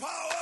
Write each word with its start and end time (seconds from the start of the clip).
power 0.00 0.33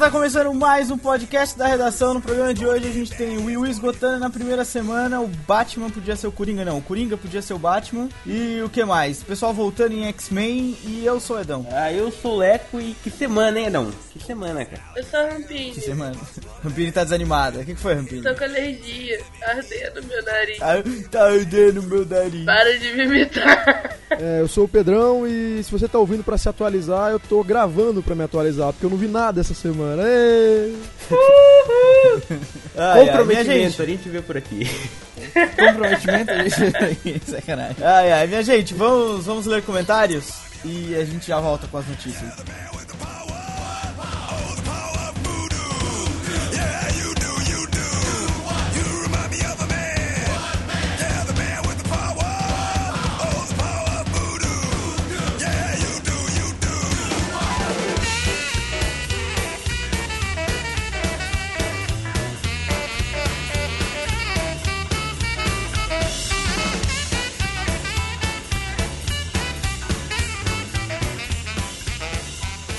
galera, 0.00 0.06
tá 0.06 0.10
começando 0.10 0.54
mais 0.54 0.90
um 0.90 0.96
podcast 0.96 1.58
da 1.58 1.66
redação. 1.66 2.14
No 2.14 2.22
programa 2.22 2.54
de 2.54 2.64
hoje 2.64 2.88
a 2.88 2.92
gente 2.92 3.14
tem 3.14 3.36
o 3.36 3.44
Will 3.44 3.66
esgotando 3.66 4.18
na 4.18 4.30
primeira 4.30 4.64
semana. 4.64 5.20
O 5.20 5.26
Batman 5.26 5.90
podia 5.90 6.16
ser 6.16 6.26
o 6.26 6.32
Coringa, 6.32 6.64
não. 6.64 6.78
O 6.78 6.82
Coringa 6.82 7.18
podia 7.18 7.42
ser 7.42 7.52
o 7.52 7.58
Batman. 7.58 8.08
E 8.26 8.62
o 8.64 8.70
que 8.70 8.82
mais? 8.82 9.20
O 9.20 9.26
pessoal 9.26 9.52
voltando 9.52 9.92
em 9.92 10.06
X-Men 10.06 10.76
e 10.84 11.04
eu 11.04 11.20
sou 11.20 11.36
o 11.36 11.40
Edão. 11.40 11.66
Ah, 11.70 11.92
eu 11.92 12.10
sou 12.10 12.36
o 12.36 12.38
Leco 12.38 12.80
e 12.80 12.94
que 13.02 13.10
semana, 13.10 13.60
hein, 13.60 13.66
Edão? 13.66 13.90
Que 14.10 14.24
semana, 14.24 14.64
cara. 14.64 14.82
Eu 14.96 15.04
sou 15.04 15.20
a 15.20 15.24
Rampini. 15.24 15.72
Que 15.72 15.80
semana? 15.82 16.16
Rampini 16.64 16.92
tá 16.92 17.04
desanimada. 17.04 17.60
O 17.60 17.64
que, 17.64 17.74
que 17.74 17.80
foi, 17.80 17.94
Rampini? 17.94 18.22
Tô 18.22 18.34
com 18.34 18.44
alergia, 18.44 19.20
ardendo 19.42 20.02
meu 20.06 20.24
nariz. 20.24 20.62
Ah, 20.62 20.82
tá 21.10 21.24
ardendo 21.24 21.82
meu 21.82 22.06
nariz. 22.06 22.44
Para 22.46 22.78
de 22.78 22.92
me 22.94 23.04
imitar. 23.04 23.99
É, 24.10 24.40
eu 24.40 24.48
sou 24.48 24.64
o 24.64 24.68
Pedrão 24.68 25.26
e 25.26 25.62
se 25.62 25.70
você 25.70 25.86
tá 25.86 25.98
ouvindo 25.98 26.24
pra 26.24 26.36
se 26.36 26.48
atualizar, 26.48 27.10
eu 27.10 27.20
tô 27.20 27.44
gravando 27.44 28.02
pra 28.02 28.14
me 28.14 28.24
atualizar, 28.24 28.72
porque 28.72 28.84
eu 28.86 28.90
não 28.90 28.96
vi 28.96 29.06
nada 29.06 29.40
essa 29.40 29.54
semana. 29.54 30.02
Ai, 30.02 30.74
ai, 32.76 33.06
Comprometimento, 33.06 33.52
gente, 33.52 33.82
a 33.82 33.86
gente 33.86 34.08
vê 34.08 34.20
por 34.20 34.36
aqui. 34.36 34.68
comprometimento, 35.56 36.32
gente. 37.04 37.22
Sacanagem. 37.30 37.76
Ai, 37.82 38.12
ai, 38.12 38.26
minha 38.26 38.42
gente, 38.42 38.74
vamos, 38.74 39.26
vamos 39.26 39.46
ler 39.46 39.62
comentários 39.62 40.32
e 40.64 40.94
a 40.94 41.04
gente 41.04 41.28
já 41.28 41.38
volta 41.40 41.66
com 41.66 41.78
as 41.78 41.86
notícias. 41.86 42.32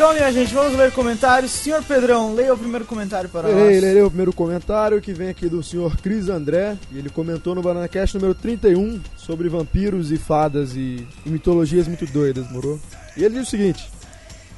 Então, 0.02 0.16
minha 0.16 0.33
gente, 0.33 0.52
vamos 0.52 0.75
ler 0.75 0.91
comentários. 0.91 1.52
Senhor 1.52 1.83
Pedrão, 1.83 2.33
leia 2.33 2.55
o 2.55 2.57
primeiro 2.57 2.85
comentário 2.85 3.30
para 3.30 3.44
nós. 3.44 3.55
Lerei, 3.55 3.80
lerei 3.80 4.02
o 4.02 4.07
primeiro 4.07 4.33
comentário 4.33 4.99
que 4.99 5.13
vem 5.13 5.30
aqui 5.30 5.47
do 5.47 5.61
senhor 5.61 5.95
Cris 5.97 6.27
André. 6.27 6.75
E 6.91 6.97
ele 6.97 7.07
comentou 7.07 7.53
no 7.53 7.61
BananaCast 7.61 8.16
número 8.16 8.33
31 8.33 8.99
sobre 9.16 9.47
vampiros 9.47 10.11
e 10.11 10.17
fadas 10.17 10.75
e, 10.75 11.07
e 11.23 11.29
mitologias 11.29 11.88
muito 11.88 12.07
doidas, 12.07 12.49
moro? 12.49 12.81
E 13.16 13.23
ele 13.23 13.35
diz 13.38 13.47
o 13.47 13.52
seguinte: 13.52 13.91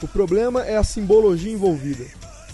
O 0.02 0.08
problema 0.08 0.64
é 0.64 0.78
a 0.78 0.84
simbologia 0.84 1.52
envolvida. 1.52 2.06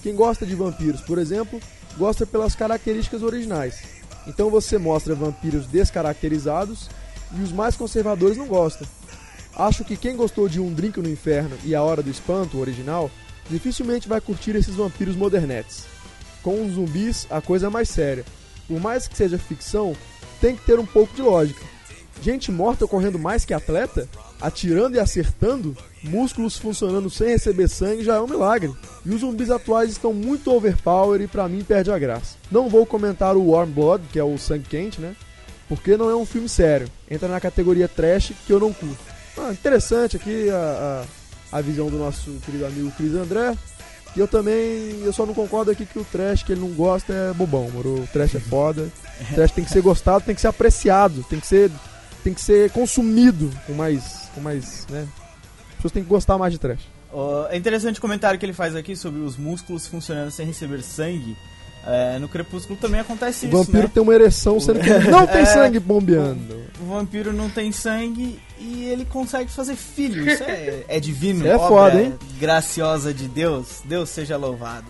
Quem 0.01 0.15
gosta 0.15 0.43
de 0.43 0.55
vampiros, 0.55 1.01
por 1.01 1.19
exemplo, 1.19 1.59
gosta 1.95 2.25
pelas 2.25 2.55
características 2.55 3.21
originais. 3.21 3.83
Então 4.25 4.49
você 4.49 4.79
mostra 4.79 5.13
vampiros 5.13 5.67
descaracterizados 5.67 6.89
e 7.37 7.43
os 7.43 7.51
mais 7.51 7.75
conservadores 7.75 8.35
não 8.35 8.47
gostam. 8.47 8.87
Acho 9.59 9.83
que 9.83 9.97
quem 9.97 10.15
gostou 10.15 10.47
de 10.47 10.57
Um 10.57 10.73
Drink 10.73 11.01
no 11.01 11.09
Inferno 11.09 11.57
e 11.65 11.75
A 11.75 11.83
Hora 11.83 12.01
do 12.01 12.09
Espanto, 12.09 12.55
o 12.55 12.61
original, 12.61 13.11
dificilmente 13.49 14.07
vai 14.07 14.21
curtir 14.21 14.55
esses 14.55 14.73
vampiros 14.73 15.17
modernetes. 15.17 15.83
Com 16.41 16.65
os 16.65 16.75
zumbis, 16.75 17.27
a 17.29 17.41
coisa 17.41 17.67
é 17.67 17.69
mais 17.69 17.89
séria. 17.89 18.23
Por 18.69 18.79
mais 18.79 19.05
que 19.05 19.17
seja 19.17 19.37
ficção, 19.37 19.93
tem 20.39 20.55
que 20.55 20.65
ter 20.65 20.79
um 20.79 20.85
pouco 20.85 21.13
de 21.13 21.21
lógica. 21.21 21.59
Gente 22.21 22.53
morta 22.53 22.87
correndo 22.87 23.19
mais 23.19 23.43
que 23.43 23.53
atleta? 23.53 24.07
Atirando 24.39 24.95
e 24.95 24.99
acertando? 24.99 25.75
Músculos 26.01 26.57
funcionando 26.57 27.09
sem 27.09 27.27
receber 27.27 27.67
sangue 27.67 28.01
já 28.01 28.15
é 28.15 28.21
um 28.21 28.27
milagre. 28.27 28.73
E 29.05 29.09
os 29.09 29.19
zumbis 29.19 29.51
atuais 29.51 29.91
estão 29.91 30.13
muito 30.13 30.53
overpower 30.53 31.19
e 31.19 31.27
pra 31.27 31.49
mim 31.49 31.65
perde 31.65 31.91
a 31.91 31.99
graça. 31.99 32.37
Não 32.49 32.69
vou 32.69 32.85
comentar 32.85 33.35
o 33.35 33.49
Warm 33.49 33.71
Blood, 33.71 34.05
que 34.09 34.19
é 34.19 34.23
o 34.23 34.37
sangue 34.37 34.69
quente, 34.69 35.01
né? 35.01 35.17
Porque 35.67 35.97
não 35.97 36.09
é 36.09 36.15
um 36.15 36.25
filme 36.25 36.47
sério. 36.47 36.89
Entra 37.11 37.27
na 37.27 37.41
categoria 37.41 37.89
trash 37.89 38.31
que 38.47 38.53
eu 38.53 38.59
não 38.61 38.71
curto. 38.71 39.18
Ah, 39.39 39.51
interessante 39.51 40.17
aqui 40.17 40.49
a, 40.49 41.05
a, 41.53 41.57
a 41.57 41.61
visão 41.61 41.89
do 41.89 41.97
nosso 41.97 42.31
querido 42.45 42.65
amigo 42.65 42.91
Cris 42.91 43.13
André. 43.15 43.55
E 44.15 44.19
eu 44.19 44.27
também, 44.27 45.01
eu 45.03 45.13
só 45.13 45.25
não 45.25 45.33
concordo 45.33 45.71
aqui 45.71 45.85
que 45.85 45.99
o 45.99 46.03
trash 46.03 46.43
que 46.43 46.51
ele 46.51 46.61
não 46.61 46.69
gosta 46.69 47.13
é 47.13 47.33
bobão, 47.33 47.69
moro? 47.69 48.01
O 48.01 48.07
trash 48.11 48.35
é 48.35 48.39
foda. 48.39 48.89
O 49.31 49.35
trash 49.35 49.51
tem 49.51 49.63
que 49.63 49.71
ser 49.71 49.81
gostado, 49.81 50.25
tem 50.25 50.35
que 50.35 50.41
ser 50.41 50.47
apreciado, 50.47 51.23
tem 51.29 51.39
que 51.39 51.47
ser, 51.47 51.71
tem 52.23 52.33
que 52.33 52.41
ser 52.41 52.71
consumido 52.71 53.51
com 53.67 53.73
mais, 53.73 54.29
com 54.33 54.41
mais, 54.41 54.87
né? 54.89 55.07
As 55.69 55.75
pessoas 55.75 55.93
têm 55.93 56.03
que 56.03 56.09
gostar 56.09 56.37
mais 56.37 56.51
de 56.51 56.59
trash. 56.59 56.81
Ó, 57.11 57.47
é 57.49 57.57
interessante 57.57 57.99
o 57.99 58.01
comentário 58.01 58.39
que 58.39 58.45
ele 58.45 58.53
faz 58.53 58.75
aqui 58.75 58.95
sobre 58.95 59.21
os 59.21 59.37
músculos 59.37 59.87
funcionando 59.87 60.31
sem 60.31 60.45
receber 60.45 60.81
sangue. 60.81 61.37
É, 61.85 62.19
no 62.19 62.27
Crepúsculo 62.27 62.77
também 62.77 62.99
acontece 62.99 63.45
O 63.45 63.49
isso, 63.49 63.57
vampiro 63.57 63.83
né? 63.83 63.91
tem 63.93 64.03
uma 64.03 64.13
ereção, 64.13 64.59
sendo 64.59 64.79
que 64.81 64.89
não 65.09 65.25
tem 65.25 65.41
É. 65.41 65.45
sangue 65.45 65.79
bombeando. 65.79 66.59
O 66.81 66.85
vampiro 66.85 67.31
não 67.33 67.49
tem 67.49 67.71
sangue 67.71 68.37
e 68.59 68.83
ele 68.85 69.05
consegue 69.05 69.49
fazer 69.49 69.75
filho. 69.75 70.29
Isso 70.29 70.43
é, 70.43 70.83
é 70.87 70.99
divino. 70.99 71.39
Isso 71.39 71.47
é 71.47 71.55
obra 71.55 71.67
foda, 71.67 72.01
hein? 72.01 72.13
Graciosa 72.39 73.13
de 73.13 73.27
Deus. 73.27 73.81
Deus 73.85 74.09
seja 74.09 74.35
louvado. 74.37 74.85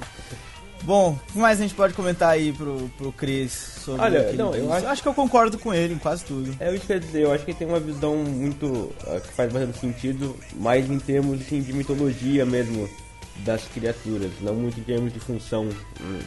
Bom, 0.83 1.11
o 1.29 1.31
que 1.33 1.37
mais 1.37 1.59
a 1.59 1.61
gente 1.63 1.75
pode 1.75 1.93
comentar 1.93 2.29
aí 2.29 2.53
pro, 2.53 2.89
pro 2.97 3.11
Cris 3.11 3.51
sobre 3.83 4.01
Olha, 4.01 4.21
o 4.21 4.23
que 4.23 4.29
ele 4.29 4.37
não, 4.37 4.55
eu 4.55 4.71
acho- 4.73 4.87
acho 4.87 5.01
que 5.03 5.07
eu 5.09 5.13
concordo 5.13 5.57
com 5.59 5.73
ele 5.73 5.93
em 5.93 5.97
quase 5.97 6.23
tudo. 6.23 6.55
É 6.59 6.73
isso 6.73 6.85
que 6.85 6.93
eu 6.93 6.95
ia 6.95 6.99
dizer, 7.01 7.21
eu 7.23 7.33
acho 7.33 7.43
que 7.43 7.51
ele 7.51 7.57
tem 7.59 7.67
uma 7.67 7.79
visão 7.81 8.15
muito. 8.15 8.89
ah, 9.05 9.19
que 9.19 9.33
faz 9.33 9.51
bastante 9.51 9.77
sentido, 9.77 10.35
mais 10.55 10.89
em 10.89 10.97
termos 10.97 11.41
assim, 11.41 11.61
de 11.61 11.73
mitologia 11.73 12.45
mesmo 12.45 12.89
das 13.45 13.63
criaturas, 13.65 14.31
não 14.41 14.53
muito 14.55 14.79
em 14.79 14.83
termos 14.83 15.13
de 15.13 15.19
função 15.19 15.67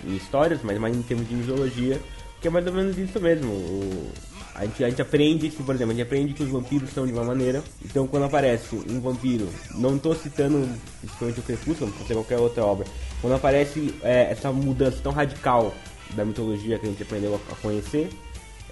em, 0.07 0.17
histórias, 0.17 0.61
mas 0.63 0.79
mais 0.79 0.97
em 0.97 1.03
termos 1.03 1.29
de 1.29 1.35
mitologia, 1.35 2.01
que 2.41 2.49
é 2.49 2.51
mais 2.51 2.67
ou 2.67 2.73
menos 2.73 2.97
isso 2.99 3.21
mesmo. 3.21 3.51
O- 3.53 4.11
a, 4.55 4.67
gente, 4.67 4.85
a 4.85 4.91
gente 4.91 5.01
aprende 5.01 5.49
que, 5.49 5.63
por 5.63 5.75
exemplo, 5.75 5.93
a 5.93 5.95
gente 5.97 6.07
aprende 6.07 6.35
que 6.35 6.43
os 6.43 6.51
vampiros 6.51 6.91
são 6.91 7.07
de 7.07 7.13
uma 7.13 7.25
maneira, 7.25 7.63
então 7.85 8.07
quando 8.07 8.25
aparece 8.25 8.75
um 8.75 9.01
vampiro, 9.01 9.49
não 9.75 9.97
estou 9.97 10.15
citando 10.15 10.69
principalmente 11.01 11.41
o 11.41 11.43
Crepúsculo, 11.43 11.91
pode 11.93 12.07
ser 12.07 12.15
qualquer 12.15 12.39
outra 12.39 12.63
obra, 12.65 12.87
quando 13.23 13.35
aparece 13.35 13.95
é, 14.03 14.31
essa 14.31 14.53
mudança 14.53 14.99
tão 15.03 15.11
radical 15.13 15.73
da 16.15 16.25
mitologia 16.25 16.79
que 16.79 16.85
a 16.87 16.89
gente 16.91 17.03
aprendeu 17.03 17.35
a- 17.35 17.53
a 17.53 17.57
conhecer, 17.57 18.11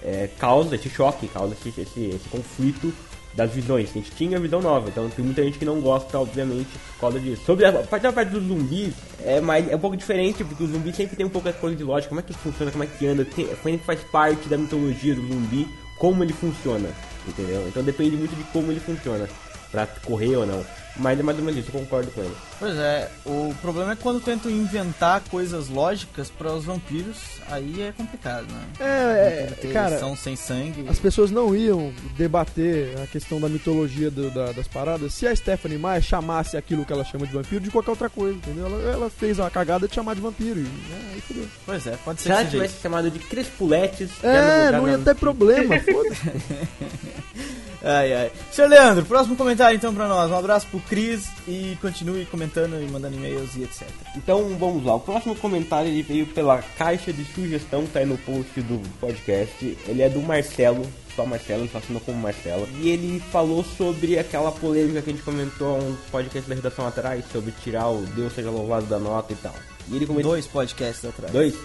é, 0.03 0.29
causa 0.39 0.75
esse 0.75 0.89
choque, 0.89 1.27
causa 1.27 1.55
esse, 1.55 1.69
esse, 1.81 1.99
esse 2.05 2.29
conflito 2.29 2.93
das 3.33 3.51
visões. 3.51 3.89
A 3.89 3.93
gente 3.93 4.11
tinha 4.11 4.39
visão 4.39 4.61
nova, 4.61 4.89
então 4.89 5.09
tem 5.09 5.23
muita 5.23 5.43
gente 5.43 5.57
que 5.57 5.65
não 5.65 5.79
gosta, 5.79 6.19
obviamente, 6.19 6.69
por 6.93 7.01
causa 7.01 7.19
disso. 7.19 7.43
Sobre 7.45 7.65
a 7.65 7.71
parte 7.71 8.03
da 8.03 8.11
parte 8.11 8.29
dos 8.29 8.43
zumbis, 8.43 8.93
é, 9.23 9.39
mais, 9.39 9.69
é 9.69 9.75
um 9.75 9.79
pouco 9.79 9.95
diferente, 9.95 10.43
porque 10.43 10.63
o 10.63 10.67
zumbi 10.67 10.93
sempre 10.93 11.15
tem 11.15 11.25
um 11.25 11.29
pouco 11.29 11.47
essa 11.47 11.57
coisa 11.57 11.75
de 11.75 11.83
lógica, 11.83 12.09
como 12.09 12.19
é 12.19 12.23
que 12.23 12.33
funciona, 12.33 12.71
como 12.71 12.83
é 12.83 12.87
que 12.87 13.07
anda, 13.07 13.23
é 13.23 13.25
que 13.25 13.77
faz 13.85 14.01
parte 14.11 14.47
da 14.49 14.57
mitologia 14.57 15.15
do 15.15 15.21
zumbi, 15.21 15.67
como 15.97 16.23
ele 16.23 16.33
funciona, 16.33 16.89
entendeu? 17.27 17.65
Então 17.67 17.83
depende 17.83 18.15
muito 18.15 18.35
de 18.35 18.43
como 18.45 18.71
ele 18.71 18.79
funciona, 18.79 19.27
pra 19.71 19.85
correr 19.85 20.35
ou 20.35 20.45
não. 20.45 20.65
Mas 20.97 21.19
é 21.19 21.23
mais 21.23 21.37
ou 21.37 21.43
menos 21.45 21.59
isso, 21.59 21.69
eu 21.75 21.79
concordo 21.79 22.11
com 22.11 22.21
ele. 22.21 22.35
Pois 22.59 22.75
é, 22.77 23.09
o 23.25 23.55
problema 23.61 23.93
é 23.93 23.95
quando 23.95 24.19
tentam 24.19 24.51
inventar 24.51 25.21
coisas 25.31 25.69
lógicas 25.69 26.29
para 26.29 26.51
os 26.51 26.65
vampiros, 26.65 27.17
aí 27.49 27.81
é 27.81 27.91
complicado, 27.93 28.45
né? 28.51 28.61
É, 28.79 29.53
é, 29.67 29.71
cara, 29.71 29.97
são 29.99 30.15
sem 30.17 30.35
sangue. 30.35 30.85
As 30.89 30.99
pessoas 30.99 31.31
não 31.31 31.55
iam 31.55 31.93
debater 32.17 32.93
a 33.01 33.07
questão 33.07 33.39
da 33.39 33.47
mitologia 33.47 34.11
do- 34.11 34.29
da- 34.31 34.51
das 34.51 34.67
paradas 34.67 35.13
se 35.13 35.25
a 35.25 35.35
Stephanie 35.35 35.77
Meyer 35.77 36.01
chamasse 36.01 36.57
aquilo 36.57 36.85
que 36.85 36.91
ela 36.91 37.05
chama 37.05 37.25
de 37.25 37.33
vampiro 37.33 37.61
de 37.61 37.71
qualquer 37.71 37.91
outra 37.91 38.09
coisa, 38.09 38.35
entendeu? 38.35 38.65
Ela, 38.65 38.91
ela 38.91 39.09
fez 39.09 39.39
a 39.39 39.49
cagada 39.49 39.87
de 39.87 39.95
chamar 39.95 40.13
de 40.15 40.21
vampiro 40.21 40.59
e 40.59 40.63
né, 40.63 41.11
aí 41.13 41.21
fudeu. 41.21 41.47
Pois 41.65 41.87
é, 41.87 41.97
pode 42.03 42.21
ser 42.21 42.29
Se 42.29 42.31
ela 42.35 42.45
tivesse 42.45 42.81
chamado 42.81 43.09
de 43.09 43.17
Crespuletes, 43.19 44.09
já 44.21 44.29
É, 44.29 44.71
já 44.71 44.77
não 44.77 44.89
ia 44.89 44.97
ter 44.99 45.15
problema, 45.15 45.79
foda-se. 45.79 46.21
Ai, 47.83 48.13
ai. 48.13 48.31
Senhor 48.51 48.67
Leandro, 48.67 49.05
próximo 49.05 49.35
comentário 49.35 49.75
então 49.75 49.93
pra 49.93 50.07
nós. 50.07 50.29
Um 50.29 50.37
abraço 50.37 50.67
pro 50.67 50.79
Cris 50.81 51.29
e 51.47 51.77
continue 51.81 52.25
comentando 52.25 52.81
e 52.81 52.89
mandando 52.89 53.15
e-mails 53.15 53.55
e 53.55 53.63
etc. 53.63 53.87
Então 54.15 54.55
vamos 54.57 54.85
lá, 54.85 54.95
o 54.95 54.99
próximo 54.99 55.35
comentário 55.35 55.89
ele 55.89 56.03
veio 56.03 56.27
pela 56.27 56.61
caixa 56.77 57.11
de 57.11 57.25
sugestão 57.25 57.85
que 57.85 57.91
tá 57.91 57.99
aí 57.99 58.05
no 58.05 58.17
post 58.19 58.61
do 58.61 58.79
podcast. 58.99 59.77
Ele 59.87 60.01
é 60.01 60.09
do 60.09 60.21
Marcelo, 60.21 60.85
só 61.15 61.25
Marcelo, 61.25 61.67
só 61.71 61.79
assinou 61.79 62.01
como 62.01 62.17
Marcelo. 62.19 62.67
E 62.79 62.89
ele 62.89 63.19
falou 63.31 63.63
sobre 63.63 64.19
aquela 64.19 64.51
polêmica 64.51 65.01
que 65.01 65.09
a 65.09 65.13
gente 65.13 65.23
comentou 65.23 65.79
um 65.79 65.95
podcast 66.11 66.47
da 66.47 66.55
redação 66.55 66.85
atrás, 66.85 67.25
sobre 67.31 67.51
tirar 67.63 67.89
o 67.89 68.05
Deus 68.15 68.33
seja 68.33 68.51
louvado 68.51 68.85
da 68.85 68.99
nota 68.99 69.33
e 69.33 69.35
tal. 69.37 69.55
E 69.89 69.95
ele 69.95 70.05
comentou. 70.05 70.33
Dois 70.33 70.45
podcasts 70.45 71.03
atrás. 71.03 71.33
Dois? 71.33 71.55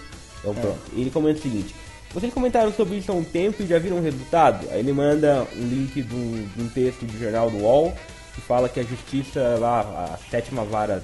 Então 0.40 0.54
pronto. 0.54 0.78
Ele 0.94 1.10
comenta 1.10 1.40
o 1.40 1.42
seguinte: 1.42 1.74
Vocês 2.12 2.32
comentaram 2.32 2.72
sobre 2.72 2.96
isso 2.96 3.12
há 3.12 3.14
um 3.14 3.24
tempo 3.24 3.62
e 3.62 3.66
já 3.66 3.78
viram 3.78 3.98
o 3.98 4.02
resultado? 4.02 4.66
Aí 4.70 4.78
ele 4.78 4.92
manda 4.92 5.46
um 5.56 5.68
link 5.68 6.02
de 6.02 6.14
um, 6.14 6.48
de 6.56 6.62
um 6.62 6.68
texto 6.68 7.04
do 7.04 7.18
jornal 7.18 7.50
do 7.50 7.58
UOL 7.58 7.92
que 8.34 8.40
fala 8.40 8.68
que 8.68 8.80
a 8.80 8.82
justiça 8.82 9.40
lá, 9.58 9.80
a 9.80 10.30
sétima 10.30 10.64
vara 10.64 11.02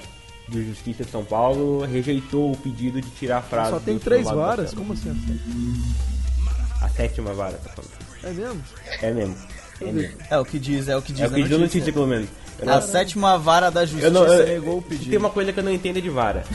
de 0.49 0.67
justiça 0.67 1.05
de 1.05 1.11
São 1.11 1.25
Paulo, 1.25 1.85
rejeitou 1.85 2.53
o 2.53 2.57
pedido 2.57 3.01
de 3.01 3.09
tirar 3.11 3.39
a 3.39 3.43
frase. 3.43 3.71
Só 3.71 3.81
tem 3.81 3.95
do 3.95 4.01
três 4.01 4.25
varas? 4.25 4.75
Como 4.75 4.93
assim? 4.93 5.11
A 6.81 6.89
sétima 6.89 7.33
vara, 7.33 7.59
tá 7.59 7.71
falando. 7.71 7.93
É 8.23 8.31
mesmo? 8.33 8.63
É 9.01 9.11
mesmo. 9.13 9.37
É 9.81 9.93
mesmo. 9.93 10.19
É 10.31 10.39
o 10.39 10.45
que 10.45 10.59
diz, 10.59 10.89
é 10.89 10.97
o 10.97 11.03
que 11.03 11.13
diz 11.13 11.23
É 11.23 11.27
o 11.27 11.31
que 11.31 11.43
diz 11.43 11.53
a 11.53 11.59
notícia. 11.59 11.59
notícia, 11.59 11.93
pelo 11.93 12.07
menos. 12.07 12.29
Eu 12.63 12.73
A 12.73 12.81
sétima 12.81 13.39
vara 13.39 13.71
da 13.71 13.85
justiça 13.85 14.07
eu 14.07 14.11
não, 14.11 14.27
eu- 14.27 14.47
negou 14.47 14.79
o 14.79 14.83
se 14.83 14.89
tem 14.89 14.99
pedido. 14.99 15.19
uma 15.19 15.31
coisa 15.31 15.53
que 15.53 15.61
eu 15.61 15.65
não 15.65 15.73
entendo 15.73 15.99
é 15.99 16.01
de 16.01 16.11
vara. 16.11 16.45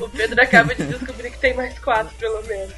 O 0.00 0.08
Pedro 0.08 0.40
acaba 0.42 0.74
de 0.74 0.84
descobrir 0.84 1.30
que 1.30 1.38
tem 1.38 1.54
mais 1.54 1.78
quatro, 1.78 2.14
pelo 2.18 2.42
menos. 2.46 2.72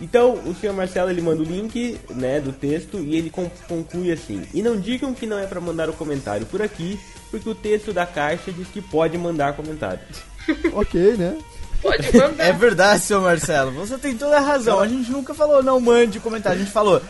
Então, 0.00 0.34
o 0.46 0.54
senhor 0.54 0.74
Marcelo 0.74 1.10
ele 1.10 1.20
manda 1.20 1.42
o 1.42 1.44
link, 1.44 1.98
né, 2.10 2.40
do 2.40 2.52
texto 2.52 2.98
e 2.98 3.16
ele 3.16 3.28
con- 3.30 3.50
conclui 3.68 4.10
assim: 4.10 4.42
"E 4.54 4.62
não 4.62 4.78
digam 4.80 5.12
que 5.12 5.26
não 5.26 5.38
é 5.38 5.46
pra 5.46 5.60
mandar 5.60 5.90
o 5.90 5.92
comentário 5.92 6.46
por 6.46 6.62
aqui, 6.62 6.98
porque 7.30 7.48
o 7.48 7.54
texto 7.54 7.92
da 7.92 8.06
caixa 8.06 8.50
diz 8.50 8.66
que 8.68 8.80
pode 8.80 9.18
mandar 9.18 9.52
comentário." 9.54 10.00
ok, 10.72 11.16
né? 11.16 11.36
Pode 11.82 12.02
mandar. 12.16 12.44
É 12.46 12.52
verdade, 12.52 13.02
seu 13.02 13.20
Marcelo. 13.20 13.72
Você 13.72 13.98
tem 13.98 14.16
toda 14.16 14.38
a 14.38 14.40
razão. 14.40 14.80
A 14.80 14.88
gente 14.88 15.10
nunca 15.10 15.34
falou 15.34 15.62
não 15.62 15.78
mande 15.80 16.18
comentário. 16.18 16.60
A 16.60 16.62
gente 16.62 16.72
falou 16.72 17.00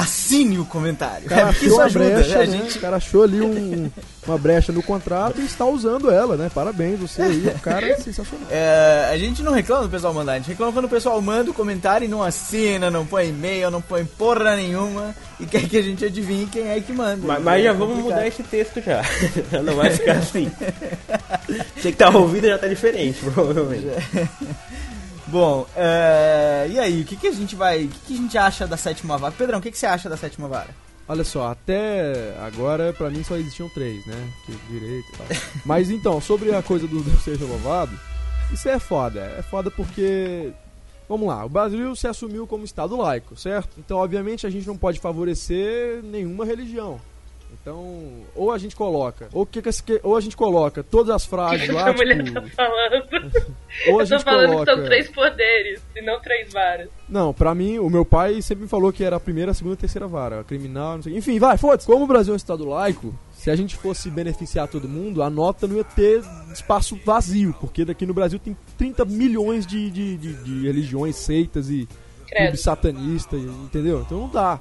assine 0.00 0.58
o 0.58 0.64
comentário. 0.64 1.26
O 1.26 1.28
cara 1.28 1.42
É 1.42 1.44
porque 1.46 1.66
achou 1.66 1.68
isso 1.68 1.76
uma 1.76 1.84
ajuda. 1.84 2.04
brecha, 2.04 2.28
né? 2.38 2.42
A 2.42 2.46
né? 2.46 2.56
gente... 2.58 2.78
O 2.78 2.80
cara 2.80 2.96
achou 2.96 3.22
ali 3.22 3.40
um- 3.40 3.90
uma 4.26 4.38
brecha 4.38 4.72
no 4.72 4.82
contrato 4.82 5.40
e 5.40 5.44
está 5.44 5.64
usando 5.66 6.10
ela, 6.10 6.36
né? 6.36 6.50
Parabéns, 6.52 6.98
você 6.98 7.22
aí, 7.22 7.46
o 7.54 7.58
cara 7.60 7.86
é 7.86 7.96
sensacional. 7.96 8.46
É, 8.50 9.08
a 9.12 9.18
gente 9.18 9.42
não 9.42 9.52
reclama 9.52 9.82
do 9.84 9.88
pessoal 9.90 10.12
mandar, 10.14 10.32
a 10.32 10.36
gente 10.38 10.48
reclama 10.48 10.72
quando 10.72 10.86
o 10.86 10.88
pessoal 10.88 11.20
manda 11.22 11.50
o 11.50 11.54
comentário 11.54 12.06
e 12.06 12.08
não 12.08 12.22
assina, 12.22 12.90
não 12.90 13.04
põe 13.06 13.28
e-mail, 13.28 13.70
não 13.70 13.80
põe 13.82 14.04
porra 14.04 14.56
nenhuma 14.56 15.14
e 15.38 15.46
quer 15.46 15.68
que 15.68 15.76
a 15.76 15.82
gente 15.82 16.04
adivinhe 16.04 16.46
quem 16.46 16.70
é 16.70 16.80
que 16.80 16.92
manda. 16.92 17.20
Mas, 17.22 17.42
mas 17.42 17.62
já 17.64 17.70
É 17.70 17.72
vamos 17.74 17.98
mudar 17.98 18.26
esse 18.26 18.42
texto 18.42 18.80
já. 18.80 19.02
Já 19.52 19.60
não 19.62 19.76
vai 19.76 19.90
ficar 19.90 20.14
assim. 20.14 20.50
Você 21.76 21.92
que 21.92 21.98
tá 21.98 22.08
ouvindo 22.08 22.46
já 22.48 22.56
tá 22.58 22.66
diferente, 22.66 23.20
provavelmente. 23.22 23.86
Bom, 25.34 25.66
é, 25.74 26.68
e 26.70 26.78
aí, 26.78 27.02
o 27.02 27.04
que, 27.04 27.16
que 27.16 27.26
a 27.26 27.32
gente 27.32 27.56
vai. 27.56 27.86
O 27.86 27.88
que, 27.88 27.98
que 28.06 28.14
a 28.14 28.16
gente 28.16 28.38
acha 28.38 28.68
da 28.68 28.76
sétima 28.76 29.18
vara? 29.18 29.34
Pedrão, 29.36 29.58
o 29.58 29.60
que, 29.60 29.72
que 29.72 29.76
você 29.76 29.84
acha 29.84 30.08
da 30.08 30.16
sétima 30.16 30.46
vara? 30.46 30.68
Olha 31.08 31.24
só, 31.24 31.48
até 31.48 32.36
agora 32.38 32.92
pra 32.92 33.10
mim 33.10 33.24
só 33.24 33.34
existiam 33.34 33.68
três, 33.70 34.06
né? 34.06 34.32
Que 34.46 34.52
direito 34.70 35.08
e 35.12 35.16
tal. 35.16 35.26
Mas 35.66 35.90
então, 35.90 36.20
sobre 36.20 36.54
a 36.54 36.62
coisa 36.62 36.86
do 36.86 37.02
Deus 37.02 37.20
seja 37.24 37.44
louvado, 37.44 37.98
isso 38.52 38.68
é 38.68 38.78
foda. 38.78 39.22
É 39.36 39.42
foda 39.42 39.72
porque. 39.72 40.52
Vamos 41.08 41.26
lá, 41.26 41.44
o 41.44 41.48
Brasil 41.48 41.96
se 41.96 42.06
assumiu 42.06 42.46
como 42.46 42.64
Estado 42.64 42.96
laico, 42.96 43.36
certo? 43.36 43.70
Então, 43.76 43.98
obviamente, 43.98 44.46
a 44.46 44.50
gente 44.50 44.68
não 44.68 44.76
pode 44.76 45.00
favorecer 45.00 46.00
nenhuma 46.04 46.44
religião. 46.44 47.00
Então, 47.64 48.22
ou 48.36 48.52
a 48.52 48.58
gente 48.58 48.76
coloca, 48.76 49.26
ou, 49.32 49.46
que, 49.46 49.62
que- 49.62 50.00
ou 50.02 50.18
a 50.18 50.20
gente 50.20 50.36
coloca 50.36 50.82
todas 50.82 51.14
as 51.14 51.24
frases 51.24 51.66
lá, 51.72 51.88
a 51.88 51.92
mulher 51.94 52.22
tipo, 52.22 52.38
tá 52.42 52.46
falando. 52.54 53.04
ou 53.88 54.00
a 54.00 54.02
Eu 54.02 54.06
tô 54.08 54.14
gente 54.16 54.22
falando 54.22 54.50
coloca. 54.50 54.66
que 54.66 54.76
são 54.76 54.84
três 54.84 55.08
poderes 55.08 55.80
e 55.96 56.02
não 56.02 56.20
três 56.20 56.52
varas. 56.52 56.90
Não, 57.08 57.32
pra 57.32 57.54
mim, 57.54 57.78
o 57.78 57.88
meu 57.88 58.04
pai 58.04 58.42
sempre 58.42 58.64
me 58.64 58.68
falou 58.68 58.92
que 58.92 59.02
era 59.02 59.16
a 59.16 59.20
primeira, 59.20 59.52
a 59.52 59.54
segunda 59.54 59.76
e 59.76 59.78
a 59.78 59.80
terceira 59.80 60.06
vara, 60.06 60.40
a 60.40 60.44
criminal, 60.44 60.96
não 60.96 61.02
sei. 61.04 61.16
Enfim, 61.16 61.38
vai, 61.38 61.56
foda-se. 61.56 61.86
Como 61.86 62.04
o 62.04 62.06
Brasil 62.06 62.32
é 62.32 62.34
um 62.34 62.36
estado 62.36 62.66
laico, 62.68 63.14
se 63.32 63.50
a 63.50 63.56
gente 63.56 63.76
fosse 63.76 64.10
beneficiar 64.10 64.68
todo 64.68 64.86
mundo, 64.86 65.22
a 65.22 65.30
nota 65.30 65.66
não 65.66 65.76
ia 65.76 65.84
ter 65.84 66.22
espaço 66.52 67.00
vazio, 67.02 67.54
porque 67.62 67.82
daqui 67.82 68.04
no 68.04 68.12
Brasil 68.12 68.38
tem 68.38 68.54
30 68.76 69.06
milhões 69.06 69.66
de, 69.66 69.90
de, 69.90 70.18
de- 70.18 70.34
de 70.44 70.66
religiões, 70.66 71.16
seitas 71.16 71.70
e 71.70 71.88
clubes 72.30 72.60
satanistas, 72.60 73.40
entendeu? 73.40 74.02
Então 74.02 74.18
não 74.20 74.28
dá. 74.28 74.60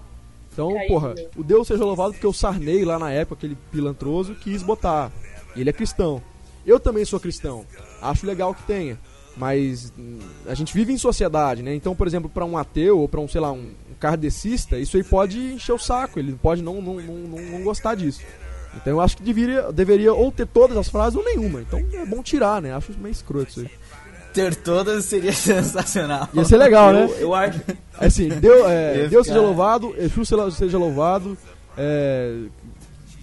Então, 0.53 0.71
porra, 0.88 1.15
o 1.35 1.44
Deus 1.44 1.67
seja 1.67 1.83
louvado 1.83 2.13
porque 2.13 2.27
o 2.27 2.33
Sarney 2.33 2.85
lá 2.85 3.00
na 3.00 3.11
época, 3.11 3.35
aquele 3.35 3.57
pilantroso, 3.71 4.35
quis 4.35 4.61
botar. 4.61 5.11
Ele 5.55 5.69
é 5.69 5.73
cristão. 5.73 6.21
Eu 6.65 6.79
também 6.79 7.03
sou 7.03 7.19
cristão. 7.19 7.65
Acho 8.01 8.25
legal 8.25 8.53
que 8.53 8.63
tenha. 8.63 8.97
Mas 9.35 9.91
hum, 9.97 10.19
a 10.47 10.53
gente 10.53 10.73
vive 10.73 10.94
em 10.94 10.97
sociedade, 10.97 11.63
né? 11.63 11.73
Então, 11.73 11.95
por 11.95 12.05
exemplo, 12.05 12.29
pra 12.29 12.45
um 12.45 12.55
ateu 12.55 13.00
ou 13.00 13.09
pra 13.09 13.19
um, 13.19 13.27
sei 13.27 13.41
lá, 13.41 13.51
um, 13.51 13.71
um 13.89 13.95
kardecista, 14.00 14.77
isso 14.77 14.95
aí 14.95 15.03
pode 15.03 15.39
encher 15.53 15.73
o 15.73 15.79
saco. 15.79 16.19
Ele 16.19 16.33
pode 16.33 16.61
não, 16.61 16.81
não, 16.81 16.95
não, 16.95 17.15
não, 17.15 17.41
não 17.41 17.63
gostar 17.63 17.95
disso. 17.95 18.21
Então 18.75 18.94
eu 18.94 19.01
acho 19.01 19.17
que 19.17 19.23
deveria, 19.23 19.71
deveria 19.71 20.13
ou 20.13 20.31
ter 20.31 20.47
todas 20.47 20.77
as 20.77 20.88
frases 20.89 21.17
ou 21.17 21.23
nenhuma. 21.23 21.61
Então 21.61 21.79
é 21.79 22.06
bom 22.06 22.21
tirar, 22.23 22.61
né? 22.61 22.73
Acho 22.73 22.91
meio 22.97 23.11
escroto 23.11 23.49
isso 23.49 23.59
aí. 23.61 23.69
Ter 24.33 24.56
todas 24.56 25.06
seria 25.06 25.31
sensacional. 25.33 26.27
Ia 26.33 26.44
ser 26.45 26.57
legal, 26.57 26.91
né? 26.91 27.03
Eu, 27.06 27.18
eu 27.19 27.33
acho. 27.35 27.59
É 28.00 28.06
assim, 28.07 28.30
Deus, 28.30 28.65
é, 28.68 29.07
Deus 29.09 29.25
ficar- 29.27 29.35
seja 29.35 29.41
louvado, 29.41 29.94
Exu 29.97 30.25
seja- 30.51 30.77
louvado, 30.77 31.38
é, 31.77 32.35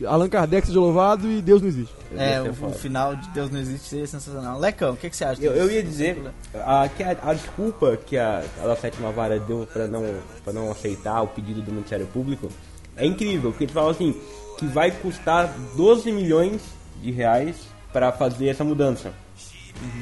Allan 0.06 0.28
Kardec 0.28 0.66
seja 0.66 0.80
louvado 0.80 1.30
e 1.30 1.42
Deus 1.42 1.60
não 1.60 1.68
existe. 1.68 1.94
É, 2.16 2.40
o, 2.40 2.66
o 2.66 2.72
final 2.72 3.14
de 3.14 3.28
Deus 3.30 3.50
não 3.50 3.60
existe 3.60 3.86
seria 3.88 4.06
sensacional. 4.06 4.58
Lecão, 4.58 4.92
o 4.94 4.96
que, 4.96 5.10
que 5.10 5.16
você 5.16 5.24
acha 5.24 5.42
Eu, 5.42 5.52
disso? 5.52 5.64
eu 5.64 5.70
ia 5.70 5.82
dizer 5.82 6.22
a, 6.54 6.88
que 6.88 7.02
a, 7.02 7.16
a 7.22 7.34
desculpa 7.34 7.96
que 7.98 8.16
a, 8.16 8.42
a 8.64 8.76
sétima 8.76 9.10
vara 9.12 9.38
deu 9.38 9.68
pra 9.72 9.86
não, 9.86 10.14
pra 10.42 10.52
não 10.52 10.70
aceitar 10.70 11.20
o 11.22 11.26
pedido 11.28 11.60
do 11.60 11.70
Ministério 11.70 12.06
Público 12.06 12.48
é 12.96 13.04
incrível, 13.06 13.50
porque 13.50 13.64
eles 13.64 13.74
falam 13.74 13.90
assim 13.90 14.14
que 14.58 14.66
vai 14.66 14.90
custar 14.90 15.52
12 15.76 16.10
milhões 16.12 16.60
de 17.02 17.10
reais 17.10 17.56
pra 17.92 18.10
fazer 18.12 18.48
essa 18.48 18.64
mudança. 18.64 19.12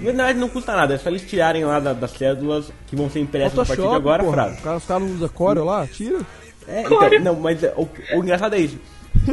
Na 0.01 0.05
verdade 0.05 0.39
não 0.39 0.49
custa 0.49 0.75
nada, 0.75 0.95
é 0.95 0.99
só 0.99 1.09
eles 1.09 1.23
tirarem 1.23 1.65
lá 1.65 1.79
da- 1.81 1.93
das 1.93 2.11
cédulas 2.13 2.73
que 2.87 2.97
vão 2.97 3.09
ser 3.11 3.21
impressas 3.21 3.59
a 3.59 3.65
partir 3.65 3.83
de 3.89 3.95
agora 3.95 4.23
a 4.23 4.25
porra. 4.25 4.37
frase. 4.37 4.59
O 4.59 4.63
cara- 4.63 4.77
Os 4.77 4.85
caras 4.85 5.03
não 5.09 5.15
usam 5.15 5.29
Corel 5.29 5.65
lá? 5.65 5.87
Tira. 5.87 6.19
É, 6.67 6.83
então, 6.83 7.11
não, 7.21 7.37
mas 7.37 7.63
é, 7.63 7.73
o, 7.77 7.89
o 8.15 8.23
engraçado 8.23 8.55
é 8.55 8.59
isso. 8.61 8.79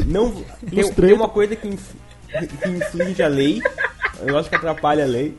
Não, 0.06 0.32
tem, 0.74 0.92
tem 0.94 1.14
uma 1.14 1.28
coisa 1.30 1.56
que, 1.56 1.68
inf- 1.68 1.94
que 2.62 2.70
inflige 2.70 3.22
a 3.24 3.28
lei, 3.28 3.62
um 4.22 4.26
negócio 4.26 4.50
que 4.50 4.56
atrapalha 4.56 5.04
a 5.04 5.08
lei. 5.08 5.36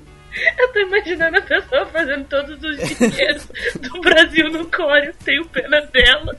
Eu 0.59 0.73
tô 0.73 0.81
imaginando 0.81 1.39
a 1.39 1.41
pessoa 1.41 1.87
fazendo 1.87 2.25
todos 2.27 2.63
os 2.63 2.99
dinheiros 2.99 3.49
do 3.81 4.01
Brasil 4.03 4.51
no 4.51 4.67
Coreo. 4.67 5.15
Tenho 5.25 5.47
pena 5.47 5.81
dela. 5.93 6.37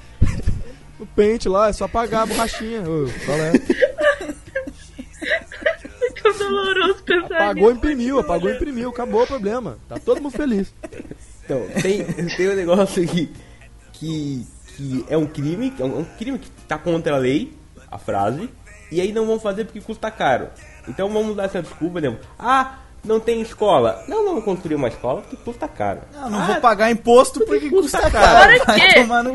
No 1.00 1.06
pente 1.08 1.50
lá, 1.50 1.70
é 1.70 1.74
só 1.74 1.86
apagar 1.86 2.22
a 2.24 2.26
borrachinha. 2.28 2.82
Ô, 2.82 3.08
qual 3.26 3.38
é? 3.40 3.52
É 6.44 6.50
doloroso 6.50 7.04
pensar 7.04 7.36
Apagou, 7.36 7.70
nisso. 7.70 7.78
imprimiu, 7.78 8.20
apagou, 8.20 8.50
imprimiu, 8.52 8.90
acabou 8.90 9.24
o 9.24 9.28
problema. 9.28 9.78
Tá 9.88 9.98
todo 10.00 10.22
mundo 10.22 10.32
feliz. 10.32 10.74
Então, 11.44 11.66
tem, 11.82 12.04
tem 12.04 12.50
um 12.50 12.56
negócio 12.56 13.04
aqui 13.04 13.32
que, 13.94 14.46
que 14.76 15.06
é 15.10 15.18
um 15.18 15.26
crime, 15.26 15.72
que 15.72 15.82
é 15.82 15.86
um, 15.86 16.00
um 16.00 16.06
crime 16.06 16.38
que 16.40 16.50
tá 16.68 16.78
contra 16.78 17.16
a 17.16 17.18
lei, 17.18 17.54
a 17.90 17.98
frase, 17.98 18.50
e 18.92 19.02
aí 19.02 19.12
não 19.12 19.26
vão 19.26 19.40
fazer 19.40 19.66
porque 19.66 19.82
custa 19.82 20.12
caro. 20.12 20.50
Então 20.88 21.10
vamos 21.10 21.36
dar 21.36 21.44
essa 21.46 21.62
desculpa, 21.62 22.00
né? 22.00 22.18
Ah, 22.38 22.80
não 23.04 23.20
tem 23.20 23.42
escola. 23.42 24.04
Não, 24.08 24.24
não 24.26 24.34
vou 24.34 24.42
construir 24.42 24.76
uma 24.76 24.88
escola 24.90 25.22
porque 25.22 25.38
custa 25.38 25.68
caro. 25.68 26.02
Não, 26.14 26.30
não 26.30 26.40
Ah, 26.42 26.46
vou 26.46 26.56
pagar 26.58 26.92
imposto 26.92 27.40
porque 27.46 27.70
custa 27.70 28.00
custa 28.00 28.12
caro. 28.12 28.60
Fora 28.60 28.60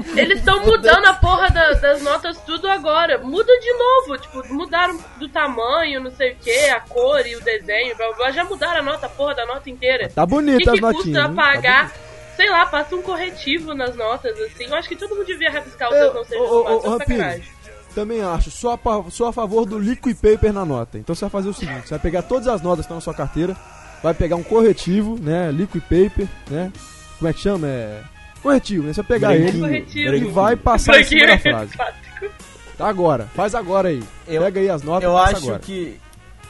que 0.04 0.20
eles 0.20 0.38
estão 0.38 0.60
mudando 0.64 1.06
a 1.06 1.14
porra 1.14 1.48
da- 1.50 1.72
das 1.72 2.02
notas 2.02 2.38
tudo 2.46 2.68
agora. 2.68 3.18
Muda 3.18 3.52
de 3.60 3.72
novo. 3.72 4.18
Tipo, 4.18 4.54
mudaram 4.54 4.98
do 5.18 5.28
tamanho, 5.28 6.00
não 6.02 6.10
sei 6.10 6.32
o 6.32 6.36
que, 6.36 6.50
a 6.70 6.80
cor 6.80 7.26
e 7.26 7.34
o 7.36 7.40
desenho, 7.42 7.96
blá, 7.96 8.06
blá, 8.08 8.16
blá. 8.16 8.30
Já 8.32 8.44
mudaram 8.44 8.80
a 8.80 8.82
nota, 8.82 9.06
a 9.06 9.08
porra 9.08 9.34
da 9.34 9.46
nota 9.46 9.70
inteira. 9.70 10.08
Tá 10.14 10.24
O 10.24 10.26
que, 10.26 10.34
bonita 10.34 10.58
que 10.58 10.68
as 10.68 10.80
custa 10.80 10.92
notinhas. 10.92 11.24
hein? 11.30 11.34
Tá 11.34 11.42
pagar? 11.42 11.92
Sei 12.36 12.48
lá, 12.50 12.64
passa 12.66 12.96
um 12.96 13.02
corretivo 13.02 13.74
nas 13.74 13.94
notas, 13.94 14.38
assim. 14.40 14.64
Eu 14.64 14.74
acho 14.74 14.88
que 14.88 14.96
todo 14.96 15.14
mundo 15.14 15.26
devia 15.26 15.50
rabiscar 15.50 15.90
o 15.90 15.94
Eu- 15.94 16.00
Deus 16.04 16.14
não 16.14 16.24
seja 16.24 16.40
ô, 16.42 16.62
ô, 16.62 16.94
ô. 16.94 16.98
Também 17.94 18.22
acho. 18.22 18.50
Sou 18.50 18.70
a, 18.72 18.78
sou 19.10 19.26
a 19.26 19.32
favor 19.32 19.66
do 19.66 19.78
liquid 19.78 20.16
paper 20.16 20.52
na 20.52 20.64
nota. 20.64 20.98
Então 20.98 21.14
você 21.14 21.22
vai 21.22 21.30
fazer 21.30 21.48
o 21.48 21.54
seguinte: 21.54 21.82
você 21.88 21.90
vai 21.90 21.98
pegar 21.98 22.22
todas 22.22 22.48
as 22.48 22.62
notas 22.62 22.78
que 22.78 22.82
estão 22.86 22.96
na 22.96 23.00
sua 23.02 23.14
carteira, 23.14 23.54
vai 24.02 24.14
pegar 24.14 24.36
um 24.36 24.42
corretivo, 24.42 25.18
né? 25.20 25.50
Liquid 25.52 25.82
paper, 25.82 26.26
né? 26.50 26.72
Como 27.18 27.28
é 27.28 27.32
que 27.32 27.40
chama? 27.40 27.66
É. 27.66 28.00
Corretivo, 28.42 28.86
né? 28.86 28.92
Você 28.92 29.02
vai 29.02 29.08
pegar 29.08 29.36
ele 29.36 29.60
Corretivo. 29.60 30.14
e 30.16 30.24
vai 30.24 30.56
passar 30.56 31.00
em 31.00 31.04
cima 31.04 31.20
da 31.20 31.26
Branquinho 31.36 31.54
frase. 31.54 31.72
Tá 32.78 32.88
agora, 32.88 33.28
faz 33.34 33.54
agora 33.54 33.90
aí. 33.90 34.02
Eu- 34.26 34.42
Pega 34.42 34.58
aí 34.60 34.68
as 34.70 34.82
notas 34.82 35.04
Eu 35.04 35.10
e 35.10 35.14
passa 35.20 35.36
acho 35.36 35.46
agora. 35.46 35.58
que. 35.60 36.00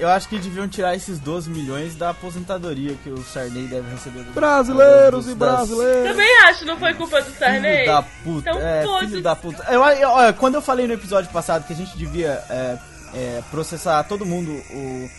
Eu 0.02 0.08
acho 0.08 0.28
que 0.28 0.38
deviam 0.38 0.66
tirar 0.66 0.96
esses 0.96 1.18
12 1.20 1.48
milhões 1.48 1.94
da 1.94 2.10
aposentadoria 2.10 2.94
que 3.04 3.08
o 3.08 3.22
Sarney 3.22 3.66
deve 3.68 3.88
receber. 3.90 4.24
do- 4.24 4.32
Brasileiros 4.32 5.24
dos- 5.26 5.32
e 5.34 5.36
das- 5.36 5.54
brasileiros. 5.68 6.10
Também 6.10 6.38
acho, 6.48 6.64
não 6.64 6.76
foi 6.78 6.94
culpa 6.94 7.22
do 7.22 7.30
Sarney? 7.38 7.76
Filho 7.76 7.86
da 7.86 8.02
puta. 8.02 8.50
Então, 8.50 8.60
é, 8.60 8.82
filho 9.06 9.22
da 9.22 9.36
puta. 9.36 9.64
Eu, 9.70 9.84
eu- 9.84 10.08
olha, 10.10 10.32
quando 10.32 10.54
eu 10.56 10.62
falei 10.62 10.86
no 10.88 10.94
episódio 10.94 11.30
passado 11.30 11.66
que 11.66 11.72
a 11.72 11.76
gente 11.76 11.96
devia 11.96 12.42
é, 12.50 12.78
é, 13.14 13.42
processar 13.50 14.02
todo 14.04 14.26
mundo, 14.26 14.50
o, 14.70 15.10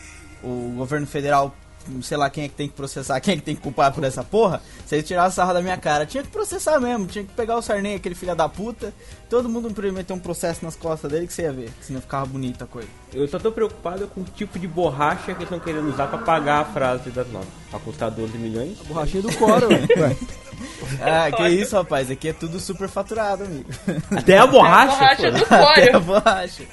o 0.44 0.74
governo 0.78 1.08
federal, 1.08 1.56
sei 2.02 2.18
lá 2.18 2.30
quem 2.30 2.46
é 2.46 2.48
que 2.50 2.56
tem 2.56 2.68
que 2.68 2.74
processar, 2.76 3.20
quem 3.20 3.34
é 3.34 3.38
que 3.38 3.44
tem 3.44 3.56
que 3.56 3.62
culpar 3.62 3.92
por 3.94 4.04
essa 4.04 4.24
porra, 4.24 4.62
se 4.86 4.96
ele 4.96 5.04
tirar 5.04 5.26
a 5.26 5.32
sarra 5.32 5.54
da 5.54 5.62
minha 5.62 5.78
cara, 5.78 6.06
tinha 6.06 6.24
que 6.24 6.30
processar 6.30 6.80
mesmo, 6.80 7.08
tinha 7.08 7.24
que 7.24 7.32
pegar 7.34 7.56
o 7.58 7.62
Sarney, 7.62 7.96
aquele 7.96 8.16
filho 8.16 8.36
da 8.36 8.48
puta, 8.50 8.94
todo 9.34 9.50
mundo 9.50 9.74
meter 9.92 10.14
um 10.14 10.20
processo 10.20 10.64
nas 10.64 10.76
costas 10.76 11.12
dele 11.12 11.26
que 11.26 11.34
você 11.34 11.42
ia 11.42 11.52
ver, 11.52 11.72
senão 11.82 12.00
ficava 12.00 12.24
bonita 12.28 12.66
a 12.66 12.68
coisa. 12.68 12.88
Eu 13.12 13.28
só 13.28 13.40
tô 13.40 13.52
preocupado 13.52 14.08
com 14.08 14.22
o 14.22 14.24
tipo 14.24 14.60
de 14.60 14.68
borracha 14.68 15.26
que 15.26 15.32
eles 15.32 15.44
estão 15.44 15.60
querendo 15.60 15.90
usar 15.92 16.06
pra 16.06 16.20
pagar 16.20 16.60
a 16.62 16.66
frase 16.66 17.10
das 17.10 17.28
notas. 17.32 17.50
Pra 17.72 17.80
custar 17.80 18.12
12 18.12 18.38
milhões. 18.38 18.78
Borrachinha 18.88 19.24
do 19.24 19.30
ué. 19.30 19.88
Ué, 19.98 20.16
Ah, 21.02 21.32
que 21.32 21.48
isso, 21.50 21.76
rapaz. 21.76 22.12
Aqui 22.12 22.28
é 22.30 22.34
tudo 22.34 22.60
super 22.60 22.88
faturado, 22.88 23.44
amigo. 23.44 23.66
Até 24.16 24.38
a 24.38 24.46
borracha. 24.46 24.96
borracha 24.98 25.32
pô. 25.32 25.38
do 25.40 25.56
Até 25.56 25.96
a 25.96 26.00
borracha. 26.00 26.64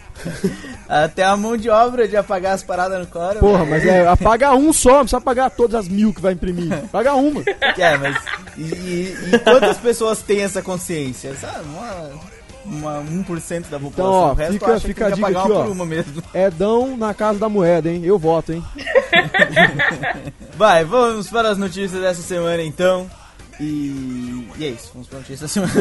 Até 0.86 1.24
a 1.24 1.36
mão 1.36 1.56
de 1.56 1.70
obra 1.70 2.06
de 2.06 2.16
apagar 2.16 2.52
as 2.54 2.62
paradas 2.62 2.98
no 2.98 3.06
Cora. 3.06 3.38
Porra, 3.40 3.64
mas 3.64 3.86
é 3.86 4.06
apagar 4.06 4.54
um 4.54 4.70
só, 4.72 4.90
não 4.90 5.00
precisa 5.00 5.20
pagar 5.20 5.48
todas 5.50 5.80
as 5.80 5.88
mil 5.88 6.12
que 6.12 6.20
vai 6.20 6.34
imprimir. 6.34 6.68
Paga 6.92 7.14
uma. 7.14 7.42
É, 7.78 7.96
mas. 7.96 8.16
E, 8.58 8.62
e- 8.62 9.16
e 9.34 9.38
quantas 9.38 9.78
pessoas 9.78 10.20
têm 10.20 10.42
essa 10.42 10.60
consciência? 10.60 11.34
Sabe? 11.36 11.64
Uma, 11.64 12.10
uma 12.70 13.02
1% 13.02 13.68
da 13.68 13.78
população. 13.78 13.90
Então, 13.90 14.12
ó, 14.12 14.30
o 14.30 14.34
resto 14.34 14.52
fica- 14.52 14.66
acha 14.66 14.86
fica 14.88 15.06
a 15.06 15.10
que 15.10 15.16
dica 15.16 15.28
ia 15.28 15.34
pagar 15.34 15.44
aqui, 15.44 15.52
ó. 15.52 15.62
por 15.64 15.72
uma 15.72 15.86
mesmo. 15.86 16.22
Edão 16.32 16.96
na 16.96 17.12
casa 17.12 17.38
da 17.38 17.48
moeda, 17.48 17.90
hein? 17.90 18.02
Eu 18.04 18.18
voto, 18.18 18.52
hein? 18.52 18.64
Vai, 20.56 20.84
vamos 20.84 21.28
para 21.28 21.50
as 21.50 21.58
notícias 21.58 22.00
dessa 22.00 22.22
semana 22.22 22.62
então. 22.62 23.10
E, 23.58 24.48
e 24.58 24.64
é 24.64 24.68
isso, 24.68 24.90
vamos 24.94 25.06
para 25.08 25.18
a 25.18 25.20
notícia 25.20 25.44
da 25.44 25.48
semana. 25.48 25.72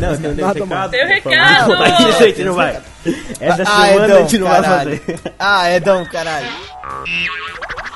Não, 0.00 0.32
um 0.32 0.36
mais. 0.40 0.56
recado. 0.56 0.90
Tem 0.90 1.06
recado! 1.06 1.72
Isso 2.08 2.22
a 2.22 2.26
gente 2.26 2.44
não 2.44 2.54
vai. 2.54 2.80
Essa 3.40 3.62
ah, 3.62 3.86
semana 3.86 4.04
Edão, 4.04 4.16
a 4.16 4.20
gente 4.20 4.38
não 4.38 4.48
vai 4.48 4.62
caralho. 4.62 5.00
fazer. 5.00 5.20
Ah, 5.38 5.70
Edão, 5.72 6.04
caralho. 6.06 6.48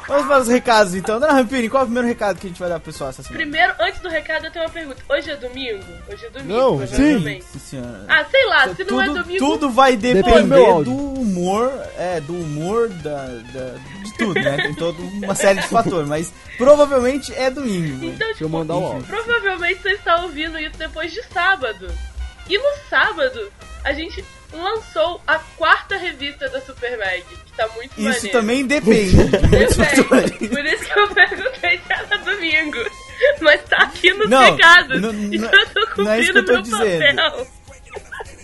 Vamos 0.09 0.27
para 0.27 0.39
os 0.41 0.49
recados 0.49 0.95
então. 0.95 1.21
Dona 1.21 1.33
Rampini, 1.35 1.69
qual 1.69 1.83
é 1.83 1.85
o 1.85 1.87
primeiro 1.87 2.09
recado 2.09 2.39
que 2.41 2.47
a 2.47 2.51
gente 2.51 2.59
vai 2.59 2.69
dar 2.69 2.81
pro 2.81 2.91
pessoal 2.91 3.11
essa 3.11 3.23
semana? 3.23 3.43
Primeiro, 3.45 3.75
antes 3.79 4.01
do 4.01 4.09
recado, 4.09 4.47
eu 4.47 4.51
tenho 4.51 4.65
uma 4.65 4.71
pergunta. 4.71 5.03
Hoje 5.09 5.31
é 5.31 5.37
domingo? 5.37 5.85
Hoje 6.11 6.25
é 6.27 6.31
domingo, 6.31 6.53
Não, 6.59 6.77
provavelmente. 6.79 7.45
Sim, 7.45 7.59
senhora. 7.59 8.05
Ah, 8.09 8.25
sei 8.31 8.47
lá, 8.47 8.75
se 8.75 8.85
não 8.85 9.01
é 9.03 9.05
tudo, 9.07 9.23
domingo. 9.23 9.39
tudo 9.47 9.71
vai 9.71 9.97
depender 9.97 10.83
do 10.85 10.97
humor, 10.97 11.71
é, 11.99 12.21
do 12.23 12.33
humor 12.35 12.89
da, 12.89 13.27
da- 13.27 13.75
de 14.03 14.15
tudo, 14.17 14.35
né? 14.41 14.57
Tem 14.57 14.75
toda 14.75 15.01
uma 15.03 15.35
série 15.35 15.61
de 15.61 15.69
fatores, 15.69 16.09
mas 16.09 16.33
provavelmente 16.57 17.35
é 17.35 17.51
domingo. 17.51 17.99
né? 17.99 18.07
Então, 18.07 18.27
Deixa 18.29 18.45
eu 18.45 18.49
tipo, 18.49 18.49
mandar 18.49 18.75
áudio. 18.75 19.03
provavelmente 19.05 19.83
você 19.83 19.91
está 19.91 20.23
ouvindo 20.23 20.59
isso 20.59 20.79
depois 20.79 21.13
de 21.13 21.23
sábado. 21.25 21.87
E 22.49 22.57
no 22.57 22.71
sábado, 22.89 23.53
a 23.85 23.93
gente 23.93 24.25
lançou 24.53 25.21
a 25.27 25.39
quarta 25.57 25.97
revista 25.97 26.49
da 26.49 26.61
Super 26.61 26.97
Mag, 26.99 27.23
que 27.23 27.53
tá 27.57 27.69
muito 27.77 27.93
Isso 27.99 28.03
maneiro. 28.09 28.31
também 28.33 28.67
depende. 28.67 29.17
Depende. 29.29 30.49
Por 30.49 30.65
isso 30.67 30.85
que 30.85 30.99
eu 30.99 31.09
perguntei 31.15 31.79
se 31.79 31.93
era 31.93 32.19
domingo. 32.19 32.79
Mas 33.41 33.63
tá 33.65 33.77
aqui 33.79 34.13
nos 34.15 34.29
Não, 34.31 34.41
recados. 34.43 35.01
não- 35.01 35.13
não- 35.13 35.35
então 35.35 35.51
eu 35.53 35.67
tô 35.95 36.03
não 36.03 36.13
é 36.13 36.21
isso 36.21 36.33
que 36.33 36.39
cumprindo 36.39 36.39
eu 36.39 36.45
tô 36.45 36.53
meu 36.53 36.63
dizendo. 36.63 37.17
papel. 37.17 37.47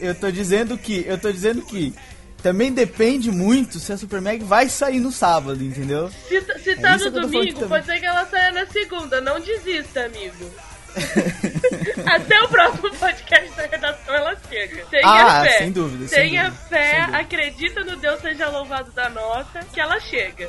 Eu 0.01 0.15
tô 0.15 0.31
dizendo 0.31 0.79
que, 0.79 1.05
eu 1.07 1.19
tô 1.19 1.31
dizendo 1.33 1.63
que 1.63 1.95
também 2.43 2.73
depende 2.73 3.31
muito 3.31 3.79
se 3.79 3.93
a 3.93 3.97
Super 3.97 4.21
Mag 4.21 4.43
vai 4.45 4.69
sair 4.69 4.99
no 5.01 5.11
sábado, 5.13 5.63
entendeu? 5.65 6.11
Se, 6.29 6.41
tá- 6.43 6.59
se 6.59 6.77
tá 6.77 6.93
É 6.93 6.97
isso 6.97 7.05
no 7.11 7.21
domingo, 7.23 7.53
também. 7.55 7.69
pode 7.69 7.87
ser 7.87 8.01
que 8.01 8.07
ela 8.07 8.27
saia 8.27 8.51
na 8.53 8.67
segunda. 8.67 9.21
Não 9.21 9.41
desista, 9.41 10.05
amigo. 10.05 10.51
Até 12.07 12.41
o 12.43 12.49
próximo 12.49 12.91
podcast 12.95 13.57
da 13.57 13.63
redação 13.67 14.15
ela 14.15 14.37
chega. 14.49 14.85
Tenha 14.91 15.07
Ah, 15.07 15.43
fé. 15.45 15.59
sem 15.59 15.73
dúvida, 15.73 16.09
sem 16.09 16.19
Tenha 16.31 16.45
dúvida, 16.45 16.67
fé, 16.69 16.91
sem 16.91 17.01
dúvida. 17.01 17.19
acredita 17.19 17.85
no 17.85 17.97
Deus 17.97 18.21
seja 18.21 18.49
louvado 18.49 18.91
da 18.93 19.09
nota, 19.11 19.61
que 19.73 19.81
ela 19.81 19.99
chega. 20.01 20.49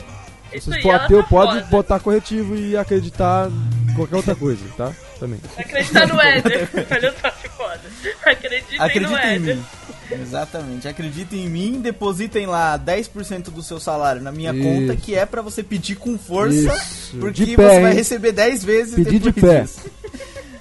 Isso 0.53 0.69
Vocês 0.69 0.85
aí, 0.85 1.07
ter- 1.07 1.17
tá 1.17 1.23
pode 1.23 1.53
foda. 1.53 1.65
botar 1.69 1.99
corretivo 1.99 2.55
e 2.55 2.77
acreditar 2.77 3.49
em 3.89 3.93
qualquer 3.93 4.15
outra 4.15 4.35
coisa, 4.35 4.63
tá? 4.77 4.91
Também. 5.19 5.39
Acredita 5.57 6.05
no 6.07 6.21
Éder. 6.21 6.69
Olha 6.91 7.13
só 7.19 7.29
que 7.31 7.49
foda. 7.49 7.81
Acreditem 8.25 9.01
no 9.01 9.17
em 9.17 9.35
Éder. 9.35 9.55
mim. 9.57 9.65
Exatamente. 10.11 10.87
Acreditem 10.87 11.45
em 11.45 11.49
mim, 11.49 11.81
depositem 11.81 12.45
lá 12.45 12.77
10% 12.77 13.45
do 13.49 13.63
seu 13.63 13.79
salário 13.79 14.21
na 14.21 14.31
minha 14.31 14.53
Isso. 14.53 14.63
conta, 14.63 14.95
que 14.95 15.15
é 15.15 15.25
pra 15.25 15.41
você 15.41 15.63
pedir 15.63 15.95
com 15.95 16.17
força, 16.17 16.55
Isso. 16.55 17.17
porque 17.19 17.55
pé, 17.57 17.67
você 17.73 17.81
vai 17.81 17.93
receber 17.93 18.31
10 18.31 18.63
vezes 18.63 18.95
Pedir 18.95 19.19
de 19.19 19.33
pé. 19.33 19.61
disso. 19.61 19.81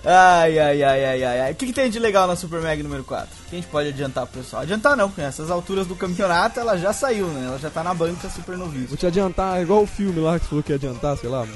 Ai, 0.07 0.59
ai, 0.59 0.83
ai, 0.83 1.05
ai, 1.05 1.25
ai, 1.25 1.41
ai. 1.41 1.53
O 1.53 1.55
que, 1.55 1.67
que 1.67 1.73
tem 1.73 1.89
de 1.89 1.99
legal 1.99 2.27
na 2.27 2.37
Super 2.37 2.61
Mag 2.61 2.83
número 2.83 3.03
4? 3.05 3.27
O 3.27 3.49
que 3.49 3.57
a 3.57 3.59
gente 3.59 3.69
pode 3.69 3.89
adiantar 3.89 4.27
pro 4.27 4.43
pessoal? 4.43 4.63
Adiantar 4.63 4.95
não, 4.95 5.09
porque 5.09 5.23
nessas 5.23 5.51
alturas 5.51 5.87
do 5.87 5.97
campeonato 5.97 6.61
ela 6.61 6.77
já 6.77 6.93
saiu, 6.93 7.27
né? 7.29 7.47
Ela 7.47 7.59
já 7.59 7.71
tá 7.71 7.83
na 7.83 7.95
banca 7.95 8.29
super 8.29 8.57
novíssima. 8.59 8.89
Vou 8.89 8.99
te 8.99 9.07
adiantar, 9.07 9.63
igual 9.63 9.83
o 9.83 9.87
filme 9.87 10.21
lá 10.21 10.39
que 10.39 10.45
você 10.45 10.49
falou 10.51 10.63
que 10.63 10.73
ia 10.73 10.77
adiantar, 10.77 11.17
sei 11.17 11.31
lá. 11.31 11.47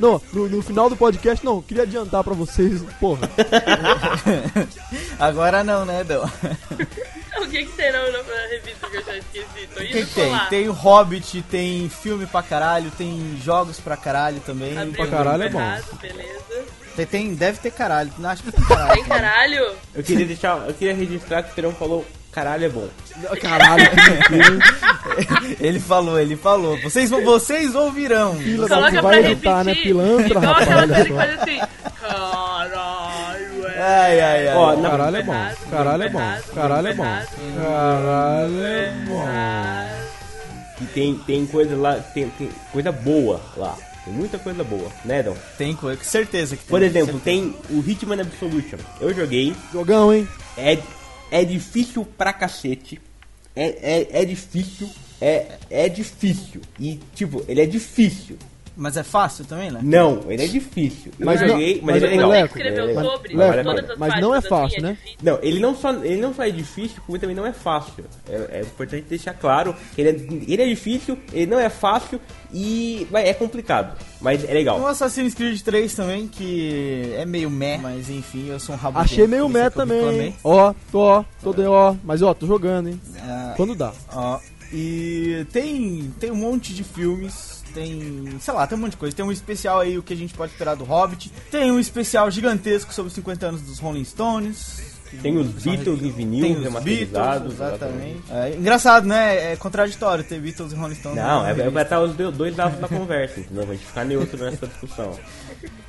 não, 0.00 0.22
no, 0.32 0.48
no 0.48 0.62
final 0.62 0.88
do 0.88 0.96
podcast, 0.96 1.44
não, 1.44 1.60
queria 1.60 1.82
adiantar 1.82 2.24
pra 2.24 2.32
vocês, 2.32 2.82
porra. 2.98 3.28
Agora 5.20 5.62
não, 5.62 5.84
né, 5.84 6.02
Dão? 6.04 6.24
O 7.40 7.48
que, 7.48 7.64
que 7.64 7.72
tem 7.72 7.90
na, 7.90 7.98
revista 7.98 8.88
que 8.88 8.96
eu 8.96 9.04
já 9.04 9.16
esqueci? 9.16 9.66
Tô 9.74 9.80
O 9.80 9.86
que, 9.86 10.06
que 10.06 10.14
tem? 10.14 10.38
Tem 10.48 10.68
o 10.68 10.72
Hobbit, 10.72 11.42
tem 11.42 11.88
filme 11.88 12.26
pra 12.26 12.42
caralho, 12.42 12.90
tem 12.90 13.40
jogos 13.42 13.80
pra 13.80 13.96
caralho 13.96 14.38
também. 14.40 14.76
Abriu 14.78 14.94
pra 14.94 15.06
caralho 15.08 15.42
é 15.42 15.48
bom. 15.48 15.58
beleza. 16.00 16.81
Tem, 16.96 17.06
tem- 17.06 17.34
deve 17.34 17.58
ter 17.58 17.70
caralho. 17.70 18.10
Não, 18.18 18.28
acho 18.30 18.42
que 18.42 18.52
tem 18.52 18.64
caralho. 18.64 18.92
Tem 18.94 19.04
caralho? 19.04 19.72
Eu 19.94 20.02
queria 20.02 20.26
deixar, 20.26 20.68
eu 20.68 20.74
queria 20.74 20.94
registrar 20.94 21.42
que 21.42 21.52
o 21.52 21.54
Terão 21.54 21.72
falou, 21.72 22.04
caralho 22.30 22.64
é 22.66 22.68
bom. 22.68 22.88
Caralho. 23.40 23.84
Ele 25.60 25.80
falou, 25.80 26.18
ele 26.18 26.36
falou. 26.36 26.80
Vocês, 26.82 27.10
vão- 27.10 27.22
vocês 27.24 27.74
ouvirão. 27.74 28.34
Fila 28.36 28.68
da 28.68 28.74
Coloca 28.76 28.90
que 28.92 28.98
pra 29.00 29.08
vai 29.10 29.16
repetir. 29.22 29.36
entrar, 29.38 29.64
né? 29.64 29.74
Pilantra, 29.74 30.40
rapaz, 30.40 30.68
olha 30.68 31.06
só. 31.08 31.42
assim. 31.42 31.60
Caralho, 32.00 33.66
é. 33.68 33.80
Ai, 33.80 34.20
ai, 34.20 34.48
ai. 34.48 34.56
Ó, 34.56 34.76
Caralho 34.82 35.16
é 35.16 35.22
bom, 35.22 35.32
Errado, 35.34 35.56
caralho 35.70 36.02
é 36.02 36.08
bom, 36.08 36.20
errado, 36.20 36.44
caralho 36.54 36.88
é 36.88 36.94
bom. 36.94 37.04
errado. 37.04 37.28
Caralho 37.56 38.64
é 38.66 38.92
bom. 39.06 39.24
E 40.80 40.84
tem, 40.86 41.14
tem 41.26 41.46
coisa 41.46 41.76
lá, 41.76 41.94
tem, 42.14 42.28
tem 42.30 42.50
coisa 42.72 42.90
boa 42.92 43.40
lá. 43.56 43.76
Tem 44.04 44.12
muita 44.12 44.38
coisa 44.38 44.64
boa, 44.64 44.90
né, 45.04 45.22
Dom? 45.22 45.36
Tem 45.56 45.74
coisa, 45.76 45.96
com 45.96 46.04
certeza 46.04 46.56
que 46.56 46.64
tem. 46.64 46.70
Por 46.70 46.82
exemplo, 46.82 47.20
tem 47.20 47.56
o 47.70 47.78
Hitman 47.78 48.20
Absolution. 48.20 48.78
Eu 49.00 49.14
joguei, 49.14 49.54
Jogão, 49.72 50.12
hein? 50.12 50.26
é, 50.56 50.78
é 51.30 51.44
difícil 51.44 52.04
pra 52.04 52.32
cacete. 52.32 53.00
É, 53.54 53.66
é, 54.12 54.22
é 54.22 54.24
difícil, 54.24 54.90
é, 55.20 55.58
é 55.70 55.88
difícil. 55.88 56.62
E, 56.80 56.98
tipo, 57.14 57.44
ele 57.46 57.60
é 57.60 57.66
difícil. 57.66 58.36
Mas 58.76 58.96
é 58.96 59.02
fácil 59.02 59.44
também, 59.44 59.70
né? 59.70 59.80
Não, 59.82 60.22
ele 60.30 60.44
é 60.44 60.46
difícil. 60.46 61.12
Eu 61.18 61.26
Mas 61.26 61.40
não- 61.40 61.48
joguei, 61.48 61.74
mas, 61.82 61.84
mas 61.84 61.96
ele 61.96 62.06
é 62.06 62.08
o 62.08 62.12
legal. 62.16 62.30
Leco, 62.30 62.46
escreveu 62.58 62.72
Ele 62.84 62.92
é 62.92 62.96
legal. 62.96 63.12
sobre 63.16 63.36
Leco, 63.36 63.62
todas 63.64 63.90
as 63.90 63.98
mas 63.98 64.20
não 64.20 64.34
é 64.34 64.40
fácil, 64.40 64.76
assim, 64.78 64.80
né? 64.86 64.92
difícil. 64.92 65.18
Não, 65.22 65.38
ele 65.42 65.60
não 65.60 65.74
só 65.74 65.92
ele 65.92 66.20
não 66.20 66.34
só 66.34 66.42
é 66.44 66.50
difícil, 66.50 67.02
como 67.06 67.18
também 67.18 67.36
não 67.36 67.46
é 67.46 67.52
fácil. 67.52 68.04
É, 68.28 68.58
é 68.58 68.60
importante 68.62 69.04
deixar 69.08 69.34
claro 69.34 69.74
que 69.94 70.00
ele 70.00 70.08
é, 70.10 70.52
ele 70.52 70.62
é 70.62 70.66
difícil, 70.66 71.18
ele 71.32 71.46
não 71.46 71.60
é 71.60 71.68
fácil 71.68 72.18
e 72.52 73.06
é 73.12 73.34
complicado, 73.34 73.96
mas 74.20 74.42
é 74.42 74.46
Tem 74.46 74.54
legal. 74.54 74.80
o 74.80 74.86
Assassin's 74.86 75.34
Creed 75.34 75.60
3 75.60 75.94
também, 75.94 76.26
que 76.28 77.12
é 77.16 77.24
meio 77.26 77.50
meh, 77.50 77.78
mas 77.78 78.08
enfim, 78.08 78.48
eu 78.48 78.58
sou 78.58 78.74
um 78.74 78.78
rabo 78.78 78.98
Achei 78.98 79.26
meio 79.26 79.44
é 79.44 79.66
eu 79.66 79.70
também? 79.70 80.34
Ó, 80.42 80.72
tô, 80.90 80.98
ó, 81.00 81.24
tô 81.42 81.52
de 81.52 81.62
ó. 81.62 81.94
Mas 82.04 82.22
ó, 82.22 82.32
tô 82.34 82.46
jogando, 82.46 82.88
hein? 82.88 83.00
Ah, 83.18 83.54
Quando 83.56 83.74
dá. 83.74 83.92
Ó, 84.14 84.38
e 84.72 85.46
tem, 85.52 86.12
tem 86.18 86.30
um 86.30 86.36
monte 86.36 86.72
de 86.74 86.82
filmes, 86.82 87.61
tem, 87.72 88.38
sei 88.40 88.54
lá, 88.54 88.66
tem 88.66 88.76
um 88.76 88.80
monte 88.80 88.92
de 88.92 88.96
coisa. 88.96 89.14
Tem 89.14 89.24
um 89.24 89.32
especial 89.32 89.80
aí, 89.80 89.98
o 89.98 90.02
que 90.02 90.12
a 90.12 90.16
gente 90.16 90.34
pode 90.34 90.52
esperar 90.52 90.76
do 90.76 90.84
Hobbit. 90.84 91.32
Tem 91.50 91.70
um 91.70 91.78
especial 91.78 92.30
gigantesco 92.30 92.92
sobre 92.92 93.08
os 93.08 93.14
50 93.14 93.46
anos 93.46 93.62
dos 93.62 93.78
Rolling 93.78 94.04
Stones. 94.04 94.91
Tem 95.20 95.36
os 95.36 95.48
Beatles 95.48 96.02
em 96.02 96.10
vinil 96.10 96.42
Tem 96.44 96.56
os 96.56 96.62
remasterizados, 96.62 97.54
Beatles, 97.54 97.78
exatamente. 97.78 98.22
É, 98.30 98.54
engraçado, 98.56 99.06
né? 99.06 99.52
É 99.52 99.56
contraditório 99.56 100.24
ter 100.24 100.40
Beatles 100.40 100.72
e 100.72 100.74
Rolling 100.76 100.94
Stones. 100.94 101.16
Não, 101.18 101.42
na 101.42 101.50
é, 101.50 101.60
é 101.60 101.82
estar 101.82 102.00
os 102.00 102.14
do- 102.14 102.32
dois 102.32 102.56
lados 102.56 102.78
da 102.80 102.88
conversa, 102.88 103.40
entendeu? 103.40 103.64
Pra 103.64 103.74
gente 103.74 103.86
ficar 103.86 104.04
neutro 104.04 104.44
nessa 104.44 104.66
discussão. 104.66 105.18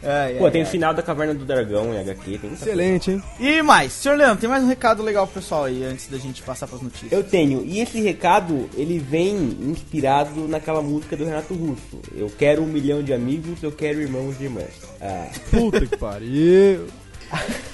É, 0.06 0.36
Pô, 0.38 0.48
é, 0.50 0.52
tem 0.52 0.62
é. 0.62 0.66
o 0.66 0.68
final 0.68 0.94
da 0.94 1.02
Caverna 1.02 1.34
do 1.34 1.46
Dragão 1.46 1.94
em 1.94 2.00
HQ, 2.00 2.38
Excelente, 2.52 3.10
hein? 3.12 3.24
E 3.40 3.62
mais, 3.62 3.94
senhor 3.94 4.18
Leandro, 4.18 4.38
tem 4.42 4.50
mais 4.50 4.62
um 4.62 4.68
recado 4.68 5.02
legal 5.02 5.26
pro 5.26 5.42
pessoal 5.42 5.64
aí, 5.64 5.82
antes 5.86 6.10
da 6.10 6.18
gente 6.18 6.42
passar 6.44 6.68
pras 6.68 6.82
notícias. 6.82 7.10
Eu 7.10 7.24
tenho, 7.24 7.64
e 7.64 7.80
esse 7.80 8.02
recado, 8.02 8.70
ele 8.76 9.00
vem 9.00 9.34
inspirado 9.62 10.46
naquela 10.48 10.82
música 10.82 11.16
do 11.16 11.24
Renato 11.24 11.54
Russo. 11.54 12.02
Eu 12.14 12.30
quero 12.38 12.62
um 12.62 12.68
milhão 12.68 13.02
de 13.02 13.14
amigos, 13.14 13.64
eu 13.64 13.72
quero 13.72 14.02
irmãos 14.02 14.36
e 14.42 14.44
irmãs. 14.44 14.74
Ah, 15.02 15.28
Puta 15.50 15.86
que 15.86 15.98
pariu. 15.98 16.86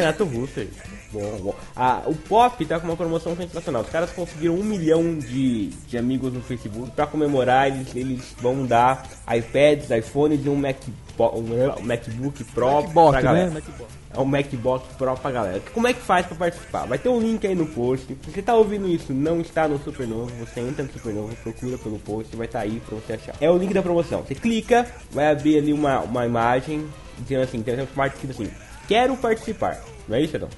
Renato 0.00 0.24
Russo. 0.24 0.66
Bom, 1.12 1.38
bom. 1.42 1.54
Ah, 1.74 2.02
o 2.06 2.14
Pop 2.14 2.64
tá 2.64 2.78
com 2.78 2.86
uma 2.86 2.96
promoção 2.96 3.36
sensacional. 3.36 3.82
Os 3.82 3.88
caras 3.88 4.10
conseguiram 4.10 4.54
um 4.54 4.62
milhão 4.64 5.18
de, 5.18 5.68
de 5.88 5.98
amigos 5.98 6.32
no 6.32 6.40
Facebook. 6.40 6.90
Pra 6.92 7.06
comemorar, 7.06 7.68
eles, 7.68 7.94
eles 7.94 8.34
vão 8.40 8.64
dar 8.64 9.08
iPads, 9.28 9.90
iPhones 9.90 10.44
e 10.44 10.48
um, 10.48 10.56
Macbo 10.56 10.92
um 11.18 11.84
MacBook 11.84 12.44
Pro 12.44 12.82
Macbook, 12.82 13.10
pra 13.12 13.20
galera. 13.20 13.46
né? 13.48 13.54
Macbook. 13.54 13.90
É 14.12 14.18
um 14.20 14.24
MacBook 14.24 14.94
Pro 14.96 15.16
pra 15.16 15.30
galera. 15.30 15.62
Como 15.74 15.86
é 15.86 15.92
que 15.92 16.00
faz 16.00 16.26
pra 16.26 16.36
participar? 16.36 16.86
Vai 16.86 16.98
ter 16.98 17.08
um 17.08 17.20
link 17.20 17.46
aí 17.46 17.54
no 17.54 17.66
post. 17.66 18.06
Se 18.06 18.30
você 18.30 18.42
tá 18.42 18.54
ouvindo 18.54 18.88
isso 18.88 19.12
não 19.12 19.40
está 19.40 19.68
no 19.68 19.78
Supernovo, 19.82 20.32
você 20.38 20.60
entra 20.60 20.82
no 20.84 20.92
Supernovo, 20.92 21.34
procura 21.36 21.76
pelo 21.78 21.98
post, 21.98 22.34
vai 22.36 22.46
estar 22.46 22.60
aí 22.60 22.80
pra 22.88 22.96
você 22.96 23.12
achar. 23.14 23.34
É 23.40 23.50
o 23.50 23.56
link 23.58 23.74
da 23.74 23.82
promoção. 23.82 24.22
Você 24.22 24.34
clica, 24.34 24.86
vai 25.10 25.30
abrir 25.30 25.58
ali 25.58 25.72
uma, 25.72 26.00
uma 26.00 26.24
imagem, 26.26 26.86
dizendo 27.18 27.42
assim, 27.42 27.62
tem 27.62 27.74
uma 27.74 27.86
parte 27.86 28.14
escrita 28.14 28.32
assim, 28.42 28.50
quero 28.90 29.16
participar. 29.16 29.80
Não 30.08 30.16
é 30.16 30.22
isso, 30.22 30.34
Adão? 30.34 30.48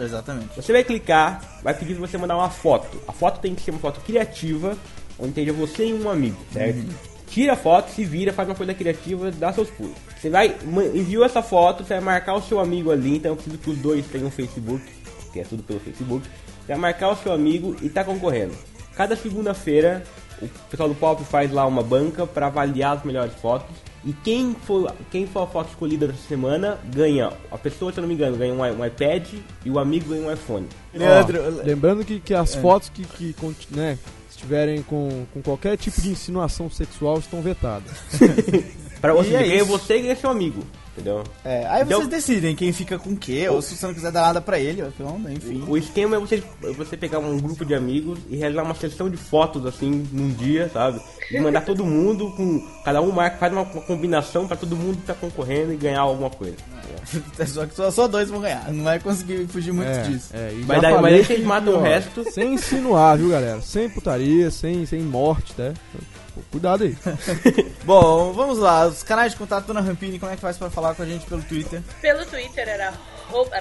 Exatamente. 0.00 0.56
Você 0.56 0.72
vai 0.72 0.82
clicar, 0.82 1.60
vai 1.62 1.72
pedir 1.72 1.94
pra 1.94 2.06
você 2.08 2.18
mandar 2.18 2.36
uma 2.36 2.50
foto. 2.50 3.00
A 3.06 3.12
foto 3.12 3.38
tem 3.40 3.54
que 3.54 3.62
ser 3.62 3.70
uma 3.70 3.78
foto 3.78 4.00
criativa, 4.00 4.76
onde 5.16 5.28
esteja 5.28 5.52
você 5.52 5.86
e 5.86 5.94
um 5.94 6.10
amigo, 6.10 6.36
certo? 6.52 6.84
tira 7.28 7.52
a 7.52 7.56
foto, 7.56 7.90
se 7.90 8.04
vira, 8.04 8.32
faz 8.32 8.48
uma 8.48 8.54
coisa 8.54 8.74
criativa, 8.74 9.30
dá 9.30 9.52
seus 9.52 9.70
pulos. 9.70 9.94
Você 10.18 10.28
vai, 10.28 10.56
enviou 10.94 11.24
essa 11.24 11.42
foto, 11.42 11.84
você 11.84 11.94
vai 11.94 12.02
marcar 12.02 12.34
o 12.34 12.42
seu 12.42 12.58
amigo 12.58 12.90
ali, 12.90 13.16
então 13.16 13.32
eu 13.32 13.36
preciso 13.36 13.58
que 13.58 13.70
os 13.70 13.78
dois 13.78 14.06
tenham 14.06 14.30
Facebook, 14.30 14.82
que 15.32 15.40
é 15.40 15.44
tudo 15.44 15.62
pelo 15.62 15.78
Facebook. 15.78 16.26
Você 16.26 16.72
vai 16.72 16.78
marcar 16.78 17.10
o 17.10 17.16
seu 17.16 17.32
amigo 17.32 17.76
e 17.82 17.88
tá 17.88 18.02
concorrendo. 18.02 18.54
Cada 18.96 19.14
segunda-feira, 19.14 20.02
o 20.42 20.48
pessoal 20.70 20.88
do 20.88 20.94
Pop 20.94 21.22
faz 21.24 21.52
lá 21.52 21.66
uma 21.66 21.82
banca 21.82 22.26
para 22.26 22.46
avaliar 22.46 22.96
as 22.96 23.04
melhores 23.04 23.34
fotos. 23.34 23.76
E 24.04 24.12
quem 24.12 24.54
for, 24.54 24.94
quem 25.10 25.26
for 25.26 25.42
a 25.42 25.46
foto 25.46 25.70
escolhida 25.70 26.06
dessa 26.06 26.26
semana 26.28 26.78
ganha. 26.94 27.32
A 27.50 27.58
pessoa, 27.58 27.92
se 27.92 27.98
eu 27.98 28.02
não 28.02 28.08
me 28.08 28.14
engano, 28.14 28.36
ganha 28.36 28.54
um, 28.54 28.60
um 28.60 28.86
iPad 28.86 29.26
e 29.64 29.70
o 29.70 29.78
amigo 29.78 30.10
ganha 30.10 30.26
um 30.26 30.32
iPhone. 30.32 30.66
Leandro, 30.94 31.38
Ó, 31.42 31.62
lembrando 31.64 32.04
que, 32.04 32.20
que 32.20 32.32
as 32.32 32.54
fotos 32.54 32.88
que, 32.88 33.04
que 33.04 33.34
né, 33.70 33.98
estiverem 34.30 34.82
com, 34.82 35.26
com 35.34 35.42
qualquer 35.42 35.76
tipo 35.76 36.00
de 36.00 36.10
insinuação 36.10 36.70
sexual 36.70 37.18
estão 37.18 37.42
vetadas. 37.42 37.92
Pra 39.00 39.12
você, 39.12 39.30
E 39.30 39.34
é 39.34 39.42
ganha 39.46 39.64
você 39.64 39.98
e 39.98 40.02
ganha 40.02 40.16
seu 40.16 40.30
amigo. 40.30 40.62
Entendeu? 40.98 41.22
é, 41.44 41.66
aí 41.68 41.82
Então- 41.82 41.98
vocês 42.00 42.08
decidem 42.10 42.56
quem 42.56 42.72
fica 42.72 42.98
com 42.98 43.10
o 43.10 43.16
quê, 43.16 43.48
ou 43.48 43.62
se 43.62 43.76
você 43.76 43.86
não 43.86 43.94
quiser 43.94 44.10
dar 44.10 44.22
nada 44.22 44.40
pra 44.40 44.58
ele, 44.58 44.82
então, 44.82 45.20
enfim. 45.30 45.64
O 45.68 45.76
esquema 45.76 46.16
é 46.16 46.18
você, 46.18 46.42
é 46.64 46.72
você 46.72 46.96
pegar 46.96 47.18
um 47.20 47.38
grupo 47.38 47.64
de 47.64 47.74
amigos 47.74 48.18
e 48.28 48.36
realizar 48.36 48.62
uma 48.62 48.74
sessão 48.74 49.08
de 49.08 49.16
fotos 49.16 49.64
assim 49.66 50.06
num 50.12 50.28
dia, 50.30 50.68
sabe? 50.72 51.00
E 51.30 51.38
mandar 51.40 51.60
todo 51.60 51.84
mundo 51.84 52.30
com. 52.36 52.60
Cada 52.84 53.00
um 53.02 53.10
marca, 53.12 53.36
faz 53.36 53.52
uma, 53.52 53.62
uma 53.62 53.82
combinação 53.82 54.46
pra 54.48 54.56
todo 54.56 54.74
mundo 54.74 54.98
estar 54.98 55.14
concorrendo 55.14 55.72
e 55.72 55.76
ganhar 55.76 56.00
alguma 56.00 56.30
coisa. 56.30 56.56
Só 57.46 57.64
que 57.66 57.74
só, 57.74 57.90
só 57.90 58.06
dois 58.08 58.28
vão 58.28 58.40
ganhar, 58.40 58.70
não 58.72 58.84
vai 58.84 58.98
conseguir 58.98 59.46
fugir 59.46 59.72
muito 59.72 59.88
é, 59.90 60.02
disso. 60.02 60.30
é, 60.34 60.52
Mas 60.66 60.82
daí- 60.82 60.94
mas 61.00 61.04
aí 61.14 61.24
vocês 61.24 61.38
que, 61.40 61.44
matam 61.44 61.74
o 61.74 61.80
resto. 61.80 62.30
Sem 62.32 62.54
insinuar, 62.54 63.16
viu, 63.16 63.30
galera? 63.30 63.60
Sem 63.62 63.88
putaria, 63.88 64.50
sem, 64.50 64.84
sem 64.84 65.00
morte, 65.00 65.54
tá? 65.54 65.72
Pô, 66.38 66.44
Cuidado 66.52 66.84
aí. 66.84 66.96
Bom, 67.84 68.32
vamos 68.32 68.58
lá, 68.58 68.86
os 68.86 69.02
canais 69.02 69.32
de 69.32 69.38
contato 69.38 69.66
Dona 69.66 69.80
Rampini, 69.80 70.18
como 70.18 70.32
é 70.32 70.36
que 70.36 70.40
faz 70.40 70.56
pra 70.56 70.70
falar 70.70 70.94
com 70.94 71.02
a 71.02 71.06
gente 71.06 71.26
pelo 71.26 71.42
Twitter? 71.42 71.82
Pelo 72.00 72.24
Twitter 72.26 72.68
era 72.68 72.94
arroba... 73.28 73.56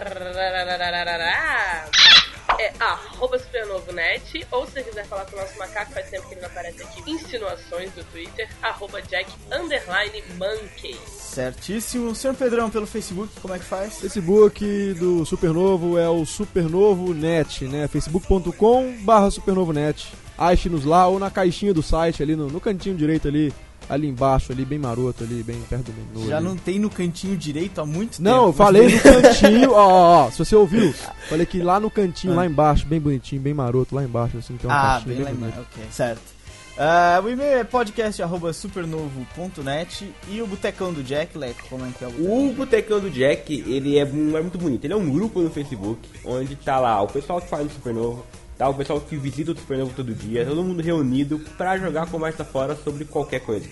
É 2.59 2.73
arroba 2.79 3.37
supernovonet, 3.37 4.47
ou 4.49 4.65
se 4.65 4.71
você 4.71 4.83
quiser 4.83 5.05
falar 5.05 5.25
com 5.25 5.35
o 5.35 5.39
nosso 5.39 5.57
macaco, 5.59 5.91
faz 5.91 6.09
tempo 6.09 6.27
que 6.27 6.33
ele 6.33 6.41
não 6.41 6.47
aparece 6.47 6.81
aqui, 6.81 7.11
insinuações 7.11 7.91
do 7.91 8.03
Twitter, 8.05 8.49
arroba 8.63 9.01
jack 9.01 9.31
underline 9.51 10.23
monkey. 10.37 10.97
Certíssimo. 11.07 12.15
Senhor 12.15 12.33
Pedrão, 12.35 12.69
pelo 12.69 12.87
Facebook, 12.87 13.31
como 13.41 13.53
é 13.53 13.59
que 13.59 13.65
faz? 13.65 13.99
Facebook 13.99 14.93
do 14.93 15.25
Supernovo 15.25 15.99
é 15.99 16.09
o 16.09 16.25
Supernovo 16.25 17.13
Net, 17.13 17.65
né? 17.65 17.87
facebook.com 17.87 18.97
barra 19.03 19.29
supernovonet. 19.29 20.07
Ache-nos 20.37 20.85
lá 20.85 21.07
ou 21.07 21.17
na 21.19 21.29
caixinha 21.31 21.73
do 21.73 21.81
site 21.81 22.21
ali, 22.21 22.35
no, 22.35 22.47
no 22.47 22.59
cantinho 22.61 22.95
direito 22.95 23.27
ali, 23.27 23.51
ali 23.89 24.07
embaixo, 24.07 24.51
ali, 24.51 24.63
bem 24.65 24.77
maroto 24.77 25.23
ali, 25.23 25.41
bem 25.41 25.59
perto 25.69 25.91
do 25.91 25.93
menu. 26.19 26.29
Já 26.29 26.37
ali. 26.37 26.45
não 26.45 26.55
tem 26.55 26.77
no 26.79 26.89
cantinho 26.89 27.35
direito 27.35 27.81
há 27.81 27.85
muito 27.85 28.21
Não, 28.21 28.31
tempo. 28.33 28.47
eu 28.49 28.53
falei 28.53 28.87
no 28.95 29.01
cantinho, 29.01 29.71
ó, 29.71 29.87
ó, 29.87 30.25
ó, 30.27 30.31
se 30.31 30.37
você 30.39 30.55
ouviu, 30.55 30.93
falei 31.29 31.45
que 31.45 31.61
lá 31.63 31.79
no 31.79 31.89
cantinho, 31.89 32.35
lá 32.35 32.45
embaixo, 32.45 32.85
bem 32.85 32.99
bonitinho, 32.99 33.41
bem 33.41 33.53
maroto, 33.53 33.95
lá 33.95 34.03
embaixo, 34.03 34.37
assim, 34.37 34.55
tem 34.57 34.69
uma 34.69 34.77
Ah, 34.77 34.81
caixinha 34.93 35.15
bem 35.15 35.23
bem 35.25 35.33
lembrado. 35.33 35.53
bonita. 35.53 35.69
Ok, 35.73 35.83
certo. 35.91 36.37
Ah, 36.79 37.19
o 37.23 37.29
e-mail 37.29 37.57
é 37.57 37.63
podcast.supernovo.net 37.63 40.13
e 40.29 40.39
o 40.41 40.47
Botecão 40.47 40.93
do 40.93 41.01
Jack, 41.01 41.35
Leco, 41.37 41.61
como 41.69 41.83
é 41.85 41.89
que 41.97 42.03
é 42.03 42.07
o 42.07 42.11
Botecão? 42.11 42.49
O 42.49 42.53
Botecão 42.53 42.99
do 42.99 43.09
Jack, 43.09 43.63
ele 43.67 43.97
é, 43.97 44.01
é 44.01 44.05
muito 44.05 44.57
bonito. 44.59 44.85
Ele 44.85 44.93
é 44.93 44.95
um 44.95 45.09
grupo 45.09 45.41
no 45.41 45.49
Facebook, 45.49 46.07
onde 46.23 46.55
tá 46.55 46.79
lá 46.79 47.01
o 47.01 47.07
pessoal 47.07 47.41
que 47.41 47.49
faz 47.49 47.65
o 47.65 47.69
Supernovo, 47.69 48.23
tá 48.57 48.67
o 48.67 48.73
pessoal 48.73 48.99
que 48.99 49.15
visita 49.15 49.51
o 49.51 49.57
Supernovo 49.57 49.93
todo 49.95 50.13
dia, 50.13 50.45
todo 50.45 50.63
mundo 50.63 50.81
reunido 50.81 51.39
pra 51.57 51.77
jogar 51.77 52.07
conversa 52.07 52.43
fora 52.43 52.75
sobre 52.75 53.05
qualquer 53.05 53.39
coisa. 53.41 53.67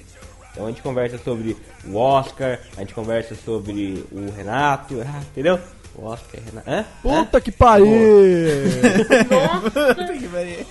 Então 0.51 0.65
a 0.65 0.69
gente 0.69 0.81
conversa 0.81 1.17
sobre 1.17 1.57
o 1.85 1.97
Oscar, 1.97 2.59
a 2.77 2.79
gente 2.79 2.93
conversa 2.93 3.35
sobre 3.35 4.05
o 4.11 4.31
Renato, 4.31 5.01
ah, 5.05 5.21
entendeu? 5.31 5.59
O 5.97 6.05
Oscar, 6.05 6.41
Renato. 6.45 6.69
Hã? 6.69 6.79
Hã? 6.79 6.85
Puta 7.23 7.41
que 7.41 7.51
pariu! 7.51 7.87
Nossa, 9.29 9.95
Que 10.13 10.27
pariu. 10.27 10.65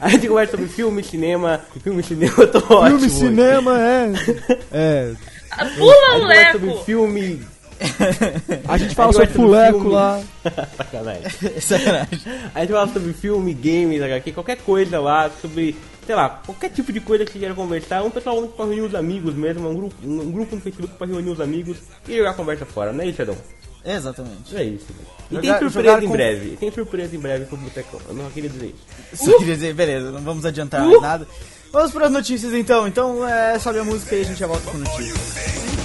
A 0.00 0.08
gente 0.08 0.28
conversa 0.28 0.50
sobre 0.52 0.66
filme, 0.68 1.02
cinema. 1.02 1.60
Filme, 1.82 2.02
cinema, 2.02 2.34
eu 2.38 2.50
tô 2.50 2.58
ótimo. 2.58 2.98
Filme, 3.00 3.06
hoje. 3.06 3.10
cinema, 3.10 3.80
é. 3.80 4.12
É. 4.72 5.14
A 5.50 5.64
pula 5.66 6.20
conversa 6.20 6.52
sobre 6.52 6.68
leco! 6.68 6.84
filme. 6.84 7.53
A 8.68 8.78
gente 8.78 8.94
fala 8.94 9.10
A 9.10 9.12
sobre 9.12 9.28
fuleco 9.28 9.88
lá. 9.88 10.20
Sacanagem. 10.76 11.22
Sacanagem. 11.60 12.20
A 12.54 12.60
gente 12.60 12.72
fala 12.72 12.92
sobre 12.92 13.12
filme, 13.12 13.52
games, 13.54 14.02
HQ, 14.02 14.32
qualquer 14.32 14.56
coisa 14.58 15.00
lá, 15.00 15.30
sobre, 15.40 15.76
sei 16.06 16.14
lá, 16.14 16.28
qualquer 16.44 16.70
tipo 16.70 16.92
de 16.92 17.00
coisa 17.00 17.24
que 17.24 17.32
você 17.32 17.38
queira 17.38 17.54
conversar. 17.54 18.02
Um 18.02 18.10
pessoal 18.10 18.38
único 18.38 18.54
pra 18.54 18.64
reunir 18.64 18.82
os 18.82 18.94
amigos 18.94 19.34
mesmo, 19.34 19.68
um 19.68 19.74
grupo, 19.74 19.94
um 20.04 20.30
grupo 20.30 20.54
no 20.56 20.60
Facebook 20.62 20.94
pra 20.96 21.06
reunir 21.06 21.30
os 21.30 21.40
amigos 21.40 21.78
e 22.08 22.16
jogar 22.16 22.34
conversa 22.34 22.64
fora, 22.66 22.92
não 22.92 23.02
é 23.02 23.08
isso, 23.08 23.22
Adão? 23.22 23.36
Exatamente. 23.84 24.56
É 24.56 24.64
isso. 24.64 24.86
E 25.30 25.34
Jogar- 25.36 25.58
tem 25.58 25.68
surpresa 25.70 25.98
em 26.04 26.06
com- 26.06 26.12
breve. 26.12 26.46
E 26.52 26.56
tem 26.56 26.70
surpresa 26.72 27.14
em 27.16 27.18
breve 27.18 27.44
com 27.46 27.56
o 27.56 27.58
Botecão. 27.58 28.00
Eu 28.08 28.14
não 28.14 28.30
queria 28.30 28.48
dizer 28.48 28.74
isso. 29.12 29.24
Só 29.26 29.36
queria 29.38 29.54
dizer, 29.54 29.74
beleza, 29.74 30.10
não 30.10 30.20
vamos 30.22 30.46
adiantar 30.46 30.82
mais 30.86 31.02
nada. 31.02 31.26
Vamos 31.70 31.90
para 31.90 32.06
as 32.06 32.12
notícias 32.12 32.54
então. 32.54 32.86
Então, 32.88 33.28
é, 33.28 33.58
sobe 33.58 33.80
a 33.80 33.84
música 33.84 34.14
e 34.16 34.20
a 34.22 34.24
gente 34.24 34.38
já 34.38 34.46
volta 34.46 34.70
com 34.70 34.78
notícias. 34.78 35.83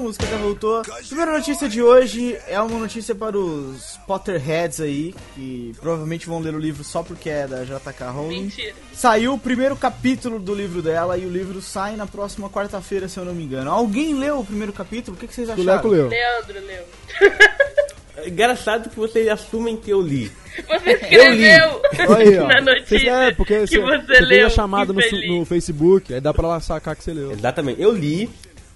A 0.00 0.02
música, 0.02 0.26
já 0.26 0.36
voltou. 0.38 0.82
Primeira 1.06 1.32
notícia 1.32 1.68
de 1.68 1.82
hoje 1.82 2.36
é 2.48 2.58
uma 2.60 2.78
notícia 2.78 3.14
para 3.14 3.36
os 3.36 3.98
Potterheads 4.06 4.80
aí, 4.80 5.14
que 5.34 5.72
provavelmente 5.80 6.26
vão 6.26 6.40
ler 6.40 6.54
o 6.54 6.58
livro 6.58 6.82
só 6.82 7.02
porque 7.02 7.28
é 7.28 7.46
da 7.46 7.62
JK 7.64 8.04
Rowling. 8.12 8.42
mentira. 8.44 8.72
Saiu 8.92 9.34
o 9.34 9.38
primeiro 9.38 9.76
capítulo 9.76 10.38
do 10.38 10.54
livro 10.54 10.80
dela 10.82 11.16
e 11.18 11.26
o 11.26 11.30
livro 11.30 11.60
sai 11.60 11.96
na 11.96 12.06
próxima 12.06 12.48
quarta-feira, 12.48 13.08
se 13.08 13.18
eu 13.18 13.24
não 13.24 13.34
me 13.34 13.44
engano. 13.44 13.70
Alguém 13.70 14.14
leu 14.14 14.40
o 14.40 14.44
primeiro 14.44 14.72
capítulo? 14.72 15.16
O 15.16 15.20
que, 15.20 15.26
que 15.26 15.34
vocês 15.34 15.48
O 15.48 15.52
acharam? 15.52 15.72
Leco 15.74 15.88
leu. 15.88 16.08
Leandro 16.08 16.66
leu. 16.66 16.84
É 18.16 18.28
engraçado 18.28 18.90
que 18.90 18.96
vocês 18.96 19.28
assumem 19.28 19.76
que 19.76 19.90
eu 19.90 20.00
li. 20.00 20.30
Você 20.68 20.90
escreveu 20.90 21.80
Aí, 22.16 22.38
ó. 22.38 22.46
na 22.46 22.60
notícia 22.60 23.10
é, 23.10 23.32
porque 23.32 23.60
que 23.60 23.66
você, 23.68 23.78
você, 23.80 23.98
você 23.98 24.20
leu. 24.20 24.46
a 24.46 24.50
chamada 24.50 24.92
no, 24.92 25.00
no 25.38 25.44
Facebook, 25.44 26.12
aí 26.12 26.20
dá 26.20 26.34
pra 26.34 26.48
lá 26.48 26.60
sacar 26.60 26.96
que 26.96 27.04
você 27.04 27.12
leu. 27.14 27.32
Exatamente. 27.32 27.80
Eu 27.80 27.92
li 27.92 28.28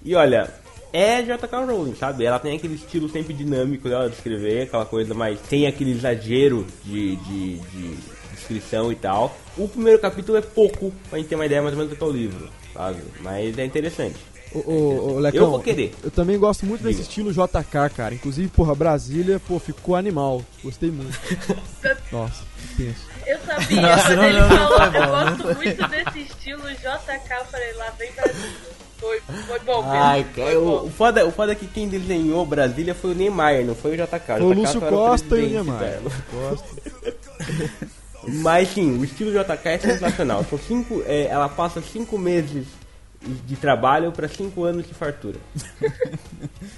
e 0.03 0.15
olha, 0.15 0.49
é 0.95 1.21
JK 1.21 1.65
Rowling, 1.67 1.93
sabe? 1.93 2.23
Ela 2.23 2.39
tem 2.39 2.55
aquele 2.55 2.75
estilo 2.75 3.09
sempre 3.09 3.33
dinâmico 3.33 3.89
dela 3.89 4.09
de 4.09 4.15
escrever, 4.15 4.63
aquela 4.63 4.85
coisa 4.85 5.13
mais. 5.13 5.37
tem 5.41 5.67
aquele 5.67 5.91
exagero 5.91 6.65
de, 6.85 7.17
de, 7.17 7.57
de 7.59 7.97
descrição 8.33 8.91
e 8.93 8.95
tal. 8.95 9.35
O 9.57 9.67
primeiro 9.67 9.99
capítulo 9.99 10.37
é 10.37 10.41
pouco 10.41 10.93
pra 11.09 11.19
gente 11.19 11.27
ter 11.27 11.35
uma 11.35 11.45
ideia 11.45 11.61
mais 11.61 11.73
ou 11.73 11.79
menos 11.79 11.93
do 11.93 11.97
que 11.97 12.03
é 12.03 12.07
o 12.07 12.11
livro, 12.11 12.49
sabe? 12.73 12.99
Mas 13.19 13.57
é 13.57 13.65
interessante. 13.65 14.15
Ô, 14.53 14.59
ô, 14.71 15.15
ô, 15.15 15.19
Lecão, 15.19 15.43
Eu 15.43 15.49
vou 15.49 15.59
querer. 15.59 15.93
Eu 16.01 16.09
também 16.09 16.39
gosto 16.39 16.65
muito 16.65 16.81
desse 16.81 16.99
Diga. 16.99 17.09
estilo 17.09 17.33
JK, 17.33 17.93
cara. 17.93 18.15
Inclusive, 18.15 18.47
porra, 18.47 18.73
Brasília, 18.73 19.37
pô, 19.45 19.59
ficou 19.59 19.95
animal. 19.97 20.41
Gostei 20.63 20.91
muito. 20.91 21.19
Nossa, 22.09 22.41
que 22.61 22.83
tenso. 22.83 23.05
Eu 23.27 23.37
sabia, 23.39 23.81
Nossa, 23.81 24.07
quando 24.07 24.17
não, 24.17 24.25
ele 24.25 24.39
não, 24.39 24.47
falou, 24.47 24.77
foi 24.77 24.87
eu 24.87 25.07
gosto 25.07 25.55
muito 25.57 25.87
desse 25.89 26.19
estilo 26.21 26.61
JK, 26.71 27.33
eu 27.37 27.45
falei, 27.47 27.73
lá 27.73 27.89
vem 27.97 28.11
Brasília. 28.13 28.64
Foi, 29.05 29.21
foi 29.21 29.59
bom, 29.59 29.83
Pedro. 29.83 29.99
Ai, 29.99 30.25
foi 30.33 30.43
cara, 30.43 30.59
o, 30.59 30.65
bom. 30.65 30.87
o, 30.87 30.89
foda, 30.89 31.25
o 31.27 31.31
foda 31.31 31.51
é 31.51 31.55
que 31.55 31.67
quem 31.67 31.87
desenhou 31.87 32.43
Brasília 32.43 32.95
foi 32.95 33.11
o 33.11 33.15
Neymar, 33.15 33.63
não 33.63 33.75
foi 33.75 33.91
o 33.91 33.97
JK. 33.97 34.25
Foi 34.25 34.41
o 34.41 34.53
Lúcio 34.53 34.81
Costa 34.81 35.37
e 35.37 35.45
o 35.45 35.49
Neymar. 35.49 35.99
Mas 38.27 38.69
sim, 38.69 38.97
o 38.97 39.05
estilo 39.05 39.31
JK 39.31 39.67
é 39.67 39.77
sensacional. 39.77 40.43
São 40.49 40.57
cinco, 40.57 41.03
é, 41.05 41.25
ela 41.25 41.47
passa 41.47 41.79
cinco 41.81 42.17
meses 42.17 42.65
de 43.45 43.55
trabalho 43.55 44.11
pra 44.11 44.27
cinco 44.27 44.63
anos 44.63 44.87
de 44.87 44.93
fartura. 44.95 45.37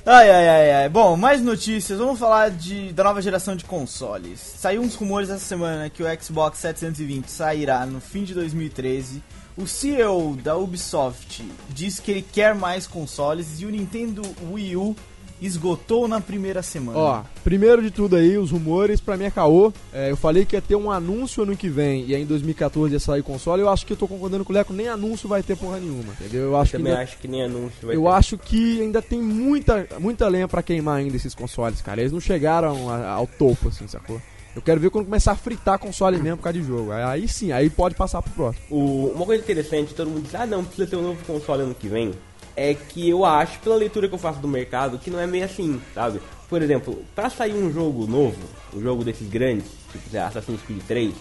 Ai, 0.05 0.29
ai, 0.29 0.47
ai, 0.47 0.71
ai. 0.71 0.89
Bom, 0.89 1.17
mais 1.17 1.41
notícias. 1.41 1.99
Vamos 1.99 2.17
falar 2.17 2.49
de, 2.49 2.93
da 2.93 3.03
nova 3.03 3.21
geração 3.21 3.57
de 3.57 3.65
consoles. 3.65 4.39
Saiu 4.39 4.81
uns 4.81 4.95
rumores 4.95 5.29
essa 5.29 5.43
semana 5.43 5.89
que 5.89 6.01
o 6.01 6.05
Xbox 6.21 6.59
720 6.59 7.27
sairá 7.27 7.85
no 7.85 7.99
fim 7.99 8.23
de 8.23 8.33
2013. 8.33 9.21
O 9.57 9.65
CEO 9.65 10.37
da 10.43 10.55
Ubisoft 10.55 11.43
diz 11.69 11.99
que 11.99 12.11
ele 12.11 12.21
quer 12.21 12.53
mais 12.53 12.85
consoles 12.85 13.59
e 13.59 13.65
o 13.65 13.69
Nintendo 13.71 14.21
Wii 14.51 14.75
U 14.75 14.95
esgotou 15.41 16.07
na 16.07 16.19
primeira 16.19 16.63
semana. 16.63 16.97
Ó, 16.97 17.21
primeiro 17.43 17.81
de 17.81 17.91
tudo 17.91 18.15
aí, 18.15 18.37
os 18.37 18.49
rumores, 18.51 18.99
pra 18.99 19.15
mim 19.17 19.25
é 19.25 19.31
caô. 19.31 19.71
É, 19.93 20.09
eu 20.11 20.17
falei 20.17 20.45
que 20.45 20.55
ia 20.55 20.61
ter 20.61 20.75
um 20.75 20.91
anúncio 20.91 21.43
ano 21.43 21.55
que 21.55 21.69
vem 21.69 22.05
e 22.07 22.15
aí 22.15 22.21
em 22.23 22.25
2014 22.25 22.93
ia 22.93 22.99
sair 22.99 23.21
console. 23.23 23.61
Eu 23.61 23.69
acho 23.69 23.85
que 23.85 23.93
eu 23.93 23.97
tô 23.97 24.07
concordando 24.07 24.43
com 24.45 24.51
o 24.51 24.55
Leco, 24.55 24.73
nem 24.73 24.87
anúncio 24.87 25.27
vai 25.29 25.41
ter 25.43 25.55
porra 25.55 25.79
nenhuma, 25.79 26.11
entendeu? 26.13 26.41
Eu 26.43 26.57
acho 26.57 26.71
que 26.71 26.77
Também 26.77 26.91
ainda- 26.93 27.03
acho 27.03 27.17
que 27.19 27.27
nem 27.27 27.43
anúncio 27.43 27.87
vai 27.87 27.95
Eu 27.95 28.01
ter. 28.03 28.07
acho 28.09 28.37
que 28.37 28.81
ainda 28.81 29.01
tem 29.01 29.21
muita, 29.21 29.87
muita 29.99 30.27
lenha 30.27 30.47
pra 30.47 30.63
queimar 30.63 30.97
ainda 30.97 31.15
esses 31.15 31.35
consoles, 31.35 31.81
cara. 31.81 31.99
Eles 32.01 32.11
não 32.11 32.19
chegaram 32.19 32.89
a- 32.89 33.09
ao 33.09 33.27
topo, 33.27 33.69
assim, 33.69 33.87
sacou? 33.87 34.19
Eu 34.57 34.61
quero 34.63 34.81
ver 34.81 34.89
quando 34.89 35.05
começar 35.05 35.33
a 35.33 35.35
fritar 35.35 35.77
console 35.77 36.17
mesmo 36.17 36.37
por 36.37 36.45
causa 36.45 36.57
de 36.59 36.65
jogo. 36.65 36.91
Aí, 36.91 37.27
sim, 37.27 37.51
aí 37.51 37.69
pode 37.69 37.93
passar 37.93 38.23
pro 38.23 38.31
próximo. 38.33 38.65
O- 38.71 39.11
uma 39.15 39.23
coisa 39.23 39.43
interessante, 39.43 39.93
todo 39.93 40.09
mundo 40.09 40.23
diz, 40.23 40.33
ah 40.33 40.47
não, 40.47 40.63
precisa 40.65 40.87
ter 40.87 40.95
um 40.95 41.03
novo 41.03 41.23
console 41.25 41.61
ano 41.61 41.75
que 41.75 41.87
vem. 41.87 42.11
É 42.55 42.73
que 42.73 43.07
eu 43.07 43.23
acho, 43.23 43.59
pela 43.59 43.75
leitura 43.75 44.07
que 44.07 44.15
eu 44.15 44.17
faço 44.17 44.39
do 44.39 44.47
mercado, 44.47 44.97
que 44.97 45.11
não 45.11 45.19
é 45.19 45.27
meio 45.27 45.45
assim, 45.45 45.79
sabe? 45.93 46.19
Por 46.49 46.59
exemplo, 46.59 47.05
pra 47.13 47.29
sair 47.29 47.53
um 47.53 47.71
jogo 47.71 48.07
novo, 48.07 48.35
um 48.73 48.81
jogo 48.81 49.03
desses 49.03 49.29
grandes, 49.29 49.67
tipo 49.91 50.17
Assassin's 50.17 50.61
Creed 50.63 50.81
3, 50.87 51.13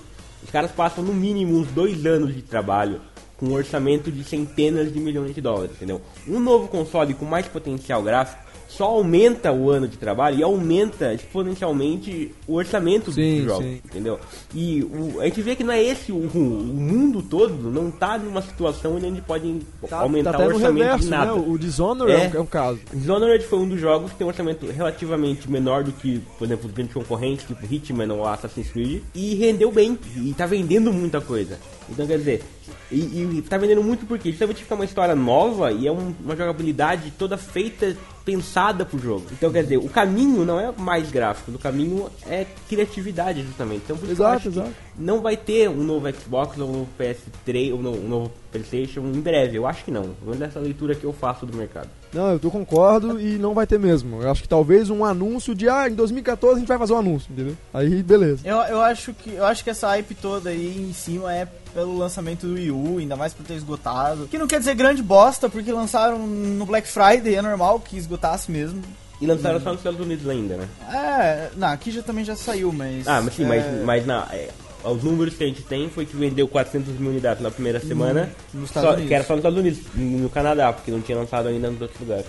os 0.42 0.48
caras 0.50 0.70
passam 0.70 1.04
no 1.04 1.12
mínimo 1.12 1.58
uns 1.58 1.68
dois 1.68 2.06
anos 2.06 2.34
de 2.34 2.40
trabalho 2.40 3.02
com 3.36 3.48
um 3.48 3.52
orçamento 3.52 4.10
de 4.10 4.24
centenas 4.24 4.90
de 4.90 4.98
milhões 4.98 5.34
de 5.34 5.42
dólares, 5.42 5.72
entendeu? 5.76 6.00
Um 6.26 6.40
novo 6.40 6.68
console 6.68 7.12
com 7.12 7.26
mais 7.26 7.46
potencial 7.46 8.02
gráfico 8.02 8.42
só 8.68 8.84
aumenta 8.84 9.52
o 9.52 9.70
ano 9.70 9.86
de 9.88 9.96
trabalho 9.96 10.38
e 10.38 10.42
aumenta 10.42 11.14
exponencialmente 11.14 12.34
o 12.46 12.54
orçamento 12.54 13.12
Sim, 13.12 13.36
dos 13.38 13.44
jogos, 13.46 13.64
sim. 13.64 13.80
entendeu? 13.84 14.18
E 14.54 14.82
o- 14.82 15.20
a 15.20 15.24
gente 15.24 15.40
vê 15.42 15.54
que 15.56 15.64
não 15.64 15.72
é 15.72 15.82
esse 15.82 16.12
o, 16.12 16.16
o 16.16 16.38
mundo 16.38 17.22
todo 17.22 17.70
não 17.70 17.90
tá 17.90 18.18
numa 18.18 18.42
situação 18.42 18.96
onde 18.96 19.06
a 19.06 19.08
gente 19.08 19.22
pode 19.22 19.60
aumentar 19.90 20.32
tá 20.32 20.38
até 20.38 20.46
o 20.46 20.50
no 20.50 20.56
orçamento 20.56 20.82
reverso, 20.84 21.04
de 21.04 21.10
nada. 21.10 21.34
né? 21.34 21.44
O 21.46 21.58
Dishonored 21.58 22.12
é, 22.20 22.24
É. 22.26 22.28
um, 22.28 22.36
é 22.36 22.40
um 22.40 22.46
caso. 22.46 22.80
Dishonored 22.92 23.44
foi 23.46 23.58
um 23.58 23.68
dos 23.68 23.80
jogos 23.80 24.10
que 24.12 24.18
tem 24.18 24.26
um 24.26 24.30
orçamento 24.30 24.66
relativamente 24.66 25.50
menor 25.50 25.84
do 25.84 25.92
que, 25.92 26.20
por 26.38 26.44
exemplo, 26.44 26.66
os 26.66 26.72
grandes 26.72 26.94
concorrentes, 26.94 27.46
tipo 27.46 27.60
Hitman 27.72 28.12
ou 28.12 28.26
Assassin's 28.26 28.70
Creed, 28.70 29.02
e 29.14 29.34
rendeu 29.36 29.70
bem, 29.70 29.98
e 30.16 30.34
tá 30.34 30.46
vendendo 30.46 30.92
muita 30.92 31.20
coisa. 31.20 31.58
Então, 31.88 32.06
quer 32.06 32.18
dizer, 32.18 32.42
e, 32.90 32.96
e 33.38 33.42
tá 33.48 33.56
vendendo 33.58 33.82
muito 33.82 34.06
porque 34.06 34.30
justamente 34.30 34.62
fica 34.62 34.74
uma 34.74 34.84
história 34.84 35.14
nova 35.14 35.70
e 35.72 35.86
é 35.86 35.92
um- 35.92 36.14
uma 36.24 36.36
jogabilidade 36.36 37.12
toda 37.18 37.36
feita, 37.36 37.96
pensada 38.24 38.84
pro 38.84 38.98
jogo. 38.98 39.26
Então, 39.32 39.52
quer 39.52 39.62
dizer, 39.62 39.76
o 39.76 39.88
caminho 39.88 40.44
não 40.44 40.58
é 40.58 40.72
mais 40.76 41.10
gráfico, 41.10 41.52
o 41.52 41.58
caminho 41.58 42.08
é 42.26 42.44
criatividade, 42.68 43.42
justamente. 43.42 43.82
Então, 43.84 43.96
por 43.96 44.04
isso 44.04 44.12
Exato, 44.14 44.48
exato. 44.48 44.70
Não 44.98 45.20
vai 45.20 45.36
ter 45.36 45.68
um 45.68 45.82
novo 45.82 46.10
Xbox 46.12 46.58
ou 46.58 46.68
um 46.68 46.72
novo 46.72 46.88
PS3 46.98 47.72
ou 47.72 47.78
um 47.78 48.08
novo 48.08 48.32
PlayStation 48.50 49.00
em 49.00 49.20
breve. 49.20 49.56
Eu 49.56 49.66
acho 49.66 49.84
que 49.84 49.90
não. 49.90 50.14
Menos 50.22 50.42
essa 50.42 50.58
leitura 50.58 50.94
que 50.94 51.04
eu 51.04 51.12
faço 51.12 51.44
do 51.44 51.56
mercado. 51.56 51.88
Não, 52.12 52.32
eu 52.32 52.38
tô 52.38 52.50
concordo 52.50 53.20
e 53.20 53.36
não 53.38 53.52
vai 53.52 53.66
ter 53.66 53.78
mesmo. 53.78 54.22
Eu 54.22 54.30
acho 54.30 54.42
que 54.42 54.48
talvez 54.48 54.88
um 54.88 55.04
anúncio 55.04 55.54
de 55.54 55.68
ah, 55.68 55.88
em 55.88 55.94
2014 55.94 56.54
a 56.54 56.58
gente 56.60 56.68
vai 56.68 56.78
fazer 56.78 56.94
um 56.94 56.98
anúncio, 56.98 57.30
entendeu? 57.30 57.56
Aí 57.74 58.02
beleza. 58.02 58.40
Eu, 58.44 58.56
eu, 58.56 58.80
acho 58.80 59.12
que, 59.12 59.34
eu 59.34 59.44
acho 59.44 59.62
que 59.62 59.70
essa 59.70 59.88
hype 59.88 60.14
toda 60.14 60.50
aí 60.50 60.88
em 60.88 60.92
cima 60.92 61.34
é 61.34 61.46
pelo 61.74 61.98
lançamento 61.98 62.46
do 62.46 62.54
Wii 62.54 62.70
U, 62.70 62.98
ainda 62.98 63.16
mais 63.16 63.34
por 63.34 63.44
ter 63.44 63.54
esgotado. 63.54 64.26
Que 64.28 64.38
não 64.38 64.46
quer 64.46 64.58
dizer 64.58 64.74
grande 64.74 65.02
bosta, 65.02 65.48
porque 65.48 65.70
lançaram 65.70 66.18
no 66.18 66.64
Black 66.64 66.88
Friday, 66.88 67.34
é 67.34 67.42
normal 67.42 67.80
que 67.80 67.98
esgotasse 67.98 68.50
mesmo. 68.50 68.80
E 69.20 69.26
lançaram 69.26 69.60
só 69.60 69.70
nos 69.70 69.78
Estados 69.80 70.00
Unidos 70.00 70.28
ainda, 70.28 70.56
né? 70.56 70.68
É, 70.92 71.50
não, 71.56 71.68
aqui 71.68 71.90
já 71.90 72.02
também 72.02 72.24
já 72.24 72.36
saiu, 72.36 72.70
mas. 72.70 73.06
Ah, 73.08 73.20
mas 73.22 73.34
sim, 73.34 73.44
é, 73.44 73.46
mas, 73.46 73.84
mas 73.84 74.06
na, 74.06 74.26
é, 74.30 74.50
os 74.90 75.02
números 75.02 75.34
que 75.34 75.44
a 75.44 75.46
gente 75.46 75.62
tem 75.62 75.88
foi 75.90 76.04
que 76.06 76.16
vendeu 76.16 76.46
400 76.48 76.98
mil 76.98 77.10
unidades 77.10 77.42
na 77.42 77.50
primeira 77.50 77.80
semana, 77.80 78.30
Estados 78.64 78.90
só- 79.00 79.06
que 79.06 79.12
era 79.14 79.24
só 79.24 79.34
nos 79.34 79.40
Estados 79.40 79.58
Unidos, 79.58 79.80
no 79.94 80.28
Canadá, 80.30 80.72
porque 80.72 80.90
não 80.90 81.00
tinha 81.00 81.18
lançado 81.18 81.48
ainda 81.48 81.70
nos 81.70 81.80
outros 81.80 82.00
lugares. 82.00 82.26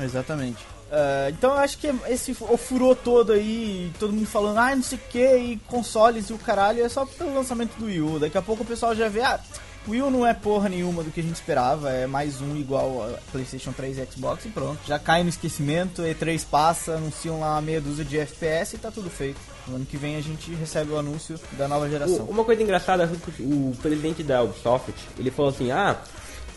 Exatamente. 0.00 0.58
É, 0.90 1.28
então 1.36 1.50
eu 1.52 1.58
acho 1.58 1.76
que 1.78 1.92
esse 2.08 2.32
o 2.40 2.56
furor 2.56 2.96
todo 2.96 3.32
aí, 3.32 3.90
todo 3.98 4.12
mundo 4.12 4.26
falando, 4.26 4.58
ah, 4.58 4.74
não 4.74 4.82
sei 4.82 4.96
o 4.96 5.00
que, 5.10 5.36
e 5.36 5.56
consoles 5.66 6.30
e 6.30 6.32
o 6.32 6.38
caralho, 6.38 6.82
é 6.82 6.88
só 6.88 7.04
pelo 7.04 7.34
lançamento 7.34 7.72
do 7.78 7.86
Wii 7.86 8.00
U. 8.00 8.18
Daqui 8.18 8.38
a 8.38 8.42
pouco 8.42 8.62
o 8.62 8.66
pessoal 8.66 8.94
já 8.94 9.06
vê, 9.08 9.20
ah, 9.20 9.38
o 9.86 9.90
Wii 9.90 10.02
U 10.02 10.10
não 10.10 10.26
é 10.26 10.32
porra 10.32 10.68
nenhuma 10.70 11.02
do 11.02 11.10
que 11.10 11.20
a 11.20 11.22
gente 11.22 11.34
esperava, 11.36 11.90
é 11.90 12.06
mais 12.06 12.40
um 12.40 12.56
igual 12.56 13.02
a 13.04 13.18
PlayStation 13.32 13.72
3 13.72 13.98
e 13.98 14.06
Xbox 14.10 14.46
e 14.46 14.48
pronto. 14.48 14.78
Já 14.86 14.98
cai 14.98 15.22
no 15.22 15.28
esquecimento, 15.28 16.00
E3 16.02 16.42
passa, 16.50 16.92
anunciam 16.94 17.40
lá 17.40 17.60
meia 17.60 17.80
dúzia 17.82 18.04
de 18.04 18.18
FPS 18.18 18.76
e 18.76 18.78
tá 18.78 18.90
tudo 18.90 19.10
feito. 19.10 19.38
No 19.68 19.76
ano 19.76 19.86
que 19.86 19.96
vem 19.96 20.16
a 20.16 20.20
gente 20.20 20.50
recebe 20.54 20.92
o 20.92 20.98
anúncio 20.98 21.38
da 21.52 21.68
nova 21.68 21.88
geração. 21.88 22.24
O- 22.26 22.30
uma 22.30 22.44
coisa 22.44 22.62
engraçada, 22.62 23.10
o 23.40 23.76
presidente 23.82 24.22
da 24.22 24.42
Ubisoft, 24.42 24.92
ele 25.18 25.30
falou 25.30 25.50
assim, 25.50 25.70
ah, 25.70 25.96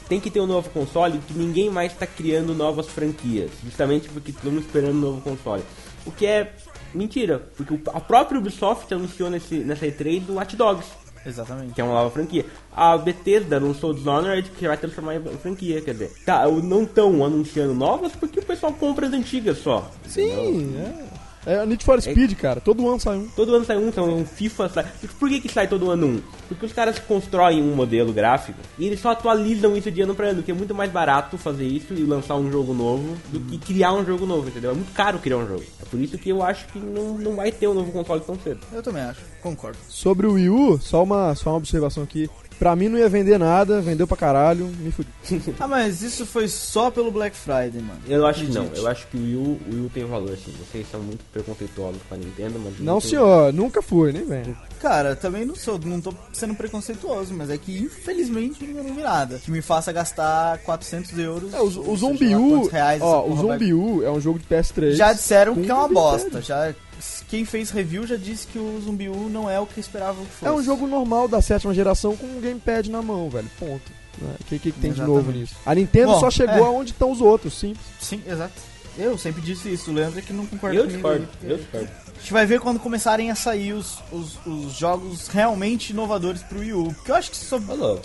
tem 0.07 0.19
que 0.19 0.29
ter 0.31 0.39
um 0.39 0.47
novo 0.47 0.69
console 0.69 1.19
que 1.27 1.33
ninguém 1.33 1.69
mais 1.69 1.91
está 1.91 2.05
criando 2.07 2.53
novas 2.53 2.87
franquias, 2.87 3.51
justamente 3.63 4.09
porque 4.09 4.31
estamos 4.31 4.63
esperando 4.65 4.95
um 4.95 5.01
novo 5.01 5.21
console. 5.21 5.63
O 6.05 6.11
que 6.11 6.25
é 6.25 6.53
mentira, 6.93 7.39
porque 7.55 7.73
o- 7.73 7.81
a 7.93 7.99
própria 7.99 8.37
Ubisoft 8.39 8.93
anunciou 8.93 9.29
nesse, 9.29 9.55
nessa 9.55 9.85
E3 9.85 10.21
do 10.25 10.33
Watch 10.35 10.55
Dogs, 10.55 10.87
Exatamente. 11.25 11.73
que 11.73 11.79
é 11.81 11.83
uma 11.83 11.93
nova 11.93 12.09
franquia. 12.11 12.45
A 12.75 12.97
Bethesda 12.97 13.57
anunciou 13.57 13.91
o 13.91 13.93
Dishonored, 13.93 14.49
que 14.51 14.67
vai 14.67 14.75
transformar 14.77 15.15
em 15.15 15.37
franquia, 15.37 15.81
quer 15.81 15.93
dizer. 15.93 16.11
Tá, 16.25 16.47
não 16.47 16.83
estão 16.83 17.23
anunciando 17.23 17.73
novas 17.73 18.11
porque 18.13 18.39
o 18.39 18.45
pessoal 18.45 18.73
compra 18.73 19.07
as 19.07 19.13
antigas 19.13 19.57
só. 19.59 19.89
Sim, 20.07 20.75
é. 20.77 21.11
É 21.45 21.65
Need 21.65 21.83
for 21.83 22.01
Speed, 22.01 22.35
cara. 22.35 22.61
Todo 22.61 22.87
ano 22.87 22.99
sai 22.99 23.17
um. 23.17 23.27
Todo 23.29 23.55
ano 23.55 23.65
sai 23.65 23.77
um, 23.77 23.87
então 23.87 24.05
um 24.13 24.25
FIFA 24.25 24.69
sai. 24.69 24.85
Por 25.19 25.29
que, 25.29 25.41
que 25.41 25.49
sai 25.49 25.67
todo 25.67 25.89
ano 25.89 26.07
um? 26.07 26.21
Porque 26.47 26.65
os 26.65 26.73
caras 26.73 26.99
constroem 26.99 27.61
um 27.61 27.75
modelo 27.75 28.13
gráfico 28.13 28.59
e 28.77 28.85
eles 28.85 28.99
só 28.99 29.11
atualizam 29.11 29.75
isso 29.75 29.89
de 29.89 30.01
ano 30.01 30.13
pra 30.13 30.27
ano, 30.27 30.43
que 30.43 30.51
é 30.51 30.53
muito 30.53 30.75
mais 30.75 30.91
barato 30.91 31.37
fazer 31.37 31.65
isso 31.65 31.93
e 31.93 32.03
lançar 32.03 32.35
um 32.35 32.51
jogo 32.51 32.73
novo 32.73 33.17
do 33.29 33.39
que 33.39 33.57
criar 33.57 33.93
um 33.93 34.05
jogo 34.05 34.25
novo, 34.25 34.49
entendeu? 34.49 34.71
É 34.71 34.73
muito 34.73 34.93
caro 34.93 35.19
criar 35.19 35.37
um 35.37 35.47
jogo. 35.47 35.63
É 35.81 35.85
por 35.85 35.99
isso 35.99 36.17
que 36.17 36.29
eu 36.29 36.43
acho 36.43 36.67
que 36.67 36.79
não, 36.79 37.17
não 37.17 37.35
vai 37.35 37.51
ter 37.51 37.67
um 37.67 37.73
novo 37.73 37.91
console 37.91 38.21
tão 38.21 38.37
cedo. 38.39 38.59
Eu 38.71 38.83
também 38.83 39.01
acho, 39.03 39.21
concordo. 39.41 39.77
Sobre 39.87 40.27
o 40.27 40.33
Wii 40.33 40.49
U, 40.49 40.79
só 40.79 41.03
uma, 41.03 41.33
só 41.35 41.51
uma 41.51 41.57
observação 41.57 42.03
aqui. 42.03 42.29
Pra 42.61 42.75
mim 42.75 42.89
não 42.89 42.99
ia 42.99 43.09
vender 43.09 43.39
nada, 43.39 43.81
vendeu 43.81 44.05
pra 44.05 44.15
caralho, 44.15 44.67
me 44.67 44.91
fudi. 44.91 45.09
Ah, 45.59 45.67
mas 45.67 46.03
isso 46.03 46.27
foi 46.27 46.47
só 46.47 46.91
pelo 46.91 47.09
Black 47.09 47.35
Friday, 47.35 47.81
mano. 47.81 47.99
Eu 48.07 48.23
acho 48.27 48.45
que 48.45 48.51
não, 48.51 48.67
eu 48.75 48.87
acho 48.87 49.07
que 49.07 49.17
o 49.17 49.19
Wii 49.19 49.35
U, 49.35 49.39
o 49.39 49.59
Wii 49.71 49.85
U 49.87 49.91
tem 49.91 50.05
valor, 50.05 50.31
assim. 50.33 50.53
Vocês 50.59 50.85
são 50.91 50.99
muito 51.01 51.25
preconceituosos 51.33 51.99
com 52.07 52.13
a 52.13 52.17
Nintendo, 52.19 52.59
mas. 52.63 52.79
Não, 52.79 53.01
tem- 53.01 53.09
senhor, 53.09 53.51
nunca 53.51 53.81
fui, 53.81 54.11
nem 54.11 54.23
vem. 54.25 54.55
Cara, 54.79 55.15
também 55.15 55.43
não 55.43 55.55
sou, 55.55 55.79
não 55.83 55.99
tô 55.99 56.13
sendo 56.33 56.53
preconceituoso, 56.53 57.33
mas 57.33 57.49
é 57.49 57.57
que 57.57 57.79
infelizmente 57.79 58.63
eu 58.63 58.83
não 58.83 58.93
vi 58.93 59.01
nada 59.01 59.39
que 59.39 59.49
me 59.49 59.61
faça 59.63 59.91
gastar 59.91 60.59
400 60.59 61.17
euros. 61.17 61.53
É, 61.55 61.59
o, 61.61 61.63
o 61.65 61.97
Zombie 61.97 62.35
U, 62.35 62.61
ó, 63.01 63.21
o 63.21 63.29
porra 63.29 63.35
vai- 63.47 63.57
Zombie 63.57 63.73
U 63.73 64.03
é 64.03 64.11
um 64.11 64.21
jogo 64.21 64.37
de 64.37 64.45
PS3. 64.45 64.91
Já 64.93 65.13
disseram 65.13 65.55
que 65.55 65.69
é 65.69 65.73
uma 65.73 65.87
bosta. 65.87 66.39
Já 66.43 66.73
quem 67.27 67.45
fez 67.45 67.69
review 67.69 68.05
já 68.05 68.15
disse 68.15 68.47
que 68.47 68.59
o 68.59 68.81
Zombie 68.83 69.09
U 69.09 69.29
não 69.29 69.49
é 69.49 69.59
o 69.59 69.65
que 69.65 69.79
esperavam 69.79 70.23
que 70.25 70.31
fosse. 70.31 70.45
É 70.45 70.51
um 70.51 70.63
jogo 70.63 70.87
normal 70.87 71.27
da 71.27 71.41
sétima 71.41 71.73
geração 71.73 72.15
com 72.15 72.25
um 72.25 72.39
gamepad 72.41 72.89
na 72.89 73.01
mão, 73.01 73.29
velho. 73.29 73.49
Ponto. 73.59 73.91
O 74.21 74.43
que, 74.45 74.59
que, 74.59 74.71
que 74.71 74.79
tem 74.79 74.91
de 74.91 75.01
novo 75.01 75.31
nisso? 75.31 75.55
A 75.65 75.73
Nintendo 75.73 76.11
Bom, 76.11 76.19
só 76.19 76.29
chegou 76.29 76.55
é. 76.55 76.67
aonde 76.67 76.91
estão 76.91 77.11
os 77.11 77.21
outros, 77.21 77.57
sim. 77.57 77.73
Sim, 77.99 78.21
exato. 78.27 78.53
Eu 78.97 79.17
sempre 79.17 79.41
disse 79.41 79.71
isso, 79.71 79.89
o 79.89 79.93
Leandro 79.93 80.19
é 80.19 80.21
que 80.21 80.33
não 80.33 80.45
concorda 80.45 80.75
Eu 80.75 80.83
comigo. 80.83 81.09
discordo, 81.09 81.27
eu 81.43 81.57
discordo. 81.57 81.89
A 82.21 82.23
gente 82.23 82.33
vai 82.33 82.45
ver 82.45 82.59
quando 82.59 82.79
começarem 82.79 83.31
a 83.31 83.35
sair 83.35 83.73
os, 83.73 83.97
os, 84.11 84.37
os 84.45 84.73
jogos 84.73 85.27
realmente 85.27 85.89
inovadores 85.89 86.43
pro 86.43 86.59
Wii 86.59 86.73
U. 86.73 86.93
Porque 86.93 87.09
eu 87.09 87.15
acho 87.15 87.31
que 87.31 87.35
isso 87.35 87.57
louco. 87.57 88.03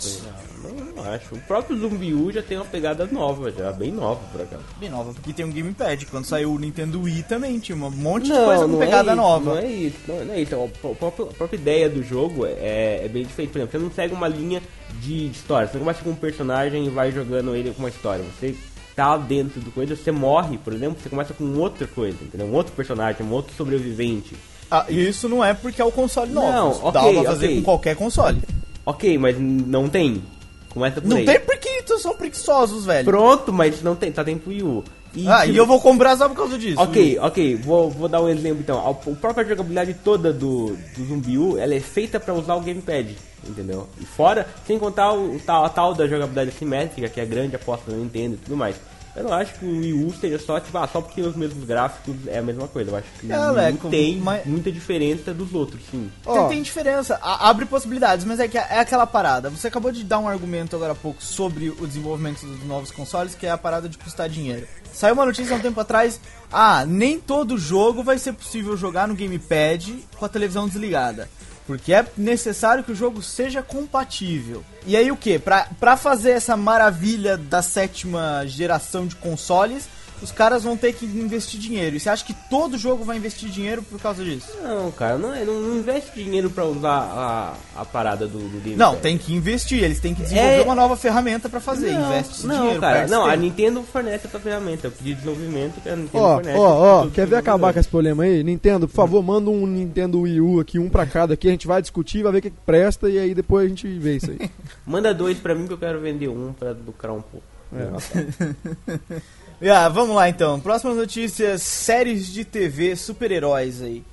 Não, 0.63 0.71
não 0.73 1.13
acho. 1.13 1.35
O 1.35 1.41
próprio 1.41 1.77
Zombie 1.77 2.15
U 2.15 2.31
já 2.31 2.41
tem 2.41 2.57
uma 2.57 2.65
pegada 2.65 3.05
nova, 3.05 3.51
já 3.51 3.71
bem 3.71 3.91
nova 3.91 4.19
por 4.31 4.41
acaso. 4.41 4.63
bem 4.79 4.89
nova, 4.89 5.13
porque 5.13 5.31
tem 5.31 5.45
um 5.45 5.51
gamepad. 5.51 6.03
Quando 6.07 6.25
saiu 6.25 6.51
o 6.51 6.57
Nintendo 6.57 6.99
Wii 7.03 7.23
também 7.29 7.59
tinha 7.59 7.75
um 7.75 7.91
monte 7.91 8.23
de 8.23 8.31
coisa 8.31 8.67
com 8.67 8.79
pegada 8.79 9.11
é 9.11 9.13
isso, 9.13 9.21
nova. 9.21 9.45
Não 9.51 9.57
é 9.59 9.67
isso, 9.67 9.97
não, 10.07 10.25
não 10.25 10.33
é 10.33 10.41
isso. 10.41 10.55
A, 10.55 10.95
própria, 10.95 11.25
a 11.25 11.33
própria 11.33 11.57
ideia 11.57 11.87
do 11.87 12.01
jogo 12.01 12.43
é, 12.47 13.05
é 13.05 13.07
bem 13.07 13.23
diferente. 13.23 13.51
Por 13.51 13.59
exemplo, 13.59 13.71
você 13.71 13.85
não 13.85 13.91
segue 13.91 14.15
uma 14.15 14.27
linha 14.27 14.63
de 14.99 15.27
história. 15.27 15.67
Você 15.67 15.73
não 15.73 15.81
começa 15.81 16.03
com 16.03 16.09
um 16.09 16.15
personagem 16.15 16.87
e 16.87 16.89
vai 16.89 17.11
jogando 17.11 17.55
ele 17.55 17.71
com 17.71 17.83
uma 17.83 17.89
história. 17.89 18.25
Você 18.39 18.55
tá 18.97 19.15
dentro 19.15 19.61
do 19.61 19.71
coisa, 19.71 19.95
você 19.95 20.11
morre, 20.11 20.57
por 20.57 20.73
exemplo, 20.73 20.97
você 20.99 21.07
começa 21.07 21.31
com 21.31 21.45
outra 21.59 21.85
coisa, 21.85 22.17
entendeu? 22.19 22.47
Um 22.47 22.53
outro 22.55 22.73
personagem, 22.73 23.23
um 23.23 23.31
outro 23.31 23.53
sobrevivente. 23.55 24.35
Ah, 24.71 24.87
e 24.89 25.07
isso 25.07 25.29
não 25.29 25.45
é 25.45 25.53
porque 25.53 25.79
é 25.79 25.85
o 25.85 25.91
console 25.91 26.31
novo. 26.33 26.51
Não, 26.51 26.71
Isso 26.71 26.79
ok, 26.83 26.91
Dá 27.13 27.21
pra 27.21 27.31
fazer 27.31 27.45
ok. 27.45 27.57
com 27.57 27.63
qualquer 27.63 27.95
console. 27.95 28.41
Ok, 28.83 29.17
mas 29.19 29.37
não 29.39 29.87
tem. 29.87 30.23
Começa 30.69 30.99
por 30.99 31.07
Não 31.07 31.17
aí. 31.17 31.25
tem 31.25 31.39
porque 31.39 31.69
eles 31.69 32.01
são 32.01 32.15
preguiçosos, 32.15 32.85
velho. 32.85 33.05
Pronto, 33.05 33.53
mas 33.53 33.83
não 33.83 33.95
tem, 33.95 34.11
tá 34.11 34.25
Wii 34.47 34.63
U. 34.63 34.83
E, 35.13 35.27
Ah, 35.27 35.41
tipo, 35.41 35.53
e 35.53 35.57
eu 35.57 35.65
vou 35.67 35.79
comprar 35.79 36.17
só 36.17 36.27
por 36.27 36.35
causa 36.35 36.57
disso. 36.57 36.81
Ok, 36.81 37.19
ok, 37.19 37.55
vou, 37.55 37.89
vou 37.91 38.09
dar 38.09 38.21
um 38.21 38.27
exemplo 38.27 38.59
então. 38.61 38.79
A, 38.85 38.89
a 38.89 39.15
própria 39.15 39.45
jogabilidade 39.47 39.95
toda 40.03 40.33
do, 40.33 40.75
do 40.97 41.05
Zumbi 41.05 41.37
U, 41.37 41.57
ela 41.57 41.73
é 41.75 41.79
feita 41.79 42.19
pra 42.19 42.33
usar 42.33 42.55
o 42.55 42.61
gamepad, 42.61 43.15
entendeu? 43.47 43.87
E 43.99 44.05
fora, 44.05 44.47
sem 44.65 44.77
contar 44.79 45.11
o, 45.13 45.35
o 45.35 45.39
tal, 45.39 45.65
a 45.65 45.69
tal 45.69 45.93
da 45.93 46.07
jogabilidade 46.07 46.51
simétrica, 46.57 47.09
que 47.09 47.19
é 47.19 47.23
a 47.23 47.27
grande 47.27 47.55
aposta 47.55 47.91
da 47.91 47.97
Nintendo 47.97 48.35
e 48.35 48.37
tudo 48.37 48.55
mais. 48.55 48.75
Eu 49.15 49.23
não 49.23 49.33
acho 49.33 49.55
que 49.55 49.65
o 49.65 49.79
Wii 49.79 49.93
U 50.05 50.13
seja 50.13 50.37
só, 50.37 50.59
tipo, 50.59 50.77
ah, 50.77 50.87
só 50.87 51.01
porque 51.01 51.19
os 51.23 51.35
mesmos 51.35 51.63
gráficos 51.65 52.15
é 52.27 52.37
a 52.37 52.41
mesma 52.43 52.67
coisa. 52.67 52.91
Eu 52.91 52.97
acho 52.97 53.07
que 53.19 53.31
É, 53.31 53.35
o 53.35 53.41
Wii 53.41 53.49
U 53.49 53.53
Leco, 53.55 53.89
tem 53.89 54.17
mas- 54.17 54.45
muita 54.45 54.71
diferença 54.71 55.33
dos 55.33 55.55
outros, 55.55 55.81
sim. 55.89 56.11
Tem, 56.23 56.33
Ó. 56.33 56.47
tem 56.47 56.61
diferença, 56.61 57.19
a- 57.19 57.49
abre 57.49 57.65
possibilidades, 57.65 58.23
mas 58.25 58.39
é 58.39 58.47
que 58.47 58.59
é 58.59 58.79
aquela 58.79 59.07
parada. 59.07 59.49
Você 59.49 59.69
acabou 59.69 59.91
de 59.91 60.03
dar 60.03 60.19
um 60.19 60.27
argumento 60.27 60.75
agora 60.75 60.91
há 60.91 60.95
pouco 60.95 61.23
sobre 61.23 61.69
o 61.71 61.87
desenvolvimento 61.87 62.45
dos 62.45 62.63
novos 62.67 62.91
consoles, 62.91 63.33
que 63.33 63.47
é 63.47 63.49
a 63.49 63.57
parada 63.57 63.89
de 63.89 63.97
custar 63.97 64.29
dinheiro. 64.29 64.67
Saiu 64.93 65.15
uma 65.15 65.25
notícia 65.25 65.55
há 65.55 65.57
um 65.57 65.61
tempo 65.61 65.79
atrás, 65.79 66.19
ah, 66.51 66.85
nem 66.85 67.19
todo 67.19 67.57
jogo 67.57 68.03
vai 68.03 68.19
ser 68.19 68.33
possível 68.33 68.77
jogar 68.77 69.07
no 69.07 69.15
gamepad 69.15 69.95
com 70.15 70.25
a 70.25 70.29
televisão 70.29 70.67
desligada. 70.67 71.27
Porque 71.67 71.93
é 71.93 72.05
necessário 72.17 72.83
que 72.83 72.93
o 72.93 72.95
jogo 72.95 73.21
seja 73.21 73.61
compatível. 73.61 74.63
E 74.85 74.95
aí 74.95 75.11
o 75.11 75.17
que? 75.17 75.37
Pra, 75.37 75.97
fazer 75.97 76.31
essa 76.31 76.55
maravilha 76.55 77.37
da 77.37 77.61
sétima 77.61 78.43
geração 78.47 79.05
de 79.05 79.17
consoles, 79.17 79.89
os 80.21 80.31
caras 80.31 80.63
vão 80.63 80.75
ter 80.75 80.93
que 80.93 81.05
investir 81.05 81.59
dinheiro. 81.59 81.95
E 81.95 81.99
você 81.99 82.09
acha 82.09 82.25
que 82.25 82.33
todo 82.49 82.77
jogo 82.77 83.03
vai 83.03 83.17
investir 83.17 83.49
dinheiro 83.49 83.81
por 83.83 83.99
causa 83.99 84.23
disso? 84.23 84.47
Não, 84.63 84.91
cara, 84.91 85.17
não, 85.17 85.33
é- 85.33 85.43
não, 85.45 85.77
investe 85.77 86.11
dinheiro 86.23 86.49
pra 86.49 86.65
usar 86.65 86.89
a, 86.97 87.53
a 87.81 87.85
parada 87.85 88.27
do, 88.27 88.39
do 88.39 88.59
Game 88.61 88.75
Não, 88.75 88.91
Pass. 88.93 89.01
tem 89.01 89.17
que 89.17 89.33
investir, 89.33 89.83
eles 89.83 89.99
têm 89.99 90.13
que 90.15 90.23
desenvolver 90.23 90.59
É- 90.59 90.63
uma 90.63 90.75
nova 90.75 90.95
ferramenta 90.95 91.47
pra 91.49 91.59
fazer. 91.59 91.91
Não, 91.91 92.07
Investe 92.07 92.33
esse 92.33 92.47
não, 92.47 92.57
dinheiro. 92.59 92.79
cara, 92.81 93.07
não, 93.07 93.25
a. 93.25 93.35
Nintendo 93.35 93.83
fornece 93.83 94.27
essa 94.27 94.39
ferramenta, 94.39 94.91
de 95.01 95.13
desenvolvimento 95.13 95.81
que 95.81 95.89
a 95.89 95.95
Nintendo 95.95 96.23
Ó, 96.23 96.35
fornece. 96.35 96.57
ó, 96.59 97.03
ó, 97.05 97.07
quer 97.09 97.27
ver 97.27 97.35
acabar 97.37 97.67
mundo. 97.67 97.73
com 97.75 97.79
esse 97.79 97.89
problema 97.89 98.23
aí? 98.23 98.43
Nintendo, 98.43 98.87
por 98.87 98.95
favor, 98.95 99.21
manda 99.23 99.49
um 99.49 99.65
Nintendo 99.67 100.21
Wii 100.21 100.41
U 100.41 100.59
aqui, 100.59 100.79
um 100.79 100.89
pra 100.89 101.05
cada 101.05 101.35
aqui, 101.35 101.47
a 101.47 101.51
gente 101.51 101.67
vai 101.67 101.81
discutir, 101.81 102.23
vai 102.23 102.31
ver 102.31 102.39
o 102.39 102.41
que 102.41 102.49
presta 102.49 103.09
e 103.09 103.19
aí 103.19 103.33
depois 103.35 103.65
a 103.65 103.69
gente 103.69 103.87
vê 103.99 104.17
isso 104.17 104.31
aí. 104.31 104.49
Manda 104.85 105.13
dois 105.13 105.37
pra 105.37 105.53
mim 105.55 105.67
que 105.67 105.73
eu 105.73 105.77
quero 105.77 105.99
vender 106.01 106.27
um 106.27 106.51
pra 106.53 106.71
lucrar 106.71 107.13
um 107.13 107.21
pouco. 107.21 107.45
É. 107.73 107.87
Ah, 109.61 109.89
vamos 109.89 110.15
lá 110.15 110.29
então. 110.29 110.59
Próximas 110.59 110.97
notícias: 110.97 111.61
séries 111.61 112.27
de 112.27 112.45
TV 112.45 112.95
super-heróis 112.95 113.81
aí. 113.81 114.03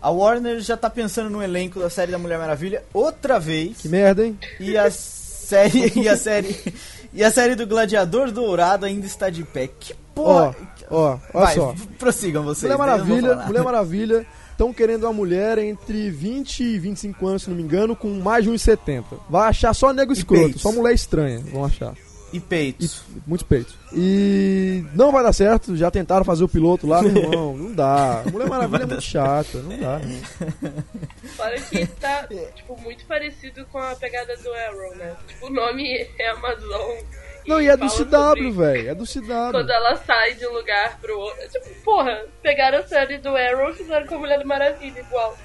A 0.00 0.10
Warner 0.10 0.60
já 0.60 0.76
tá 0.76 0.90
pensando 0.90 1.30
no 1.30 1.42
elenco 1.42 1.78
da 1.78 1.88
série 1.88 2.10
da 2.10 2.18
Mulher 2.18 2.38
Maravilha 2.38 2.82
outra 2.92 3.38
vez. 3.38 3.78
Que 3.78 3.88
merda, 3.88 4.26
hein? 4.26 4.38
E 4.58 4.76
a 4.76 4.90
série 4.90 5.92
e 6.00 6.08
a 6.08 6.16
série 6.16 6.74
e 7.12 7.22
a 7.22 7.30
série 7.30 7.54
do 7.54 7.66
Gladiador 7.66 8.30
Dourado 8.32 8.86
ainda 8.86 9.06
está 9.06 9.30
de 9.30 9.44
pé. 9.44 9.68
Que 9.68 9.94
porra. 10.14 10.56
ó, 10.90 11.18
olha 11.34 11.54
só. 11.54 11.74
prossigam 11.98 12.42
vocês. 12.42 12.62
Mulher 12.72 12.76
vou 12.76 12.86
Maravilha. 12.86 13.36
Mulher 13.46 13.62
Maravilha, 13.62 14.26
estão 14.50 14.72
querendo 14.72 15.04
uma 15.04 15.12
mulher 15.12 15.58
entre 15.58 16.10
20 16.10 16.60
e 16.62 16.78
25 16.78 17.26
anos, 17.26 17.42
se 17.42 17.50
não 17.50 17.56
me 17.56 17.62
engano, 17.62 17.94
com 17.94 18.08
mais 18.08 18.44
de 18.44 18.50
1,70. 18.50 19.04
Vai 19.28 19.48
achar 19.48 19.74
só 19.74 19.92
nego 19.92 20.12
escroto, 20.12 20.58
só 20.58 20.72
mulher 20.72 20.94
estranha, 20.94 21.40
vão 21.52 21.64
achar. 21.64 21.94
E 22.32 22.36
E 22.36 22.40
peitos. 22.40 23.02
muitos 23.26 23.46
peitos. 23.46 23.74
E 23.92 24.84
não 24.94 25.12
vai 25.12 25.22
dar 25.22 25.32
certo, 25.32 25.76
já 25.76 25.90
tentaram 25.90 26.24
fazer 26.24 26.44
o 26.44 26.48
piloto 26.48 26.86
lá, 26.86 27.02
meu 27.02 27.14
irmão, 27.22 27.56
não 27.58 27.72
dá. 27.74 28.22
Mulher 28.32 28.48
Maravilha 28.48 28.84
é 28.84 28.86
muito 28.86 29.02
chata, 29.02 29.58
não 29.58 29.78
dá. 29.78 29.98
Não. 29.98 30.72
Fora 31.36 31.60
que 31.60 31.86
tá, 31.86 32.26
tipo, 32.54 32.80
muito 32.80 33.04
parecido 33.06 33.64
com 33.66 33.78
a 33.78 33.94
pegada 33.96 34.36
do 34.36 34.50
Arrow, 34.52 34.96
né? 34.96 35.14
Tipo, 35.28 35.46
o 35.46 35.50
nome 35.50 36.08
é 36.18 36.30
Amazon. 36.30 36.98
Não, 37.46 37.60
e 37.60 37.68
é 37.68 37.76
do 37.76 37.88
CW, 37.88 38.52
velho, 38.52 38.90
é 38.90 38.94
do 38.94 39.04
CW. 39.04 39.50
Quando 39.50 39.70
ela 39.70 39.96
sai 39.96 40.34
de 40.34 40.46
um 40.46 40.52
lugar 40.52 40.98
pro 41.00 41.18
outro. 41.18 41.48
Tipo, 41.50 41.68
porra, 41.84 42.24
pegaram 42.40 42.78
a 42.78 42.86
série 42.86 43.18
do 43.18 43.30
Arrow 43.36 43.70
e 43.70 43.74
fizeram 43.74 44.06
com 44.06 44.14
a 44.14 44.18
Mulher 44.18 44.44
Maravilha 44.44 45.00
igual. 45.00 45.36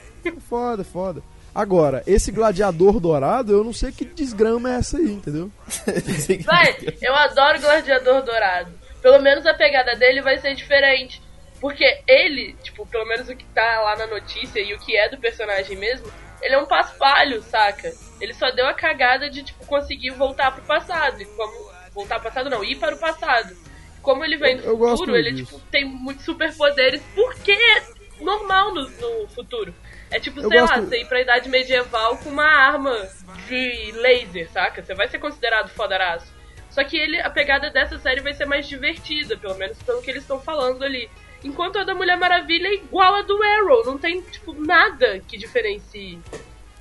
Foda, 0.47 0.83
foda. 0.83 1.23
Agora, 1.57 2.03
esse 2.05 2.31
gladiador 2.31 2.99
dourado, 2.99 3.51
eu 3.51 3.63
não 3.63 3.73
sei 3.73 3.91
que 3.91 4.05
desgrama 4.05 4.71
é 4.71 4.77
essa 4.77 4.97
aí, 4.97 5.11
entendeu? 5.11 5.49
Vai, 6.45 6.77
eu 7.01 7.15
adoro 7.15 7.59
Gladiador 7.59 8.21
Dourado. 8.21 8.71
Pelo 9.01 9.19
menos 9.23 9.43
a 9.47 9.55
pegada 9.55 9.95
dele 9.95 10.21
vai 10.21 10.37
ser 10.37 10.53
diferente. 10.53 11.19
Porque 11.59 11.83
ele, 12.07 12.53
tipo, 12.61 12.85
pelo 12.85 13.05
menos 13.07 13.27
o 13.27 13.35
que 13.35 13.43
tá 13.45 13.81
lá 13.81 13.95
na 13.97 14.05
notícia 14.05 14.59
e 14.59 14.71
o 14.75 14.77
que 14.79 14.95
é 14.95 15.09
do 15.09 15.17
personagem 15.17 15.75
mesmo, 15.75 16.05
ele 16.43 16.53
é 16.53 16.59
um 16.59 16.67
paspalho, 16.67 17.41
saca? 17.41 17.91
Ele 18.21 18.35
só 18.35 18.51
deu 18.51 18.67
a 18.67 18.75
cagada 18.75 19.27
de, 19.27 19.41
tipo, 19.41 19.65
conseguir 19.65 20.11
voltar 20.11 20.51
pro 20.51 20.61
passado. 20.63 21.19
E 21.19 21.25
como. 21.25 21.71
Voltar 21.91 22.19
pro 22.19 22.25
passado 22.29 22.51
não, 22.51 22.63
ir 22.63 22.75
para 22.75 22.93
o 22.93 22.99
passado. 22.99 23.57
Como 24.03 24.23
ele 24.23 24.37
vem 24.37 24.57
do 24.57 24.63
Eu- 24.63 24.69
eu 24.73 24.77
gosto 24.77 24.97
futuro, 24.99 25.17
ele, 25.17 25.31
disso. 25.31 25.55
tipo, 25.55 25.67
tem 25.71 25.83
muitos 25.83 26.23
superpoderes, 26.25 27.01
porque 27.15 27.51
é 27.51 27.83
normal 28.23 28.71
no, 28.75 28.87
no 28.87 29.27
futuro. 29.29 29.73
É 30.09 30.19
tipo, 30.19 30.39
Eu 30.39 30.49
sei 30.49 30.61
lá, 30.61 30.67
gosto- 30.67 30.89
você 30.89 31.01
ir 31.01 31.05
pra 31.07 31.21
idade 31.21 31.49
medieval 31.49 32.17
com 32.17 32.29
uma 32.29 32.45
arma 32.45 32.95
de 33.47 33.91
laser, 33.93 34.49
saca? 34.51 34.83
Você 34.83 34.93
vai 34.95 35.07
ser 35.09 35.19
considerado 35.19 35.69
fodaraço. 35.69 36.27
Só 36.69 36.83
que 36.83 36.95
ele, 36.95 37.19
a 37.19 37.29
pegada 37.29 37.69
dessa 37.69 37.97
série 37.97 38.21
vai 38.21 38.33
ser 38.33 38.45
mais 38.45 38.67
divertida, 38.67 39.35
pelo 39.37 39.55
menos 39.55 39.77
pelo 39.79 40.01
que 40.01 40.09
eles 40.11 40.21
estão 40.21 40.39
falando 40.39 40.83
ali. 40.83 41.09
Enquanto 41.43 41.77
a 41.79 41.83
da 41.83 41.93
Mulher 41.95 42.17
Maravilha 42.17 42.67
é 42.67 42.75
igual 42.75 43.15
a 43.15 43.21
do 43.21 43.41
Arrow, 43.43 43.83
não 43.85 43.97
tem, 43.97 44.21
tipo, 44.21 44.53
nada 44.53 45.19
que 45.27 45.37
diferencie. 45.37 46.19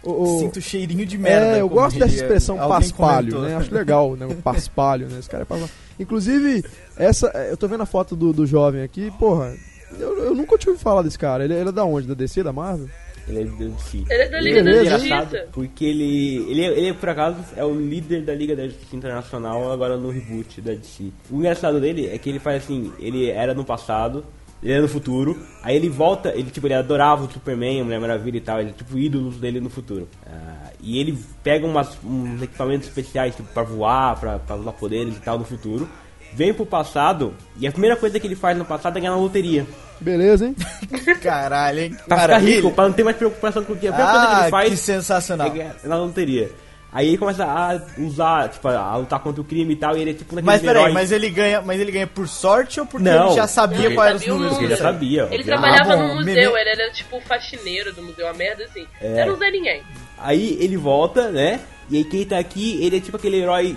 O, 0.02 0.22
o- 0.22 0.38
Sinto 0.38 0.60
cheirinho 0.60 1.04
de 1.04 1.18
merda. 1.18 1.56
é, 1.56 1.60
eu 1.60 1.68
gosto 1.68 1.98
dessa 1.98 2.14
expressão 2.14 2.56
paspalho, 2.56 3.32
comentou. 3.32 3.42
né? 3.42 3.56
Acho 3.56 3.74
legal, 3.74 4.14
né? 4.16 4.26
O 4.26 4.36
paspalho, 4.42 5.08
né? 5.08 5.18
Esse 5.18 5.28
cara 5.28 5.42
é 5.42 5.46
paspalho. 5.46 5.70
Inclusive, 5.98 6.64
essa, 6.96 7.26
eu 7.50 7.56
tô 7.56 7.66
vendo 7.66 7.82
a 7.82 7.86
foto 7.86 8.14
do, 8.14 8.32
do 8.32 8.46
jovem 8.46 8.82
aqui, 8.82 9.10
porra. 9.18 9.54
Eu, 9.98 10.24
eu 10.26 10.34
nunca 10.34 10.56
tinha 10.58 10.70
ouvido 10.72 10.82
falar 10.84 11.02
desse 11.02 11.18
cara. 11.18 11.44
Ele, 11.44 11.54
ele 11.54 11.68
é 11.70 11.72
da 11.72 11.84
onde? 11.84 12.06
Da 12.06 12.14
DC, 12.14 12.42
da 12.42 12.52
Marvel? 12.52 12.88
Ele 13.28 13.40
é 13.40 13.44
do 13.44 13.56
DC. 13.70 14.04
Ele 14.08 14.22
é 14.22 14.28
da 14.28 14.40
Liga 14.40 14.62
da 14.62 14.70
Beleza, 14.70 14.96
engraçado 14.96 15.30
Justiça. 15.30 15.48
porque 15.52 15.84
ele, 15.84 16.36
ele, 16.50 16.64
é- 16.64 16.78
ele, 16.78 16.92
por 16.94 17.08
acaso, 17.08 17.36
é 17.56 17.64
o 17.64 17.74
líder 17.74 18.22
da 18.22 18.34
Liga 18.34 18.54
da 18.54 18.66
Justiça 18.66 18.94
Internacional 18.94 19.72
agora 19.72 19.96
no 19.96 20.10
reboot 20.10 20.60
da 20.60 20.72
DC. 20.74 21.10
O 21.30 21.38
engraçado 21.38 21.80
dele 21.80 22.06
é 22.06 22.16
que 22.18 22.28
ele 22.28 22.38
faz 22.38 22.62
assim, 22.62 22.92
ele 23.00 23.28
era 23.28 23.52
no 23.52 23.64
passado, 23.64 24.24
ele 24.62 24.72
era 24.72 24.82
no 24.82 24.88
futuro, 24.88 25.36
aí 25.62 25.74
ele 25.76 25.88
volta, 25.88 26.32
ele 26.34 26.50
tipo, 26.50 26.66
ele 26.66 26.74
adorava 26.74 27.24
o 27.24 27.30
Superman, 27.30 27.80
a 27.80 27.84
Mulher 27.84 28.00
Maravilha 28.00 28.36
e 28.38 28.40
tal, 28.40 28.60
ele 28.60 28.72
tipo 28.72 28.96
ídolos 28.96 29.36
dele 29.38 29.60
no 29.60 29.68
futuro. 29.70 30.08
Ah, 30.26 30.70
e 30.80 30.98
ele 30.98 31.18
pega 31.42 31.66
umas, 31.66 31.98
uns 32.04 32.40
equipamentos 32.42 32.86
especiais, 32.88 33.34
tipo, 33.34 33.52
pra 33.52 33.62
voar, 33.64 34.18
pra, 34.20 34.38
pra 34.38 34.54
usar 34.56 34.72
poderes 34.72 35.16
e 35.16 35.20
tal 35.20 35.36
no 35.38 35.44
futuro. 35.44 35.88
Vem 36.32 36.52
pro 36.54 36.66
passado, 36.66 37.34
e 37.58 37.66
a 37.66 37.72
primeira 37.72 37.96
coisa 37.96 38.20
que 38.20 38.26
ele 38.26 38.34
faz 38.36 38.56
no 38.58 38.64
passado 38.64 38.96
é 38.98 39.00
ganhar 39.00 39.12
na 39.12 39.18
loteria. 39.20 39.66
Beleza, 40.00 40.46
hein? 40.46 40.56
Caralho, 41.22 41.78
hein? 41.80 41.96
Pra 42.08 42.20
ficar 42.20 42.38
rico, 42.38 42.70
pra 42.72 42.84
não 42.84 42.92
ter 42.92 43.04
mais 43.04 43.16
preocupação 43.16 43.64
com 43.64 43.72
o 43.72 43.76
que. 43.76 43.88
A 43.88 43.92
primeira 43.92 44.12
coisa 44.12 44.26
que 44.26 44.34
Ah, 44.34 44.40
ele 44.42 44.50
faz 44.50 44.70
que 44.70 44.76
sensacional. 44.76 45.46
é 45.56 45.74
na 45.88 45.96
loteria. 45.96 46.50
Aí 46.92 47.08
ele 47.08 47.18
começa 47.18 47.44
a 47.44 47.78
usar, 48.00 48.48
tipo, 48.48 48.68
a 48.68 48.96
lutar 48.96 49.20
contra 49.20 49.42
o 49.42 49.44
crime 49.44 49.74
e 49.74 49.76
tal, 49.76 49.96
e 49.96 50.00
ele 50.00 50.10
é 50.12 50.14
tipo 50.14 50.34
naquele 50.34 50.46
Mas 50.46 50.62
peraí, 50.62 50.82
herói- 50.84 50.92
mas 50.94 51.12
ele 51.12 51.28
ganha, 51.28 51.60
mas 51.60 51.78
ele 51.78 51.92
ganha 51.92 52.06
por 52.06 52.26
sorte 52.26 52.80
ou 52.80 52.86
porque 52.86 53.06
Não. 53.06 53.26
ele 53.26 53.34
já 53.36 53.46
sabia 53.46 53.86
Ele 53.86 53.94
quais 53.94 54.10
eram 54.10 54.20
os 54.22 54.26
números? 54.26 54.52
Porque 54.52 54.64
ele 54.64 54.76
já 54.76 54.82
sabia. 54.82 55.28
Ele 55.30 55.44
trabalhava 55.44 55.92
Ah, 55.92 55.96
bom, 55.96 56.02
no 56.08 56.14
museu, 56.14 56.24
meme- 56.52 56.60
ele 56.60 56.70
era 56.70 56.90
tipo 56.92 57.20
faxineiro 57.20 57.92
do 57.92 58.02
museu, 58.02 58.24
uma 58.26 58.32
merda 58.34 58.64
assim. 58.64 58.86
É. 59.02 59.18
Era 59.18 59.32
um 59.32 59.36
Zé 59.36 59.50
Ninguém. 59.50 59.82
Aí 60.18 60.56
ele 60.58 60.76
volta, 60.78 61.28
né? 61.30 61.60
E 61.90 61.98
aí 61.98 62.04
quem 62.04 62.24
tá 62.24 62.38
aqui, 62.38 62.82
ele 62.82 62.96
é 62.96 63.00
tipo 63.00 63.16
aquele 63.18 63.42
herói 63.42 63.76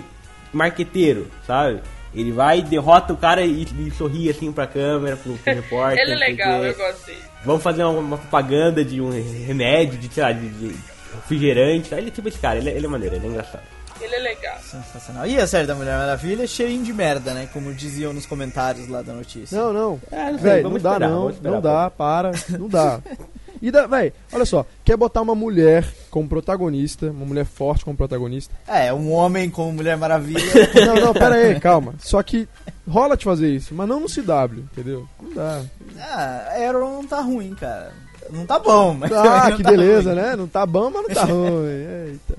marqueteiro, 0.50 1.26
sabe? 1.46 1.80
Ele 2.14 2.32
vai, 2.32 2.60
derrota 2.62 3.12
o 3.12 3.16
cara 3.16 3.42
e, 3.44 3.62
e 3.62 3.90
sorri 3.96 4.28
assim 4.28 4.50
pra 4.50 4.66
câmera, 4.66 5.16
pro, 5.16 5.34
pro 5.34 5.54
repórter. 5.54 5.98
Ele 6.02 6.12
é 6.12 6.16
legal, 6.16 6.64
eu 6.64 6.74
gosto 6.74 7.06
dele. 7.06 7.18
Vamos 7.44 7.62
fazer 7.62 7.84
uma, 7.84 7.98
uma 8.00 8.18
propaganda 8.18 8.84
de 8.84 9.00
um 9.00 9.10
remédio, 9.46 9.98
de, 9.98 10.12
sei 10.12 10.22
lá, 10.22 10.32
de, 10.32 10.48
de 10.48 10.76
refrigerante. 11.14 11.94
Ele 11.94 12.08
é 12.08 12.10
tipo 12.10 12.28
esse 12.28 12.38
cara, 12.38 12.58
ele, 12.58 12.70
é- 12.70 12.74
ele 12.76 12.86
é 12.86 12.88
maneiro, 12.88 13.14
ele 13.16 13.26
é 13.26 13.28
engraçado. 13.30 13.62
Ele 14.00 14.14
é 14.14 14.18
legal. 14.18 14.56
Sensacional. 14.62 15.26
E 15.26 15.38
a 15.38 15.46
série 15.46 15.66
da 15.66 15.74
Mulher 15.74 15.96
Maravilha, 15.98 16.46
cheirinho 16.46 16.82
de 16.82 16.92
merda, 16.92 17.34
né? 17.34 17.48
Como 17.52 17.72
diziam 17.74 18.14
nos 18.14 18.24
comentários 18.24 18.88
lá 18.88 19.02
da 19.02 19.12
notícia. 19.12 19.56
Não, 19.58 19.72
não. 19.74 20.00
É, 20.10 20.32
não 20.32 20.38
sei, 20.38 20.50
Véi, 20.52 20.62
não 20.62 20.70
dá 20.70 20.76
esperar, 20.78 21.00
não, 21.10 21.18
vamos 21.18 21.34
esperar, 21.34 21.52
não 21.54 21.60
dá, 21.60 21.90
para, 21.90 22.30
não 22.58 22.68
dá. 22.68 22.98
E 23.62 23.70
da, 23.70 23.86
véi, 23.86 24.12
olha 24.32 24.44
só, 24.46 24.64
quer 24.84 24.96
botar 24.96 25.20
uma 25.20 25.34
mulher 25.34 25.86
como 26.10 26.28
protagonista, 26.28 27.10
uma 27.10 27.26
mulher 27.26 27.44
forte 27.44 27.84
como 27.84 27.96
protagonista. 27.96 28.54
É, 28.66 28.92
um 28.92 29.12
homem 29.12 29.50
como 29.50 29.72
Mulher 29.72 29.96
Maravilha. 29.98 30.40
Não, 30.86 30.94
não, 30.96 31.12
pera 31.12 31.34
aí, 31.34 31.60
calma. 31.60 31.94
Só 31.98 32.22
que 32.22 32.48
rola 32.88 33.16
de 33.16 33.24
fazer 33.24 33.50
isso, 33.50 33.74
mas 33.74 33.86
não 33.86 34.00
no 34.00 34.06
CW, 34.06 34.60
entendeu? 34.72 35.06
Não 35.22 35.34
dá. 35.34 35.62
ah, 36.00 36.48
Arrow 36.68 36.90
não 36.90 37.06
tá 37.06 37.20
ruim, 37.20 37.54
cara. 37.54 37.92
Não 38.30 38.46
tá 38.46 38.58
bom, 38.58 38.94
mas. 38.94 39.12
Ah, 39.12 39.52
que 39.56 39.62
tá 39.62 39.70
beleza, 39.70 40.12
ruim. 40.14 40.22
né? 40.22 40.36
Não 40.36 40.46
tá 40.48 40.64
bom, 40.64 40.90
mas 40.90 41.02
não 41.02 41.14
tá 41.14 41.24
ruim. 41.24 41.66
Eita. 41.68 42.36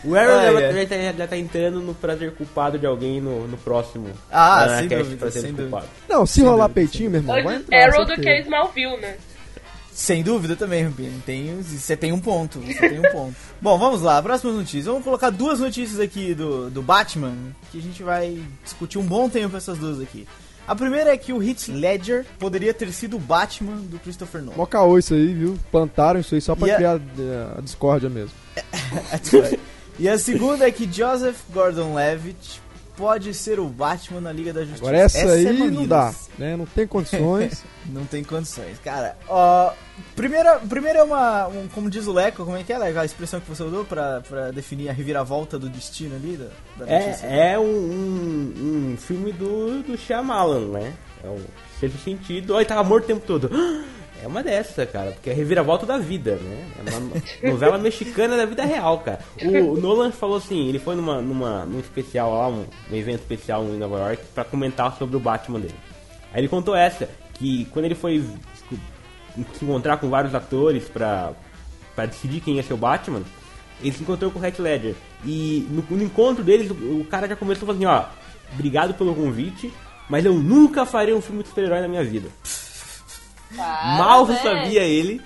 O 0.05 0.15
Arrow 0.15 0.35
Ah, 0.37 0.51
já, 0.53 0.61
é. 0.61 0.73
já, 0.73 0.87
tá, 0.87 1.17
já 1.17 1.27
tá 1.27 1.37
entrando 1.37 1.81
no 1.81 1.93
prazer 1.93 2.33
culpado 2.35 2.77
de 2.77 2.85
alguém 2.85 3.19
no, 3.19 3.47
no 3.47 3.57
próximo. 3.57 4.07
Ah, 4.31 4.77
sem 4.79 4.87
dúvida, 4.87 5.17
Prazer 5.17 5.41
sem 5.41 5.53
culpado. 5.53 5.85
Não, 6.07 6.25
se 6.25 6.35
Sem 6.35 6.43
rolar 6.43 6.67
dúvida, 6.67 6.73
peitinho, 6.75 7.09
meu 7.11 7.19
irmão, 7.21 7.43
vai 7.43 7.55
entrar. 7.55 7.77
Arrow 7.89 8.05
do 8.05 8.13
que 8.15 8.23
certeza. 8.23 8.43
Smallville, 8.43 8.97
né? 8.97 9.15
Sem 9.99 10.23
dúvida 10.23 10.55
também, 10.55 10.85
Rubinho. 10.85 11.21
Tem, 11.25 11.61
você 11.61 11.97
tem 11.97 12.13
um 12.13 12.21
ponto. 12.21 12.59
Você 12.61 12.87
tem 12.87 12.99
um 12.99 13.11
ponto. 13.11 13.35
Bom, 13.61 13.77
vamos 13.77 14.01
lá. 14.01 14.23
Próximas 14.23 14.55
notícias. 14.55 14.85
Vamos 14.85 15.03
colocar 15.03 15.29
duas 15.29 15.59
notícias 15.59 15.99
aqui 15.99 16.33
do, 16.33 16.69
do 16.69 16.81
Batman. 16.81 17.35
Que 17.69 17.79
a 17.79 17.81
gente 17.81 18.01
vai 18.01 18.41
discutir 18.63 18.97
um 18.97 19.03
bom 19.03 19.27
tempo 19.27 19.57
essas 19.57 19.77
duas 19.77 19.99
aqui. 19.99 20.25
A 20.65 20.73
primeira 20.73 21.11
é 21.13 21.17
que 21.17 21.33
o 21.33 21.43
Heath 21.43 21.67
Ledger 21.67 22.25
poderia 22.39 22.73
ter 22.73 22.89
sido 22.93 23.17
o 23.17 23.19
Batman 23.19 23.75
do 23.75 23.99
Christopher 23.99 24.41
Nolan. 24.41 24.55
Mó 24.55 24.65
caô 24.65 24.97
isso 24.97 25.13
aí, 25.13 25.33
viu? 25.33 25.59
Plantaram 25.69 26.21
isso 26.21 26.33
aí 26.33 26.39
só 26.39 26.55
pra 26.55 26.69
E 26.69 26.71
a- 26.71 26.75
criar 26.77 26.95
eh, 26.95 27.47
a 27.57 27.61
discórdia 27.61 28.09
mesmo. 28.09 28.31
e 29.99 30.07
a 30.07 30.17
segunda 30.17 30.65
é 30.65 30.71
que 30.71 30.89
Joseph 30.89 31.37
Gordon-Levitt 31.53 32.61
pode 32.99 33.33
ser 33.33 33.61
o 33.61 33.65
Batman 33.65 34.19
na 34.19 34.31
Liga 34.33 34.51
da 34.51 34.59
Justiça. 34.59 34.83
Agora 34.83 34.97
essa, 34.97 35.31
aí 35.31 35.45
é 35.47 35.53
não 35.53 35.87
dá, 35.87 36.13
né? 36.37 36.57
Não 36.57 36.65
tem 36.65 36.85
condições. 36.85 37.63
Não 37.89 38.05
tem 38.05 38.23
condições. 38.23 38.77
Cara, 38.83 39.17
ó. 39.27 39.71
Primeira, 40.15 40.59
primeiro 40.59 40.99
é 40.99 41.03
uma. 41.03 41.47
um- 41.47 41.67
como 41.69 41.89
diz 41.89 42.05
o 42.05 42.11
Leco, 42.11 42.45
como 42.45 42.55
é 42.55 42.63
que 42.63 42.71
é, 42.71 42.77
Leco? 42.77 42.99
A 42.99 43.05
expressão 43.05 43.39
que 43.39 43.49
você 43.49 43.63
usou 43.63 43.83
pra, 43.83 44.21
pra 44.21 44.51
definir 44.51 44.89
a 44.89 44.93
reviravolta 44.93 45.57
do 45.57 45.67
destino 45.69 46.15
ali 46.15 46.37
da, 46.37 46.85
da 46.85 46.99
notícia? 46.99 47.25
É, 47.25 47.53
é 47.53 47.59
um, 47.59 47.63
um, 47.63 48.91
um 48.93 48.97
filme 48.97 49.31
do, 49.31 49.81
do 49.81 49.97
Shyamalan, 49.97 50.67
né? 50.67 50.93
É 51.23 51.27
um 51.29 51.39
sexto 51.79 51.97
sentido. 52.03 52.53
Olha, 52.53 52.61
ele 52.61 52.69
tava 52.69 52.83
morto 52.83 53.05
o 53.05 53.07
tempo 53.07 53.25
todo. 53.25 53.49
É 54.21 54.27
uma 54.27 54.43
dessa, 54.43 54.85
cara, 54.85 55.11
porque 55.11 55.29
é 55.29 55.33
reviravolta 55.33 55.85
da 55.85 55.97
vida, 55.97 56.35
né? 56.35 56.67
É 56.77 56.89
uma 56.89 57.11
novela 57.53 57.77
mexicana 57.77 58.35
da 58.35 58.45
vida 58.45 58.65
real, 58.65 58.99
cara. 58.99 59.19
O, 59.41 59.79
Nolan 59.79 60.11
falou 60.11 60.37
assim, 60.37 60.67
ele 60.67 60.79
foi 60.79 60.95
numa, 60.95 61.21
numa, 61.21 61.65
num 61.65 61.79
especial 61.79 62.33
lá, 62.33 62.49
um, 62.49 62.65
evento 62.91 63.21
especial 63.21 63.63
em 63.63 63.77
Nova 63.77 63.97
York, 63.99 64.23
pra 64.35 64.43
comentar 64.43 64.95
sobre 64.97 65.15
o 65.15 65.19
Batman 65.19 65.59
dele. 65.59 65.75
Aí 66.33 66.41
ele 66.41 66.47
contou 66.47 66.75
essa, 66.75 67.09
que 67.33 67.65
quando 67.65 67.85
ele 67.85 67.95
foi 67.95 68.23
se 69.53 69.63
encontrar 69.63 69.97
com 69.97 70.09
vários 70.09 70.35
atores 70.35 70.83
pra, 70.89 71.31
pra 71.95 72.05
decidir 72.05 72.41
quem 72.41 72.57
ia 72.57 72.63
ser 72.63 72.73
o 72.73 72.77
Batman, 72.77 73.23
ele 73.81 73.93
se 73.93 74.03
encontrou 74.03 74.29
com 74.31 74.39
o 74.39 74.45
Heath 74.45 74.59
Ledger. 74.59 74.95
E 75.23 75.65
no, 75.69 75.97
no 75.97 76.03
encontro 76.03 76.43
deles, 76.43 76.69
o, 76.69 76.99
o 76.99 77.05
cara 77.05 77.27
já 77.27 77.35
começou 77.35 77.65
falando 77.65 77.83
assim, 77.83 77.85
ó, 77.85 78.05
obrigado 78.53 78.93
pelo 78.95 79.15
convite, 79.15 79.71
mas 80.09 80.25
eu 80.25 80.33
nunca 80.33 80.85
farei 80.85 81.13
um 81.13 81.21
filme 81.21 81.43
de 81.43 81.49
super-herói 81.49 81.79
na 81.79 81.87
minha 81.87 82.03
vida. 82.03 82.29
Para, 83.55 83.97
mal 83.97 84.25
velho. 84.25 84.39
sabia 84.41 84.81
ele, 84.83 85.21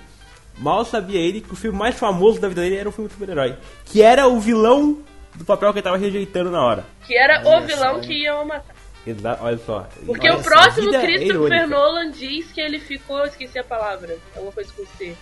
mal 0.58 0.84
sabia 0.84 1.20
ele 1.20 1.40
que 1.40 1.52
o 1.52 1.56
filme 1.56 1.78
mais 1.78 1.94
famoso 1.98 2.40
da 2.40 2.48
vida 2.48 2.60
dele 2.62 2.76
era 2.76 2.88
um 2.88 2.92
filme 2.92 3.08
de 3.08 3.14
super-herói. 3.14 3.56
Que 3.84 4.02
era 4.02 4.26
o 4.26 4.40
vilão 4.40 5.02
do 5.34 5.44
papel 5.44 5.72
que 5.72 5.78
ele 5.78 5.84
tava 5.84 5.96
rejeitando 5.96 6.50
na 6.50 6.64
hora. 6.64 6.84
Que 7.06 7.16
era 7.16 7.42
Olha 7.44 7.58
o 7.58 7.66
vilão 7.66 7.94
só, 7.94 8.00
que 8.00 8.14
iam 8.22 8.44
matar. 8.46 8.74
Exa 9.06 9.38
olha 9.42 9.58
só. 9.58 9.86
Porque 10.06 10.30
Olha 10.30 10.38
o 10.38 10.42
próximo 10.42 10.94
é 10.94 11.00
Christopher 11.02 11.34
irônica. 11.34 11.66
Nolan 11.66 12.10
diz 12.10 12.50
que 12.52 12.60
ele 12.60 12.78
ficou, 12.80 13.18
eu 13.18 13.26
esqueci 13.26 13.58
a 13.58 13.64
palavra, 13.64 14.16
alguma 14.34 14.52
coisa 14.52 14.72
com 14.72 14.86
C. 14.96 15.14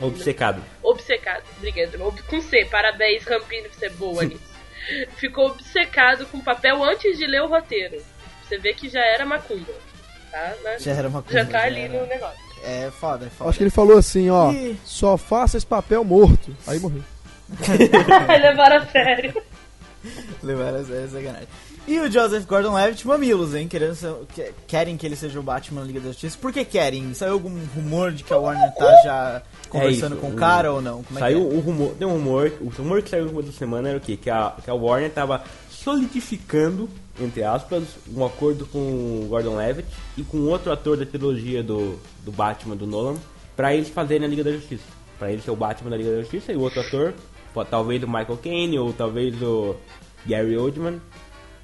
Obcecado. 0.00 0.62
Obcecado, 0.82 1.42
obrigado. 1.58 2.00
Ob- 2.02 2.22
Com 2.28 2.40
C, 2.40 2.64
parabéns, 2.66 3.24
Rampini, 3.24 3.68
você 3.68 3.86
é 3.86 3.90
boa 3.90 4.22
nisso. 4.26 4.54
Ficou 5.16 5.46
obcecado 5.46 6.26
com 6.26 6.38
o 6.38 6.42
papel 6.44 6.82
antes 6.84 7.16
de 7.16 7.26
ler 7.26 7.42
o 7.42 7.46
roteiro. 7.48 7.96
Você 8.46 8.58
vê 8.58 8.74
que 8.74 8.88
já 8.88 9.00
era 9.00 9.24
macumba. 9.24 9.72
Tá? 10.30 10.52
Né? 10.62 10.78
Já 10.80 10.92
era 10.92 11.08
uma 11.08 11.22
coisa. 11.22 11.38
Já 11.38 11.44
tá 11.50 11.62
ali 11.64 11.82
era- 11.82 11.92
no 12.00 12.06
negócio. 12.06 12.43
É 12.64 12.90
foda, 12.90 13.26
é 13.26 13.28
foda. 13.30 13.50
Acho 13.50 13.58
que 13.58 13.64
ele 13.64 13.70
falou 13.70 13.98
assim, 13.98 14.30
ó. 14.30 14.50
Ih. 14.52 14.76
Só 14.84 15.16
faça 15.16 15.56
esse 15.56 15.66
papel 15.66 16.02
morto. 16.04 16.56
Aí 16.66 16.78
morreu. 16.80 17.02
Levaram 18.42 18.76
a 18.82 18.86
sério. 18.86 19.34
Levaram 20.42 20.78
essa 20.78 20.92
é 20.94 21.06
sacanagem. 21.08 21.48
E 21.86 22.00
o 22.00 22.10
Joseph 22.10 22.46
Gordon-Levitt, 22.46 23.06
mamilos, 23.06 23.54
hein? 23.54 23.68
Querendo 23.68 23.94
ser- 23.94 24.14
que- 24.34 24.52
querem 24.66 24.96
que 24.96 25.04
ele 25.04 25.16
seja 25.16 25.38
o 25.38 25.42
Batman 25.42 25.82
da 25.82 25.86
Liga 25.86 26.00
da 26.00 26.06
Justiça. 26.08 26.38
Por 26.40 26.50
que 26.50 26.64
querem? 26.64 27.12
Saiu 27.12 27.34
algum 27.34 27.54
rumor 27.74 28.10
de 28.12 28.24
que 28.24 28.32
a 28.32 28.38
Warner 28.38 28.72
tá 28.74 29.02
já 29.04 29.42
conversando 29.68 30.14
isso, 30.14 30.20
com 30.22 30.28
o 30.28 30.32
o- 30.32 30.36
cara 30.36 30.72
ou 30.72 30.80
não? 30.80 31.02
Como 31.02 31.18
é 31.18 31.20
saiu 31.20 31.46
que 31.46 31.54
é? 31.54 31.58
o 31.58 31.60
rumor, 31.60 31.94
tem 31.98 32.08
um 32.08 32.12
rumor, 32.12 32.52
o 32.62 32.68
rumor 32.70 33.02
que 33.02 33.10
saiu 33.10 33.26
no 33.26 33.42
da 33.42 33.52
semana 33.52 33.90
era 33.90 33.98
o 33.98 34.00
quê? 34.00 34.16
Que 34.16 34.30
a, 34.30 34.54
que 34.64 34.70
a 34.70 34.74
Warner 34.74 35.10
tava 35.10 35.44
solidificando, 35.70 36.88
entre 37.20 37.44
aspas, 37.44 37.84
um 38.14 38.24
acordo 38.24 38.66
com 38.66 38.78
o 38.78 39.26
Gordon 39.28 39.56
Levitt 39.56 39.88
e 40.16 40.22
com 40.22 40.38
outro 40.46 40.72
ator 40.72 40.96
da 40.96 41.06
trilogia 41.06 41.62
do, 41.62 41.98
do 42.24 42.32
Batman 42.32 42.76
do 42.76 42.86
Nolan 42.86 43.16
pra 43.56 43.74
eles 43.74 43.88
fazerem 43.88 44.26
a 44.26 44.28
Liga 44.28 44.42
da 44.42 44.52
Justiça. 44.52 44.84
Pra 45.18 45.30
ele 45.30 45.40
ser 45.40 45.50
o 45.50 45.56
Batman 45.56 45.90
da 45.90 45.96
Liga 45.96 46.10
da 46.10 46.20
Justiça 46.22 46.52
e 46.52 46.56
o 46.56 46.60
outro 46.60 46.80
ator, 46.80 47.14
talvez 47.70 48.02
o 48.02 48.06
Michael 48.08 48.38
Caine 48.42 48.78
ou 48.78 48.92
talvez 48.92 49.40
o 49.40 49.76
Gary 50.26 50.56
Oldman, 50.56 51.00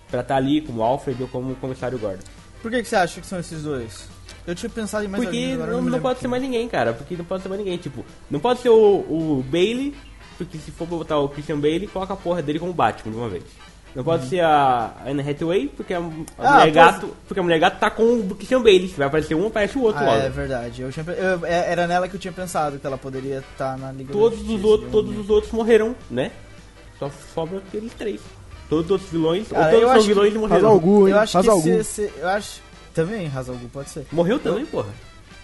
pra 0.09 0.21
estar 0.21 0.37
ali 0.37 0.61
como 0.61 0.83
Alfred 0.83 1.21
ou 1.21 1.29
como 1.29 1.55
comissário 1.57 1.99
Gordon. 1.99 2.23
Por 2.63 2.71
que, 2.71 2.83
que 2.83 2.89
você 2.89 2.97
acha 2.97 3.21
que 3.21 3.27
são 3.27 3.41
esses 3.41 3.63
dois? 3.63 4.09
Eu 4.47 4.55
tinha 4.55 4.71
pensado 4.71 5.05
em 5.05 5.09
mais 5.09 5.23
Porque 5.23 5.51
agora 5.55 5.73
não, 5.73 5.79
não 5.79 5.85
lembro 5.87 6.01
pode 6.01 6.21
ser 6.21 6.29
mais 6.29 6.43
ninguém, 6.43 6.69
cara. 6.69 6.93
Porque 6.93 7.17
não 7.17 7.25
pode 7.25 7.43
ser 7.43 7.49
mais 7.49 7.61
ninguém. 7.61 7.79
Tipo, 7.79 8.05
não 8.31 8.41
pode 8.41 8.61
ser 8.61 8.69
o, 8.69 8.75
o 8.75 9.45
Bailey, 9.49 9.95
porque 10.37 10.59
se 10.59 10.71
for 10.71 10.87
botar 10.87 11.19
o 11.19 11.29
Christian 11.29 11.59
Bailey, 11.59 11.87
coloca 11.87 12.13
a 12.13 12.17
porra 12.17 12.43
dele 12.43 12.59
como 12.59 12.73
Batman 12.73 13.13
de 13.13 13.19
uma 13.19 13.29
vez. 13.29 13.45
Não 13.95 14.05
pode 14.05 14.29
ser 14.29 14.41
a 14.41 14.95
Anne 15.05 15.21
Hathaway, 15.29 15.67
porque 15.69 15.93
a, 15.93 15.99
a. 15.99 16.03
Ah, 16.39 16.59
mulher 16.61 16.71
gato, 16.73 17.17
porque 17.27 17.41
a 17.41 17.43
mulher 17.43 17.59
gato 17.59 17.79
tá 17.81 17.91
com 17.91 18.03
o 18.21 18.35
Christian 18.37 18.63
Bailey. 18.63 18.89
Se 18.89 18.95
vai 18.97 19.09
aparecer 19.09 19.35
um, 19.35 19.49
aparece 19.49 19.77
o 19.77 19.83
outro 19.83 20.01
Ah, 20.03 20.07
logo. 20.07 20.19
é 20.23 20.29
verdade. 20.31 20.83
Eu 20.83 20.93
tinha, 20.93 21.05
eu- 21.09 21.45
é- 21.45 21.73
era 21.73 21.87
nela 21.89 22.09
que 22.09 22.15
eu 22.15 22.21
tinha 22.21 22.33
pensado 22.33 22.79
que 22.79 22.87
ela 22.87 22.97
poderia 22.97 23.39
estar 23.53 23.77
na 23.77 23.91
Liga 23.91 24.13
Todos 24.13 24.41
os 24.49 24.63
outros, 24.65 24.85
eu- 24.87 24.91
todos 24.93 25.19
os 25.19 25.29
outros 25.29 25.53
morreram, 25.53 25.97
né? 26.09 26.31
Só 26.99 27.11
sobra 27.35 27.59
aqueles 27.59 27.93
três. 27.95 28.21
Todos 28.69 28.85
os 28.85 28.91
outros 28.93 29.11
vilões, 29.11 29.49
Cara, 29.49 29.65
ou 29.65 29.71
todos 29.71 29.83
eu 29.83 29.89
são 29.89 29.97
acho 29.97 30.07
que- 30.07 30.15
vilões 30.15 30.35
e 30.35 30.39
morreram. 30.39 31.09
Eu 31.09 31.19
acho 31.19 31.39
Hazal 31.39 31.57
que 31.57 31.63
se, 31.63 31.85
se- 31.85 32.13
eu 32.19 32.29
acho 32.29 32.61
também 32.95 33.31
Hazal 33.35 33.57
Gu, 33.57 33.69
pode 33.73 33.91
ser. 33.91 34.07
Morreu 34.13 34.39
também, 34.39 34.65
porra. 34.67 34.89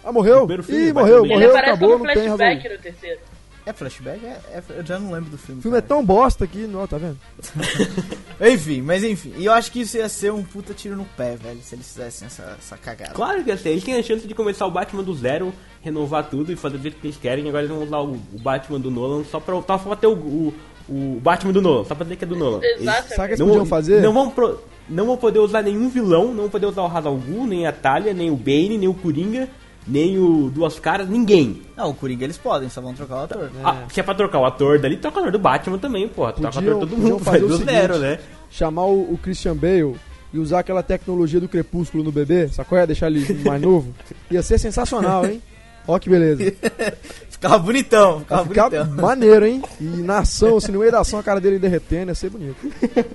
Ah, 0.04 0.12
morreu? 0.12 0.46
Filme, 0.46 0.87
Ih, 0.88 0.92
morreu. 0.92 1.24
Ele 1.24 1.35
morreu, 1.35 1.50
aparece 1.50 1.70
acabou, 1.72 1.92
como 1.94 2.04
não 2.06 2.14
tem 2.14 2.28
flashback 2.28 2.68
no 2.68 2.78
terceiro. 2.78 3.20
É 3.66 3.72
flashback? 3.72 4.24
É, 4.24 4.40
é- 4.52 4.62
eu 4.79 4.87
já 4.87 4.96
não 4.98 5.11
lembro 5.11 5.29
do 5.29 5.37
filme. 5.37 5.59
O 5.59 5.62
filme 5.62 5.76
é 5.76 5.81
cara. 5.83 5.88
tão 5.88 6.05
bosta 6.05 6.46
que, 6.46 6.59
não, 6.68 6.87
tá 6.87 6.96
vendo? 6.98 7.18
Enfim, 8.40 8.81
mas 8.83 9.02
enfim. 9.02 9.33
E 9.37 9.46
eu 9.46 9.52
acho 9.52 9.72
que 9.72 9.81
isso 9.81 9.96
ia 9.96 10.09
ser 10.09 10.33
um 10.33 10.42
puta 10.42 10.72
tiro 10.74 10.94
no 10.96 11.05
pé, 11.16 11.37
velho, 11.37 11.59
se 11.62 11.74
eles 11.74 11.87
fizessem 11.88 12.26
essa, 12.26 12.57
essa 12.59 12.76
cagada. 12.76 13.12
Claro 13.12 13.42
que 13.42 13.50
ia 13.50 13.57
ser. 13.57 13.70
Eles 13.70 13.83
têm 13.85 13.96
a 13.98 14.02
chance 14.02 14.26
de 14.26 14.35
começar 14.35 14.66
o 14.66 14.70
Batman 14.70 15.02
do 15.02 15.14
zero, 15.14 15.52
renovar 15.81 16.29
tudo 16.29 16.52
e 16.52 16.57
fazer 16.57 16.76
do 16.76 16.83
jeito 16.83 16.98
que 17.00 17.07
eles 17.09 17.16
querem. 17.16 17.48
Agora 17.48 17.64
eles 17.64 17.74
vão 17.76 17.85
usar 17.85 17.98
o, 17.98 18.12
o 18.12 18.38
Batman 18.40 18.79
do 18.79 18.90
Nolan 18.90 19.24
só 19.24 19.40
pra, 19.40 19.55
só 19.62 19.79
pra 19.79 19.96
ter 19.96 20.07
o, 20.07 20.12
o, 20.14 20.55
o 20.88 21.20
Batman 21.20 21.52
do 21.52 21.61
Nolan, 21.62 21.85
só 21.85 21.94
pra 21.94 22.05
dizer 22.05 22.16
que 22.16 22.24
é 22.24 22.29
do 22.29 22.37
Nolan. 22.37 22.61
Exato. 22.62 23.09
Sabe 23.09 23.22
o 23.22 23.24
que 23.24 23.24
eles 23.31 23.38
não, 23.40 23.46
podiam 23.48 23.66
fazer? 23.66 24.00
Não 24.02 24.12
vão, 24.12 24.31
pro- 24.31 24.61
não 24.88 25.07
vão 25.07 25.16
poder 25.16 25.38
usar 25.40 25.62
nenhum 25.62 25.88
vilão, 25.88 26.29
não 26.29 26.42
vão 26.42 26.50
poder 26.50 26.66
usar 26.66 26.83
o 26.83 26.87
Hazal 26.96 27.16
Gu, 27.16 27.46
nem 27.46 27.66
a 27.66 27.72
Talia, 27.72 28.12
nem 28.14 28.31
o 28.31 28.37
Bane, 28.37 28.79
nem 28.79 28.87
o 28.88 28.94
Coringa, 28.94 29.48
nem 29.87 30.18
o 30.18 30.51
Duas 30.51 30.79
Caras, 30.79 31.09
ninguém. 31.09 31.62
Não, 31.77 31.90
o 31.90 31.94
Coringa 31.94 32.25
eles 32.25 32.37
podem, 32.37 32.68
só 32.68 32.81
vão 32.81 32.92
trocar 32.92 33.14
o 33.14 33.25
ator. 33.25 33.51
Ah, 33.64 33.85
se 33.88 34.01
é 34.01 34.03
pra 34.03 34.14
trocar 34.14 34.40
o 34.40 34.44
ator 34.44 34.79
dali, 34.79 34.96
troca 34.96 35.18
o 35.18 35.20
ator 35.20 35.33
do 35.33 35.38
Batman 35.38 35.79
também, 35.79 36.09
porra. 36.09 36.33
Troca 36.33 36.57
o 36.57 36.59
ator 36.59 36.81
todo 36.81 36.96
mundo, 36.96 37.18
faz 37.20 37.40
do 37.40 37.57
zero, 37.59 37.99
né? 37.99 38.18
Chamar 38.51 38.87
o, 38.87 39.12
o 39.12 39.18
Christian 39.18 39.57
Bale 39.57 39.96
e 40.33 40.38
usar 40.38 40.61
aquela 40.61 40.83
tecnologia 40.83 41.40
do 41.40 41.49
crepúsculo 41.49 42.03
no 42.03 42.11
bebê, 42.11 42.49
sacou? 42.49 42.77
É 42.77 42.87
deixar 42.87 43.07
ele 43.07 43.42
mais 43.44 43.62
novo. 43.62 43.94
Ia 44.31 44.42
ser 44.42 44.59
sensacional, 44.59 45.25
hein? 45.25 45.40
Ó 45.87 45.99
que 45.99 46.11
beleza. 46.11 46.42
Ficava 47.31 47.59
bonitão, 47.59 48.20
ficava 48.20 48.42
Ia 48.42 48.49
ficar 48.49 48.70
bonitão. 48.70 48.96
maneiro, 48.96 49.46
hein? 49.46 49.62
E 49.79 49.85
na 49.85 50.20
ação, 50.20 50.57
assim, 50.57 50.72
no 50.72 50.79
meio 50.79 50.90
da 50.90 51.01
ação, 51.01 51.18
a 51.18 51.22
cara 51.22 51.38
dele 51.38 51.59
derretendo, 51.59 52.11
ia 52.11 52.14
ser 52.14 52.31
bonito. 52.31 52.57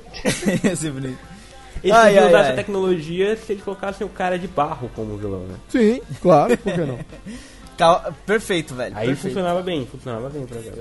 ia 0.64 0.76
ser 0.76 0.92
bonito. 0.92 1.18
Eles 1.84 1.96
Ai, 1.96 2.06
podiam 2.10 2.24
ai, 2.24 2.30
usar 2.30 2.38
ai. 2.40 2.46
essa 2.46 2.54
tecnologia 2.56 3.36
se 3.36 3.52
eles 3.54 3.64
colocassem 3.64 4.06
o 4.06 4.10
cara 4.10 4.38
de 4.38 4.48
barro 4.48 4.90
como 4.96 5.18
vilão, 5.18 5.42
né? 5.42 5.56
Sim, 5.70 6.02
claro, 6.22 6.58
por 6.58 6.74
que 6.74 6.82
não? 6.82 7.00
Cal- 7.78 8.14
Perfeito, 8.26 8.76
velho. 8.76 8.96
Aí 8.96 9.08
perfeito. 9.08 9.34
funcionava 9.34 9.62
bem, 9.64 9.86
funcionava 9.88 10.30
bem 10.30 10.46
pra 10.46 10.58
cá. 10.62 10.72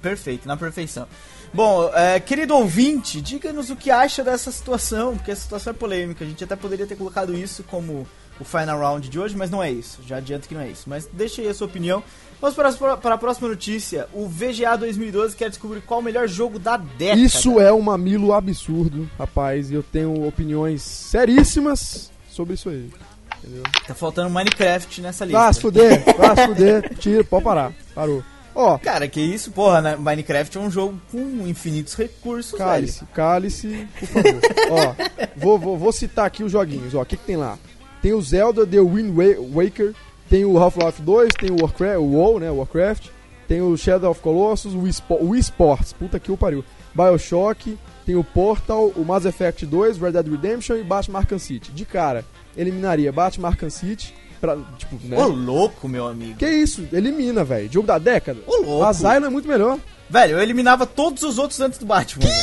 Perfeito, 0.00 0.48
na 0.48 0.56
perfeição. 0.56 1.06
Bom, 1.52 1.90
é, 1.94 2.18
querido 2.20 2.54
ouvinte, 2.54 3.20
diga-nos 3.20 3.70
o 3.70 3.76
que 3.76 3.90
acha 3.90 4.22
dessa 4.24 4.50
situação, 4.52 5.16
porque 5.16 5.30
essa 5.30 5.42
situação 5.42 5.70
é 5.72 5.74
polêmica. 5.74 6.24
A 6.24 6.28
gente 6.28 6.42
até 6.44 6.54
poderia 6.56 6.86
ter 6.86 6.96
colocado 6.96 7.34
isso 7.34 7.62
como 7.64 8.06
o 8.40 8.44
final 8.44 8.78
round 8.78 9.08
de 9.08 9.18
hoje, 9.18 9.36
mas 9.36 9.50
não 9.50 9.62
é 9.62 9.70
isso. 9.70 9.98
Já 10.06 10.16
adianto 10.18 10.48
que 10.48 10.54
não 10.54 10.60
é 10.62 10.68
isso. 10.68 10.84
Mas 10.86 11.08
deixe 11.12 11.40
aí 11.40 11.48
a 11.48 11.54
sua 11.54 11.66
opinião. 11.66 12.02
Vamos 12.40 12.54
para, 12.54 12.68
a- 12.92 12.96
para 12.96 13.14
a 13.14 13.18
próxima 13.18 13.48
notícia. 13.48 14.06
O 14.12 14.28
VGA 14.28 14.76
2012 14.76 15.34
quer 15.36 15.48
descobrir 15.48 15.80
qual 15.80 15.98
o 16.00 16.02
melhor 16.02 16.28
jogo 16.28 16.58
da 16.58 16.76
década. 16.76 17.20
Isso 17.20 17.60
é 17.60 17.72
um 17.72 17.80
mamilo 17.80 18.32
absurdo, 18.32 19.10
rapaz, 19.18 19.70
e 19.70 19.74
eu 19.74 19.82
tenho 19.82 20.26
opiniões 20.26 20.82
seríssimas 20.82 22.10
sobre 22.30 22.54
isso 22.54 22.68
aí. 22.68 22.90
Entendeu? 23.38 23.62
Tá 23.86 23.94
faltando 23.94 24.30
Minecraft 24.30 25.00
nessa 25.00 25.24
lista. 25.24 25.38
Vai 25.40 25.54
se 25.54 25.60
fuder, 25.60 26.04
vai 26.16 26.36
se 26.36 26.46
fuder, 26.46 26.94
tira, 26.98 27.24
pode 27.24 27.44
parar, 27.44 27.72
parou. 27.94 28.22
Ó, 28.54 28.76
Cara, 28.78 29.06
que 29.06 29.20
isso, 29.20 29.52
porra, 29.52 29.80
né? 29.80 29.96
Minecraft 29.96 30.58
é 30.58 30.60
um 30.60 30.70
jogo 30.70 31.00
com 31.12 31.18
infinitos 31.46 31.94
recursos, 31.94 32.58
cálice, 32.58 33.04
cálice, 33.14 33.86
por 34.00 34.08
favor. 34.08 34.40
Ó, 34.70 34.94
vou, 35.36 35.58
vou, 35.58 35.78
vou 35.78 35.92
citar 35.92 36.26
aqui 36.26 36.42
os 36.42 36.50
joguinhos, 36.50 36.92
ó, 36.94 37.02
o 37.02 37.06
que, 37.06 37.16
que 37.16 37.24
tem 37.24 37.36
lá? 37.36 37.56
Tem 38.02 38.12
o 38.12 38.20
Zelda 38.22 38.66
The 38.66 38.80
Wind 38.80 39.16
Wa- 39.16 39.62
Waker, 39.62 39.92
tem 40.30 40.44
o 40.44 40.58
Half-Life 40.58 41.02
2, 41.02 41.28
tem 41.38 41.50
o 41.50 41.60
Warcraft, 41.62 41.98
o 41.98 42.04
WoW, 42.12 42.38
né, 42.40 42.50
Warcraft, 42.50 43.06
tem 43.48 43.60
o 43.62 43.76
Shadow 43.76 44.10
of 44.10 44.20
Colossus, 44.20 44.74
o 44.74 44.80
Wii, 44.82 44.92
Spo- 44.92 45.18
o 45.20 45.30
Wii 45.30 45.40
Sports, 45.40 45.92
puta 45.92 46.18
que 46.20 46.30
o 46.30 46.36
pariu, 46.36 46.64
Bioshock, 46.94 47.76
tem 48.06 48.14
o 48.16 48.22
Portal, 48.24 48.88
o 48.96 49.04
Mass 49.04 49.24
Effect 49.24 49.64
2, 49.66 49.98
Red 49.98 50.12
Dead 50.12 50.26
Redemption 50.28 50.76
e 50.76 50.82
Batman 50.84 51.18
Arkham 51.20 51.38
City. 51.38 51.70
De 51.72 51.84
cara, 51.84 52.24
eliminaria 52.56 53.12
Batman 53.12 53.48
Arkham 53.48 53.68
City, 53.70 54.14
pra, 54.40 54.56
tipo, 54.78 54.96
né? 55.06 55.16
Ô, 55.18 55.26
louco, 55.28 55.88
meu 55.88 56.06
amigo. 56.06 56.38
Que 56.38 56.48
isso, 56.48 56.86
elimina, 56.92 57.42
velho. 57.44 57.70
Jogo 57.72 57.86
da 57.86 57.98
década. 57.98 58.40
Ô, 58.46 58.56
louco. 58.62 58.84
A 58.84 58.92
Zylo 58.92 59.26
é 59.26 59.28
muito 59.30 59.48
melhor. 59.48 59.78
Velho, 60.08 60.32
eu 60.38 60.40
eliminava 60.42 60.86
todos 60.86 61.22
os 61.22 61.36
outros 61.38 61.60
antes 61.60 61.78
do 61.78 61.84
Batman. 61.86 62.24
velho. 62.24 62.38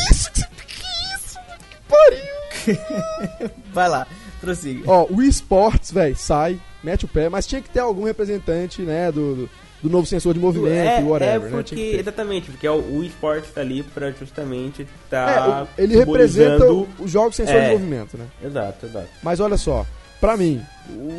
Vai 3.74 3.90
lá, 3.90 4.08
prossiga. 4.46 4.84
Ó, 4.90 5.08
o 5.10 5.22
eSports, 5.22 5.92
velho, 5.92 6.16
sai, 6.16 6.60
mete 6.84 7.06
o 7.06 7.08
pé, 7.08 7.28
mas 7.30 7.46
tinha 7.48 7.62
que 7.62 7.70
ter 7.70 7.80
algum 7.80 8.04
representante, 8.04 8.82
né, 8.82 9.12
do, 9.12 9.36
do, 9.36 9.50
do 9.84 9.90
novo 9.90 10.06
sensor 10.06 10.34
de 10.34 10.40
movimento 10.40 10.88
é, 10.88 11.04
whatever, 11.04 11.48
é 11.50 11.52
né? 11.52 11.58
porque, 11.64 11.76
ter. 11.76 12.00
exatamente, 12.00 12.50
porque 12.52 12.66
é 12.68 12.72
o, 12.72 12.80
o 13.00 13.04
esporte 13.04 13.50
tá 13.52 13.62
ali 13.62 13.84
pra 13.84 14.12
justamente 14.12 14.84
É, 14.84 14.86
tá 15.10 15.64
o- 15.78 15.82
ele 15.82 15.96
representa 15.98 16.66
os 17.00 17.12
jogos 17.12 17.36
sensor 17.36 17.56
É. 17.56 17.66
de 17.68 17.72
movimento, 17.74 18.18
né? 18.18 18.26
Exato, 18.44 18.86
exato. 18.86 19.08
Mas 19.22 19.40
olha 19.40 19.58
só, 19.58 19.86
pra 20.22 20.36
mim, 20.38 20.62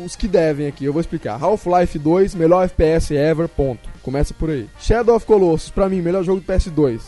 os 0.05 0.15
que 0.15 0.27
devem 0.27 0.67
aqui, 0.67 0.85
eu 0.85 0.93
vou 0.93 0.99
explicar. 0.99 1.37
Half-Life 1.41 1.97
2, 1.99 2.35
melhor 2.35 2.63
FPS 2.65 3.13
ever, 3.15 3.47
ponto. 3.47 3.87
Começa 4.01 4.33
por 4.33 4.49
aí. 4.49 4.67
Shadow 4.79 5.15
of 5.15 5.25
Colossus, 5.25 5.69
pra 5.69 5.87
mim, 5.89 6.01
melhor 6.01 6.23
jogo 6.23 6.39
do 6.41 6.45
PS2. 6.53 7.01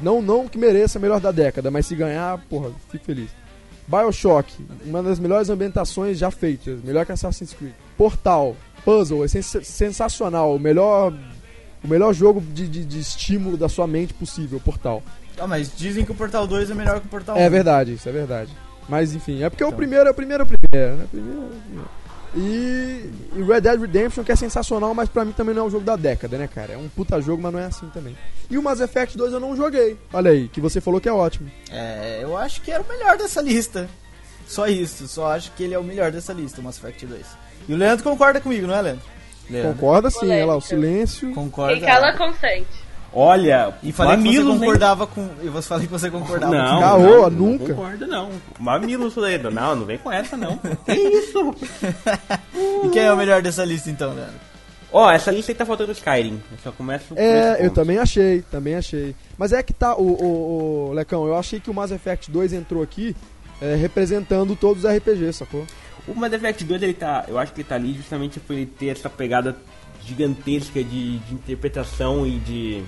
Não, 0.00 0.22
não 0.22 0.48
que 0.48 0.56
mereça 0.56 0.98
melhor 0.98 1.20
da 1.20 1.30
década, 1.30 1.70
mas 1.70 1.84
se 1.86 1.94
ganhar, 1.94 2.38
porra, 2.48 2.70
fico 2.90 3.04
feliz. 3.04 3.28
Bioshock, 3.90 4.52
uma 4.84 5.02
das 5.02 5.18
melhores 5.18 5.50
ambientações 5.50 6.16
já 6.18 6.30
feitas, 6.30 6.80
melhor 6.82 7.04
que 7.04 7.12
Assassin's 7.12 7.52
Creed. 7.52 7.72
Portal, 7.96 8.56
Puzzle, 8.84 9.24
é 9.24 9.28
sens- 9.28 9.58
sensacional, 9.64 10.54
o 10.54 10.58
melhor, 10.60 11.12
o 11.82 11.88
melhor 11.88 12.12
jogo 12.14 12.40
de, 12.40 12.68
de- 12.68 12.84
de 12.84 13.00
estímulo 13.00 13.56
da 13.56 13.68
sua 13.68 13.86
mente 13.86 14.14
possível, 14.14 14.60
Portal. 14.60 15.02
Ah, 15.38 15.46
mas 15.46 15.72
dizem 15.76 16.04
que 16.04 16.12
o 16.12 16.14
Portal 16.14 16.46
2 16.46 16.70
é 16.70 16.74
melhor 16.74 17.00
que 17.00 17.06
o 17.06 17.10
Portal 17.10 17.36
1. 17.36 17.40
É 17.40 17.50
verdade, 17.50 17.94
isso 17.94 18.08
é 18.08 18.12
verdade. 18.12 18.50
Mas 18.88 19.14
enfim, 19.14 19.42
é 19.42 19.50
porque 19.50 19.64
o 19.64 19.68
Então. 19.68 19.76
primeiro 19.76 20.08
é 20.08 20.10
o 20.10 20.14
primeiro, 20.14 20.42
é 20.42 20.44
o 20.44 20.48
primeiro, 20.48 20.96
né? 20.96 21.06
Primeiro, 21.10 21.40
é 21.40 21.44
o 21.44 21.60
primeiro. 21.60 21.88
E, 22.34 23.10
e 23.34 23.42
Red 23.42 23.60
Dead 23.62 23.80
Redemption, 23.80 24.22
que 24.22 24.32
é 24.32 24.36
sensacional, 24.36 24.94
mas 24.94 25.08
pra 25.08 25.24
mim 25.24 25.32
também 25.32 25.54
não 25.54 25.64
é 25.64 25.66
o 25.66 25.70
jogo 25.70 25.84
da 25.84 25.96
década, 25.96 26.38
né, 26.38 26.48
cara? 26.48 26.74
É 26.74 26.76
um 26.76 26.88
puta 26.88 27.20
jogo, 27.20 27.42
mas 27.42 27.52
não 27.52 27.58
é 27.58 27.64
assim 27.64 27.88
também. 27.88 28.16
E 28.48 28.56
o 28.56 28.62
Mass 28.62 28.80
Effect 28.80 29.16
2 29.16 29.32
eu 29.32 29.40
não 29.40 29.56
joguei. 29.56 29.98
Olha 30.12 30.30
aí, 30.30 30.48
que 30.48 30.60
você 30.60 30.80
falou 30.80 31.00
que 31.00 31.08
é 31.08 31.12
ótimo. 31.12 31.50
É, 31.70 32.20
eu 32.22 32.36
acho 32.36 32.60
que 32.62 32.70
era 32.70 32.82
o 32.82 32.88
melhor 32.88 33.16
dessa 33.16 33.40
lista. 33.40 33.88
Só 34.46 34.66
isso, 34.66 35.06
só 35.06 35.30
acho 35.30 35.52
que 35.52 35.62
ele 35.62 35.74
é 35.74 35.78
o 35.78 35.84
melhor 35.84 36.10
dessa 36.10 36.32
lista, 36.32 36.60
o 36.60 36.64
Mass 36.64 36.76
Effect 36.76 37.06
2. 37.06 37.24
E 37.68 37.72
o 37.72 37.76
Leandro 37.76 38.02
concorda 38.02 38.40
comigo, 38.40 38.66
não 38.66 38.74
é, 38.74 38.82
Leandro? 38.82 39.04
Leandro. 39.48 39.74
Concorda 39.74 40.10
sim, 40.10 40.28
olha 40.28 40.46
lá, 40.46 40.56
o 40.56 40.60
silêncio. 40.60 41.32
Concorda. 41.32 41.74
Quem 41.74 41.84
cala 41.84 42.16
consente. 42.16 42.79
Olha, 43.12 43.74
E 43.82 43.90
falei 43.90 44.16
que 44.16 44.22
você 44.22 44.28
mamilos, 44.28 44.58
concordava 44.58 45.06
com. 45.06 45.28
E 45.42 45.48
você 45.48 45.68
falei 45.68 45.86
que 45.86 45.92
você 45.92 46.10
concordava 46.10 46.54
Não, 46.54 46.74
com. 46.74 46.80
Caô, 46.80 47.22
não, 47.22 47.30
nunca. 47.30 47.68
Não 47.68 47.74
concordo, 47.74 48.06
não. 48.06 48.30
Mamilos, 48.58 49.16
Leandro. 49.16 49.50
Não, 49.50 49.74
não 49.74 49.84
vem 49.84 49.98
com 49.98 50.12
essa, 50.12 50.36
não. 50.36 50.58
que 50.58 50.92
isso? 50.92 51.54
E 52.84 52.88
quem 52.90 53.02
é 53.02 53.12
o 53.12 53.16
melhor 53.16 53.42
dessa 53.42 53.64
lista 53.64 53.90
então, 53.90 54.14
Leandro? 54.14 54.34
Ó, 54.92 55.10
essa 55.10 55.30
lista 55.30 55.52
aí 55.52 55.56
tá 55.56 55.64
faltando 55.64 55.92
Skyrim. 55.92 56.40
Eu 56.50 56.58
só 56.62 56.72
começo 56.72 57.14
É, 57.16 57.64
eu 57.64 57.70
também 57.70 57.98
achei, 57.98 58.42
também 58.42 58.74
achei. 58.74 59.14
Mas 59.38 59.52
é 59.52 59.62
que 59.62 59.72
tá, 59.72 59.96
o, 59.96 60.02
o, 60.02 60.88
o 60.88 60.92
Lecão, 60.92 61.26
eu 61.26 61.36
achei 61.36 61.60
que 61.60 61.70
o 61.70 61.74
Mass 61.74 61.90
Effect 61.90 62.30
2 62.30 62.52
entrou 62.52 62.82
aqui 62.82 63.14
é, 63.60 63.76
representando 63.76 64.56
todos 64.56 64.84
os 64.84 64.90
RPGs, 64.90 65.38
sacou? 65.38 65.64
O 66.08 66.14
Mass 66.14 66.32
Effect 66.32 66.64
2, 66.64 66.82
ele 66.82 66.94
tá, 66.94 67.24
eu 67.28 67.38
acho 67.38 67.52
que 67.52 67.60
ele 67.60 67.68
tá 67.68 67.76
ali 67.76 67.94
justamente 67.94 68.40
por 68.40 68.54
ele 68.54 68.66
ter 68.66 68.88
essa 68.88 69.08
pegada 69.08 69.56
gigantesca 70.04 70.82
de, 70.82 71.18
de 71.18 71.34
interpretação 71.34 72.26
e 72.26 72.38
de, 72.38 72.82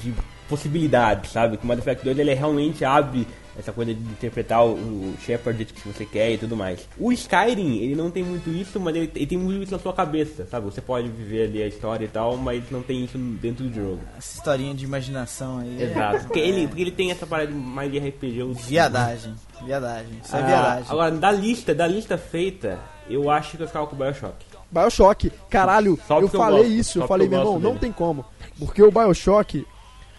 de 0.00 0.12
possibilidades, 0.48 1.30
sabe? 1.30 1.56
Que 1.56 1.64
o 1.64 1.66
Mass 1.66 1.78
Effect 1.78 2.04
2, 2.04 2.18
ele 2.18 2.34
realmente 2.34 2.84
abre 2.84 3.26
essa 3.58 3.72
coisa 3.72 3.92
de 3.92 4.00
interpretar 4.00 4.64
o, 4.64 4.72
o 4.72 5.14
Shepard 5.24 5.52
do 5.56 5.58
jeito 5.58 5.74
que 5.74 5.86
você 5.88 6.04
quer 6.04 6.32
e 6.32 6.38
tudo 6.38 6.56
mais. 6.56 6.88
O 6.98 7.12
Skyrim, 7.12 7.78
ele 7.78 7.94
não 7.94 8.10
tem 8.10 8.22
muito 8.24 8.48
isso, 8.50 8.80
mas 8.80 8.96
ele, 8.96 9.10
ele 9.14 9.26
tem 9.26 9.38
muito 9.38 9.62
isso 9.64 9.72
na 9.72 9.78
sua 9.78 9.92
cabeça, 9.92 10.46
sabe? 10.46 10.64
Você 10.66 10.80
pode 10.80 11.08
viver 11.08 11.44
ali 11.44 11.62
a 11.62 11.66
história 11.66 12.04
e 12.04 12.08
tal, 12.08 12.36
mas 12.36 12.64
não 12.70 12.82
tem 12.82 13.04
isso 13.04 13.18
dentro 13.18 13.64
do 13.64 13.74
jogo. 13.74 14.00
Essa 14.16 14.38
historinha 14.38 14.74
de 14.74 14.84
imaginação 14.84 15.58
aí. 15.58 15.82
é 15.82 15.84
Exato. 15.84 16.24
Porque 16.30 16.38
ele, 16.38 16.66
porque 16.68 16.82
ele 16.82 16.90
tem 16.92 17.10
essa 17.10 17.26
parada 17.26 17.50
mais 17.52 17.90
de 17.92 17.98
RPG. 17.98 18.42
Viadagem. 18.66 19.34
Viadagem. 19.64 20.20
Isso 20.24 20.34
é 20.34 20.38
Ah, 20.40 20.46
viadagem. 20.46 20.86
Agora, 20.90 21.10
da 21.10 21.30
lista, 21.30 21.74
da 21.74 21.86
lista 21.86 22.16
feita, 22.16 22.78
eu 23.08 23.30
acho 23.30 23.56
que 23.56 23.62
eu 23.62 23.66
ficava 23.66 23.86
com 23.86 23.94
o 23.94 23.98
Bioshock. 23.98 24.34
Bioshock, 24.70 25.30
caralho, 25.50 25.98
Só 26.06 26.16
eu 26.18 26.22
porque 26.22 26.36
eu 26.36 26.40
falei 26.40 26.62
gosto, 26.62 26.72
isso, 26.74 27.00
eu 27.00 27.06
falei, 27.08 27.28
meu 27.28 27.38
irmão, 27.40 27.58
não 27.58 27.76
tem 27.76 27.90
como. 27.92 28.24
Porque 28.60 28.82
o 28.82 28.90
Bioshock, 28.92 29.66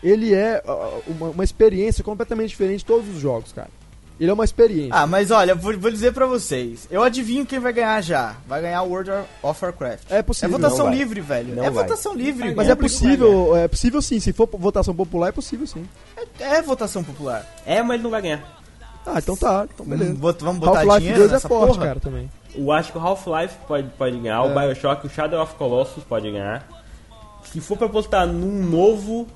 ele 0.04 0.34
é 0.34 0.62
uma, 1.08 1.30
uma 1.30 1.44
experiência 1.44 2.04
completamente 2.04 2.50
diferente 2.50 2.80
de 2.80 2.86
todos 2.86 3.08
os 3.08 3.22
jogos, 3.22 3.54
cara. 3.54 3.70
Ele 4.20 4.30
é 4.30 4.34
uma 4.34 4.44
experiência. 4.46 4.94
Ah, 4.94 5.08
mas 5.08 5.32
olha, 5.32 5.56
vou, 5.56 5.76
vou 5.80 5.90
dizer 5.90 6.14
pra 6.14 6.28
vocês. 6.28 6.88
Eu 6.92 7.02
adivinho 7.02 7.44
quem 7.44 7.58
vai 7.58 7.74
ganhar 7.74 8.00
já. 8.02 8.36
Vai 8.48 8.62
ganhar 8.62 8.84
o 8.84 8.90
World 8.90 9.10
of 9.42 9.66
Warcraft. 9.66 10.04
É 10.12 10.18
É 10.18 10.22
possível. 10.22 10.60
votação 10.60 10.86
vai. 10.86 10.96
livre, 10.96 11.22
velho. 11.22 11.56
Não 11.56 11.64
é 11.64 11.70
vai. 11.72 11.84
votação 11.86 12.14
livre. 12.14 12.54
Mas 12.54 12.68
É, 12.68 12.72
é 12.72 12.76
possível, 12.76 13.58
é 13.58 13.68
possível 13.68 14.00
sim. 14.00 14.20
Se 14.20 14.32
for 14.32 14.48
votação 14.54 14.94
popular, 14.94 15.30
é 15.30 15.32
possível 15.32 15.66
sim. 15.66 15.88
É, 16.40 16.58
é 16.58 16.62
votação 16.62 17.04
popular. 17.04 17.44
É, 17.66 17.82
mas 17.82 18.00
não 18.00 18.12
vai 18.12 18.22
ganhar. 18.22 18.62
Ah, 19.08 19.16
então 19.18 19.36
tá. 19.36 19.68
Então 19.74 19.84
beleza. 19.88 20.12
Vamos, 20.12 20.20
bot- 20.22 20.44
vamos 20.44 20.60
botar 20.60 20.80
Half-Life 20.82 21.00
dinheiro 21.00 21.20
2 21.28 21.34
é 21.34 21.40
forte, 21.48 21.74
porra? 21.74 21.88
cara, 21.88 22.00
também. 22.00 22.30
Eu 22.54 22.72
acho 22.72 22.92
que 22.92 22.98
o 23.00 23.02
Half-Life 23.02 23.56
pode, 23.68 23.88
pode 23.98 24.20
ganhar, 24.20 24.36
É. 24.36 24.40
o 24.42 24.54
Bioshock, 24.54 25.08
o 25.08 25.10
Shadow 25.10 25.42
of 25.42 25.56
Colossus 25.56 26.04
pode 26.04 26.30
ganhar. 26.32 26.64
Se 27.52 27.60
for 27.62 27.78
pra 27.78 27.88
apostar 27.88 28.26
num 28.28 28.64
novo, 28.66 29.28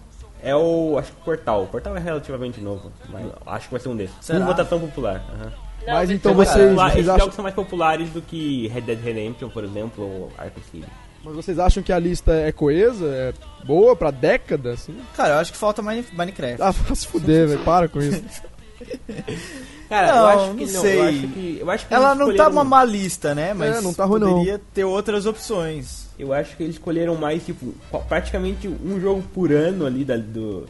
é 0.42 0.56
o. 0.56 0.98
Acho 0.98 1.12
que 1.12 1.22
o 1.22 1.24
Portal. 1.26 1.64
O 1.64 1.68
Portal 1.68 1.96
é 1.98 2.00
relativamente 2.00 2.60
novo, 2.62 2.92
mas 3.10 3.26
acho 3.46 3.68
que 3.68 3.72
vai 3.74 3.80
ser 3.82 3.90
um 3.90 3.96
desses. 3.96 4.16
Será? 4.22 4.40
Uma 4.40 4.48
votação 4.48 4.80
popular. 4.80 5.24
aham. 5.34 5.52
Não, 5.86 5.94
Mas 5.94 6.10
então 6.10 6.34
vocês-. 6.34 6.70
Popular- 6.70 6.86
vocês 6.90 6.94
Esses 7.00 7.10
acham- 7.10 7.20
jogos 7.20 7.36
são 7.36 7.44
mais 7.44 7.54
populares 7.56 8.10
do 8.10 8.22
que 8.22 8.68
Red 8.70 8.82
Dead 8.82 9.00
Redemption, 9.04 9.50
por 9.50 9.64
exemplo, 9.64 10.04
ou 10.04 10.32
Arkham 10.38 10.64
City. 10.72 10.88
Mas 11.24 11.36
vocês 11.36 11.60
acham 11.60 11.84
que 11.84 11.92
a 11.92 12.00
lista 12.00 12.32
é 12.34 12.52
coesa? 12.52 13.06
É 13.08 13.34
boa 13.66 13.96
pra 13.96 14.10
década, 14.12 14.72
assim? 14.74 14.96
Cara, 15.16 15.36
eu 15.36 15.40
acho 15.40 15.52
que 15.52 15.58
falta 15.58 15.82
Mine- 15.82 16.06
Minecraft. 16.14 16.62
Ah, 16.62 16.72
se 16.96 17.06
fuder, 17.08 17.48
velho. 17.50 17.60
Para 17.64 17.88
com 17.88 18.00
isso. 18.00 18.24
Cara, 19.90 20.08
Não, 20.08 20.18
eu 20.18 20.26
acho 20.28 20.54
que 20.56 20.66
não 20.66 20.74
não. 20.74 20.82
sei. 20.82 20.98
Eu 21.00 21.04
acho 21.04 21.28
que, 21.28 21.58
eu 21.62 21.72
acho 21.72 21.88
que 21.88 21.94
Ela 21.94 22.16
não 22.16 22.36
tá 22.36 22.50
uma 22.50 22.64
má 22.64 22.84
lista, 22.84 23.36
né? 23.36 23.54
Mas 23.54 23.78
É, 23.78 23.82
não 23.82 23.94
tá 23.94 24.06
ruim, 24.06 24.20
não. 24.20 24.34
poderia 24.34 24.60
ter 24.74 24.84
outras 24.84 25.26
opções. 25.26 26.08
Eu 26.18 26.34
acho 26.34 26.56
que 26.58 26.64
eles 26.64 26.76
escolheram 26.76 27.16
mais, 27.16 27.46
tipo, 27.46 27.74
praticamente 28.08 28.68
um 28.68 29.00
jogo 29.00 29.24
por 29.34 29.52
ano 29.52 29.86
ali 29.86 30.04
da- 30.04 30.18
do, 30.18 30.66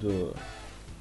do- 0.00 0.34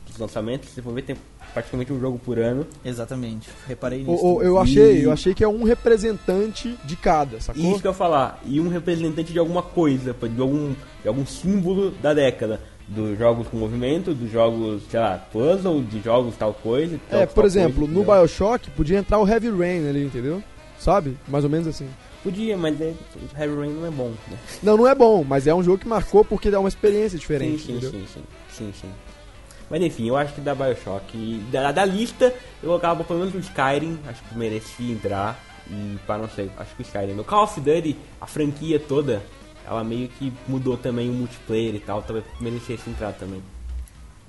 dos 0.07 0.17
lançamentos. 0.19 0.69
Se 0.69 0.81
for 0.81 0.93
ver, 0.93 1.01
tem 1.03 1.15
praticamente 1.53 1.91
um 1.91 1.99
jogo 1.99 2.19
por 2.19 2.37
ano. 2.37 2.67
Exatamente. 2.83 3.49
Reparei 3.67 4.03
nisso. 4.03 4.41
Eu 4.43 4.59
achei, 4.59 5.03
eu 5.05 5.11
achei 5.11 5.33
que 5.33 5.43
é 5.43 5.47
um 5.47 5.63
representante 5.63 6.77
de 6.83 6.95
cada, 6.95 7.39
sacou? 7.41 7.63
Isso 7.71 7.81
que 7.81 7.87
eu 7.87 7.91
ia 7.91 7.97
falar. 7.97 8.39
E 8.45 8.59
um 8.59 8.67
representante 8.69 9.33
de 9.33 9.39
alguma 9.39 9.63
coisa, 9.63 10.13
de 10.13 10.41
algum, 10.41 10.73
de 11.01 11.07
algum 11.07 11.25
símbolo 11.25 11.91
da 12.01 12.13
década. 12.13 12.59
Dos 12.87 13.17
jogos 13.17 13.47
com 13.47 13.57
movimento, 13.57 14.13
dos 14.13 14.31
jogos, 14.31 14.83
sei 14.91 14.99
lá, 14.99 15.17
puzzle, 15.31 15.81
de 15.83 15.99
jogos 16.01 16.35
tal 16.37 16.53
coisa. 16.53 16.99
tal- 17.09 17.21
É, 17.21 17.25
por 17.25 17.43
exemplo, 17.43 17.87
coisa, 17.87 17.93
no? 17.93 18.03
Bioshock 18.03 18.69
podia 18.71 18.99
entrar 18.99 19.17
o 19.19 19.27
Heavy 19.27 19.49
Rain 19.49 19.89
ali, 19.89 20.05
entendeu? 20.05 20.43
Sabe? 20.77 21.17
Mais 21.27 21.43
ou 21.43 21.49
menos 21.49 21.67
assim. 21.67 21.87
Podia, 22.23 22.55
mas 22.55 22.79
é, 22.79 22.93
o 23.15 23.39
Heavy 23.41 23.55
Rain 23.55 23.69
não 23.73 23.87
é 23.87 23.91
bom, 23.91 24.09
né? 24.29 24.37
Não, 24.61 24.77
não 24.77 24.87
é 24.87 24.93
bom, 24.93 25.23
mas 25.27 25.47
é 25.47 25.53
um 25.55 25.63
jogo 25.63 25.79
que 25.79 25.87
marcou 25.87 26.23
porque 26.23 26.51
dá 26.51 26.59
uma 26.59 26.69
experiência 26.69 27.17
Sim, 27.17 27.21
diferente, 27.21 27.63
sim, 27.63 27.71
entendeu? 27.71 27.91
sim, 27.91 28.05
sim, 28.13 28.21
sim, 28.51 28.73
sim. 28.81 28.89
Mas 29.69 29.81
enfim, 29.81 30.07
eu 30.07 30.15
acho 30.15 30.33
que 30.33 30.41
da 30.41 30.53
Bioshock. 30.53 31.05
E 31.17 31.43
da, 31.51 31.71
da 31.71 31.83
lista, 31.85 32.25
eu 32.61 32.67
colocava 32.69 33.03
pelo 33.03 33.17
menos 33.19 33.33
o 33.33 33.39
Skyrim, 33.39 33.97
acho 34.07 34.21
que 34.23 34.37
merecia 34.37 34.91
entrar. 34.93 35.39
E 35.67 35.97
para 36.05 36.19
não 36.19 36.29
sei, 36.29 36.51
acho 36.57 36.75
que 36.75 36.83
o 36.83 36.85
Skyrim. 36.85 37.13
No 37.13 37.23
Call 37.23 37.45
of 37.45 37.59
Duty, 37.59 37.97
a 38.21 38.27
franquia 38.27 38.79
toda, 38.79 39.23
ela 39.67 39.83
meio 39.83 40.07
que 40.09 40.31
mudou 40.47 40.77
também 40.77 41.09
o 41.09 41.13
multiplayer 41.13 41.75
e 41.75 41.79
tal, 41.79 42.01
talvez 42.01 42.25
merecesse 42.39 42.89
entrar 42.89 43.11
também. 43.13 43.41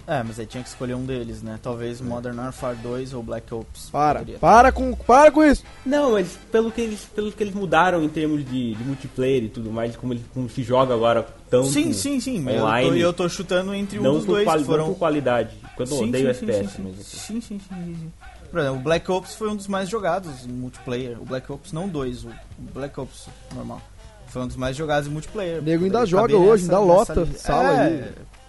É, 0.08 0.22
mas 0.22 0.38
aí 0.38 0.46
tinha 0.46 0.62
que 0.62 0.68
escolher 0.68 0.94
um 0.94 1.04
deles, 1.04 1.42
né? 1.42 1.58
Talvez 1.60 2.00
Modern 2.00 2.38
Warfare 2.38 2.76
2 2.76 3.12
ou 3.12 3.24
Black 3.24 3.52
Ops. 3.52 3.90
Para, 3.90 4.20
Poderia. 4.20 4.38
para 4.38 4.70
com, 4.70 4.94
para 4.94 5.32
com 5.32 5.44
isso. 5.44 5.64
Não, 5.84 6.12
mas 6.12 6.38
pelo 6.52 6.70
que 6.70 6.80
eles, 6.80 7.00
pelo 7.12 7.32
que 7.32 7.42
eles 7.42 7.52
mudaram 7.52 8.00
em 8.04 8.08
termos 8.08 8.44
de, 8.48 8.74
de 8.76 8.84
multiplayer 8.84 9.42
e 9.42 9.48
tudo 9.48 9.72
mais, 9.72 9.96
como, 9.96 10.12
eles, 10.12 10.22
como 10.32 10.48
se 10.48 10.62
joga 10.62 10.94
agora 10.94 11.26
tão 11.50 11.64
Sim, 11.64 11.92
sim, 11.92 12.20
sim. 12.20 12.38
mas 12.40 12.54
Eu 12.54 12.60
tô, 12.60 12.66
online. 12.66 13.00
eu 13.00 13.12
tô 13.12 13.28
chutando 13.28 13.74
entre 13.74 13.98
um 13.98 14.02
não, 14.04 14.12
dos 14.14 14.24
dois 14.24 14.44
quali- 14.44 14.62
que 14.62 14.68
não 14.68 14.76
foram. 14.76 14.92
por 14.92 14.98
qualidade. 14.98 15.56
Quando 15.74 15.90
eu 15.90 15.98
Sim, 15.98 16.08
odeio 16.08 16.24
sim, 16.34 16.46
FPS, 16.46 16.70
sim, 16.76 16.82
mas 16.84 16.94
sim, 16.94 17.00
assim. 17.00 17.16
sim, 17.18 17.40
sim, 17.40 17.58
sim, 17.68 17.96
sim. 17.98 18.12
Por 18.48 18.60
exemplo, 18.60 18.78
o 18.78 18.82
Black 18.82 19.10
Ops 19.10 19.34
foi 19.34 19.48
um 19.50 19.56
dos 19.56 19.66
mais 19.66 19.88
jogados 19.88 20.46
em 20.46 20.52
multiplayer. 20.52 21.20
O 21.20 21.24
Black 21.24 21.50
Ops 21.50 21.72
não 21.72 21.88
2, 21.88 22.24
o 22.26 22.30
Black 22.72 22.98
Ops 23.00 23.26
normal. 23.52 23.82
Foi 24.28 24.42
um 24.42 24.46
dos 24.46 24.56
mais 24.56 24.76
jogados 24.76 25.08
em 25.08 25.12
multiplayer. 25.12 25.60
O 25.60 25.62
nego 25.62 25.84
ainda 25.84 26.04
joga 26.06 26.36
hoje, 26.36 26.64
nessa- 26.64 26.76
ainda 26.78 26.86
nessa 26.92 27.12
lota 27.14 27.20
lista. 27.20 27.38
sala 27.38 27.72
É, 27.74 27.86
aí. 27.86 28.04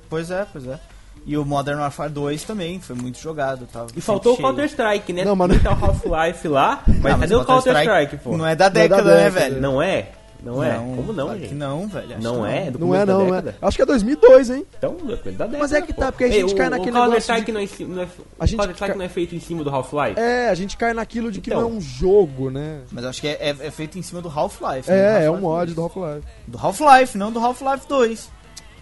Pois 0.09 0.31
é, 0.31 0.45
pois 0.51 0.67
é. 0.67 0.79
E 1.25 1.37
o 1.37 1.43
Modern 1.43 1.79
Warfare 1.79 2.09
2 2.11 2.43
também 2.43 2.79
foi 2.79 2.95
muito 2.95 3.19
jogado. 3.19 3.67
Tava 3.71 3.87
E 3.95 3.99
faltou 3.99 4.33
o. 4.33 4.37
Counter-Strike, 4.37 5.11
né? 5.11 5.25
Não, 5.25 5.35
mas 5.35 5.49
Não 5.49 5.59
tá 5.59 5.71
o 5.73 5.85
Half-Life 5.85 6.47
lá, 6.47 6.83
mas 7.01 7.13
Ah, 7.13 7.17
cadê 7.19 7.35
o 7.35 7.43
Counter-Strike, 7.45 8.17
pô? 8.17 8.37
Não 8.37 8.45
é 8.47 8.55
da 8.55 8.69
Não 8.69 8.81
é 8.81 8.87
da 8.87 8.95
década, 8.95 9.03
né, 9.17 9.23
década, 9.25 9.39
velho? 9.49 9.61
Não 9.61 9.81
é? 9.81 10.07
Não 10.43 10.63
é? 10.63 10.75
Como 10.75 11.11
não, 11.13 11.25
claro 11.25 11.39
gente? 11.39 11.49
que 11.49 11.55
não, 11.55 11.87
velho. 11.87 12.13
acho 12.15 12.21
Não 12.23 12.41
que 12.43 12.51
é? 12.51 12.71
Do 12.71 12.79
Não 12.79 12.95
é 12.95 13.05
não, 13.05 13.35
é. 13.35 13.55
Acho 13.61 13.75
que 13.77 13.81
é 13.81 13.85
2002, 13.85 14.49
hein? 14.51 14.65
Então, 14.77 14.95
é 15.09 15.15
coisa 15.17 15.37
da 15.37 15.45
década. 15.45 15.57
Mas 15.57 15.73
é 15.73 15.81
que 15.81 15.93
pô. 15.93 16.01
tá, 16.01 16.11
porque 16.11 16.23
a 16.25 16.27
gente 16.29 16.51
Ei, 16.51 16.55
cai 16.55 16.67
o, 16.67 16.69
naquele 16.69 16.91
o 16.91 16.93
Counter-Strike 16.93 17.51
negócio 17.51 17.77
de- 17.77 17.85
não 17.85 17.91
é, 17.91 17.95
não 17.95 18.03
é, 18.03 18.07
A 18.39 18.45
gente 18.45 18.55
o 18.55 18.57
Counter-Strike 18.59 18.91
ca- 18.93 18.97
não 18.97 19.05
é 19.05 19.09
feito 19.09 19.35
em 19.35 19.39
cima 19.39 19.63
do 19.63 19.69
Half-Life? 19.69 20.19
É, 20.19 20.49
a 20.49 20.55
gente 20.55 20.77
cai 20.77 20.93
naquilo 20.93 21.31
de 21.31 21.41
que 21.41 21.49
Então. 21.49 21.61
não 21.61 21.69
é 21.69 21.71
um 21.73 21.81
jogo, 21.81 22.49
né? 22.49 22.81
Mas 22.91 23.03
acho 23.05 23.19
que 23.19 23.27
é, 23.27 23.31
é- 23.49 23.67
é 23.67 23.71
feito 23.71 23.97
em 23.97 24.01
cima 24.01 24.21
do 24.21 24.29
Half-Life. 24.29 24.89
né? 24.89 25.21
É, 25.21 25.25
é 25.25 25.31
um 25.31 25.37
mod 25.39 25.73
2. 25.73 25.75
do 25.75 25.81
Half-Life. 25.81 26.27
Do 26.47 26.57
Half-Life, 26.57 27.17
não 27.17 27.31
do 27.31 27.39
Half-Life 27.39 27.87
2. 27.87 28.29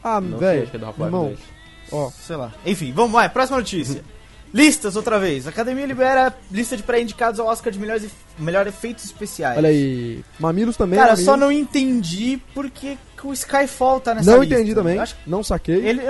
Ah, 0.03 0.21
Não 0.21 0.37
sei, 0.37 0.47
velho, 0.47 0.61
acho 0.63 0.71
que 0.71 0.77
é 0.77 0.79
do 0.79 0.85
Half-Life 0.85 1.07
irmão, 1.07 1.25
2. 1.27 1.39
ó, 1.91 2.09
Sei 2.11 2.35
lá. 2.35 2.51
Enfim, 2.65 2.91
vamos 2.93 3.13
lá. 3.13 3.27
Próxima 3.29 3.57
notícia. 3.57 4.03
Listas 4.53 4.95
outra 4.95 5.19
vez. 5.19 5.45
A 5.47 5.49
Academia 5.49 5.85
libera 5.85 6.33
lista 6.51 6.77
de 6.77 6.83
pré-indicados 6.83 7.39
ao 7.39 7.47
Oscar 7.47 7.73
de 7.73 7.79
melhores, 7.79 8.09
melhor 8.39 8.65
efeitos 8.67 9.03
especiais. 9.03 9.57
olha 9.57 9.69
aí. 9.69 10.23
Mamilos 10.39 10.77
também, 10.77 10.97
Cara, 10.97 11.11
Mamilos. 11.11 11.25
só 11.25 11.35
não 11.37 11.51
entendi 11.51 12.39
porque 12.53 12.97
que 13.19 13.27
o 13.27 13.33
Skyfall 13.33 13.99
tá 13.99 14.15
nessa 14.15 14.31
Não 14.31 14.39
lista. 14.41 14.55
entendi 14.55 14.73
também, 14.73 14.97
não 15.27 15.43
saquei. 15.43 15.75
ele, 15.85 16.01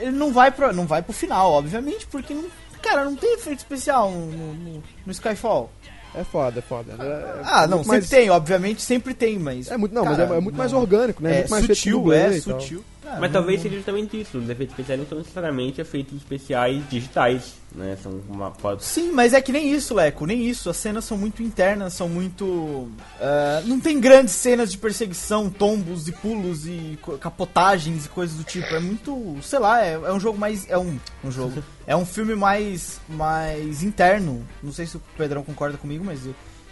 ele 0.00 0.12
não 0.12 0.32
vai 0.32 0.50
pro, 0.50 0.72
não 0.72 0.86
vai 0.86 1.02
pro 1.02 1.12
final, 1.12 1.52
obviamente, 1.52 2.06
porque 2.06 2.32
não, 2.32 2.44
cara, 2.80 3.04
não 3.04 3.14
tem 3.16 3.34
efeito 3.34 3.58
especial 3.58 4.10
no, 4.10 4.54
no- 4.54 4.82
no 5.04 5.12
Skyfall. 5.12 5.70
É 6.16 6.22
foda, 6.22 6.60
é 6.60 6.62
foda. 6.62 6.92
É- 6.92 7.40
Ah, 7.44 7.64
é 7.64 7.66
não, 7.66 7.78
muito 7.78 7.86
sempre 7.90 7.98
mais- 7.98 8.08
tem, 8.08 8.30
obviamente 8.30 8.80
sempre 8.82 9.12
tem, 9.14 9.36
mas 9.38 9.68
É 9.68 9.76
muito, 9.76 9.92
não, 9.92 10.04
cara, 10.04 10.16
mas 10.16 10.30
é, 10.30 10.36
é 10.36 10.40
muito 10.40 10.56
mais 10.56 10.70
não. 10.72 10.80
orgânico, 10.80 11.20
né? 11.22 11.30
É 11.32 11.38
muito 11.38 11.50
mais 11.50 11.66
sutil, 11.66 12.12
é 12.12 12.40
sutil. 12.40 12.84
Ah, 13.04 13.18
Mas 13.20 13.32
não- 13.32 13.40
talvez 13.40 13.60
seja 13.60 13.74
justamente 13.74 14.18
isso. 14.20 14.38
Os 14.38 14.48
efeitos 14.48 14.72
especiais 14.72 14.98
não 15.00 15.06
são 15.08 15.18
necessariamente 15.18 15.80
efeitos 15.80 16.16
especiais 16.16 16.82
digitais, 16.88 17.54
né? 17.74 17.96
São 18.02 18.20
uma 18.28 18.50
pode- 18.50 18.84
Sim, 18.84 19.10
mas 19.12 19.32
é 19.32 19.40
que 19.40 19.50
nem 19.52 19.72
isso, 19.72 19.94
Leco, 19.94 20.24
nem 20.26 20.46
isso. 20.48 20.70
As 20.70 20.76
cenas 20.76 21.04
são 21.04 21.18
muito 21.18 21.42
internas, 21.42 21.92
são 21.94 22.08
muito. 22.08 22.88
ah, 23.20 23.62
não 23.66 23.80
tem 23.80 24.00
grandes 24.00 24.34
cenas 24.34 24.70
de 24.70 24.78
perseguição, 24.78 25.50
tombos 25.50 26.06
e 26.08 26.12
pulos 26.12 26.66
e 26.66 26.98
capotagens 27.20 28.06
e 28.06 28.08
coisas 28.08 28.36
do 28.36 28.44
tipo. 28.44 28.66
É 28.74 28.78
muito. 28.80 29.36
sei 29.42 29.58
lá, 29.58 29.84
é, 29.84 29.94
é 29.94 30.12
um 30.12 30.20
jogo 30.20 30.38
mais. 30.38 30.68
É 30.68 30.78
um, 30.78 30.98
um 31.24 31.30
jogo. 31.30 31.62
É 31.86 31.94
um 31.94 32.06
filme 32.06 32.34
mais. 32.34 32.98
mais 33.06 33.82
interno. 33.82 34.42
Não 34.62 34.72
sei 34.72 34.86
se 34.86 34.96
o 34.96 35.02
Pedrão 35.18 35.42
concorda 35.42 35.76
comigo, 35.76 36.02
mas 36.02 36.20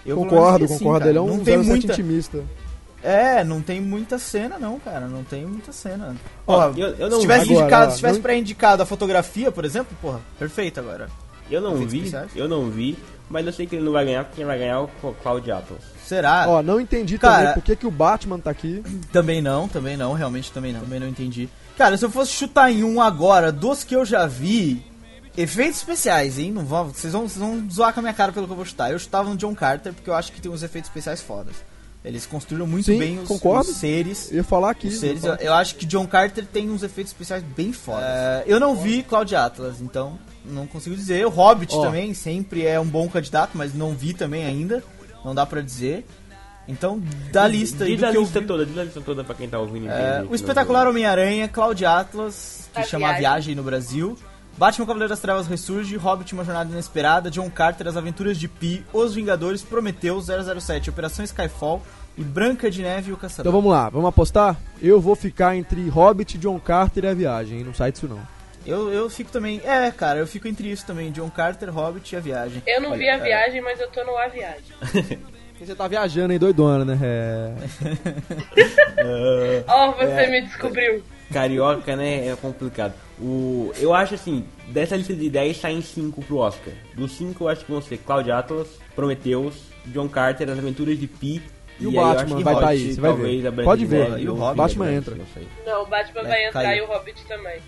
eu. 0.07 0.16
concordo, 0.16 0.64
assim, 0.64 0.78
concordo. 0.78 1.00
cara. 1.00 1.11
Ele 1.11 1.18
é 1.18 1.20
um 1.20 1.26
não 1.36 1.44
tem 1.44 1.59
07 1.59 1.68
muita 1.68 1.92
intimista. 1.92 2.42
É, 3.03 3.42
não 3.42 3.61
tem 3.61 3.80
muita 3.80 4.18
cena, 4.18 4.59
não, 4.59 4.78
cara. 4.78 5.07
Não 5.07 5.24
tem 5.24 5.44
muita 5.44 5.72
cena. 5.72 6.14
Ó, 6.46 6.55
Porra, 6.70 6.80
eu- 6.80 6.94
eu 6.96 7.11
não 7.11 7.16
se 7.16 7.22
tivesse. 7.22 7.44
Agora, 7.50 7.61
indicado, 7.62 7.86
ó, 7.86 7.90
se 7.90 7.96
tivesse 7.96 8.14
não- 8.16 8.22
pré-indicado 8.22 8.82
a 8.82 8.86
fotografia, 8.86 9.50
por 9.50 9.64
exemplo, 9.64 9.96
porra, 10.00 10.20
perfeito 10.38 10.78
agora. 10.80 11.09
Eu 11.50 11.61
não 11.61 11.72
Efeitos 11.74 11.92
vi, 11.92 11.98
especiais? 11.98 12.30
eu 12.36 12.48
não 12.48 12.70
vi, 12.70 12.96
mas 13.28 13.44
eu 13.44 13.53
sei 13.53 13.66
que 13.66 13.74
ele 13.76 13.84
não 13.84 13.92
vai 13.92 14.05
ganhar, 14.05 14.24
porque 14.24 14.36
quem 14.36 14.44
vai 14.46 14.59
ganhar 14.59 14.74
é 14.74 14.78
o 14.78 14.88
Cloud 15.22 15.50
Atlas. 15.50 15.80
Será? 16.05 16.44
Ó, 16.48 16.62
não 16.62 16.80
entendi 16.80 17.18
Cara- 17.18 17.38
também 17.38 17.55
por 17.55 17.62
que, 17.62 17.76
que 17.76 17.86
o 17.86 17.90
Batman 17.90 18.38
tá 18.38 18.50
aqui. 18.50 18.82
Também 19.12 19.42
não, 19.42 19.66
também 19.68 19.96
não, 19.96 20.12
realmente 20.12 20.53
também 20.53 20.72
não. 20.72 20.80
Também 20.80 21.00
não 21.00 21.09
entendi. 21.09 21.48
Cara, 21.76 21.96
se 21.96 22.05
eu 22.05 22.11
fosse 22.11 22.30
chutar 22.32 22.70
em 22.70 22.84
um 22.84 23.03
agora, 23.03 23.50
dos 23.50 23.82
que 23.82 23.96
eu 23.96 24.05
já 24.05 24.26
vi, 24.26 24.84
efeitos 25.36 25.78
especiais, 25.78 26.38
hein? 26.38 26.53
Não 26.53 26.64
vão, 26.64 26.88
vocês, 26.88 27.12
vão, 27.12 27.22
vocês 27.28 27.38
vão 27.40 27.68
zoar 27.70 27.92
com 27.92 28.00
a 28.00 28.03
minha 28.03 28.14
cara 28.14 28.30
pelo 28.32 28.46
que 28.46 28.53
eu 28.53 28.57
vou 28.57 28.64
chutar. 28.64 28.92
Eu 28.92 28.98
chutava 28.98 29.28
no 29.28 29.36
John 29.36 29.55
Carter 29.55 29.92
porque 29.92 30.09
eu 30.09 30.14
acho 30.14 30.30
que 30.32 30.40
tem 30.40 30.50
uns 30.53 30.62
efeitos 30.62 30.88
especiais 30.88 31.20
fodas. 31.20 31.57
Eles 32.05 32.26
construíram 32.26 32.66
muito 32.66 32.86
Sim, 32.86 32.98
bem 32.98 33.18
os, 33.20 33.28
concordo. 33.28 33.70
os 33.70 33.76
seres. 33.76 34.30
Eu 34.30 34.38
ia 34.38 34.44
falar 34.44 34.70
aqui. 34.70 34.88
Os 34.88 34.98
seres, 34.98 35.22
eu, 35.22 35.34
eu 35.36 35.55
acho 35.55 35.76
que 35.76 35.86
John 35.86 36.07
Carter 36.07 36.44
tem 36.44 36.68
uns 36.68 36.82
efeitos 36.82 37.12
especiais 37.12 37.42
bem 37.44 37.72
fodas. 37.72 38.03
É, 38.05 38.42
eu 38.46 38.59
não 38.59 38.74
vi 38.74 39.03
Cloud 39.05 39.34
Atlas, 39.36 39.80
então 39.80 40.18
não 40.44 40.66
consigo 40.66 40.96
dizer. 40.96 41.24
O 41.24 41.30
Hobbit 41.30 41.72
Ó. 41.76 41.82
também 41.82 42.12
sempre 42.12 42.66
é 42.66 42.80
um 42.80 42.84
bom 42.86 43.09
candidato, 43.09 43.53
mas 43.55 43.72
não 43.72 43.94
vi 43.94 44.12
também 44.14 44.44
ainda. 44.44 44.82
Não 45.24 45.32
dá 45.32 45.46
pra 45.46 45.61
dizer. 45.61 46.05
Então, 46.66 47.00
da 47.32 47.46
lista 47.46 47.84
aí 47.84 47.94
Diz 47.96 48.05
a 48.05 48.11
que 48.11 48.16
eu 48.16 48.22
lista 48.22 48.40
vi, 48.40 48.46
toda, 48.46 48.66
diz 48.66 48.78
a 48.78 48.84
lista 48.84 49.00
toda 49.00 49.22
pra 49.24 49.34
quem 49.34 49.48
tá 49.48 49.59
ouvindo. 49.59 49.88
é, 49.88 50.24
o 50.28 50.34
espetacular 50.34 50.86
Homem-Aranha, 50.88 51.46
Cloud 51.48 51.84
Atlas, 51.84 52.68
que 52.72 52.80
A 52.80 52.84
chama 52.84 53.07
A 53.07 53.11
Viagem. 53.11 53.20
Viagem 53.22 53.55
no 53.57 53.62
Brasil. 53.62 54.18
Batman 54.57 54.86
Cavaleiro 54.86 55.09
das 55.09 55.20
Trevas 55.20 55.46
Ressurge, 55.46 55.96
Hobbit 55.96 56.34
Uma 56.34 56.44
Jornada 56.44 56.70
Inesperada, 56.70 57.30
John 57.30 57.50
Carter, 57.50 57.88
As 57.88 57.96
Aventuras 57.96 58.38
de 58.38 58.48
Pi, 58.48 58.84
Os 58.92 59.14
Vingadores, 59.14 59.62
Prometheus, 59.62 60.26
007, 60.26 60.90
Operação 60.90 61.24
Skyfall 61.24 61.82
e 62.16 62.22
Branca 62.22 62.70
de 62.70 62.82
Neve 62.82 63.11
e 63.11 63.12
o 63.12 63.16
Caçador. 63.16 63.50
Então 63.50 63.61
vamos 63.61 63.72
lá, 63.72 63.88
vamos 63.88 64.09
apostar? 64.09 64.57
Eu 64.80 65.00
vou 65.00 65.16
ficar 65.16 65.57
entre 65.57 65.88
Hobbit, 65.88 66.38
John 66.38 66.59
Carter 66.61 67.05
e 67.05 67.09
a 67.09 67.14
viagem, 67.14 67.59
hein? 67.59 67.64
Não 67.64 67.74
sai 67.74 67.90
disso 67.90 68.07
não. 68.07 68.20
Eu, 68.64 68.92
eu 68.92 69.11
fico 69.11 69.30
também. 69.30 69.61
É, 69.64 69.90
cara, 69.90 70.20
eu 70.20 70.26
fico 70.26 70.46
entre 70.46 70.70
isso 70.70 70.86
também. 70.86 71.11
John 71.11 71.28
Carter, 71.30 71.68
Hobbit 71.70 72.14
e 72.14 72.16
a 72.16 72.20
viagem. 72.20 72.62
Eu 72.66 72.80
não 72.80 72.90
Olha, 72.90 72.98
vi 72.98 73.09
a 73.09 73.16
é. 73.16 73.18
viagem, 73.18 73.61
mas 73.61 73.80
eu 73.80 73.90
tô 73.90 74.05
no 74.05 74.16
A 74.16 74.28
Viagem. 74.28 74.62
Você 75.59 75.76
tá 75.76 75.86
viajando 75.86 76.32
aí, 76.32 76.40
doidona, 76.40 76.84
né? 76.84 76.98
É... 77.00 77.55
Ó, 79.68 79.92
você 79.92 80.26
me 80.26 80.42
descobriu. 80.42 81.05
Carioca, 81.32 81.94
né? 81.94 82.26
É 82.26 82.34
complicado. 82.34 82.94
O, 83.21 83.73
eu 83.79 83.95
acho 83.95 84.15
assim, 84.15 84.45
dessa 84.69 84.97
lista 84.97 85.15
de 85.15 85.29
10 85.31 85.57
saem 85.61 85.81
5 85.83 86.23
pro 86.23 86.39
Oscar. 86.39 86.73
Dos 86.95 87.13
5 87.13 87.45
eu 87.45 87.49
acho 87.49 87.65
que 87.65 87.71
vão 87.73 87.81
ser 87.83 87.99
Cloud 87.99 88.31
Atlas, 88.31 88.67
Prometheus, 88.97 89.55
John 89.87 90.09
Carter, 90.09 90.49
As 90.51 90.59
Aventuras 90.59 90.99
de 90.99 91.07
Pi. 91.07 91.43
E 91.81 91.87
o 91.87 91.93
eu 91.95 92.05
acho 92.05 92.15
Batman 92.19 92.37
que 92.39 92.45
vai 92.45 92.55
tá 92.55 92.61
Hobbit, 92.61 92.83
aí, 92.83 92.95
você 92.95 93.01
vai 93.01 93.11
talvez 93.11 93.43
ver. 93.43 93.65
Pode 93.65 93.81
de 93.81 93.87
ver, 93.87 94.19
e 94.21 94.29
o 94.29 94.35
Hobbit 94.35 94.57
Batman 94.57 94.93
entra. 94.93 95.15
não 95.15 95.27
sei. 95.35 95.47
Não, 95.67 95.83
o 95.83 95.87
Batman 95.87 96.21
É, 96.21 96.25
vai 96.29 96.47
entrar 96.49 96.63
caiu. 96.63 96.85
e 96.85 96.87
o 96.87 96.91
Hobbit 96.93 97.27
também. 97.27 97.59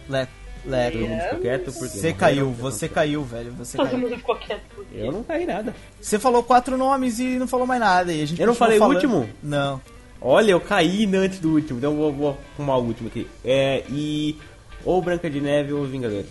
Todo 0.65 0.99
mundo 1.09 1.21
ficou 1.23 1.39
quieto 1.41 1.65
porque 1.73 1.89
Você 1.89 2.13
caiu, 2.15 2.51
você 2.53 2.89
caiu, 2.89 3.23
velho. 3.23 3.53
Você 3.53 3.77
Todo 3.77 3.87
caiu. 3.87 3.99
mundo 3.99 4.17
ficou 4.17 4.37
quieto. 4.37 4.63
por 4.75 4.85
quê? 4.87 4.97
Eu 4.99 5.13
não 5.13 5.23
caí 5.23 5.45
nada. 5.45 5.75
Você 6.01 6.19
falou 6.19 6.43
quatro 6.43 6.77
nomes 6.79 7.19
e 7.19 7.39
não 7.39 7.47
falou 7.47 7.67
mais 7.67 7.81
nada. 7.81 8.13
E 8.13 8.23
a 8.23 8.27
gente 8.27 8.41
Eu 8.41 8.47
não 8.47 8.55
falei 8.55 8.77
o 8.77 8.81
falando. 8.81 8.95
último? 8.95 9.29
Não. 9.43 9.81
Olha, 10.21 10.53
eu 10.53 10.61
caí 10.61 11.05
antes 11.15 11.39
do 11.39 11.51
último, 11.53 11.79
então 11.79 11.91
eu 11.93 11.97
vou, 11.99 12.13
vou 12.13 12.39
arrumar 12.57 12.79
o 12.79 12.85
último 12.87 13.09
aqui. 13.09 13.27
É, 13.45 13.83
e. 13.91 14.39
Ou 14.85 15.01
Branca 15.03 15.29
de 15.31 15.41
Neve 15.41 15.73
ou 15.73 15.83
os 15.83 15.91
Vingadores. 15.91 16.27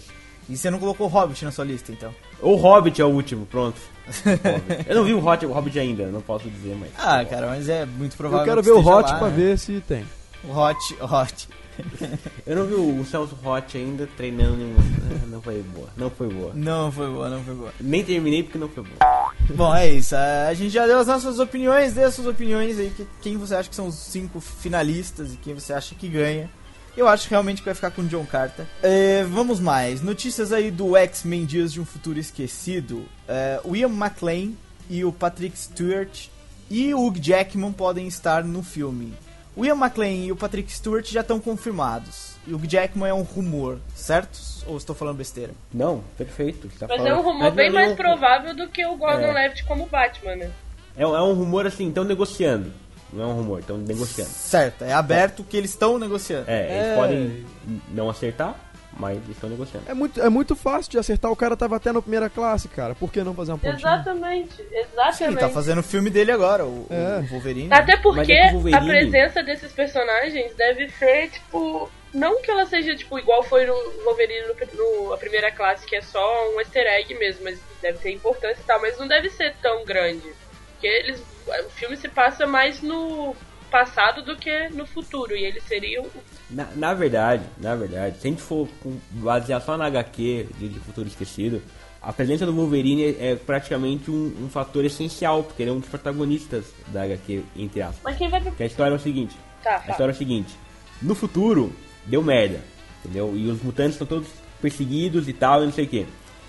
E 0.49 0.57
você 0.57 0.69
não 0.69 0.77
colocou 0.79 1.07
Hobbit 1.07 1.45
na 1.45 1.51
sua 1.51 1.63
lista, 1.63 1.91
então? 1.91 2.13
Ou 2.41 2.55
Hobbit 2.57 3.01
é 3.01 3.05
o 3.05 3.09
último, 3.09 3.45
pronto. 3.45 3.79
Hobbit. 4.25 4.89
Eu 4.89 4.95
não 4.95 5.03
vi 5.05 5.13
o 5.13 5.25
Hot- 5.25 5.45
o 5.45 5.51
Hobbit 5.53 5.79
ainda, 5.79 6.07
não 6.07 6.19
posso 6.21 6.49
dizer, 6.49 6.75
mas. 6.77 6.89
Ah, 6.97 7.23
cara, 7.23 7.47
mas 7.47 7.69
é 7.69 7.85
muito 7.85 8.17
provável 8.17 8.45
Eu 8.45 8.49
quero 8.51 8.61
que 8.61 8.69
ver 8.69 8.75
o 8.75 8.79
Hot 8.85 9.09
lá, 9.09 9.17
pra 9.19 9.29
né? 9.29 9.35
ver 9.35 9.57
se 9.57 9.79
tem. 9.87 10.05
O 10.43 10.51
Hot, 10.57 10.77
Hot. 11.01 11.47
Eu 12.45 12.55
não 12.57 12.65
vi 12.67 12.73
o 12.75 13.03
Celso 13.05 13.35
Hot 13.43 13.75
ainda 13.77 14.07
treinando 14.15 14.57
nenhum. 14.57 14.75
É, 15.23 15.25
Não 15.27 15.41
foi 15.41 15.63
boa. 15.63 15.89
Não 15.97 16.09
foi 16.11 16.27
boa. 16.27 16.51
Não 16.53 16.91
foi 16.91 17.07
boa, 17.09 17.29
não 17.29 17.43
foi 17.43 17.55
boa. 17.55 17.73
Nem 17.81 18.03
terminei 18.03 18.43
porque 18.43 18.57
não 18.59 18.67
foi 18.69 18.83
boa. 18.83 19.31
Bom, 19.55 19.73
é 19.73 19.89
isso. 19.89 20.15
A 20.15 20.53
gente 20.53 20.69
já 20.71 20.85
deu 20.85 20.99
as 20.99 21.07
nossas 21.07 21.39
opiniões, 21.39 21.93
dê 21.93 22.03
as 22.03 22.13
suas 22.13 22.27
opiniões 22.27 22.77
aí. 22.77 22.91
que- 22.95 23.07
Quem 23.21 23.37
você 23.37 23.55
acha 23.55 23.69
que 23.69 23.75
são 23.75 23.87
os 23.87 23.95
cinco 23.95 24.39
finalistas 24.39 25.33
e 25.33 25.37
quem 25.37 25.53
você 25.55 25.73
acha 25.73 25.95
que 25.95 26.07
ganha. 26.07 26.49
Eu 26.95 27.07
acho 27.07 27.27
realmente 27.29 27.59
que 27.59 27.65
vai 27.65 27.73
ficar 27.73 27.91
com 27.91 28.01
o 28.03 28.05
John 28.07 28.25
Carter. 28.25 28.65
É, 28.81 29.23
vamos 29.23 29.59
mais. 29.59 30.01
Notícias 30.01 30.51
aí 30.51 30.69
do 30.69 30.95
X-Men 30.95 31.45
Dias 31.45 31.73
de 31.73 31.81
um 31.81 31.85
Futuro 31.85 32.19
Esquecido. 32.19 33.05
É, 33.27 33.59
o 33.63 33.75
Ian 33.75 33.89
McLean 33.89 34.51
e 34.89 35.03
o 35.03 35.11
Patrick 35.11 35.57
Stewart 35.57 36.27
e 36.69 36.93
o 36.93 37.05
Hugh 37.07 37.17
Jackman 37.19 37.71
podem 37.71 38.07
estar 38.07 38.43
no 38.43 38.61
filme. 38.61 39.13
O 39.55 39.65
Ian 39.65 39.75
McLean 39.75 40.25
e 40.25 40.31
o 40.31 40.35
Patrick 40.35 40.71
Stewart 40.71 41.05
já 41.11 41.21
estão 41.21 41.39
confirmados. 41.39 42.33
E 42.45 42.53
o 42.53 42.57
Hugh 42.57 42.67
Jackman 42.67 43.09
é 43.09 43.13
um 43.13 43.21
rumor, 43.23 43.79
certo? 43.95 44.39
Ou 44.67 44.77
estou 44.77 44.95
falando 44.95 45.17
besteira? 45.17 45.53
Não, 45.73 46.03
perfeito. 46.17 46.69
Tá 46.79 46.87
Mas 46.87 46.99
é 46.99 47.03
falando- 47.03 47.19
um 47.19 47.23
rumor 47.23 47.43
Mas 47.45 47.53
bem 47.53 47.67
é 47.67 47.71
mais 47.71 47.85
nenhum- 47.87 47.97
provável 47.97 48.55
do 48.55 48.67
que 48.67 48.85
o 48.85 48.95
Gordon 48.97 49.25
É. 49.27 49.33
Levitt 49.33 49.63
como 49.65 49.85
Batman, 49.87 50.35
né? 50.35 50.51
É, 50.95 51.07
um- 51.07 51.15
é 51.15 51.21
um 51.23 51.33
rumor 51.33 51.65
assim, 51.65 51.87
estão 51.89 52.03
negociando. 52.03 52.71
Não 53.13 53.23
é 53.23 53.27
um 53.27 53.33
rumor, 53.37 53.59
estão 53.59 53.77
negociando. 53.77 54.29
Certo, 54.31 54.83
é 54.83 54.93
aberto 54.93 55.43
que 55.43 55.55
eles 55.57 55.69
estão 55.71 55.97
negociando. 55.99 56.45
É, 56.49 56.63
eles 56.77 56.87
É. 56.87 56.95
podem 56.95 57.45
não 57.89 58.09
acertar, 58.09 58.55
mas 58.97 59.17
eles 59.17 59.29
estão 59.31 59.49
negociando. 59.49 59.85
É 59.89 59.93
muito, 59.93 60.21
é 60.21 60.29
muito 60.29 60.55
fácil 60.55 60.91
de 60.91 60.97
acertar, 60.97 61.31
o 61.31 61.35
cara 61.35 61.55
tava 61.55 61.75
até 61.75 61.91
na 61.91 62.01
primeira 62.01 62.29
classe, 62.29 62.67
cara. 62.67 62.95
Por 62.95 63.11
que 63.11 63.23
não 63.23 63.33
fazer 63.33 63.51
uma 63.51 63.57
pontinha? 63.59 63.77
Exatamente, 63.77 64.55
Sim, 64.55 64.63
exatamente. 64.71 65.39
tá 65.39 65.49
fazendo 65.49 65.79
o 65.79 65.83
filme 65.83 66.09
dele 66.09 66.31
agora, 66.31 66.65
o, 66.65 66.87
É. 66.89 67.19
o 67.19 67.27
Wolverine. 67.27 67.69
Até 67.71 67.93
Mas 67.93 68.01
porque 68.01 68.31
é 68.33 68.51
Wolverine- 68.51 68.77
a 68.77 68.81
presença 68.85 69.43
desses 69.43 69.71
personagens 69.71 70.53
deve 70.55 70.89
ser, 70.89 71.29
tipo. 71.29 71.89
Não 72.13 72.39
que 72.43 72.51
ela 72.51 72.63
seja, 72.67 72.95
tipo, 72.95 73.17
igual 73.17 73.41
foi 73.41 73.65
no 73.65 73.73
Wolverine 74.05 74.45
no, 74.47 74.53
no- 75.07 75.13
a 75.13 75.17
primeira 75.17 75.51
classe, 75.51 75.83
que 75.83 75.95
é 75.95 76.01
só 76.01 76.53
um 76.53 76.59
easter 76.59 76.85
egg 76.85 77.11
mesmo, 77.15 77.43
mas 77.43 77.59
deve 77.81 77.97
ter 77.97 78.11
importância 78.11 78.61
e 78.61 78.63
tal, 78.67 78.79
mas 78.79 78.99
não 78.99 79.07
deve 79.07 79.31
ser 79.31 79.55
tão 79.63 79.83
grande. 79.83 80.31
Porque 80.83 80.87
eles. 80.87 81.23
O 81.47 81.69
filme 81.69 81.95
se 81.95 82.09
passa 82.09 82.45
mais 82.45 82.81
no 82.81 83.33
passado 83.71 84.21
do 84.21 84.35
que 84.35 84.69
no 84.69 84.85
futuro, 84.85 85.35
e 85.35 85.45
eles 85.45 85.63
seriam. 85.63 86.05
Na, 86.49 86.67
na 86.75 86.93
verdade, 86.93 87.43
na 87.57 87.73
verdade, 87.75 88.19
se 88.19 88.27
a 88.27 88.29
gente 88.29 88.41
for 88.41 88.67
basear 89.11 89.61
só 89.61 89.77
na 89.77 89.85
HQ 89.85 90.47
de, 90.57 90.69
de 90.69 90.79
Futuro 90.79 91.07
Esquecido, 91.07 91.61
a 92.01 92.11
presença 92.13 92.45
do 92.45 92.53
Wolverine 92.53 93.03
é, 93.03 93.31
é 93.31 93.35
praticamente 93.35 94.11
um, 94.11 94.35
um 94.41 94.49
fator 94.49 94.83
essencial, 94.85 95.43
porque 95.43 95.63
ele 95.63 95.71
é 95.71 95.73
um 95.73 95.79
dos 95.79 95.89
protagonistas 95.89 96.65
da 96.87 97.03
HQ, 97.03 97.43
entre 97.55 97.81
aspas. 97.81 98.01
Mas 98.03 98.17
quem 98.17 98.29
vai. 98.29 98.41
Porque 98.41 98.63
a 98.63 98.67
história 98.67 98.93
é 98.93 98.97
o 98.97 98.99
seguinte: 98.99 99.35
Tá, 99.63 99.75
a 99.75 99.79
tá. 99.79 99.91
história 99.91 100.11
é 100.11 100.15
o 100.15 100.17
seguinte, 100.17 100.53
no 101.01 101.15
futuro 101.15 101.73
deu 102.05 102.21
merda, 102.21 102.61
entendeu? 103.03 103.33
E 103.35 103.47
os 103.47 103.61
mutantes 103.61 103.93
estão 103.93 104.07
todos 104.07 104.27
perseguidos 104.61 105.27
e 105.29 105.33
tal, 105.33 105.63
e 105.63 105.65
não 105.65 105.73
sei 105.73 105.85
o 105.85 105.87
que. 105.87 106.05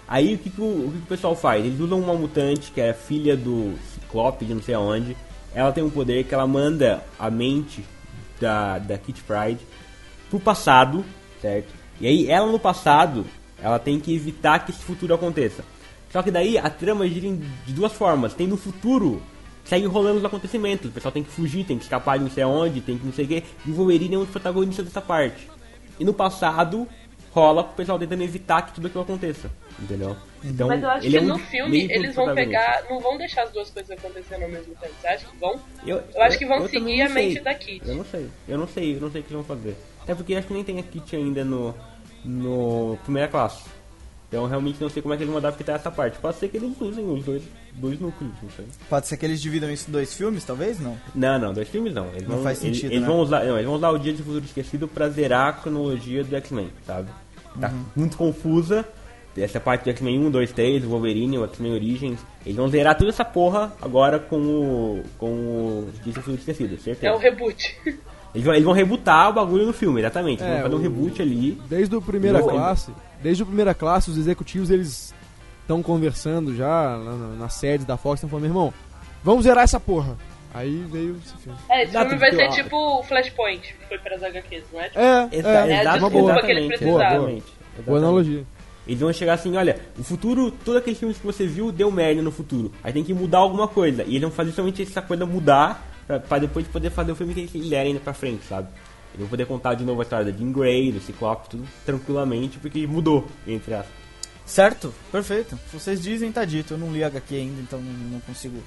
Aí 0.07 0.35
o 0.35 0.39
que, 0.39 0.51
que 0.51 0.61
o, 0.61 0.65
o 0.65 0.93
que 0.93 0.99
que 0.99 1.05
o 1.05 1.09
pessoal 1.09 1.35
faz? 1.35 1.65
Eles 1.65 1.81
usam 1.81 1.99
uma 1.99 2.15
mutante 2.15 2.71
que 2.71 2.81
é 2.81 2.93
filha 2.93 3.37
do 3.37 3.75
Ciclope, 4.15 4.45
de 4.45 4.55
não 4.55 4.63
sei 4.63 4.75
aonde. 4.75 5.17
Ela 5.53 5.73
tem 5.73 5.83
um 5.83 5.91
poder 5.91 6.25
que 6.25 6.35
ela 6.35 6.47
manda 6.47 7.03
a 7.19 7.31
mente 7.31 7.85
da, 8.41 8.79
da 8.79 8.97
Kitty 8.97 9.23
Pride 9.23 9.61
pro 10.31 10.39
passado, 10.39 11.05
certo? 11.41 11.73
E 12.01 12.07
aí 12.07 12.31
ela 12.31 12.51
no 12.51 12.59
passado, 12.59 13.27
ela 13.61 13.79
tem 13.79 13.99
que 13.99 14.15
evitar 14.15 14.65
que 14.65 14.71
esse 14.71 14.83
futuro 14.85 15.15
aconteça. 15.15 15.65
Só 16.11 16.23
que 16.23 16.31
daí 16.31 16.57
a 16.57 16.71
trama 16.71 17.09
gira 17.09 17.37
de 17.67 17.73
duas 17.73 17.93
formas. 17.93 18.35
Tem 18.35 18.47
no 18.47 18.57
futuro, 18.57 19.21
segue 19.65 19.87
rolando 19.87 20.19
os 20.19 20.25
acontecimentos. 20.25 20.91
O 20.91 20.93
pessoal 20.93 21.13
tem 21.13 21.25
que 21.25 21.31
fugir, 21.31 21.65
tem 21.65 21.77
que 21.77 21.85
escapar 21.85 22.19
de 22.19 22.25
não 22.25 22.31
sei 22.31 22.45
aonde, 22.45 22.81
tem 22.81 22.97
que 22.97 23.05
não 23.05 23.13
sei 23.13 23.25
o 23.25 23.29
que. 23.29 23.45
E 23.67 23.71
o 23.71 23.75
Wolverine 23.75 24.15
é 24.15 24.19
dos 24.19 24.29
protagonistas 24.29 24.85
dessa 24.87 25.01
parte. 25.01 25.49
E 25.99 26.05
no 26.05 26.15
passado, 26.15 26.89
rola 27.33 27.63
o 27.63 27.65
pessoal 27.65 27.99
tentando 27.99 28.23
evitar 28.23 28.63
que 28.63 28.75
tudo 28.75 28.87
aquilo 28.87 29.03
aconteça. 29.03 29.51
Entendeu? 29.83 30.17
Então, 30.45 30.69
Mas 30.69 30.83
eu 30.83 30.89
acho 30.91 31.07
ele 31.07 31.11
que 31.11 31.17
é 31.17 31.21
um 31.23 31.27
no 31.27 31.39
filme 31.39 31.89
eles 31.91 32.15
vão 32.15 32.35
pegar. 32.35 32.85
Não 32.89 33.01
vão 33.01 33.17
deixar 33.19 33.43
as 33.45 33.51
duas 33.51 33.71
coisas 33.71 33.91
acontecendo 33.91 34.43
ao 34.45 34.49
mesmo 34.49 34.75
tempo. 34.77 34.93
Você 35.01 35.07
acha 35.09 35.27
que 35.27 35.37
vão? 35.39 35.59
Eu, 35.87 36.03
Eu 36.15 36.23
acho 36.23 36.39
que 36.39 36.47
vão 36.47 36.59
eu 36.59 36.69
também 36.69 36.81
seguir 36.99 37.03
a 37.03 37.09
mente 37.09 37.41
da 37.41 37.55
Kitty. 37.55 37.89
Eu 37.89 37.95
não 37.97 38.05
sei. 38.05 38.29
Eu 38.47 38.59
não 38.59 38.69
sei, 38.69 38.97
eu 38.97 39.01
não 39.01 39.11
sei 39.11 39.21
o 39.21 39.25
que 39.25 39.33
eles 39.35 39.47
vão 39.47 39.57
fazer. 39.57 39.77
Até 40.03 40.15
porque 40.15 40.35
acho 40.35 40.47
que 40.47 40.53
nem 40.55 40.63
tem 40.65 40.79
a 40.79 40.83
Kitty 40.83 41.17
ainda 41.17 41.45
no. 41.45 41.75
no 42.25 42.97
primeira 43.05 43.29
classe. 43.29 43.65
Então 44.29 44.47
realmente 44.47 44.81
não 44.81 44.89
sei 44.89 45.01
como 45.01 45.15
é 45.15 45.17
que 45.17 45.23
eles 45.23 45.33
vão 45.33 45.41
mandar 45.41 45.53
porque 45.53 45.65
tá 45.65 45.75
essa 45.75 45.91
parte. 45.91 46.19
Pode 46.19 46.37
ser 46.39 46.49
que 46.49 46.57
eles 46.57 46.73
usem 46.81 47.05
os 47.09 47.25
dois, 47.25 47.43
dois 47.75 48.01
núcleos, 48.01 48.33
não 48.43 48.51
sei. 48.51 48.65
Pode 48.89 49.07
ser 49.07 49.17
que 49.17 49.25
eles 49.25 49.41
dividam 49.41 49.71
isso 49.71 49.89
em 49.89 49.93
dois 49.93 50.13
filmes, 50.15 50.45
talvez? 50.45 50.81
Não. 50.81 50.97
Não, 51.15 51.39
não, 51.39 51.53
dois 51.53 51.69
filmes 51.69 51.95
não. 51.95 52.09
Eles 52.09 52.23
Não 52.29 52.37
vão, 52.37 52.43
faz 52.43 52.63
eles- 52.63 52.77
sentido, 52.79 52.93
Eles, 52.93 53.03
né? 53.03 53.07
vão 53.09 53.21
usar, 53.21 53.45
não, 53.45 53.55
eles 53.55 53.67
vão 53.67 53.75
usar 53.77 53.91
o 53.91 53.99
Dia 53.99 54.13
de 54.13 54.23
Futuro 54.23 54.45
Esquecido 54.45 54.89
pra 54.89 55.09
zerar 55.09 55.49
a 55.49 55.53
cronologia 55.53 56.25
do 56.25 56.35
X-Men, 56.37 56.71
sabe? 56.87 57.09
Tá 57.61 57.69
Uhum. 57.69 57.85
muito 57.95 58.17
confusa. 58.17 58.85
Essa 59.37 59.59
parte 59.59 59.85
do 59.85 59.91
X-Men 59.91 60.19
1, 60.27 60.31
2, 60.31 60.53
3, 60.53 60.85
o 60.85 60.89
Wolverine, 60.91 61.39
o 61.39 61.45
X-Men 61.45 61.73
Origins. 61.73 62.21
Eles 62.47 62.57
vão 62.57 62.69
zerar 62.69 62.97
toda 62.97 63.11
essa 63.11 63.25
porra 63.25 63.73
agora 63.83 64.19
com 64.19 64.37
o. 64.37 65.03
com 65.19 65.27
o 65.27 66.13
Futuro 66.13 66.37
Esquecido, 66.37 66.79
certeza. 66.79 67.09
É 67.13 67.17
um 67.17 67.19
reboot. 67.19 67.77
Eles, 68.35 68.45
vão, 68.45 68.55
eles 68.55 68.65
vão 68.65 68.73
rebootar 68.75 69.31
o 69.31 69.33
bagulho 69.33 69.67
no 69.67 69.73
filme, 69.73 70.01
exatamente. 70.01 70.43
Eles 70.43 70.53
É, 70.53 70.55
vão 70.55 70.63
fazer 70.71 70.75
um 70.75 70.79
o- 70.79 70.83
reboot 70.83 71.23
ali. 71.23 71.61
Desde 71.69 71.95
o 71.97 72.03
primeira 72.03 72.39
Não, 72.41 72.49
classe, 72.49 72.93
desde 73.23 73.43
o 73.43 73.47
primeira 73.47 73.75
classe, 73.75 74.11
os 74.11 74.19
executivos 74.19 74.71
eles 74.71 75.15
estão 75.63 75.83
conversando 75.83 76.55
já 76.55 76.67
lá 76.97 77.13
na, 77.17 77.27
na 77.37 77.49
sede 77.49 77.85
da 77.85 77.97
Fox, 77.97 78.19
estão 78.19 78.29
falando, 78.29 78.43
meu 78.45 78.51
irmão, 78.51 78.75
vamos 79.23 79.45
zerar 79.45 79.65
essa 79.65 79.79
porra. 79.81 80.17
Aí 80.53 80.85
veio 80.91 81.17
esse 81.25 81.37
filme. 81.39 81.59
É, 81.69 81.83
esse 81.83 81.93
Dá 81.93 82.03
filme 82.05 82.19
vai 82.19 82.31
ser 82.33 82.49
tipo 82.51 82.77
o 82.77 83.03
Flashpoint, 83.03 83.61
que 83.75 83.87
foi 83.89 83.99
pras 83.99 84.23
HQs, 84.23 84.63
não 84.73 84.81
é? 84.81 84.85
Tipo, 84.89 84.99
É, 85.01 85.05
é, 85.05 85.11
É 85.11 85.19
a 85.19 85.81
exato- 85.81 85.99
uma 85.99 86.11
desculpa 86.11 86.33
boa. 86.33 86.41
que 86.43 86.51
ele 86.53 86.61
exatamente, 86.61 86.69
precisava. 86.69 87.03
exatamente, 87.15 87.43
Boa 87.45 87.45
exatamente. 87.79 87.99
analogia. 88.05 88.45
Eles 88.87 89.01
vão 89.01 89.13
chegar 89.13 89.35
assim, 89.35 89.57
olha, 89.57 89.81
o 89.99 90.05
futuro, 90.05 90.51
todos 90.51 90.81
aqueles 90.81 90.99
filmes 90.99 91.17
que 91.17 91.25
você 91.25 91.47
viu 91.47 91.73
deu 91.73 91.91
merda 91.91 92.21
no 92.21 92.31
futuro. 92.31 92.71
Aí 92.83 92.93
tem 92.93 93.03
que 93.03 93.15
mudar 93.15 93.39
alguma 93.39 93.67
coisa. 93.67 94.03
E 94.05 94.11
eles 94.11 94.23
vão 94.23 94.31
fazer 94.31 94.53
somente 94.53 94.83
essa 94.83 95.01
coisa 95.01 95.25
mudar 95.25 95.87
pra, 96.07 96.21
pra 96.21 96.39
depois 96.39 96.67
poder 96.67 96.91
fazer 96.91 97.13
o 97.13 97.17
filme 97.17 97.33
que 97.33 97.41
eles 97.41 97.51
quiserem 97.51 97.89
ainda 97.93 98.01
pra 98.01 98.13
frente, 98.13 98.45
sabe? 98.45 98.69
Eles 99.15 99.21
vão 99.21 99.29
poder 99.29 99.47
contar 99.47 99.75
de 99.75 99.85
novo 99.85 100.01
a 100.01 100.05
história 100.05 100.31
da 100.31 100.37
Jean 100.37 100.53
Grey, 100.53 100.93
do 100.93 101.01
Ciclope, 101.01 101.49
tudo 101.49 101.65
tranquilamente, 101.87 102.59
porque 102.59 102.87
mudou, 102.87 103.27
entre 103.47 103.75
as. 103.75 103.87
Certo? 104.45 104.93
Perfeito. 105.11 105.59
Se 105.71 105.79
vocês 105.79 106.03
dizem, 106.03 106.31
tá 106.31 106.45
dito. 106.45 106.75
Eu 106.75 106.79
não 106.79 106.93
li 106.93 107.03
HQ 107.03 107.35
ainda, 107.35 107.61
então 107.63 107.81
não, 107.81 108.21
consigo 108.21 108.63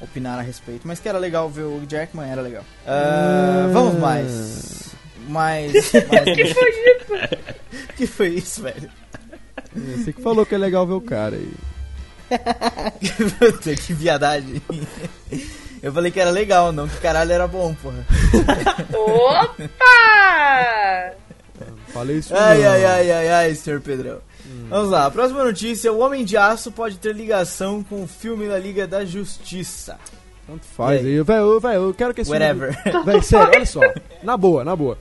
opinar 0.00 0.38
a 0.38 0.42
respeito. 0.42 0.86
Mas 0.86 1.00
que 1.00 1.08
era 1.08 1.18
legal 1.18 1.48
ver 1.48 1.62
o 1.62 1.82
Jackman, 1.88 2.28
era 2.28 2.42
legal. 2.42 2.64
Ah, 2.86 3.70
Vamos 3.72 3.98
mais. 3.98 4.90
Mais. 5.28 5.72
mais... 6.10 6.24
que 6.34 6.46
foi 6.46 6.70
isso? 6.70 7.44
que 7.96 8.06
foi 8.06 8.28
isso, 8.28 8.62
velho? 8.62 8.90
Você 9.74 10.12
que 10.12 10.20
falou 10.22 10.44
que 10.44 10.54
é 10.54 10.58
legal 10.58 10.86
ver 10.86 10.92
o 10.94 11.00
cara 11.00 11.36
aí. 11.36 11.52
Puta, 13.38 13.74
que 13.80 13.92
viadagem. 13.94 14.60
Eu 15.82 15.92
falei 15.92 16.10
que 16.12 16.20
era 16.20 16.30
legal, 16.30 16.72
não 16.72 16.88
que 16.88 16.96
caralho 16.98 17.32
era 17.32 17.46
bom, 17.48 17.74
porra. 17.74 18.06
Opa! 19.82 21.12
Falei 21.92 22.16
isso 22.18 22.34
Ai, 22.34 22.58
não. 22.58 22.70
ai, 22.70 22.84
ai, 22.84 23.10
ai, 23.12 23.28
ai, 23.28 23.54
senhor 23.54 23.80
Pedrão. 23.80 24.18
Vamos 24.68 24.90
lá, 24.90 25.10
próxima 25.10 25.44
notícia: 25.44 25.92
O 25.92 25.98
Homem 26.00 26.24
de 26.24 26.36
Aço 26.36 26.70
pode 26.72 26.98
ter 26.98 27.14
ligação 27.14 27.82
com 27.82 28.02
o 28.02 28.06
filme 28.06 28.48
da 28.48 28.58
Liga 28.58 28.86
da 28.86 29.04
Justiça. 29.04 29.98
Tanto 30.46 30.64
faz 30.64 31.04
aí? 31.04 31.22
Velho, 31.22 31.40
eu- 31.46 31.60
velho, 31.60 31.74
eu 31.88 31.94
quero 31.94 32.12
que 32.12 32.22
esse 32.22 32.30
Whatever. 32.30 32.76
filme... 32.82 33.04
Velho, 33.06 33.22
sério, 33.22 33.52
olha 33.54 33.66
só. 33.66 33.80
Na 34.22 34.36
boa, 34.36 34.64
na 34.64 34.74
boa. 34.74 34.98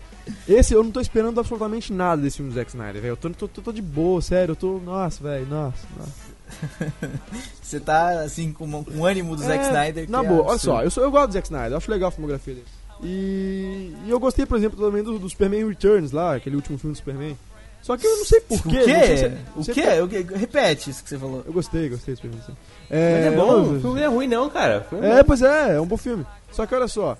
Esse 0.47 0.73
eu 0.73 0.83
não 0.83 0.91
tô 0.91 0.99
esperando 1.01 1.39
absolutamente 1.39 1.91
nada 1.91 2.21
desse 2.21 2.37
filme 2.37 2.51
do 2.51 2.55
Zack 2.55 2.69
Snyder, 2.69 3.01
velho. 3.01 3.11
Eu 3.13 3.17
tô, 3.17 3.29
tô, 3.31 3.47
tô, 3.47 3.61
tô 3.61 3.71
de 3.71 3.81
boa, 3.81 4.21
sério. 4.21 4.51
Eu 4.51 4.55
tô. 4.55 4.77
Nossa, 4.79 5.23
velho, 5.23 5.45
nossa, 5.47 5.87
nossa. 5.97 6.31
Você 7.61 7.79
tá 7.79 8.21
assim 8.21 8.51
com, 8.51 8.83
com 8.83 8.97
o 8.99 9.05
ânimo 9.05 9.35
do 9.35 9.41
Zack 9.41 9.63
É, 9.63 9.67
Snyder. 9.67 10.05
que 10.05 10.11
Na 10.11 10.19
é 10.23 10.27
boa, 10.27 10.41
olha 10.43 10.51
absurdo. 10.53 10.75
só, 10.77 10.83
eu, 10.83 10.91
sou, 10.91 11.03
eu 11.03 11.11
gosto 11.11 11.27
do 11.27 11.33
Zack 11.33 11.47
Snyder, 11.47 11.71
eu 11.71 11.77
acho 11.77 11.89
legal 11.91 12.09
a 12.09 12.11
filmografia 12.11 12.53
dele. 12.55 12.65
E, 13.03 13.95
e 14.05 14.09
eu 14.09 14.19
gostei, 14.19 14.45
por 14.45 14.57
exemplo, 14.57 14.79
também 14.79 15.01
do, 15.01 15.17
do 15.17 15.29
Superman 15.29 15.67
Returns 15.67 16.11
lá, 16.11 16.35
aquele 16.35 16.55
último 16.55 16.77
filme 16.77 16.93
do 16.93 16.97
Superman. 16.97 17.37
Só 17.81 17.97
que 17.97 18.05
eu 18.05 18.17
não 18.17 18.25
sei 18.25 18.39
O 18.39 18.41
porquê. 18.43 18.83
quê? 18.83 18.93
não 18.93 19.05
sei 19.07 19.17
se- 19.17 19.25
O 19.25 19.37
não 19.55 19.63
sei 19.63 19.73
quê? 19.73 20.01
O 20.01 20.07
quê? 20.07 20.25
Repete 20.35 20.89
isso 20.91 21.01
que 21.03 21.09
você 21.09 21.17
falou. 21.17 21.41
Eu 21.47 21.51
gostei, 21.51 21.89
gostei 21.89 22.13
do 22.13 22.17
Superman. 22.17 22.41
sim. 22.45 22.53
Mas 22.91 22.99
é 23.25 23.31
bom, 23.31 23.51
não- 23.51 23.61
o 23.77 23.79
filme 23.81 23.99
não 23.99 24.05
é 24.05 24.07
ruim 24.07 24.27
não, 24.27 24.49
cara. 24.51 24.81
O 24.85 24.89
filme 24.89 25.07
é 25.07 25.09
É, 25.13 25.17
bom. 25.17 25.23
pois 25.25 25.41
é, 25.41 25.75
é 25.77 25.81
um 25.81 25.87
bom 25.87 25.97
filme. 25.97 26.23
Só 26.51 26.65
que 26.67 26.75
olha 26.75 26.87
só, 26.87 27.17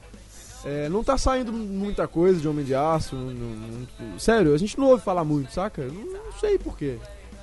é, 0.66 0.88
não 0.90 1.04
tá 1.04 1.18
saindo 1.18 1.52
muita 1.52 2.08
coisa 2.08 2.40
de 2.40 2.48
Homem 2.48 2.64
de 2.66 2.74
Aço. 2.76 3.16
não- 3.16 3.32
não- 3.34 3.88
não- 4.00 4.20
sério, 4.20 4.54
a 4.54 4.58
gente 4.58 4.78
não 4.78 4.88
ouve 4.88 5.04
falar 5.04 5.24
muito, 5.24 5.52
saca? 5.52 5.84
Não, 5.84 5.94
não 6.24 6.32
sei 6.40 6.58
porquê. 6.58 6.98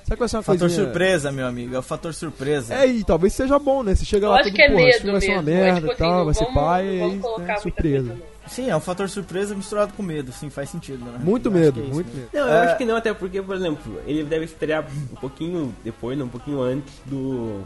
Será 0.05 0.17
que 0.17 0.21
vai 0.21 0.29
ser 0.29 0.37
uma 0.39 0.43
Fator 0.43 0.61
coisinha... 0.61 0.85
surpresa, 0.85 1.31
meu 1.31 1.47
amigo. 1.47 1.75
É 1.75 1.79
o 1.79 1.83
fator 1.83 2.15
surpresa. 2.15 2.73
É, 2.75 2.87
e 2.87 3.05
talvez 3.05 3.35
seja 3.35 3.59
bom, 3.59 3.83
né? 3.83 3.95
Você 3.95 4.07
chega 4.07 4.25
Eu 4.25 4.31
lá 4.31 4.37
acho 4.37 4.45
todo, 4.45 4.55
que 4.57 4.63
é 4.63 4.71
porra, 4.71 4.83
medo 4.85 5.13
vai 5.13 5.21
ser 5.21 5.31
uma. 5.33 5.39
É 5.39 5.43
merda 5.43 5.81
tipo 5.81 5.93
e 5.93 5.97
tal, 5.97 6.15
assim, 6.17 6.25
vai 6.25 6.35
ser 6.35 6.45
vamos, 6.45 6.55
pai, 6.55 6.87
e 6.89 6.99
vamos 6.99 7.27
aí, 7.41 7.43
né, 7.47 7.57
surpresa. 7.59 8.17
Sim, 8.47 8.71
é 8.71 8.77
um 8.77 8.81
fator 8.81 9.07
surpresa 9.11 9.55
misturado 9.55 9.93
com 9.93 10.03
medo. 10.03 10.33
Sim, 10.33 10.49
faz 10.49 10.71
sentido, 10.71 11.05
né? 11.05 11.19
Muito 11.23 11.49
Eu 11.49 11.53
medo, 11.53 11.81
é 11.81 11.83
isso 11.85 11.93
muito 11.93 12.07
mesmo. 12.07 12.21
medo. 12.23 12.31
Não, 12.33 12.41
eu 12.41 12.55
É. 12.55 12.67
acho 12.69 12.79
que 12.79 12.85
não, 12.87 12.97
até 12.97 13.13
porque, 13.13 13.43
por 13.43 13.55
exemplo, 13.55 14.01
ele 14.07 14.25
deve 14.25 14.47
estrear 14.47 14.87
um 15.13 15.17
pouquinho 15.17 15.75
depois, 15.85 16.17
não, 16.17 16.25
um 16.25 16.31
pouquinho 16.31 16.63
antes 16.63 16.95
do. 17.05 17.61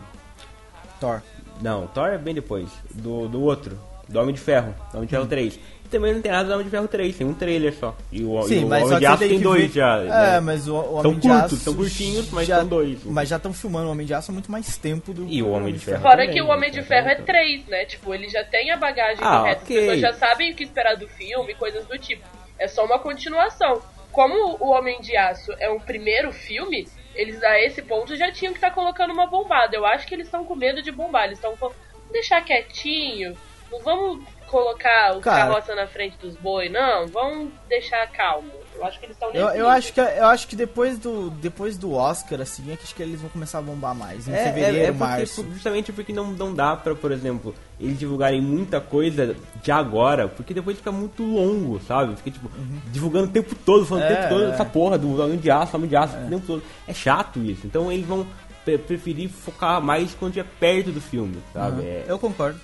Thor. 0.99 1.23
Não, 1.61 1.87
Thor 1.87 2.09
é 2.09 2.19
bem 2.19 2.35
depois. 2.35 2.69
Do, 2.93 3.29
do 3.29 3.41
outro, 3.41 3.79
do 4.13 4.21
Homem 4.21 4.35
de 4.35 4.41
Ferro, 4.41 4.75
Homem 4.95 5.07
de. 5.07 5.11
Ferro 5.11 5.27
3. 5.27 5.59
E 5.85 5.89
também 5.89 6.15
não 6.15 6.23
tem 6.23 6.31
nada 6.33 6.45
do 6.49 6.53
Homem 6.55 6.65
de 6.65 6.71
Ferro 6.71 6.89
3, 6.89 7.17
tem 7.17 7.27
um 7.27 7.35
trailer 7.35 7.75
só. 7.75 7.97
E 8.11 8.23
o, 8.25 8.43
Sim, 8.43 8.61
e 8.61 8.65
o 8.65 8.69
mas 8.69 8.83
Homem 8.85 8.93
só 8.95 8.99
de 8.99 9.07
Aço 9.07 9.19
tem 9.29 9.41
dois 9.41 9.63
ver- 9.63 9.69
já. 9.81 9.97
É, 9.99 10.05
né? 10.07 10.41
mas 10.41 10.69
o, 10.69 10.77
o 10.77 10.83
São 10.83 10.95
Homem 11.11 11.15
de 11.19 11.29
curtos, 11.29 11.45
Aço 11.45 11.57
são 11.57 11.75
curtinhos, 11.75 12.31
mas 12.31 12.47
já, 12.47 12.57
são 12.59 12.67
dois. 12.67 13.05
Mas 13.05 13.29
já 13.29 13.37
estão 13.37 13.53
filmando 13.53 13.89
o 13.89 13.91
Homem 13.91 14.07
de 14.07 14.15
Aço 14.15 14.31
há 14.31 14.35
muito 14.35 14.51
mais 14.51 14.77
tempo 14.79 15.13
do 15.13 15.27
E 15.29 15.43
o 15.43 15.51
Homem 15.51 15.73
de 15.75 15.81
Ferro. 15.81 16.01
Fora 16.03 16.19
também, 16.19 16.33
que 16.35 16.41
o 16.43 16.47
né? 16.47 16.55
Homem 16.55 16.71
de 16.71 16.83
Ferro 16.83 17.09
é 17.09 17.15
3, 17.17 17.67
né? 17.67 17.85
Tipo, 17.87 18.15
ele 18.15 18.29
já 18.29 18.45
tem 18.45 18.71
a 18.71 18.77
bagagem 18.77 19.19
Ah, 19.21 19.39
do 19.39 19.45
resto. 19.45 19.63
ok. 19.65 19.77
As 19.77 19.83
pessoas 19.85 20.01
já 20.01 20.13
sabem 20.15 20.53
o 20.53 20.55
que 20.55 20.65
esperar 20.65 20.97
do 20.97 21.09
filme, 21.09 21.55
coisas 21.55 21.85
do 21.87 21.99
tipo. 21.99 22.23
É 22.59 22.69
só 22.69 22.85
uma 22.85 22.99
continuação. 22.99 23.83
Como 24.13 24.57
o 24.61 24.71
Homem 24.71 25.01
de 25.01 25.17
Aço 25.17 25.53
é 25.59 25.71
um 25.71 25.81
primeiro 25.81 26.33
filme, 26.33 26.87
eles 27.15 27.43
a 27.43 27.59
esse 27.61 27.81
ponto 27.83 28.15
já 28.17 28.31
tinham 28.31 28.53
que 28.53 28.59
estar 28.59 28.71
colocando 28.71 29.13
uma 29.13 29.27
bombada. 29.27 29.75
Eu 29.77 29.85
acho 29.87 30.07
que 30.07 30.15
eles 30.15 30.27
estão 30.27 30.45
com 30.45 30.55
medo 30.55 30.83
de 30.83 30.93
bombar. 30.93 31.25
Eles 31.25 31.39
estão 31.39 31.57
falando, 31.57 31.77
vamos 31.99 32.13
deixar 32.13 32.43
quietinho, 32.45 33.35
não 33.73 33.81
vamos 33.81 34.25
colocar 34.49 35.17
os 35.17 35.25
Cara. 35.25 35.47
carroça 35.47 35.75
na 35.75 35.87
frente 35.87 36.17
dos 36.19 36.37
boi, 36.37 36.69
não. 36.69 37.07
Vamos 37.09 37.49
deixar 37.69 38.07
calmo. 38.09 38.51
Eu 38.75 38.85
acho 38.85 38.99
que 38.99 39.07
eles 39.07 39.17
estão 39.17 39.31
Eu, 39.33 39.49
eu 39.49 39.69
acho 39.69 39.93
que 39.93 40.01
eu 40.01 40.27
acho 40.27 40.47
que 40.49 40.57
depois 40.57 40.99
do 40.99 41.31
depois 41.31 41.77
do 41.79 41.93
Oscar 41.95 42.41
assim 42.41 42.71
é 42.73 42.77
que 42.77 42.83
acho 42.85 42.95
que 42.95 43.03
eles 43.03 43.21
vão 43.21 43.31
começar 43.31 43.59
a 43.59 43.63
bombar 43.63 43.95
mais 43.95 44.27
em 44.29 44.33
É, 44.35 44.45
fevereiro, 44.45 44.77
é, 44.77 44.81
é 44.81 44.87
porque, 44.93 44.99
março. 45.05 45.47
justamente 45.53 45.93
porque 45.93 46.13
não, 46.13 46.29
não 46.33 46.55
dá 46.55 46.75
pra, 46.77 46.95
por 46.95 47.13
exemplo, 47.13 47.55
eles 47.81 47.99
divulgarem 47.99 48.41
muita 48.41 48.81
coisa 48.81 49.37
de 49.63 49.71
agora, 49.73 50.27
porque 50.29 50.53
depois 50.55 50.77
fica 50.77 50.91
muito 50.93 51.23
longo, 51.23 51.81
sabe? 51.87 52.17
Fica, 52.17 52.31
tipo, 52.31 52.51
divulgando 52.91 53.27
o 53.29 53.31
tempo 53.33 53.55
todo, 53.55 53.85
falando 53.87 54.05
o 54.05 54.07
É, 54.07 54.17
tempo 54.17 54.29
todo 54.29 54.45
é. 54.45 54.51
essa 54.51 54.65
porra 54.65 54.99
do 54.99 55.21
Homem 55.23 55.39
de 55.39 55.51
Aço, 55.51 55.77
Homem 55.77 55.89
de 55.89 55.97
Aço, 55.97 56.17
o 56.17 56.29
tempo 56.29 56.47
todo. 56.47 56.63
É 56.89 56.93
chato 56.95 57.39
isso. 57.41 57.67
Então 57.67 57.91
eles 57.93 58.07
vão 58.07 58.27
pre- 58.65 58.79
preferir 58.79 59.29
focar 59.29 59.81
mais 59.83 60.15
quando 60.15 60.39
é 60.39 60.45
perto 60.45 60.91
do 60.91 61.01
filme, 61.01 61.37
sabe? 61.53 61.83
Uhum. 61.83 61.87
É- 61.87 62.05
Eu 62.09 62.19
concordo. 62.19 62.59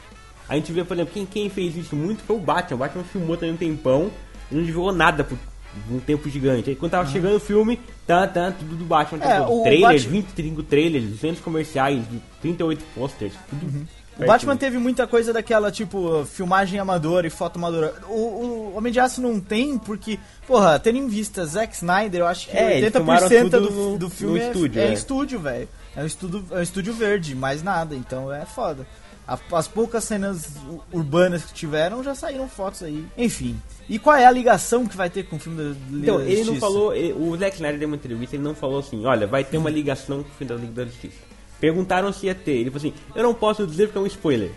A 0.49 0.55
gente 0.55 0.73
vê, 0.73 0.83
por 0.85 0.95
exemplo, 0.95 1.13
quem, 1.13 1.27
quem 1.27 1.49
fez 1.51 1.77
isso 1.77 1.95
muito 1.95 2.23
foi 2.23 2.37
o 2.37 2.41
Batman. 2.41 2.77
O 2.77 2.79
Batman 2.79 3.05
filmou 3.05 3.37
também 3.37 3.55
um 3.55 3.57
tempão 3.59 4.11
e 4.51 4.55
não 4.55 4.63
divulgou 4.63 4.93
nada 4.93 5.23
por 5.25 5.37
um 5.91 6.01
tempo 6.01 6.29
gigante. 6.31 6.71
Aí 6.71 6.77
quando 6.77 6.93
tava 6.93 7.09
chegando 7.11 7.37
o 7.37 7.41
filme, 7.41 7.79
tá, 8.07 8.27
tá, 8.27 8.51
tudo 8.51 8.75
do 8.77 8.85
Batman. 8.85 9.23
É, 9.25 9.39
todo. 9.41 9.61
o 9.61 9.63
trailers, 9.63 10.05
Batman- 10.05 10.21
25 10.23 10.63
trailers, 10.63 11.05
200 11.11 11.41
comerciais, 11.43 12.03
38 12.41 12.85
posters, 12.95 13.33
tudo. 13.51 13.67
Uhum. 13.67 13.87
O. 14.21 14.27
Batman 14.27 14.57
teve 14.57 14.79
muita 14.79 15.07
coisa 15.07 15.33
daquela, 15.33 15.71
tipo, 15.71 16.25
filmagem 16.25 16.81
amadora 16.81 17.25
e 17.29 17.31
foto 17.31 17.57
amadora. 17.57 17.95
O, 18.09 18.15
o 18.15 18.75
Homem 18.77 18.93
de 18.93 18.99
Aço 18.99 19.21
não 19.23 19.39
tem, 19.39 19.79
porque, 19.79 20.19
porra, 20.45 20.77
tendo 20.81 20.99
em 20.99 21.07
vista 21.07 21.47
Zack 21.47 21.73
Snyder, 21.77 22.23
eu 22.23 22.27
acho 22.27 22.49
que 22.49 22.57
É, 22.57 22.79
eles 22.79 22.91
filmaram 22.91 23.29
80% 23.29 23.43
tudo 23.51 23.69
do, 23.69 23.71
no- 23.93 23.99
do 23.99 24.11
filme 24.11 24.39
no 24.41 24.45
é, 24.45 24.49
estúdio, 24.49 24.81
é 24.81 24.87
é. 24.87 24.93
estúdio, 24.93 25.39
velho. 25.39 25.69
É 25.95 26.03
um 26.03 26.07
estúdio, 26.07 26.45
é 26.51 26.55
um 26.57 26.63
estúdio 26.63 26.93
verde, 26.95 27.35
mais 27.37 27.63
nada, 27.63 27.95
então 27.95 28.33
é 28.33 28.45
foda. 28.45 28.85
As 29.53 29.69
poucas 29.69 30.05
cenas 30.05 30.49
urbanas 30.91 31.45
que 31.45 31.53
tiveram 31.53 32.03
já 32.03 32.15
saíram 32.15 32.49
fotos 32.49 32.83
aí. 32.83 33.05
Enfim. 33.17 33.61
E 33.89 33.99
qual 33.99 34.17
é 34.17 34.25
a 34.25 34.31
ligação 34.31 34.87
que 34.87 34.97
vai 34.97 35.11
ter 35.11 35.25
com 35.25 35.37
o 35.37 35.39
filme 35.39 35.59
da 35.63 35.69
Liga 35.91 36.03
Então, 36.03 36.17
da 36.19 36.23
ele 36.25 36.37
não 36.37 36.45
Justiça? 36.45 36.61
falou, 36.61 36.95
ele- 36.95 37.13
o 37.13 37.37
Zack 37.37 37.57
Snyder 37.57 37.79
deu 37.79 37.89
uma 37.89 37.97
entrevista, 37.97 38.37
ele 38.37 38.43
não 38.43 38.55
falou 38.55 38.79
assim, 38.81 39.05
olha, 39.05 39.27
vai 39.27 39.45
ter 39.45 39.59
uma 39.59 39.69
ligação 39.71 40.23
com 40.23 40.29
o 40.31 40.33
filme 40.33 40.55
da 40.55 40.59
Liga 40.61 40.73
da 40.73 40.85
Justiça. 40.87 41.17
Perguntaram 41.61 42.13
se 42.13 42.27
ia 42.27 42.35
ter, 42.35 42.53
ele 42.53 42.71
falou 42.71 42.89
assim, 42.89 42.95
eu 43.15 43.23
não 43.23 43.35
posso 43.35 43.67
dizer 43.67 43.87
porque 43.89 43.99
é 43.99 44.01
um 44.01 44.07
spoiler. 44.07 44.51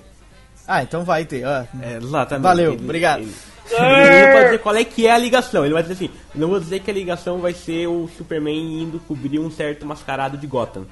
Ah, 0.67 0.83
então 0.83 1.03
vai 1.03 1.25
ter. 1.25 1.43
ó. 1.45 1.65
É, 1.81 1.97
exatamente. 1.97 2.43
Valeu, 2.43 2.73
Ele- 2.73 2.83
obrigado. 2.83 3.21
Ele, 3.21 3.31
ele 3.79 4.25
não 4.25 4.31
pode 4.33 4.45
dizer 4.45 4.59
qual 4.59 4.75
é 4.75 4.83
que 4.85 5.07
é 5.07 5.11
a 5.11 5.17
ligação. 5.17 5.63
Ele 5.65 5.73
vai 5.73 5.81
dizer 5.83 5.93
assim, 5.95 6.09
não 6.35 6.49
vou 6.49 6.59
dizer 6.59 6.79
que 6.81 6.91
a 6.91 6.93
ligação 6.93 7.39
vai 7.39 7.53
ser 7.53 7.87
o 7.87 8.09
Superman 8.17 8.83
indo 8.83 8.99
cobrir 8.99 9.39
um 9.39 9.49
certo 9.49 9.85
mascarado 9.85 10.37
de 10.37 10.45
Gotham. 10.47 10.85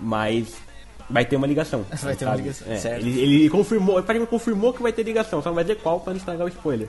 Mas 0.00 0.54
vai 1.10 1.24
ter 1.24 1.36
uma 1.36 1.46
ligação. 1.46 1.84
Vai 2.02 2.14
ter 2.16 2.24
uma 2.24 2.32
sabe? 2.32 2.42
ligação, 2.42 2.72
É, 2.72 2.76
certo. 2.76 3.00
Ele, 3.06 3.20
ele 3.20 3.50
confirmou, 3.50 3.96
ele 3.96 4.02
praticamente 4.04 4.30
confirmou 4.30 4.72
que 4.72 4.82
vai 4.82 4.92
ter 4.92 5.02
ligação, 5.02 5.42
só 5.42 5.48
não 5.50 5.54
vai 5.54 5.64
dizer 5.64 5.76
qual 5.76 6.00
pra 6.00 6.12
não 6.12 6.18
estragar 6.18 6.44
o 6.46 6.48
spoiler. 6.48 6.88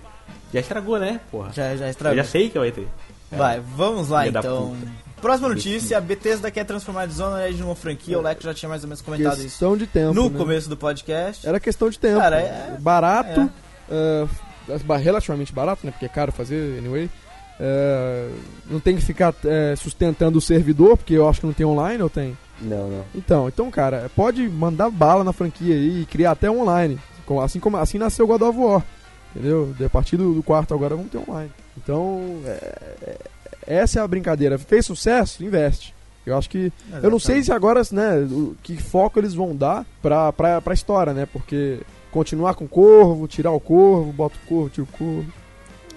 Já 0.53 0.59
estragou, 0.59 0.97
né, 0.99 1.19
porra? 1.31 1.51
Já, 1.53 1.75
já 1.75 1.85
Eu 1.85 1.89
estragou. 1.91 2.17
já 2.17 2.23
sei 2.23 2.49
que 2.49 2.57
vai 2.59 2.71
ter. 2.71 2.87
Vai, 3.31 3.59
vamos 3.75 4.09
lá 4.09 4.23
Filha 4.23 4.39
então. 4.39 4.75
Próxima 5.21 5.49
notícia, 5.49 5.97
a 5.97 6.01
Bethesda 6.01 6.49
quer 6.49 6.63
transformar 6.63 7.05
Dishonored 7.05 7.59
numa 7.61 7.75
franquia, 7.75 8.17
o 8.17 8.21
Leco 8.21 8.41
já 8.41 8.53
tinha 8.53 8.69
mais 8.69 8.83
ou 8.83 8.87
menos 8.87 9.01
comentado 9.01 9.33
isso 9.33 9.43
Questão 9.43 9.75
de 9.77 9.85
tempo. 9.85 10.13
no 10.13 10.29
né? 10.29 10.37
começo 10.37 10.69
do 10.69 10.77
podcast. 10.77 11.45
Era 11.47 11.59
questão 11.59 11.89
de 11.89 11.99
tempo. 11.99 12.19
Cara, 12.19 12.37
é- 12.39 12.77
Barato, 12.79 13.51
eh, 13.91 14.27
ba- 14.85 14.95
relativamente 14.97 15.51
barato, 15.51 15.85
né? 15.85 15.91
Porque 15.91 16.05
é 16.05 16.09
caro 16.09 16.31
fazer, 16.31 16.77
anyway. 16.79 17.09
É, 17.59 18.29
não 18.69 18.79
tem 18.79 18.95
que 18.95 19.01
ficar 19.03 19.33
é, 19.43 19.75
sustentando 19.75 20.37
o 20.37 20.41
servidor, 20.41 20.95
porque 20.97 21.13
eu 21.13 21.27
acho 21.27 21.41
que 21.41 21.45
não 21.45 21.53
tem 21.53 21.65
online, 21.65 22.01
ou 22.01 22.09
tem? 22.09 22.37
Não, 22.61 22.89
não. 22.89 23.05
Então, 23.13 23.47
então, 23.47 23.69
cara, 23.71 24.09
pode 24.15 24.47
mandar 24.47 24.89
bala 24.89 25.23
na 25.23 25.33
franquia 25.33 25.75
aí 25.75 26.01
e 26.01 26.05
criar 26.05 26.31
até 26.31 26.49
online. 26.49 26.97
Assim 27.43 27.59
como 27.59 27.77
assim 27.77 27.97
nasceu 27.97 28.25
God 28.25 28.41
of 28.41 28.57
War. 28.57 28.83
Entendeu? 29.35 29.73
A 29.85 29.89
partir 29.89 30.17
do, 30.17 30.33
do 30.33 30.41
quarto 30.41 30.73
agora 30.73 30.95
vamos 30.95 31.11
ter 31.11 31.19
online. 31.19 31.51
Então, 31.77 32.21
é- 32.45 32.75
é- 33.03 33.17
essa 33.67 33.99
é 33.99 34.01
a 34.01 34.07
brincadeira. 34.07 34.57
Fez 34.57 34.85
sucesso? 34.85 35.43
Investe. 35.43 35.93
Eu 36.25 36.37
acho 36.37 36.49
que. 36.49 36.71
Eu 37.03 37.09
não 37.11 37.19
sei 37.19 37.43
se 37.43 37.51
agora, 37.51 37.81
né, 37.91 38.17
o, 38.31 38.55
que 38.63 38.75
foco 38.77 39.19
eles 39.19 39.33
vão 39.33 39.55
dar 39.55 39.85
pra, 40.01 40.33
pra, 40.33 40.59
pra 40.59 40.73
história, 40.73 41.13
né? 41.13 41.27
Porque 41.31 41.79
continuar 42.11 42.55
com 42.55 42.65
o 42.65 42.67
corvo, 42.69 43.27
tirar 43.27 43.51
o 43.51 43.59
corvo, 43.59 44.11
bota 44.11 44.35
o 44.43 44.47
corvo, 44.47 44.69
tira 44.69 44.83
o 44.83 44.97
corvo. 44.97 45.25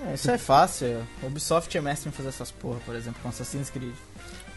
É, 0.08 0.14
Isso 0.14 0.30
é 0.30 0.38
fácil. 0.38 1.02
Ubisoft 1.22 1.76
é 1.76 1.80
mestre 1.80 2.08
em 2.08 2.12
fazer 2.12 2.28
essas 2.28 2.50
porra, 2.50 2.78
por 2.84 2.94
exemplo, 2.94 3.20
com 3.22 3.28
Assassin's 3.28 3.70
Creed. 3.70 3.94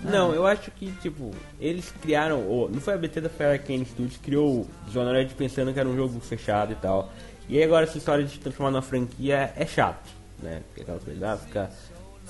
Não, 0.01 0.33
eu 0.33 0.45
acho 0.45 0.71
que, 0.71 0.91
tipo, 1.01 1.31
eles 1.59 1.93
criaram. 2.01 2.45
ou 2.47 2.69
não 2.69 2.81
foi 2.81 2.93
a 2.93 2.97
Bethesda, 2.97 3.29
foi 3.29 3.45
a 3.45 3.51
Arkane 3.51 3.85
Studios, 3.85 4.17
criou 4.17 4.61
o 4.61 4.69
Dishonored 4.85 5.33
pensando 5.35 5.73
que 5.73 5.79
era 5.79 5.87
um 5.87 5.95
jogo 5.95 6.19
fechado 6.19 6.73
e 6.73 6.75
tal. 6.75 7.11
E 7.47 7.57
aí 7.57 7.63
agora 7.63 7.85
essa 7.85 7.97
história 7.97 8.23
de 8.23 8.31
se 8.31 8.39
transformar 8.39 8.71
numa 8.71 8.81
franquia 8.81 9.53
é 9.55 9.65
chato, 9.65 10.09
né? 10.41 10.61
Porque 10.67 10.81
aquela 10.81 10.99
coisa, 10.99 11.33
ah, 11.33 11.37
fica 11.37 11.69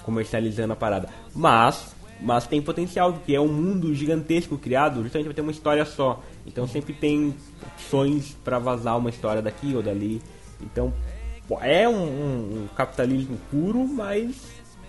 comercializando 0.04 0.74
a 0.74 0.76
parada. 0.76 1.10
Mas, 1.34 1.96
mas 2.22 2.46
tem 2.46 2.62
potencial, 2.62 3.14
porque 3.14 3.34
é 3.34 3.40
um 3.40 3.48
mundo 3.48 3.94
gigantesco 3.96 4.58
criado, 4.58 5.02
justamente 5.02 5.28
vai 5.28 5.34
ter 5.34 5.42
uma 5.42 5.52
história 5.52 5.86
só. 5.86 6.22
Então 6.46 6.68
sempre 6.68 6.94
tem 6.94 7.34
opções 7.74 8.36
pra 8.44 8.60
vazar 8.60 8.98
uma 8.98 9.10
história 9.10 9.42
daqui 9.42 9.74
ou 9.76 9.82
dali. 9.82 10.22
Então 10.62 10.94
é 11.62 11.88
um, 11.88 11.94
um- 11.94 12.64
um 12.64 12.68
capitalismo 12.76 13.38
puro, 13.52 13.88
mas 13.88 14.36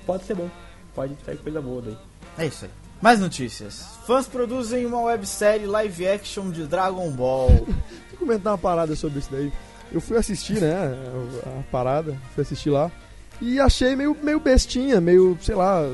pode 0.07 0.25
ser 0.25 0.35
bom. 0.35 0.49
Pode 0.95 1.15
sair 1.25 1.37
coisa 1.39 1.61
boa 1.61 1.83
daí. 1.83 1.97
É 2.39 2.47
isso 2.47 2.65
aí. 2.65 2.71
Mais 3.03 3.21
notícias. 3.21 3.85
Fãs 4.07 4.27
produzem 4.27 4.87
uma 4.87 5.03
websérie 5.03 5.67
live 5.67 6.09
action 6.09 6.51
de 6.51 6.65
Dragon 6.67 7.11
Ball. 7.11 7.51
Deixa 7.67 8.13
eu 8.15 8.19
comentar 8.19 8.53
uma 8.53 8.59
parada 8.59 8.97
sobre 8.97 9.19
isso 9.19 9.29
daí. 9.31 9.53
Eu 9.93 10.01
fui 10.01 10.17
assistir, 10.17 10.61
né, 10.61 10.97
a 11.47 11.63
parada, 11.71 12.17
fui 12.35 12.43
assistir 12.43 12.71
lá. 12.71 12.91
E 13.41 13.61
achei 13.61 13.95
meio, 13.95 14.17
meio 14.23 14.41
bestinha, 14.41 15.01
meio, 15.01 15.37
sei 15.43 15.55
lá, 15.55 15.87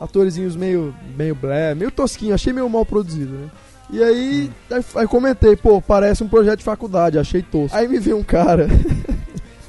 atorzinhos 0.00 0.56
meio, 0.56 0.94
meio 1.16 1.34
blé, 1.34 1.74
meio 1.74 1.90
tosquinho, 1.90 2.34
achei 2.34 2.52
meio 2.52 2.68
mal 2.68 2.84
produzido, 2.84 3.32
né? 3.32 3.48
E 3.90 4.02
aí, 4.02 4.50
aí, 4.70 4.84
aí 4.96 5.06
comentei, 5.06 5.56
pô, 5.56 5.80
parece 5.80 6.22
um 6.22 6.28
projeto 6.28 6.58
de 6.58 6.64
faculdade, 6.64 7.18
achei 7.18 7.40
tosco. 7.42 7.74
Aí 7.76 7.88
me 7.88 7.98
vem 7.98 8.12
um 8.12 8.22
cara 8.22 8.66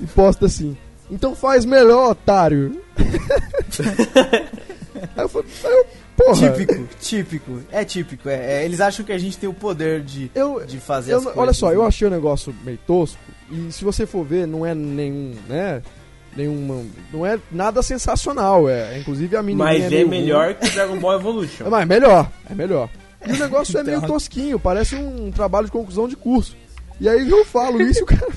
e 0.01 0.05
posta 0.07 0.45
assim, 0.45 0.75
então 1.09 1.35
faz 1.35 1.65
melhor, 1.65 2.11
otário. 2.11 2.81
aí 5.15 5.23
eu 5.23 5.29
falei, 5.29 5.47
aí 5.63 5.71
eu, 5.71 5.87
porra, 6.15 6.51
típico, 6.51 6.87
típico. 6.99 7.59
É 7.71 7.85
típico. 7.85 8.29
É, 8.29 8.61
é, 8.61 8.65
eles 8.65 8.79
acham 8.81 9.05
que 9.05 9.11
a 9.11 9.17
gente 9.17 9.37
tem 9.37 9.49
o 9.49 9.53
poder 9.53 10.01
de, 10.01 10.29
eu, 10.35 10.63
de 10.65 10.79
fazer 10.79 11.13
Eu 11.13 11.17
as 11.17 11.23
coisas. 11.23 11.39
olha 11.41 11.53
só, 11.53 11.71
eu 11.71 11.85
achei 11.85 12.07
o 12.07 12.11
negócio 12.11 12.53
meio 12.63 12.79
tosco. 12.85 13.19
E 13.51 13.71
se 13.71 13.83
você 13.83 14.05
for 14.05 14.23
ver, 14.25 14.45
não 14.47 14.65
é 14.65 14.75
nenhum, 14.75 15.33
né? 15.47 15.81
Nenhuma. 16.35 16.83
Não 17.11 17.25
é 17.25 17.39
nada 17.51 17.81
sensacional. 17.81 18.69
É, 18.69 18.99
inclusive 18.99 19.35
a 19.35 19.41
menina. 19.41 19.63
Mas 19.63 19.91
é 19.91 20.03
melhor 20.03 20.53
que 20.53 20.69
Dragon 20.69 20.99
Ball 20.99 21.15
Evolution. 21.15 21.65
É, 21.65 21.69
mas 21.71 21.81
é 21.81 21.85
melhor, 21.85 22.29
é 22.49 22.53
melhor. 22.53 22.89
E 23.27 23.31
o 23.31 23.37
negócio 23.39 23.77
é 23.77 23.83
meio 23.83 23.97
Então. 23.97 24.09
tosquinho, 24.09 24.59
parece 24.59 24.95
um 24.95 25.31
trabalho 25.31 25.65
de 25.65 25.71
conclusão 25.71 26.07
de 26.07 26.15
curso. 26.15 26.55
E 27.01 27.07
aí 27.09 27.29
eu 27.29 27.43
falo 27.45 27.81
isso 27.81 28.01
e 28.01 28.03
o 28.03 28.05
cara 28.05 28.27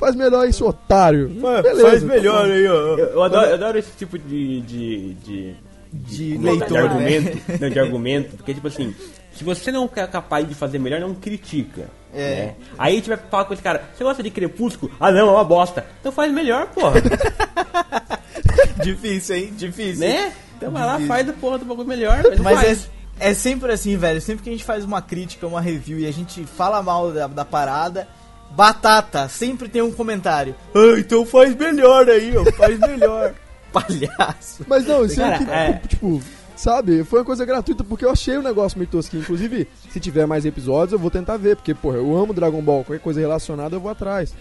faz 0.00 0.16
melhor 0.16 0.48
isso, 0.48 0.66
otário. 0.66 1.28
Beleza, 1.28 1.82
faz 1.82 2.00
tá 2.02 2.06
melhor 2.08 2.44
aí, 2.50 2.66
ó. 2.66 2.72
Eu, 2.72 2.98
eu 2.98 3.22
adoro, 3.22 3.46
eu 3.46 3.54
adoro 3.54 3.78
esse 3.78 3.92
tipo 3.96 4.18
de. 4.18 4.60
de, 4.62 5.14
de, 5.14 5.54
De 5.92 6.34
é? 6.34 6.38
leitor, 6.38 6.66
de 6.66 6.72
né? 6.74 6.80
argumento. 6.80 7.42
Não, 7.60 7.70
de 7.70 7.78
argumento. 7.78 8.36
Porque, 8.36 8.54
tipo 8.54 8.66
assim, 8.66 8.94
se 9.32 9.44
você 9.44 9.70
não 9.70 9.88
é 9.94 10.06
capaz 10.06 10.48
de 10.48 10.54
fazer 10.54 10.78
melhor, 10.78 11.00
não 11.00 11.14
critica. 11.14 11.88
É. 12.12 12.34
né? 12.34 12.54
Aí 12.76 12.94
a 12.94 12.96
gente 12.96 13.08
vai 13.08 13.18
falar 13.18 13.44
com 13.44 13.54
esse 13.54 13.62
cara: 13.62 13.82
você 13.96 14.02
gosta 14.02 14.22
de 14.22 14.30
crepúsculo? 14.30 14.90
Ah, 14.98 15.12
não, 15.12 15.28
é 15.28 15.32
uma 15.32 15.44
bosta. 15.44 15.86
Então 16.00 16.10
faz 16.10 16.32
melhor, 16.32 16.66
porra. 16.68 17.00
Difícil, 18.82 19.36
hein? 19.36 19.52
Difícil. 19.56 20.06
né? 20.06 20.32
Então 20.56 20.70
vai 20.70 20.84
lá, 20.84 21.00
faz 21.00 21.28
a 21.28 21.32
porra 21.32 21.58
do 21.58 21.64
bagulho 21.64 21.88
melhor. 21.88 22.22
Mas, 22.28 22.40
Mas 22.40 22.60
faz. 22.60 22.90
é, 23.18 23.30
é 23.30 23.34
sempre 23.34 23.72
assim, 23.72 23.96
velho. 23.96 24.20
Sempre 24.20 24.42
que 24.44 24.50
a 24.50 24.52
gente 24.52 24.64
faz 24.64 24.84
uma 24.84 25.00
crítica, 25.00 25.46
uma 25.46 25.60
review 25.60 25.98
e 25.98 26.06
a 26.06 26.12
gente 26.12 26.44
fala 26.44 26.82
mal 26.82 27.10
da, 27.12 27.26
da 27.26 27.44
parada, 27.44 28.06
batata, 28.50 29.28
sempre 29.28 29.68
tem 29.68 29.82
um 29.82 29.92
comentário. 29.92 30.54
Ah, 30.74 30.98
então 30.98 31.24
faz 31.24 31.54
melhor 31.56 32.08
aí, 32.08 32.36
ó. 32.36 32.44
Faz 32.52 32.78
melhor. 32.78 33.32
Palhaço. 33.72 34.64
Mas 34.66 34.84
não, 34.86 35.04
isso 35.04 35.16
Cara, 35.16 35.34
é 35.36 35.38
que, 35.38 35.50
é. 35.50 35.72
tipo, 35.88 36.20
sabe, 36.56 37.04
foi 37.04 37.20
uma 37.20 37.24
coisa 37.24 37.44
gratuita 37.44 37.84
porque 37.84 38.04
eu 38.04 38.10
achei 38.10 38.36
o 38.36 38.42
negócio 38.42 38.76
meio 38.78 38.90
tosquinho. 38.90 39.22
Inclusive, 39.22 39.68
se 39.92 40.00
tiver 40.00 40.26
mais 40.26 40.44
episódios, 40.44 40.92
eu 40.92 40.98
vou 40.98 41.10
tentar 41.10 41.36
ver, 41.36 41.54
porque, 41.56 41.72
porra, 41.74 41.96
eu 41.98 42.16
amo 42.16 42.32
Dragon 42.34 42.60
Ball, 42.60 42.82
qualquer 42.84 43.02
coisa 43.02 43.20
relacionada 43.20 43.76
eu 43.76 43.80
vou 43.80 43.90
atrás. 43.90 44.34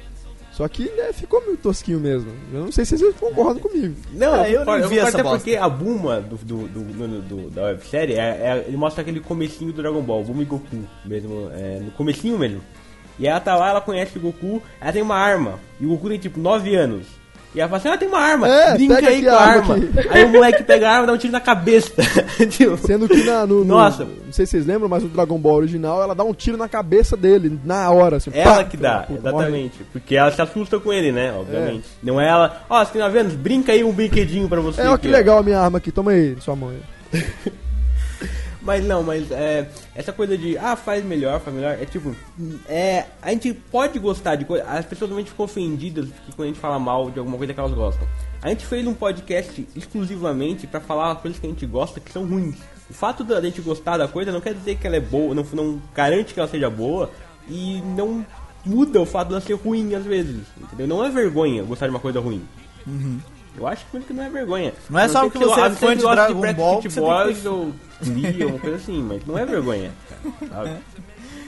Só 0.52 0.68
que, 0.68 0.90
né, 0.98 1.14
ficou 1.14 1.40
meio 1.46 1.56
tosquinho 1.56 2.00
mesmo. 2.02 2.32
Eu 2.52 2.62
não 2.66 2.72
sei 2.72 2.84
se 2.84 2.98
vocês 2.98 3.16
concordam 3.18 3.60
comigo. 3.60 3.96
Não, 4.12 4.34
Ah, 4.34 4.50
eu 4.50 4.66
não 4.66 4.74
vi 4.74 4.82
eu 4.82 4.82
concordo 4.82 4.96
essa 5.00 5.08
até 5.10 5.24
bosta. 5.24 5.38
porque 5.38 5.56
a 5.56 5.70
Buma 5.70 6.20
do, 6.20 6.36
do, 6.38 6.68
do, 6.68 6.84
do- 6.84 7.22
do- 7.22 7.50
da 7.52 7.64
websérie, 7.66 8.16
é, 8.16 8.20
é- 8.20 8.66
ele 8.68 8.76
mostra 8.76 9.02
aquele 9.04 9.22
comecinho 9.22 9.72
do 9.72 9.82
Dragon 9.82 10.02
Ball, 10.02 10.24
Buma 10.24 10.42
e 10.42 10.46
Goku, 10.46 10.84
mesmo, 11.06 11.50
é, 11.54 11.80
no 11.80 11.92
comecinho 11.92 12.38
mesmo. 12.38 12.60
E 13.20 13.28
ela 13.28 13.40
tá 13.40 13.56
lá, 13.56 13.70
ela 13.70 13.82
conhece 13.82 14.18
o 14.18 14.22
Goku, 14.22 14.62
ela 14.80 14.92
tem 14.94 15.02
uma 15.02 15.16
arma, 15.18 15.60
e 15.80 15.86
o 15.86 15.90
Goku 15.90 16.08
tem 16.10 16.18
tipo 16.20 16.40
9 16.40 16.74
anos. 16.76 17.06
E 17.54 17.60
ela 17.60 17.68
fala 17.68 17.78
assim, 17.80 17.88
ela 17.88 17.98
tem 17.98 18.08
uma 18.08 18.20
arma, 18.20 18.48
É, 18.48 18.74
brinca 18.76 19.00
aí 19.08 19.24
com 19.24 19.30
a 19.32 19.42
arma 19.42 19.74
arma. 19.74 19.88
Aí 20.12 20.24
o 20.24 20.30
moleque 20.30 20.64
pega 20.64 20.88
a 20.88 20.92
arma 20.92 21.04
e 21.06 21.08
dá 21.08 21.14
um 21.14 21.18
tiro 21.18 21.34
na 21.34 21.40
cabeça. 21.40 21.92
Tipo, 22.48 22.78
Sendo 22.78 23.10
que 23.10 23.24
na, 23.24 23.44
no, 23.48 23.60
no- 23.60 23.66
Nossa. 23.66 24.06
Não 24.06 24.32
sei 24.32 24.46
se 24.46 24.52
vocês 24.52 24.68
lembram, 24.68 24.88
mas 24.88 25.02
no 25.02 25.10
Dragon 25.10 25.38
Ball 25.40 25.56
original 25.56 26.00
ela 26.04 26.14
dá 26.14 26.24
um 26.24 26.32
tiro 26.32 26.58
na 26.58 26.70
cabeça 26.70 27.18
dele, 27.18 27.60
na 27.66 27.90
hora, 27.90 28.18
assim. 28.18 28.30
Ela 28.32 28.58
pá, 28.58 28.64
que 28.66 28.78
dá, 28.78 29.00
puta, 29.00 29.32
morre. 29.32 29.46
exatamente. 29.48 29.84
Porque 29.92 30.16
ela 30.16 30.32
se 30.32 30.40
assusta 30.40 30.80
com 30.80 30.94
ele, 30.94 31.12
né? 31.12 31.34
Obviamente. 31.34 31.86
Não 32.04 32.22
é 32.22 32.30
ela, 32.30 32.62
ó, 32.70 32.86
você 32.86 32.92
tem 32.92 33.02
9 33.02 33.18
anos, 33.20 33.34
brinca 33.34 33.72
aí 33.72 33.84
um 33.84 33.92
brinquedinho 33.92 34.48
pra 34.48 34.62
você. 34.62 34.82
É, 34.82 34.90
ó, 34.90 34.96
que 34.96 35.08
legal 35.08 35.40
a 35.40 35.44
minha 35.44 35.60
arma 35.60 35.80
aqui, 35.80 35.92
toma 35.92 36.12
aí, 36.12 36.38
sua 36.40 36.56
mãe. 36.56 36.78
Mas 38.62 38.86
não, 38.86 39.02
mas 39.02 39.32
é, 39.32 39.70
essa 39.96 40.12
coisa 40.12 40.38
de, 40.38 40.58
ah, 40.58 40.76
faz 40.76 41.04
melhor, 41.04 41.40
faz 41.40 41.56
melhor, 41.56 41.78
é 41.82 41.86
tipo, 41.86 42.14
é, 42.68 43.06
a 43.22 43.32
gente 43.32 43.54
pode 43.54 43.98
gostar 44.00 44.36
de 44.36 44.44
coisa, 44.44 44.66
as 44.66 44.86
pessoas 44.86 45.10
normalmente 45.10 45.32
ficam 45.32 45.46
ofendidas 45.46 46.10
quando 46.36 46.44
a 46.44 46.52
gente 46.52 46.60
fala 46.60 46.78
mal 46.78 47.10
de 47.10 47.20
alguma 47.20 47.38
coisa 47.38 47.54
que 47.54 47.60
elas 47.60 47.72
gostam. 47.74 48.06
A 48.42 48.50
gente 48.50 48.66
fez 48.66 48.86
um 48.86 48.94
podcast 48.94 49.66
exclusivamente 49.76 50.68
pra 50.68 50.82
falar 50.82 51.12
as 51.12 51.22
coisas 51.22 51.40
que 51.40 51.48
a 51.48 51.50
gente 51.50 51.66
gosta 51.66 52.00
que 52.02 52.12
são 52.12 52.26
ruins. 52.26 52.58
O 52.90 52.94
fato 52.94 53.24
da 53.24 53.40
gente 53.42 53.62
gostar 53.62 53.98
da 53.98 54.08
coisa 54.08 54.32
não 54.32 54.42
quer 54.42 54.54
dizer 54.54 54.76
que 54.76 54.86
ela 54.86 54.98
é 54.98 55.02
boa, 55.02 55.34
não, 55.34 55.44
não 55.54 55.82
garante 55.94 56.34
que 56.34 56.40
ela 56.40 56.50
seja 56.50 56.70
boa 56.70 57.10
e 57.48 57.82
não 57.96 58.26
muda 58.66 59.00
o 59.00 59.06
fato 59.06 59.30
dela 59.30 59.42
ser 59.42 59.54
ruim 59.54 59.96
às 59.96 60.04
vezes, 60.04 60.42
entendeu? 60.58 60.88
Não 60.88 61.04
é 61.04 61.10
vergonha 61.10 61.64
gostar 61.64 61.86
de 61.86 61.92
uma 61.92 62.00
coisa 62.00 62.20
ruim. 62.20 62.44
Eu 63.60 63.68
acho 63.68 63.86
que 63.88 64.00
que 64.00 64.14
não 64.14 64.24
é 64.24 64.30
vergonha. 64.30 64.74
Não 64.90 65.00
é 65.00 65.08
só 65.10 65.22
porque 65.22 65.40
você 65.40 65.60
é 65.60 65.70
fã 65.72 65.96
de 65.96 66.02
Dragon 66.02 66.40
Backstreet 66.40 66.56
Ball 66.56 66.82
que 66.82 66.90
você 66.90 67.02
tem 67.02 68.44
ou 68.44 68.50
uma 68.50 68.60
coisa 68.60 68.78
assim, 68.78 69.04
mas 69.04 69.26
não 69.26 69.38
é 69.38 69.46
vergonha. 69.46 69.92
sabe? 70.50 70.72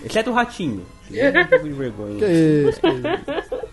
Exceto 0.04 0.30
o 0.32 0.34
ratinho. 0.34 0.86
que 1.08 1.20
é 1.20 1.30
um 1.30 1.48
pouco 1.48 1.66
de 1.66 1.74
vergonha. 1.74 2.20
Que 2.20 2.70
isso, 2.70 2.82
que 2.82 2.88
isso. 2.88 3.66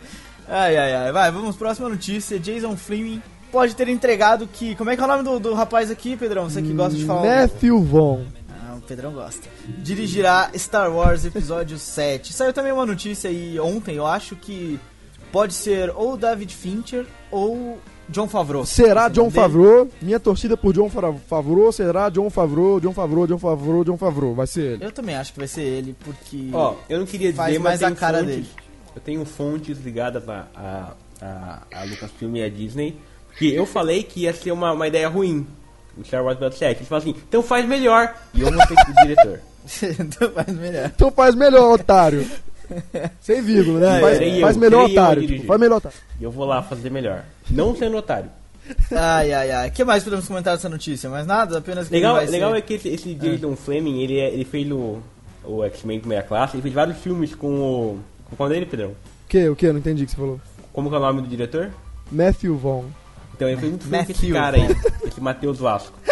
Ai, 0.46 0.76
ai, 0.76 0.94
ai. 0.94 1.12
Vai, 1.12 1.30
vamos 1.32 1.56
próxima 1.56 1.88
notícia. 1.88 2.38
Jason 2.38 2.76
Fleming 2.76 3.20
pode 3.50 3.74
ter 3.74 3.88
entregado 3.88 4.46
que... 4.46 4.74
Como 4.76 4.88
é 4.90 4.96
que 4.96 5.02
é 5.02 5.04
o 5.04 5.08
nome 5.08 5.24
do, 5.24 5.40
do 5.40 5.54
rapaz 5.54 5.90
aqui, 5.90 6.16
Pedrão? 6.16 6.48
Você 6.48 6.62
que 6.62 6.72
gosta 6.72 6.96
de 6.96 7.04
falar... 7.04 7.22
Matthew 7.22 7.82
Vaughn. 7.82 8.24
Ah, 8.50 8.76
o 8.76 8.80
Pedrão 8.82 9.12
gosta. 9.12 9.48
Dirigirá 9.66 10.50
Star 10.56 10.94
Wars 10.94 11.24
Episódio 11.24 11.76
7. 11.80 12.32
Saiu 12.32 12.52
também 12.52 12.72
uma 12.72 12.86
notícia 12.86 13.28
aí 13.28 13.58
ontem, 13.58 13.96
eu 13.96 14.06
acho 14.06 14.36
que 14.36 14.78
pode 15.32 15.54
ser 15.54 15.90
ou 15.94 16.16
David 16.16 16.54
Fincher 16.54 17.06
ou 17.30 17.78
John 18.08 18.26
Favreau. 18.28 18.64
Será 18.64 19.08
John 19.08 19.22
nome 19.24 19.32
dele. 19.32 19.42
Favreau? 19.42 19.88
Minha 20.00 20.18
torcida 20.20 20.56
por 20.56 20.72
John 20.72 20.88
Fa- 20.88 21.12
Favreau 21.28 21.70
será 21.72 22.08
John 22.08 22.30
Favreau, 22.30 22.80
John 22.80 22.92
Favreau, 22.92 23.26
John 23.26 23.38
Favreau, 23.38 23.84
John 23.84 23.96
Favreau. 23.98 24.34
Vai 24.34 24.46
ser 24.46 24.72
ele. 24.74 24.84
Eu 24.84 24.92
também 24.92 25.14
acho 25.14 25.32
que 25.32 25.38
vai 25.38 25.48
ser 25.48 25.62
ele, 25.62 25.94
porque... 26.04 26.48
Ó, 26.52 26.74
eu 26.88 26.98
não 26.98 27.06
queria 27.06 27.32
Faz 27.34 27.48
dizer, 27.48 27.58
mais 27.62 27.80
mas 27.80 27.92
a 27.92 27.94
cara 27.94 28.18
fontes, 28.18 28.34
dele. 28.34 28.48
Eu 28.96 29.00
tenho 29.02 29.24
fontes 29.24 29.78
ligadas 29.78 30.28
a, 30.28 30.46
a, 30.56 30.92
a, 31.20 31.62
a 31.80 31.84
Lucasfilm 31.84 32.36
e 32.36 32.42
a 32.42 32.48
Disney. 32.48 32.96
Que 33.38 33.54
eu 33.54 33.66
falei 33.66 34.02
que 34.02 34.20
ia 34.22 34.32
ser 34.32 34.50
uma, 34.52 34.72
uma 34.72 34.88
ideia 34.88 35.08
ruim. 35.08 35.46
O 35.96 36.04
Star 36.04 36.22
Wars 36.24 36.36
Episódio 36.36 36.58
7. 36.58 36.78
Eles 36.78 36.88
falaram 36.88 37.10
assim, 37.10 37.20
então 37.28 37.42
faz 37.42 37.66
melhor. 37.66 38.14
E 38.34 38.40
eu 38.40 38.50
que 38.84 38.90
o 38.90 38.94
diretor. 39.02 39.40
então 40.00 40.30
faz 40.32 40.48
melhor. 40.56 40.86
Então 40.94 41.10
faz 41.12 41.34
melhor, 41.34 41.72
otário. 41.74 42.26
Sem 43.20 43.42
vírgula, 43.42 43.80
né? 43.80 43.98
É, 43.98 44.00
faz 44.00 44.18
serei 44.18 44.40
faz 44.40 44.56
eu, 44.56 44.60
melhor, 44.60 44.80
eu 44.88 44.92
otário. 44.92 45.26
Tipo, 45.26 45.46
faz 45.46 45.60
melhor, 45.60 45.76
otário. 45.76 45.98
E 46.20 46.24
eu 46.24 46.30
vou 46.30 46.44
lá 46.46 46.62
fazer 46.62 46.90
melhor. 46.90 47.24
Não 47.50 47.74
sendo 47.76 47.96
otário. 47.96 48.30
Ai, 48.92 49.32
ai, 49.32 49.50
ai. 49.50 49.68
O 49.68 49.72
que 49.72 49.82
mais 49.82 50.04
podemos 50.04 50.28
comentar 50.28 50.54
dessa 50.54 50.68
notícia? 50.68 51.08
Mais 51.08 51.26
nada? 51.26 51.56
Apenas 51.56 51.88
que 51.88 51.94
Legal, 51.94 52.16
legal 52.16 52.50
ser... 52.50 52.58
é 52.58 52.60
que 52.60 52.74
esse, 52.74 52.88
esse 52.90 53.14
Jason 53.14 53.56
Fleming, 53.56 54.02
ele, 54.02 54.18
é- 54.18 54.30
ele 54.30 54.44
fez 54.44 54.70
o, 54.70 54.98
o 55.42 55.64
X-Men 55.64 56.00
Primeira 56.00 56.22
Classe, 56.22 56.56
ele 56.56 56.62
fez 56.62 56.74
vários 56.74 56.98
filmes 56.98 57.34
com 57.34 57.48
o... 57.58 57.98
Com 58.28 58.36
qual 58.36 58.46
dele, 58.46 58.66
Pedrão? 58.66 58.90
O 58.90 58.94
que? 59.26 59.48
O 59.48 59.56
que? 59.56 59.64
Eu 59.64 59.72
não 59.72 59.80
entendi 59.80 60.02
o 60.02 60.06
que 60.06 60.10
você 60.12 60.18
falou. 60.18 60.38
Como 60.70 60.90
que 60.90 60.94
é 60.94 60.98
o 60.98 61.00
nome 61.00 61.22
do 61.22 61.28
diretor? 61.28 61.70
Matthew 62.12 62.58
Vaughn. 62.58 62.84
Então 63.34 63.48
ele 63.48 63.56
foi 63.58 63.68
muito 63.70 63.84
feio 63.86 64.04
com 64.04 64.12
esse 64.12 64.32
cara 64.32 64.56
aí, 64.58 64.66
esse 65.06 65.20
Matheus 65.20 65.58
Vasco. 65.58 65.96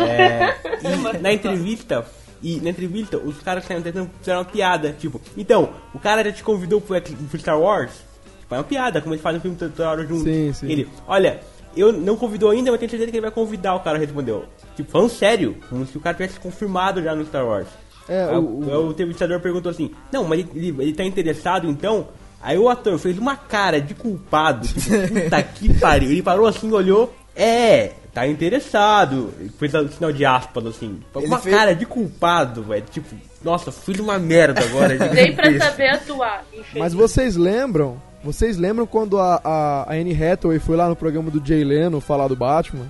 É, 0.00 0.54
e 0.84 1.18
na 1.20 1.32
entrevista, 1.32 2.04
e 2.44 2.60
na 2.60 2.70
entrevista, 2.70 3.16
os 3.18 3.38
caras 3.40 3.64
fizeram 3.64 4.08
uma 4.28 4.44
piada, 4.44 4.94
tipo, 4.98 5.20
então, 5.36 5.70
o 5.94 5.98
cara 5.98 6.22
já 6.22 6.30
te 6.32 6.42
convidou 6.44 6.80
pro, 6.80 6.94
Star 7.38 7.58
Wars? 7.58 7.90
Tipo, 8.40 8.54
é 8.54 8.58
uma 8.58 8.64
piada, 8.64 9.00
como 9.00 9.14
eles 9.14 9.22
fazem 9.22 9.38
um 9.38 9.42
filme 9.42 9.56
do 9.56 9.70
Star 9.70 9.96
Wars 9.96 10.08
junto. 10.08 10.24
Sim, 10.24 10.52
sim. 10.52 10.70
Ele, 10.70 10.88
olha, 11.08 11.40
eu 11.76 11.92
não 11.92 12.16
convidou 12.16 12.50
ainda, 12.50 12.70
mas 12.70 12.78
tenho 12.78 12.90
certeza 12.90 13.10
que 13.10 13.16
ele 13.16 13.22
vai 13.26 13.30
convidar, 13.30 13.74
o 13.74 13.80
cara 13.80 13.98
respondeu. 13.98 14.44
Tipo, 14.76 14.90
falando 14.90 15.08
sério, 15.10 15.56
como 15.70 15.86
se 15.86 15.96
o 15.96 16.00
cara 16.00 16.14
tivesse 16.16 16.38
confirmado 16.38 17.02
já 17.02 17.14
no 17.14 17.24
Star 17.24 17.46
Wars. 17.46 17.66
É, 18.08 18.24
Aí 18.24 18.36
o, 18.36 18.40
o- 18.40 18.88
o 18.88 18.90
entrevistador 18.90 19.40
perguntou 19.40 19.70
assim: 19.70 19.90
Não, 20.12 20.24
mas 20.24 20.40
ele, 20.40 20.50
ele, 20.54 20.82
ele 20.82 20.92
tá 20.92 21.02
interessado 21.04 21.66
então? 21.66 22.08
Aí 22.42 22.58
o 22.58 22.68
ator 22.68 22.98
fez 22.98 23.16
uma 23.18 23.34
cara 23.34 23.80
de 23.80 23.94
culpado. 23.94 24.68
Tipo, 24.68 24.90
puta 25.24 25.42
que 25.42 25.78
pariu. 25.80 26.10
Ele 26.10 26.22
parou 26.22 26.46
assim, 26.46 26.70
olhou. 26.70 27.14
É, 27.34 27.92
tá 28.14 28.26
interessado. 28.26 29.32
Fez 29.58 29.74
o 29.74 29.88
sinal 29.88 30.12
de 30.12 30.24
aspas 30.24 30.66
assim. 30.66 31.00
Uma 31.14 31.38
fez- 31.38 31.54
cara 31.54 31.74
de 31.74 31.84
culpado, 31.84 32.62
velho. 32.62 32.84
Tipo, 32.90 33.14
nossa, 33.42 33.70
fiz 33.72 33.98
uma 33.98 34.18
merda 34.18 34.62
agora. 34.64 34.96
Nem 35.12 35.34
pra 35.36 35.46
saber 35.58 35.88
atuar, 35.90 36.44
infelizmente. 36.52 36.78
Mas 36.78 36.94
vocês 36.94 37.36
lembram? 37.36 38.00
Vocês 38.22 38.56
lembram 38.56 38.86
quando 38.86 39.18
a, 39.18 39.40
a, 39.44 39.82
a 39.92 39.94
Anne 39.94 40.14
Hathaway 40.24 40.58
foi 40.58 40.76
lá 40.76 40.88
no 40.88 40.96
programa 40.96 41.30
do 41.30 41.46
Jay 41.46 41.62
Leno 41.62 42.00
falar 42.00 42.26
do 42.28 42.34
Batman? 42.36 42.86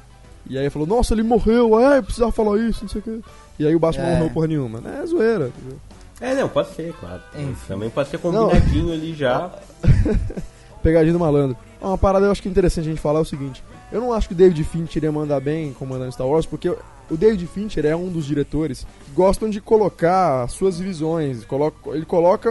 E 0.49 0.57
aí 0.59 0.69
falou, 0.71 0.87
nossa, 0.87 1.15
ele 1.15 1.23
morreu, 1.23 1.75
ai, 1.77 2.03
precisava 2.03 2.31
falar 2.31 2.59
isso, 2.59 2.83
não 2.83 2.89
sei 2.89 3.01
o 3.01 3.03
quê. 3.03 3.19
E 3.59 3.67
aí 3.67 3.75
o 3.75 3.79
Batman 3.79 4.05
É. 4.05 4.11
não 4.11 4.17
morreu 4.19 4.31
porra 4.31 4.47
nenhuma. 4.47 4.81
É 5.01 5.07
zoeira. 5.07 5.49
entendeu? 5.49 5.79
É, 6.21 6.35
não, 6.35 6.49
pode 6.49 6.69
ser, 6.75 6.93
claro. 7.01 7.21
Enfim. 7.35 7.55
Também 7.67 7.91
pode 7.91 8.11
ser 8.11 8.19
combinadinho 8.19 8.93
ali 8.93 9.13
já. 9.15 9.51
Pegadinha 10.83 11.13
do 11.13 11.19
malandro. 11.19 11.57
Uma 11.81 11.99
parada 11.99 12.27
eu 12.27 12.31
acho 12.31 12.41
que 12.43 12.49
é 12.49 12.51
interessante 12.51 12.85
a 12.87 12.91
gente 12.91 13.01
falar 13.01 13.19
é 13.19 13.23
o 13.23 13.25
seguinte. 13.25 13.63
Eu 13.93 14.01
não 14.01 14.13
acho 14.13 14.29
que 14.29 14.35
o 14.35 14.37
David 14.37 14.63
Fincher 14.65 14.97
iria 14.99 15.13
mandar 15.13 15.41
bem 15.41 15.73
comandando 15.73 16.13
Star 16.13 16.27
Wars, 16.27 16.47
porque 16.47 16.69
o 16.69 17.17
David 17.17 17.47
Fincher 17.47 17.85
é 17.87 17.95
um 17.95 18.09
dos 18.09 18.25
diretores 18.27 18.87
que 19.05 19.11
gostam 19.13 19.49
de 19.49 19.61
colocar 19.61 20.43
as 20.45 20.53
suas 20.53 20.79
visões. 20.79 21.47
Ele 21.93 22.05
coloca 22.07 22.51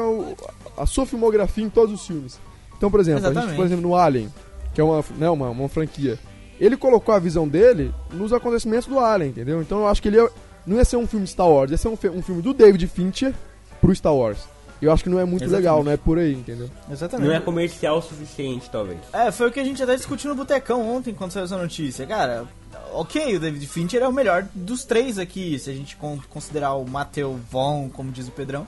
a 0.78 0.86
sua 0.86 1.06
filmografia 1.06 1.64
em 1.64 1.70
todos 1.70 1.94
os 2.00 2.06
filmes. 2.08 2.40
Então, 2.78 2.90
por 2.90 3.00
exemplo, 3.00 3.20
a 3.20 3.30
gente, 3.30 3.32
Exatamente. 3.38 3.56
por 3.58 3.66
exemplo, 3.66 3.88
no 3.88 3.96
Alien, 3.96 4.30
que 4.74 4.80
é 4.82 4.84
uma, 4.84 5.04
né, 5.18 5.30
uma, 5.30 5.50
uma 5.50 5.70
franquia, 5.70 6.18
ele 6.60 6.78
colocou 6.78 7.14
a 7.14 7.20
visão 7.20 7.48
dele 7.48 7.94
nos 8.12 8.32
acontecimentos 8.32 8.88
do 8.88 9.00
Alien, 9.00 9.32
entendeu? 9.32 9.62
Então 9.62 9.80
eu 9.80 9.88
acho 9.88 10.02
que 10.02 10.08
ele 10.08 10.18
ia- 10.18 10.30
não 10.66 10.78
ia 10.78 10.86
ser 10.86 10.98
um 10.98 11.08
filme 11.08 11.28
Star 11.28 11.50
Wars, 11.50 11.72
ia 11.72 11.78
ser 11.78 11.88
um, 11.90 11.98
um 12.16 12.22
filme 12.22 12.42
do 12.42 12.54
David 12.54 12.88
Fincher 12.88 13.34
pro 13.82 13.94
Star 13.96 14.14
Wars. 14.16 14.40
Eu 14.84 14.92
acho 14.92 15.04
que 15.04 15.10
não 15.10 15.20
é 15.20 15.26
muito 15.26 15.44
Exatamente. 15.44 15.62
legal, 15.62 15.84
não 15.84 15.92
é 15.92 15.98
por 15.98 16.18
aí, 16.18 16.34
entendeu? 16.34 16.70
Exatamente. 16.92 17.28
Não 17.28 17.36
é 17.36 17.40
comercial 17.40 17.98
o 17.98 18.02
suficiente, 18.02 18.70
talvez. 18.70 19.00
É, 19.14 19.32
foi 19.32 19.48
o 19.48 19.52
que 19.52 19.60
a 19.60 19.64
gente 19.64 19.82
até 19.82 19.96
discutiu 19.96 20.30
no 20.30 20.36
Botecão 20.36 20.82
ontem, 20.96 21.14
quando 21.14 21.32
saiu 21.32 21.46
essa 21.46 21.58
notícia. 21.58 22.06
Cara, 22.06 22.46
ok, 22.94 23.36
o 23.36 23.40
David 23.40 23.66
Fincher 23.68 24.02
é 24.04 24.08
o 24.08 24.12
melhor 24.14 24.46
dos 24.54 24.84
três 24.84 25.18
aqui, 25.18 25.58
se 25.58 25.70
a 25.70 25.74
gente 25.74 25.96
con- 25.96 26.20
considerar 26.30 26.74
o 26.74 26.86
Matthew 26.88 27.40
Vaughn, 27.52 27.90
como 27.90 28.12
diz 28.12 28.28
o 28.28 28.32
Pedrão. 28.32 28.68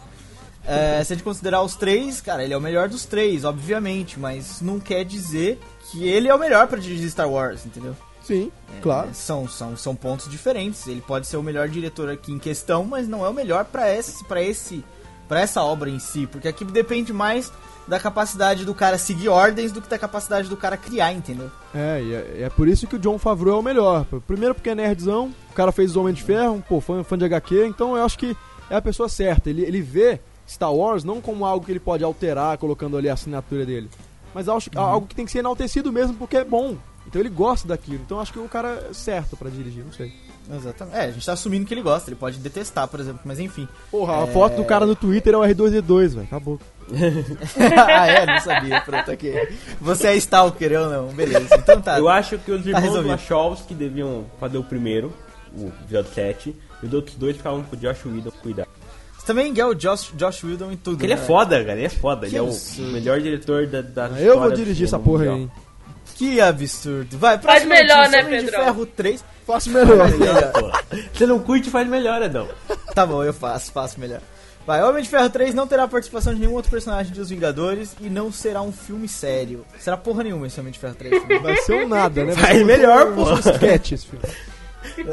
É, 0.68 1.04
se 1.04 1.14
a 1.14 1.16
gente 1.16 1.24
considerar 1.24 1.62
os 1.62 1.76
três, 1.76 2.20
cara, 2.22 2.44
ele 2.44 2.54
é 2.54 2.58
o 2.58 2.62
melhor 2.62 2.90
dos 2.90 3.06
três, 3.06 3.44
obviamente, 3.46 4.20
mas 4.20 4.62
não 4.62 4.80
quer 4.80 5.06
dizer 5.06 5.60
que 5.92 6.08
ele 6.08 6.28
é 6.28 6.34
o 6.34 6.40
melhor 6.40 6.66
pra 6.68 6.80
dirigir 6.80 7.08
Star 7.12 7.30
Wars, 7.30 7.66
entendeu? 7.68 7.96
Sim, 8.24 8.52
É, 8.76 8.82
claro. 8.82 9.10
São, 9.14 9.48
são, 9.48 9.78
são 9.78 9.96
pontos 9.96 10.28
diferentes. 10.28 10.88
Ele 10.88 11.02
pode 11.02 11.28
ser 11.28 11.38
o 11.38 11.44
melhor 11.44 11.70
diretor 11.70 12.10
aqui 12.10 12.32
em 12.32 12.40
questão, 12.40 12.84
mas 12.84 13.08
não 13.08 13.24
é 13.24 13.30
o 13.30 13.34
melhor 13.34 13.66
pra 13.66 13.94
esse, 13.94 14.24
para 14.24 14.42
esse, 14.42 14.84
para 15.28 15.42
essa 15.42 15.64
obra 15.64 15.90
em 15.90 16.00
si, 16.00 16.28
porque 16.28 16.48
aqui 16.48 16.64
depende 16.64 17.12
mais 17.12 17.52
da 17.88 18.00
capacidade 18.00 18.66
do 18.66 18.74
cara 18.74 18.98
seguir 18.98 19.30
ordens 19.30 19.72
do 19.72 19.82
que 19.82 19.90
da 19.90 19.98
capacidade 19.98 20.50
do 20.50 20.58
cara 20.58 20.76
criar, 20.76 21.14
entendeu? 21.14 21.52
É, 21.74 22.02
e 22.02 22.14
é, 22.14 22.42
é 22.44 22.50
por 22.50 22.68
isso 22.68 22.88
que 22.88 22.96
o 22.96 23.00
John 23.00 23.20
Favreau 23.20 23.58
é 23.58 23.60
o 23.60 23.64
melhor. 23.64 24.06
Primeiro 24.26 24.56
porque 24.56 24.70
é 24.70 24.76
nerdzão, 24.76 25.34
o 25.52 25.54
cara 25.54 25.72
fez 25.72 25.96
o 25.96 26.02
Homem 26.02 26.14
de 26.14 26.24
Ferro, 26.24 26.64
pô, 26.68 26.82
fã, 26.82 27.04
fã 27.04 27.18
de 27.18 27.26
HQ, 27.26 27.66
então 27.66 27.96
eu 27.96 28.04
acho 28.04 28.18
que 28.18 28.36
é 28.70 28.76
a 28.76 28.82
pessoa 28.82 29.08
certa. 29.08 29.50
Ele, 29.50 29.62
ele 29.62 29.82
vê 29.82 30.20
Star 30.48 30.74
Wars 30.74 31.04
não 31.04 31.22
como 31.22 31.46
algo 31.46 31.66
que 31.66 31.72
ele 31.72 31.80
pode 31.80 32.04
alterar 32.04 32.58
colocando 32.58 32.98
ali 32.98 33.10
a 33.10 33.14
assinatura 33.14 33.66
dele, 33.66 33.90
mas 34.34 34.50
acho, 34.50 34.70
algo 34.76 35.08
que 35.08 35.16
tem 35.16 35.26
que 35.26 35.32
ser 35.32 35.40
enaltecido 35.40 35.92
mesmo 35.92 36.16
porque 36.16 36.38
é 36.38 36.44
bom. 36.44 36.76
Então 37.08 37.22
ele 37.22 37.30
gosta 37.30 37.68
daquilo, 37.68 38.02
então 38.04 38.20
acho 38.20 38.34
que 38.34 38.40
o 38.40 38.50
cara 38.50 38.88
é 38.90 38.94
certo 38.94 39.38
pra 39.38 39.50
dirigir, 39.50 39.84
não 39.84 39.94
sei. 39.94 40.12
Exatamente. 40.54 40.96
É, 40.98 41.02
a 41.06 41.12
gente 41.12 41.26
tá 41.26 41.34
assumindo 41.34 41.66
que 41.66 41.74
ele 41.74 41.82
gosta, 41.82 42.10
ele 42.10 42.16
pode 42.16 42.38
detestar, 42.40 42.88
por 42.88 43.00
exemplo, 43.00 43.22
mas 43.26 43.40
enfim. 43.40 43.68
Porra, 43.90 44.20
a 44.24 44.24
É. 44.24 44.28
foto 44.28 44.58
do 44.58 44.66
cara 44.66 44.86
no 44.86 44.96
Twitter 44.96 45.34
é 45.34 45.38
o 45.38 45.42
R2D2, 45.42 46.10
velho, 46.10 46.24
acabou. 46.24 46.60
ah, 47.88 48.08
é, 48.08 48.26
não 48.26 48.40
sabia, 48.40 48.82
pronto, 48.82 49.12
ok. 49.12 49.50
Você 49.82 50.08
é 50.08 50.16
Stalker, 50.18 50.72
eu 50.72 50.90
não, 50.90 51.08
beleza. 51.08 51.56
Então 51.56 51.82
tá. 51.82 51.98
Eu 51.98 52.08
acho 52.10 52.38
que 52.38 52.52
os 52.52 52.66
irmãos 52.66 52.82
resolvido. 52.84 53.10
Wachowski 53.10 53.74
deviam 53.74 54.26
fazer 54.40 54.58
o 54.58 54.64
primeiro, 54.64 55.12
o 55.58 55.68
episódio 55.84 56.12
7, 56.14 56.56
e 56.84 56.86
os 56.86 56.94
outros 56.94 57.16
dois 57.16 57.36
ficavam 57.38 57.64
com 57.64 57.76
o 57.76 57.80
Josh 57.80 58.06
Whedon 58.06 58.32
cuidar. 58.42 58.68
Você 59.18 59.26
também 59.26 59.52
é 59.60 59.66
o 59.66 59.74
Josh, 59.74 60.12
Josh 60.16 60.44
Whedon 60.44 60.72
em 60.72 60.78
tudo. 60.78 60.94
Porque 60.98 61.06
ele 61.08 61.14
é 61.14 61.18
né? 61.18 61.24
foda, 61.24 61.58
cara, 61.64 61.78
ele 61.78 61.86
é 61.86 61.90
foda. 61.90 62.28
ele 62.28 62.38
é 62.38 62.42
o 62.42 62.52
melhor 62.92 63.20
diretor 63.20 63.66
da, 63.66 63.82
da 63.82 64.08
Eu 64.20 64.40
vou 64.40 64.52
dirigir 64.52 64.86
essa 64.86 65.00
porra 65.00 65.24
aí, 65.24 65.30
mundial. 65.30 65.50
hein. 65.58 65.65
Que 66.16 66.40
absurdo. 66.42 67.18
Vai, 67.18 67.38
Faz 67.40 67.66
melhor, 67.66 67.98
notícia, 68.10 68.22
né, 68.22 68.28
Homem 68.28 68.46
de? 68.46 68.52
Ferro 68.52 68.86
3. 68.86 69.26
Faço 69.46 69.70
melhor. 69.70 69.98
Faz 69.98 70.18
melhor. 70.18 70.52
Pô, 70.54 70.72
Você 71.14 71.26
não 71.26 71.40
curte, 71.40 71.70
faz 71.70 71.88
melhor, 71.88 72.22
Edão. 72.22 72.48
Tá 72.94 73.06
bom, 73.06 73.24
eu 73.24 73.34
faço, 73.34 73.72
faço 73.72 74.00
melhor. 74.00 74.22
Vai, 74.66 74.82
Homem 74.84 75.04
de 75.04 75.10
Ferro 75.10 75.30
3 75.30 75.54
não 75.54 75.68
terá 75.68 75.88
participação 75.88 76.34
de 76.34 76.40
nenhum 76.40 76.54
outro 76.54 76.72
personagem 76.72 77.14
dos 77.14 77.30
Vingadores 77.30 77.96
e 78.02 78.10
não 78.10 78.32
será 78.32 78.62
um 78.64 78.72
filme 78.72 79.08
sério. 79.08 79.64
Será 79.78 79.96
porra 79.96 80.24
nenhuma 80.24 80.48
esse 80.48 80.60
Homem 80.60 80.72
de 80.72 80.80
Ferro 80.80 80.96
3. 80.96 81.20
filme. 81.22 81.38
Vai 81.40 81.58
ser 81.58 81.74
um 81.86 81.88
nada, 81.88 82.24
né? 82.26 82.34
Faz 82.34 82.58
ser 82.58 82.64
um- 82.64 82.66
melhor, 82.66 83.14
pô. 83.14 83.24
Um 83.32 83.38
sketch 83.40 83.92
esse 83.92 84.08
filme. 84.08 84.26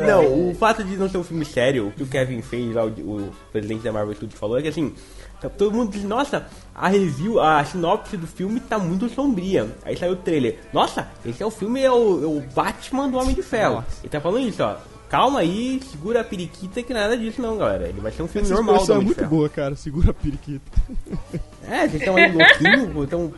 Não, 0.06 0.50
o 0.50 0.54
fato 0.54 0.84
de 0.84 0.96
não 0.96 1.08
ser 1.08 1.18
um 1.18 1.24
filme 1.24 1.44
sério, 1.44 1.88
o 1.88 1.92
que 1.92 2.02
o 2.02 2.06
Kevin 2.06 2.40
fez 2.42 2.74
lá, 2.74 2.84
o, 2.84 2.88
o 2.88 3.32
presidente 3.50 3.82
da 3.82 3.90
Marvel 3.92 4.14
Studios 4.14 4.38
falou, 4.38 4.58
é 4.58 4.62
que 4.62 4.68
assim, 4.68 4.94
todo 5.48 5.72
mundo 5.72 5.92
diz, 5.92 6.04
nossa, 6.04 6.46
a 6.74 6.88
review, 6.88 7.40
a 7.40 7.64
sinopse 7.64 8.16
do 8.16 8.26
filme 8.26 8.60
tá 8.60 8.78
muito 8.78 9.08
sombria. 9.08 9.68
Aí 9.84 9.96
saiu 9.96 10.12
o 10.12 10.16
trailer. 10.16 10.58
Nossa, 10.72 11.08
esse 11.24 11.42
é 11.42 11.46
o 11.46 11.50
filme, 11.50 11.80
é 11.80 11.90
o, 11.90 12.22
é 12.22 12.26
o 12.26 12.42
Batman 12.54 13.08
do 13.08 13.18
Homem 13.18 13.34
de 13.34 13.42
Ferro. 13.42 13.76
Nossa. 13.76 14.00
Ele 14.02 14.08
tá 14.08 14.20
falando 14.20 14.48
isso, 14.48 14.62
ó. 14.62 14.76
Calma 15.08 15.40
aí, 15.40 15.78
segura 15.90 16.22
a 16.22 16.24
periquita 16.24 16.82
que 16.82 16.94
nada 16.94 17.16
disso 17.16 17.42
não, 17.42 17.58
galera. 17.58 17.86
Ele 17.86 18.00
vai 18.00 18.10
ser 18.10 18.22
um 18.22 18.28
filme 18.28 18.46
Essa 18.46 18.54
normal 18.54 18.76
do 18.76 18.80
expressão 18.80 19.00
é 19.02 19.04
muito 19.04 19.18
Ferro. 19.18 19.30
boa, 19.30 19.48
cara. 19.48 19.76
Segura 19.76 20.10
a 20.10 20.14
periquita. 20.14 20.70
É, 21.64 21.86
vocês 21.88 22.02
estão 22.02 22.16
aí 22.16 22.32
louquinho, 22.32 23.04
estão 23.04 23.32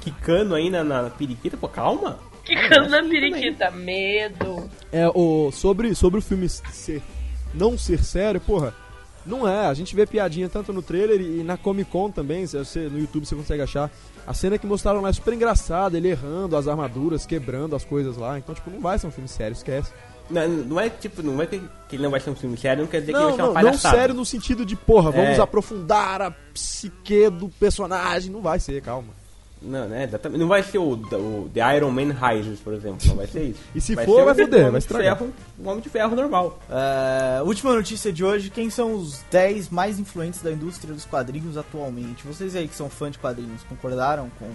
quicando 0.00 0.54
aí 0.54 0.70
na, 0.70 0.84
na 0.84 1.10
periquita, 1.10 1.56
pô, 1.56 1.68
calma. 1.68 2.18
Quicando 2.44 2.88
na 2.88 3.02
periquita. 3.02 3.70
Medo. 3.72 4.70
É, 4.92 5.08
o, 5.08 5.50
sobre, 5.50 5.92
sobre 5.94 6.20
o 6.20 6.22
filme 6.22 6.48
ser, 6.48 7.02
não 7.52 7.76
ser 7.76 8.04
sério, 8.04 8.40
porra, 8.40 8.72
não 9.26 9.48
é. 9.48 9.66
A 9.66 9.74
gente 9.74 9.94
vê 9.96 10.06
piadinha 10.06 10.48
tanto 10.48 10.72
no 10.72 10.82
trailer 10.82 11.20
e 11.20 11.42
na 11.42 11.56
Comic 11.56 11.90
Con 11.90 12.10
também, 12.10 12.46
se 12.46 12.56
você, 12.58 12.88
no 12.88 12.98
YouTube 12.98 13.24
você 13.26 13.34
consegue 13.34 13.62
achar. 13.62 13.90
A 14.26 14.32
cena 14.32 14.56
que 14.58 14.66
mostraram 14.66 15.00
lá 15.00 15.08
é 15.10 15.12
super 15.12 15.34
engraçada, 15.34 15.96
ele 15.96 16.08
errando 16.08 16.56
as 16.56 16.66
armaduras, 16.68 17.26
quebrando 17.26 17.76
as 17.76 17.84
coisas 17.84 18.16
lá. 18.16 18.38
Então, 18.38 18.54
tipo, 18.54 18.70
não 18.70 18.80
vai 18.80 18.98
ser 18.98 19.06
um 19.06 19.10
filme 19.10 19.28
sério, 19.28 19.52
esquece. 19.54 19.92
Não, 20.30 20.48
não 20.48 20.80
é 20.80 20.88
tipo, 20.88 21.22
não 21.22 21.42
é 21.42 21.46
que, 21.46 21.60
ele 21.92 22.02
não 22.02 22.10
vai 22.10 22.18
ser 22.18 22.30
um 22.30 22.34
filme 22.34 22.56
sério, 22.56 22.82
não 22.84 22.90
quer 22.90 23.00
dizer 23.00 23.12
que 23.12 23.18
Não, 23.18 23.26
vai 23.26 23.34
ser 23.34 23.42
uma 23.42 23.46
não, 23.48 23.54
não 23.54 23.62
palhaçada. 23.62 23.96
sério 23.96 24.14
no 24.14 24.24
sentido 24.24 24.64
de, 24.64 24.74
porra, 24.74 25.10
vamos 25.10 25.38
É. 25.38 25.40
aprofundar 25.42 26.22
a 26.22 26.30
psique 26.30 27.28
do 27.28 27.50
personagem. 27.50 28.32
Não 28.32 28.40
vai 28.40 28.58
ser, 28.58 28.80
calma. 28.80 29.08
Não, 29.62 29.88
né? 29.88 30.04
exatamente. 30.04 30.38
Não 30.38 30.48
vai 30.48 30.62
ser 30.62 30.78
o, 30.78 30.92
o 30.92 31.50
The 31.52 31.76
Iron 31.76 31.90
Man 31.90 32.12
Rises, 32.12 32.60
por 32.60 32.74
exemplo. 32.74 32.98
Não 33.06 33.16
vai 33.16 33.26
ser 33.26 33.44
isso. 33.44 33.60
E 33.74 33.80
se 33.80 33.94
vai 33.94 34.04
for, 34.04 34.18
ser 34.18 34.24
vai 34.24 34.34
o 34.34 34.36
foder, 34.36 34.70
vai 34.70 34.78
estragar. 34.78 35.16
Ferro, 35.18 35.32
um 35.58 35.68
Homem 35.68 35.80
de 35.80 35.88
Ferro 35.88 36.14
normal. 36.14 36.58
É, 36.68 37.42
última 37.42 37.74
notícia 37.74 38.12
de 38.12 38.22
hoje: 38.22 38.50
quem 38.50 38.68
são 38.68 38.94
os 38.94 39.22
10 39.30 39.70
mais 39.70 39.98
influentes 39.98 40.42
da 40.42 40.52
indústria 40.52 40.92
dos 40.92 41.06
quadrinhos 41.06 41.56
atualmente? 41.56 42.26
Vocês 42.26 42.54
aí 42.54 42.68
que 42.68 42.74
são 42.74 42.90
fãs 42.90 43.12
de 43.12 43.18
quadrinhos, 43.18 43.62
concordaram 43.62 44.30
com. 44.38 44.46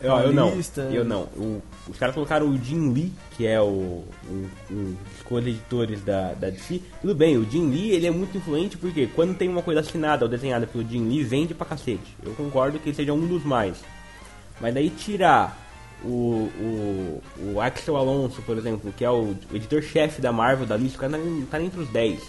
Eu, 0.00 0.12
eu 0.18 0.32
não. 0.32 0.54
lista. 0.54 0.82
Eu 0.82 1.04
não. 1.04 1.22
O- 1.36 1.60
os 1.88 1.98
caras 1.98 2.14
colocaram 2.14 2.48
o 2.48 2.56
Jim 2.56 2.92
Lee, 2.92 3.12
que 3.36 3.44
é 3.46 3.60
o, 3.60 4.04
um, 4.28 4.46
um 4.70 4.84
dos 5.12 5.22
co-editores 5.24 6.00
da, 6.02 6.32
da 6.32 6.48
DC. 6.48 6.80
Tudo 7.00 7.12
bem, 7.14 7.36
o 7.36 7.44
Jim 7.48 7.70
Lee 7.70 7.90
ele 7.90 8.06
é 8.06 8.10
muito 8.10 8.36
influente 8.38 8.76
porque 8.78 9.08
quando 9.08 9.36
tem 9.36 9.48
uma 9.48 9.62
coisa 9.62 9.80
assinada 9.80 10.24
ou 10.24 10.30
desenhada 10.30 10.64
pelo 10.66 10.88
Jim 10.88 11.08
Lee, 11.08 11.24
vende 11.24 11.54
pra 11.54 11.66
cacete. 11.66 12.16
Eu 12.22 12.32
concordo 12.34 12.78
que 12.78 12.88
ele 12.88 12.96
seja 12.96 13.12
um 13.12 13.26
dos 13.26 13.44
mais. 13.44 13.76
Mas 14.60 14.72
daí 14.74 14.90
tirar 14.90 15.56
o, 16.04 16.48
o, 16.60 17.22
o 17.54 17.60
Axel 17.60 17.96
Alonso, 17.96 18.42
por 18.42 18.56
exemplo, 18.58 18.92
que 18.96 19.04
é 19.04 19.10
o, 19.10 19.34
o 19.52 19.56
editor-chefe 19.56 20.20
da 20.20 20.32
Marvel 20.32 20.66
da 20.66 20.76
lista, 20.76 20.98
o 20.98 21.00
cara 21.00 21.16
não 21.16 21.24
tá 21.24 21.30
nem- 21.30 21.46
tá 21.46 21.62
entre 21.62 21.80
os 21.80 21.88
10. 21.88 22.20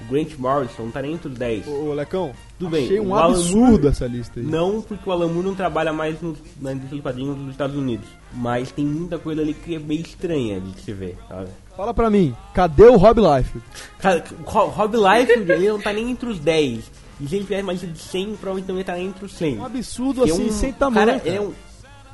O 0.00 0.04
Grant 0.10 0.34
Morrison 0.38 0.84
não 0.84 0.90
tá 0.90 1.02
nem 1.02 1.12
entre 1.12 1.28
os 1.28 1.34
10. 1.36 1.68
Ô, 1.68 1.92
Lecão, 1.92 2.32
Tudo 2.58 2.70
bem, 2.70 2.84
achei 2.86 2.98
um 3.00 3.14
absurdo 3.14 3.58
Moore- 3.72 3.86
essa 3.88 4.06
lista 4.06 4.40
aí. 4.40 4.46
Não, 4.46 4.80
porque 4.80 5.08
o 5.08 5.12
Alan 5.12 5.28
Moore 5.28 5.46
não 5.48 5.54
trabalha 5.54 5.92
mais 5.92 6.20
no, 6.22 6.34
na 6.60 6.72
indústria 6.72 6.96
de 6.96 7.02
quadrinhos 7.02 7.36
dos 7.36 7.50
Estados 7.50 7.76
Unidos. 7.76 8.08
Mas 8.32 8.72
tem 8.72 8.84
muita 8.86 9.18
coisa 9.18 9.42
ali 9.42 9.52
que 9.52 9.74
é 9.74 9.78
meio 9.78 10.00
estranha 10.00 10.58
de 10.58 10.80
se 10.80 10.92
ver, 10.94 11.18
sabe? 11.28 11.48
Fala 11.76 11.92
pra 11.92 12.08
mim, 12.08 12.34
cadê 12.54 12.84
o 12.84 12.96
Rob 12.96 13.20
Life? 13.20 13.58
Cara, 13.98 14.24
Rob 14.46 14.96
Liefeld, 14.96 15.52
ele 15.52 15.68
não 15.68 15.80
tá 15.80 15.92
nem 15.92 16.10
entre 16.10 16.30
os 16.30 16.38
10. 16.38 16.90
E 17.20 17.28
se 17.28 17.34
ele 17.36 17.44
tiver 17.44 17.62
mais 17.62 17.80
de 17.80 17.94
100, 17.98 18.36
provavelmente 18.36 18.66
também 18.66 18.84
tá 18.84 18.94
nem 18.94 19.06
entre 19.08 19.26
os 19.26 19.32
100. 19.34 19.58
Um 19.58 19.64
absurdo 19.66 20.22
Que 20.24 20.30
é 20.30 20.32
assim, 20.32 20.46
um- 20.46 20.52
sem 20.52 20.72
tamanho. 20.72 21.06
Cara, 21.06 21.18
cara. 21.18 21.28
ele 21.28 21.36
é, 21.36 21.40
um, 21.42 21.52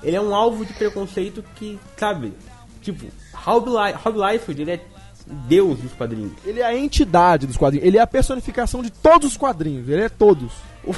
ele 0.07 0.15
é 0.15 0.21
um 0.21 0.33
alvo 0.33 0.65
de 0.65 0.73
preconceito 0.73 1.43
que, 1.57 1.81
sabe? 1.97 2.33
Tipo, 2.81 3.07
Rob, 3.35 3.69
Li 3.69 3.93
Rob 3.93 4.17
Liefeld, 4.17 4.63
ele 4.63 4.71
é 4.71 4.81
deus 5.27 5.81
dos 5.81 5.93
quadrinhos. 5.95 6.31
Ele 6.45 6.61
é 6.61 6.65
a 6.65 6.79
entidade 6.79 7.45
dos 7.45 7.57
quadrinhos. 7.57 7.85
Ele 7.85 7.99
é 7.99 8.01
a 8.01 8.07
personificação 8.07 8.85
de 8.85 8.91
todos 8.91 9.33
os 9.33 9.37
quadrinhos. 9.37 9.89
Ele 9.89 10.03
é 10.03 10.09
todos. 10.09 10.53
O, 10.85 10.95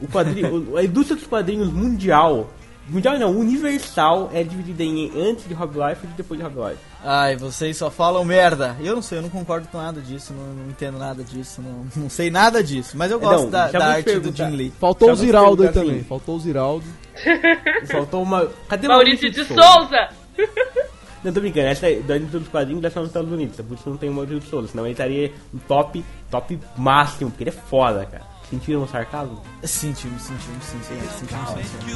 o 0.00 0.08
quadrinho, 0.08 0.74
a 0.76 0.82
indústria 0.82 1.16
dos 1.16 1.28
quadrinhos 1.28 1.72
mundial, 1.72 2.50
mundial 2.88 3.18
não, 3.18 3.30
universal, 3.36 4.30
é 4.32 4.42
dividida 4.42 4.82
em 4.82 5.10
antes 5.16 5.46
de 5.46 5.54
Rob 5.54 5.74
Liefeld 5.74 6.12
e 6.14 6.16
depois 6.16 6.38
de 6.38 6.44
Rob 6.44 6.56
Liefeld. 6.56 6.78
Ai, 7.04 7.36
vocês 7.36 7.76
só 7.76 7.90
falam 7.90 8.24
merda. 8.24 8.76
Eu 8.80 8.94
não 8.94 9.02
sei, 9.02 9.18
eu 9.18 9.22
não 9.22 9.28
concordo 9.28 9.68
com 9.68 9.78
nada 9.78 10.00
disso, 10.00 10.32
não, 10.32 10.54
não 10.54 10.70
entendo 10.70 10.98
nada 10.98 11.22
disso, 11.22 11.62
não, 11.62 11.86
não 12.02 12.10
sei 12.10 12.30
nada 12.30 12.62
disso. 12.62 12.96
Mas 12.96 13.10
eu 13.10 13.20
Não, 13.20 13.28
gosto 13.28 13.50
da, 13.50 13.68
já 13.70 13.78
da 13.78 13.86
te 13.86 14.10
arte 14.10 14.18
do. 14.18 14.36
Jim 14.36 14.50
Lee. 14.56 14.72
Faltou 14.78 15.08
Já 15.08 15.12
o 15.14 15.16
Ziraldo 15.16 15.62
aí 15.62 15.68
também. 15.72 15.90
assim. 15.96 16.04
Faltou 16.04 16.36
o 16.36 16.40
Ziraldo. 16.40 16.84
Faltou 17.90 18.22
uma. 18.22 18.48
Cadê 18.68 18.88
Maurício 18.88 19.30
de 19.30 19.44
Souza! 19.44 20.08
Não, 21.22 21.32
tô 21.32 21.40
brincando, 21.40 21.66
essa 21.66 21.90
é 21.90 21.96
da 21.96 22.16
indústria 22.16 22.38
dos 22.40 22.48
quadrinhos 22.48 22.80
deve 22.80 22.92
estar 22.92 23.00
nos 23.00 23.10
Estados 23.10 23.32
Unidos, 23.32 23.56
por 23.56 23.74
isso 23.74 23.90
não 23.90 23.96
tem 23.96 24.08
o 24.08 24.12
Maurício 24.14 24.38
de 24.38 24.46
Souza, 24.46 24.68
senão 24.68 24.84
ele 24.84 24.92
estaria 24.92 25.32
no 25.52 25.58
top, 25.66 26.04
top 26.30 26.56
máximo, 26.76 27.28
porque 27.28 27.42
ele 27.42 27.50
é 27.50 27.52
foda, 27.52 28.06
cara. 28.06 28.22
Sentiram 28.50 28.82
o 28.82 28.88
sarcasmo? 28.88 29.42
Sentimos, 29.62 30.22
sentimos, 30.22 30.64
sim, 30.64 30.80
sim, 30.82 31.00
sentimos, 31.18 31.48
sim, 31.50 31.62
sim. 31.64 31.86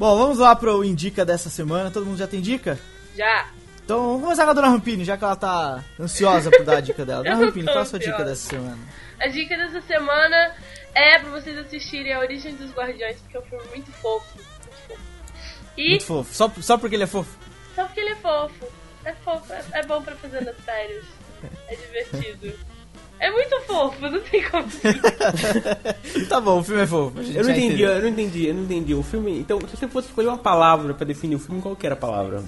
Bom, 0.00 0.16
vamos 0.16 0.38
lá 0.38 0.56
pro 0.56 0.82
Indica 0.82 1.26
dessa 1.26 1.50
semana. 1.50 1.90
Todo 1.90 2.06
mundo 2.06 2.16
já 2.16 2.26
tem 2.26 2.40
dica? 2.40 2.78
Já. 3.14 3.50
Então 3.84 4.06
vamos 4.06 4.22
começar 4.22 4.44
com 4.46 4.50
a 4.50 4.54
Dona 4.54 4.68
Rampini, 4.70 5.04
já 5.04 5.14
que 5.18 5.22
ela 5.22 5.36
tá 5.36 5.84
ansiosa 6.00 6.50
por 6.50 6.64
dar 6.64 6.78
a 6.78 6.80
dica 6.80 7.04
dela. 7.04 7.20
Dona 7.22 7.36
Rampini, 7.36 7.66
qual 7.66 7.80
a 7.80 7.84
sua 7.84 7.98
dica 7.98 8.24
dessa 8.24 8.48
semana? 8.48 8.78
A 9.20 9.26
dica 9.26 9.54
dessa 9.58 9.82
semana 9.82 10.54
é 10.94 11.18
pra 11.18 11.28
vocês 11.28 11.58
assistirem 11.58 12.14
A 12.14 12.20
Origem 12.20 12.56
dos 12.56 12.70
Guardiões, 12.70 13.18
porque 13.18 13.36
é 13.36 13.40
um 13.40 13.42
filme 13.42 13.64
muito 13.68 13.92
fofo. 13.92 14.38
Muito 14.38 14.78
fofo. 14.88 15.00
E 15.76 15.90
Muito 15.90 16.04
fofo. 16.06 16.32
Só, 16.34 16.50
só 16.62 16.78
porque 16.78 16.96
ele 16.96 17.04
é 17.04 17.06
fofo. 17.06 17.36
só 17.76 17.84
porque 17.84 18.00
ele 18.00 18.12
é 18.12 18.16
fofo. 18.16 18.66
É 19.04 19.12
fofo, 19.12 19.52
é, 19.52 19.64
é 19.80 19.82
bom 19.84 20.00
pra 20.00 20.16
fazer 20.16 20.40
nas 20.40 20.56
férias. 20.64 21.04
É 21.68 21.76
divertido. 21.76 22.58
É 23.20 23.30
muito 23.30 23.60
fofo, 23.66 24.08
não 24.08 24.18
tem 24.20 24.42
como 24.50 24.64
tá 26.28 26.40
bom, 26.40 26.60
o 26.60 26.64
filme 26.64 26.82
é 26.82 26.86
fofo. 26.86 27.18
a 27.18 27.22
gente 27.22 27.36
Eu 27.36 27.44
não 27.44 27.50
entendi, 27.50 27.66
entendeu. 27.66 27.90
eu 27.90 28.02
não 28.02 28.08
entendi, 28.08 28.46
eu 28.46 28.54
não 28.54 28.62
entendi. 28.64 28.94
O 28.94 29.02
filme. 29.02 29.38
Então, 29.38 29.60
se 29.60 29.76
você 29.76 29.86
fosse 29.86 30.08
escolher 30.08 30.28
uma 30.28 30.38
palavra 30.38 30.94
pra 30.94 31.06
definir 31.06 31.34
o 31.36 31.38
filme, 31.38 31.60
qual 31.60 31.76
que 31.76 31.84
era 31.86 31.94
a 31.94 31.98
palavra? 31.98 32.42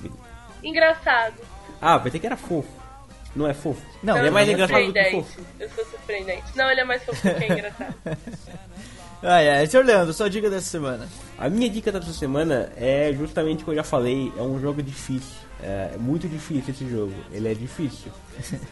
Engraçado. 0.64 1.34
Ah, 1.80 1.98
vai 1.98 2.10
ter 2.10 2.18
que 2.18 2.26
era 2.26 2.36
fofo. 2.38 2.68
Não 3.36 3.46
é 3.46 3.52
fofo? 3.54 3.80
Não, 4.02 4.16
ele 4.16 4.28
é 4.28 4.30
mais 4.30 4.48
eu 4.48 4.56
sou 4.56 4.64
engraçado 4.64 4.86
do 4.86 4.92
que 4.92 5.02
surpreendente. 5.02 5.26
fofo. 5.34 5.46
Eu 5.60 5.68
sou 5.70 5.84
surpreendente. 5.84 6.44
Não, 6.56 6.70
ele 6.70 6.80
é 6.80 6.84
mais 6.84 7.02
fofo 7.02 7.28
do 7.28 7.34
que 7.34 7.44
é 7.44 7.52
engraçado. 7.52 7.94
Ai, 9.24 9.48
ai, 9.48 9.66
senhor 9.68 9.86
Leandro, 9.86 10.12
sua 10.12 10.28
dica 10.28 10.50
dessa 10.50 10.66
semana. 10.68 11.06
A 11.38 11.48
minha 11.48 11.70
dica 11.70 11.92
dessa 11.92 12.12
semana 12.12 12.72
é 12.76 13.12
justamente 13.12 13.62
o 13.62 13.64
que 13.66 13.70
eu 13.70 13.74
já 13.76 13.84
falei, 13.84 14.32
é 14.36 14.42
um 14.42 14.58
jogo 14.60 14.82
difícil. 14.82 15.36
É 15.62 15.96
muito 15.98 16.28
difícil 16.28 16.74
esse 16.74 16.88
jogo. 16.90 17.12
Ele 17.32 17.48
é 17.48 17.54
difícil. 17.54 18.10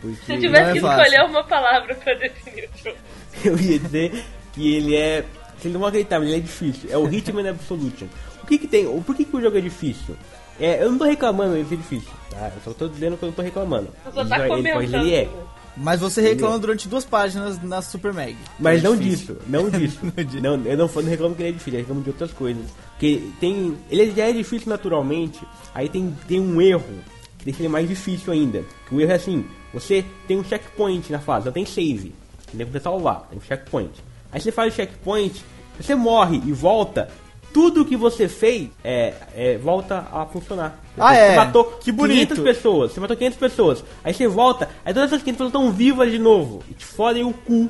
Porque 0.00 0.16
Se 0.26 0.32
eu 0.32 0.40
tivesse 0.40 0.70
é 0.70 0.72
que 0.72 0.80
fácil. 0.80 1.02
escolher 1.04 1.24
uma 1.30 1.44
palavra 1.44 1.94
pra 1.94 2.14
definir 2.14 2.68
o 2.74 2.78
jogo. 2.84 2.96
eu 3.44 3.58
ia 3.58 3.78
dizer 3.78 4.24
que 4.52 4.74
ele 4.74 4.96
é. 4.96 5.24
Vocês 5.58 5.72
não 5.72 5.80
vão 5.80 5.88
acreditar, 5.88 6.18
mas 6.18 6.28
ele 6.28 6.38
é 6.38 6.40
difícil. 6.40 6.90
É 6.90 6.96
o 6.96 7.08
Hitman 7.12 7.48
Absolution. 7.48 8.06
O 8.42 8.46
que 8.46 8.58
que 8.58 8.66
tem? 8.66 8.86
Por 9.02 9.14
que, 9.14 9.24
que 9.24 9.36
o 9.36 9.40
jogo 9.40 9.56
é 9.56 9.60
difícil? 9.60 10.16
É, 10.58 10.82
eu 10.82 10.90
não 10.90 10.98
tô 10.98 11.04
reclamando 11.04 11.56
ele 11.56 11.66
ser 11.68 11.76
difícil, 11.76 12.10
tá? 12.30 12.50
Eu 12.54 12.60
só 12.62 12.72
tô 12.72 12.88
dizendo 12.88 13.16
que 13.16 13.22
eu 13.22 13.28
não 13.28 13.34
tô 13.34 13.40
reclamando. 13.42 13.88
Você 14.04 14.20
Ele 14.20 14.28
tá 14.28 14.38
ele, 14.40 14.48
comentando. 14.48 14.94
ele 15.06 15.14
é. 15.14 15.28
Mas 15.76 16.00
você 16.00 16.20
reclama 16.20 16.58
durante 16.58 16.88
duas 16.88 17.04
páginas 17.04 17.62
na 17.62 17.80
Super 17.80 18.12
Mag. 18.12 18.36
Mas 18.58 18.80
É 18.80 18.88
não 18.88 18.96
difícil. 18.96 19.36
disso, 19.36 19.46
não 19.48 19.70
disso. 19.70 19.98
Não 20.02 20.54
eu 20.66 20.76
não, 20.76 20.86
não 20.88 21.02
reclamo 21.04 21.34
que 21.34 21.42
ele 21.42 21.50
é 21.50 21.52
difícil, 21.52 21.74
eu 21.74 21.80
reclamo 21.80 22.02
de 22.02 22.10
outras 22.10 22.32
coisas. 22.32 22.64
Porque 22.90 23.22
tem. 23.38 23.76
Ele 23.90 24.12
já 24.12 24.28
é 24.28 24.32
difícil 24.32 24.68
naturalmente, 24.68 25.40
aí 25.74 25.88
tem, 25.88 26.14
tem 26.28 26.40
um 26.40 26.60
erro 26.60 26.84
que 27.38 27.44
deixa 27.46 27.60
ele 27.60 27.68
mais 27.68 27.88
difícil 27.88 28.32
ainda. 28.32 28.64
Que 28.88 28.94
o 28.94 29.00
erro 29.00 29.12
é 29.12 29.14
assim, 29.14 29.44
você 29.72 30.04
tem 30.28 30.38
um 30.38 30.44
checkpoint 30.44 31.10
na 31.10 31.18
fase, 31.18 31.46
não 31.46 31.52
tem 31.52 31.64
save. 31.64 32.14
Tem 32.56 32.66
que 32.66 32.80
salvar, 32.80 33.26
tem 33.30 33.38
um 33.38 33.42
checkpoint. 33.42 33.92
Aí 34.32 34.40
você 34.40 34.52
faz 34.52 34.72
o 34.72 34.76
checkpoint, 34.76 35.42
você 35.80 35.94
morre 35.94 36.42
e 36.44 36.52
volta, 36.52 37.08
tudo 37.52 37.84
que 37.84 37.96
você 37.96 38.28
fez 38.28 38.68
é, 38.84 39.14
é, 39.34 39.58
volta 39.58 40.06
a 40.12 40.24
funcionar. 40.26 40.78
Ah, 40.98 41.14
você 41.14 41.20
é? 41.20 41.36
matou 41.36 41.64
Que 41.80 41.90
bonito. 41.92 42.34
500 42.34 42.44
pessoas, 42.44 42.92
você 42.92 43.00
matou 43.00 43.16
500 43.16 43.38
pessoas. 43.38 43.84
Aí 44.04 44.12
você 44.14 44.26
volta, 44.28 44.68
aí 44.84 44.92
todas 44.94 45.10
essas 45.10 45.22
500 45.22 45.38
pessoas 45.46 45.48
estão 45.64 45.72
vivas 45.72 46.10
de 46.10 46.18
novo. 46.18 46.62
E 46.70 46.74
te 46.74 46.84
fodem 46.84 47.24
o 47.24 47.32
cu 47.32 47.68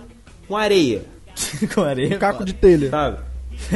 com 0.49 0.57
areia, 0.57 1.03
Com 1.75 1.83
areia. 1.83 2.19
Caco 2.19 2.45
de 2.45 2.53
telha. 2.53 2.91
sabe? 2.91 3.19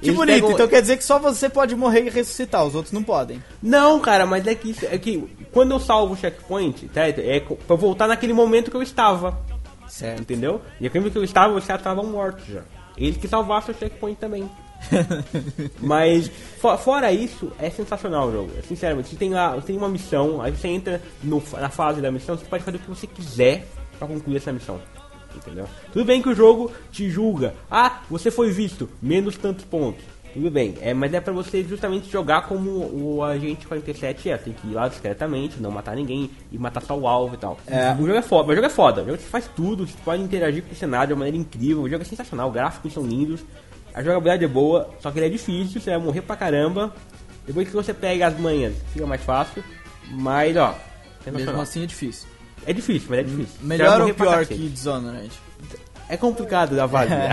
Que 0.00 0.08
Eles 0.08 0.16
bonito, 0.16 0.34
pegam- 0.36 0.50
então 0.52 0.68
quer 0.68 0.80
dizer 0.80 0.96
que 0.96 1.04
só 1.04 1.18
você 1.18 1.48
pode 1.48 1.74
morrer 1.74 2.06
e 2.06 2.10
ressuscitar, 2.10 2.64
os 2.64 2.74
outros 2.74 2.92
não 2.92 3.02
podem. 3.02 3.42
Não, 3.62 4.00
cara, 4.00 4.26
mas 4.26 4.46
é 4.46 4.54
que, 4.54 4.70
isso- 4.70 4.86
é 4.86 4.98
que 4.98 5.22
quando 5.52 5.72
eu 5.72 5.80
salvo 5.80 6.14
o 6.14 6.16
checkpoint, 6.16 6.88
tá, 6.88 7.06
é 7.08 7.40
pra 7.40 7.56
eu 7.70 7.76
voltar 7.76 8.06
naquele 8.08 8.32
momento 8.32 8.70
que 8.70 8.76
eu 8.76 8.82
estava. 8.82 9.38
Certo. 9.88 10.20
Entendeu? 10.20 10.60
E 10.80 10.86
aquele 10.86 11.10
que 11.10 11.16
eu 11.18 11.24
estava, 11.24 11.52
você 11.54 11.68
já 11.68 11.76
estava 11.76 12.02
morto 12.02 12.42
já. 12.50 12.62
Ele 12.96 13.12
que 13.12 13.28
salvasse 13.28 13.70
o 13.70 13.74
checkpoint 13.74 14.18
também. 14.18 14.48
Mas 15.80 16.28
fo- 16.58 16.76
fora 16.78 17.12
isso, 17.12 17.50
é 17.58 17.70
sensacional 17.70 18.28
o 18.28 18.32
jogo. 18.32 18.50
Sinceramente, 18.66 19.08
você 19.08 19.16
tem 19.16 19.30
lá, 19.30 19.54
você 19.54 19.68
tem 19.68 19.76
uma 19.76 19.88
missão, 19.88 20.40
aí 20.40 20.52
você 20.52 20.68
entra 20.68 21.00
no- 21.22 21.42
na 21.52 21.68
fase 21.68 22.00
da 22.00 22.10
missão, 22.10 22.36
você 22.36 22.44
pode 22.44 22.62
fazer 22.64 22.76
o 22.76 22.80
que 22.80 22.88
você 22.88 23.06
quiser 23.06 23.66
pra 23.98 24.08
concluir 24.08 24.36
essa 24.36 24.52
missão. 24.52 24.80
Entendeu? 25.34 25.66
Tudo 25.92 26.04
bem 26.04 26.22
que 26.22 26.28
o 26.28 26.34
jogo 26.34 26.70
te 26.92 27.10
julga. 27.10 27.54
Ah, 27.70 28.02
você 28.08 28.30
foi 28.30 28.50
visto, 28.50 28.88
menos 29.02 29.36
tantos 29.36 29.64
pontos. 29.64 30.04
Tudo 30.32 30.50
bem, 30.50 30.74
é, 30.80 30.92
mas 30.92 31.14
é 31.14 31.20
pra 31.20 31.32
você 31.32 31.62
justamente 31.62 32.10
jogar 32.10 32.48
como 32.48 32.68
o 32.70 33.22
agente 33.22 33.68
47 33.68 34.30
é. 34.30 34.36
Tem 34.36 34.52
que 34.52 34.66
ir 34.66 34.74
lá 34.74 34.88
discretamente, 34.88 35.60
não 35.60 35.70
matar 35.70 35.94
ninguém 35.94 36.28
e 36.50 36.58
matar 36.58 36.82
só 36.82 36.96
o 36.98 37.06
alvo 37.06 37.34
e 37.34 37.38
tal. 37.38 37.56
É, 37.68 37.92
o 37.92 37.98
jogo 37.98 38.14
é 38.18 38.22
foda, 38.22 38.50
o 38.50 38.54
jogo 38.54 38.66
é 38.66 38.70
foda. 38.70 39.02
O 39.02 39.06
jogo 39.06 39.16
você 39.18 39.28
faz 39.28 39.48
tudo, 39.54 39.86
você 39.86 39.94
pode 40.04 40.22
interagir 40.22 40.64
com 40.64 40.72
o 40.72 40.76
cenário 40.76 41.06
de 41.08 41.12
uma 41.12 41.18
maneira 41.20 41.36
incrível. 41.36 41.82
O 41.82 41.88
jogo 41.88 42.02
é 42.02 42.04
sensacional, 42.04 42.48
os 42.48 42.54
gráficos 42.54 42.92
são 42.92 43.04
lindos, 43.06 43.44
a 43.94 44.02
jogabilidade 44.02 44.44
é 44.44 44.48
boa, 44.48 44.90
só 45.00 45.10
que 45.10 45.18
ele 45.18 45.26
é 45.26 45.30
difícil, 45.30 45.80
você 45.80 45.90
vai 45.90 46.00
morrer 46.00 46.22
pra 46.22 46.36
caramba. 46.36 46.92
Depois 47.46 47.68
que 47.68 47.74
você 47.74 47.94
pega 47.94 48.26
as 48.26 48.38
manhas, 48.38 48.74
fica 48.92 49.06
mais 49.06 49.22
fácil. 49.22 49.62
Mas 50.10 50.56
ó, 50.56 50.74
Mesmo 51.32 51.60
assim 51.60 51.82
é 51.82 51.86
difícil. 51.86 52.28
É 52.66 52.72
difícil, 52.72 53.08
mas 53.10 53.20
é 53.20 53.22
difícil. 53.22 53.54
Vai 53.60 53.78
Melhor 53.78 54.00
ou 54.02 54.14
pior 54.14 54.46
que 54.46 54.68
Dishonored? 54.68 55.30
É 56.08 56.16
complicado 56.16 56.76
da 56.76 56.84
avaliar. 56.84 57.30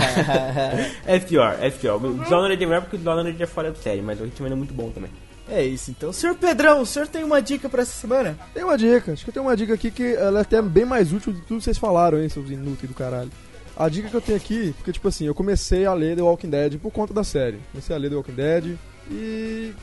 é 1.06 1.20
pior, 1.20 1.58
é 1.60 1.70
pior. 1.70 2.04
O 2.04 2.14
Dishonored 2.20 2.62
é 2.62 2.66
melhor 2.66 2.82
porque 2.82 2.96
o 2.96 3.00
Dishonored 3.00 3.42
é 3.42 3.46
fora 3.46 3.72
de 3.72 3.80
série, 3.80 4.02
mas 4.02 4.20
o 4.20 4.26
Hitman 4.26 4.52
é 4.52 4.56
muito 4.56 4.74
bom 4.74 4.90
também. 4.92 5.12
É 5.50 5.64
isso, 5.64 5.92
então. 5.92 6.14
Senhor 6.14 6.36
Pedrão, 6.36 6.82
o 6.82 6.86
senhor 6.86 7.08
tem 7.08 7.24
uma 7.26 7.42
dica 7.42 7.68
pra 7.68 7.82
essa 7.82 7.92
semana? 7.92 8.38
Tem 8.54 8.64
uma 8.64 8.78
dica, 8.78 9.12
acho 9.12 9.26
que 9.26 9.30
eu 9.30 9.34
tenho 9.34 9.46
uma 9.46 9.58
dica 9.58 9.74
aqui 9.74 9.92
que 9.92 10.14
ela 10.14 10.40
é 10.40 10.42
até 10.44 10.62
bem 10.62 10.86
mais 10.86 11.12
útil 11.12 11.34
de 11.34 11.42
tudo 11.42 11.58
que 11.58 11.66
vocês 11.66 11.78
falaram, 11.78 12.22
hein, 12.22 12.30
seus 12.30 12.50
inúteis 12.50 12.90
do 12.90 12.96
caralho. 12.96 13.30
A 13.76 13.90
dica 13.90 14.10
que 14.10 14.16
eu 14.16 14.22
tenho 14.22 14.38
aqui, 14.38 14.74
porque 14.78 14.92
tipo 14.92 15.08
assim, 15.08 15.26
eu 15.26 15.34
comecei 15.34 15.86
a 15.86 15.94
ler 15.94 16.16
The 16.16 16.22
Walking 16.22 16.50
Dead 16.50 16.78
por 16.78 16.92
conta 16.92 17.14
da 17.14 17.24
série. 17.24 17.60
Comecei 17.72 17.96
a 17.96 18.00
ler 18.00 18.10
The 18.10 18.16
Walking 18.16 18.34
Dead 18.34 18.78
e. 19.10 19.74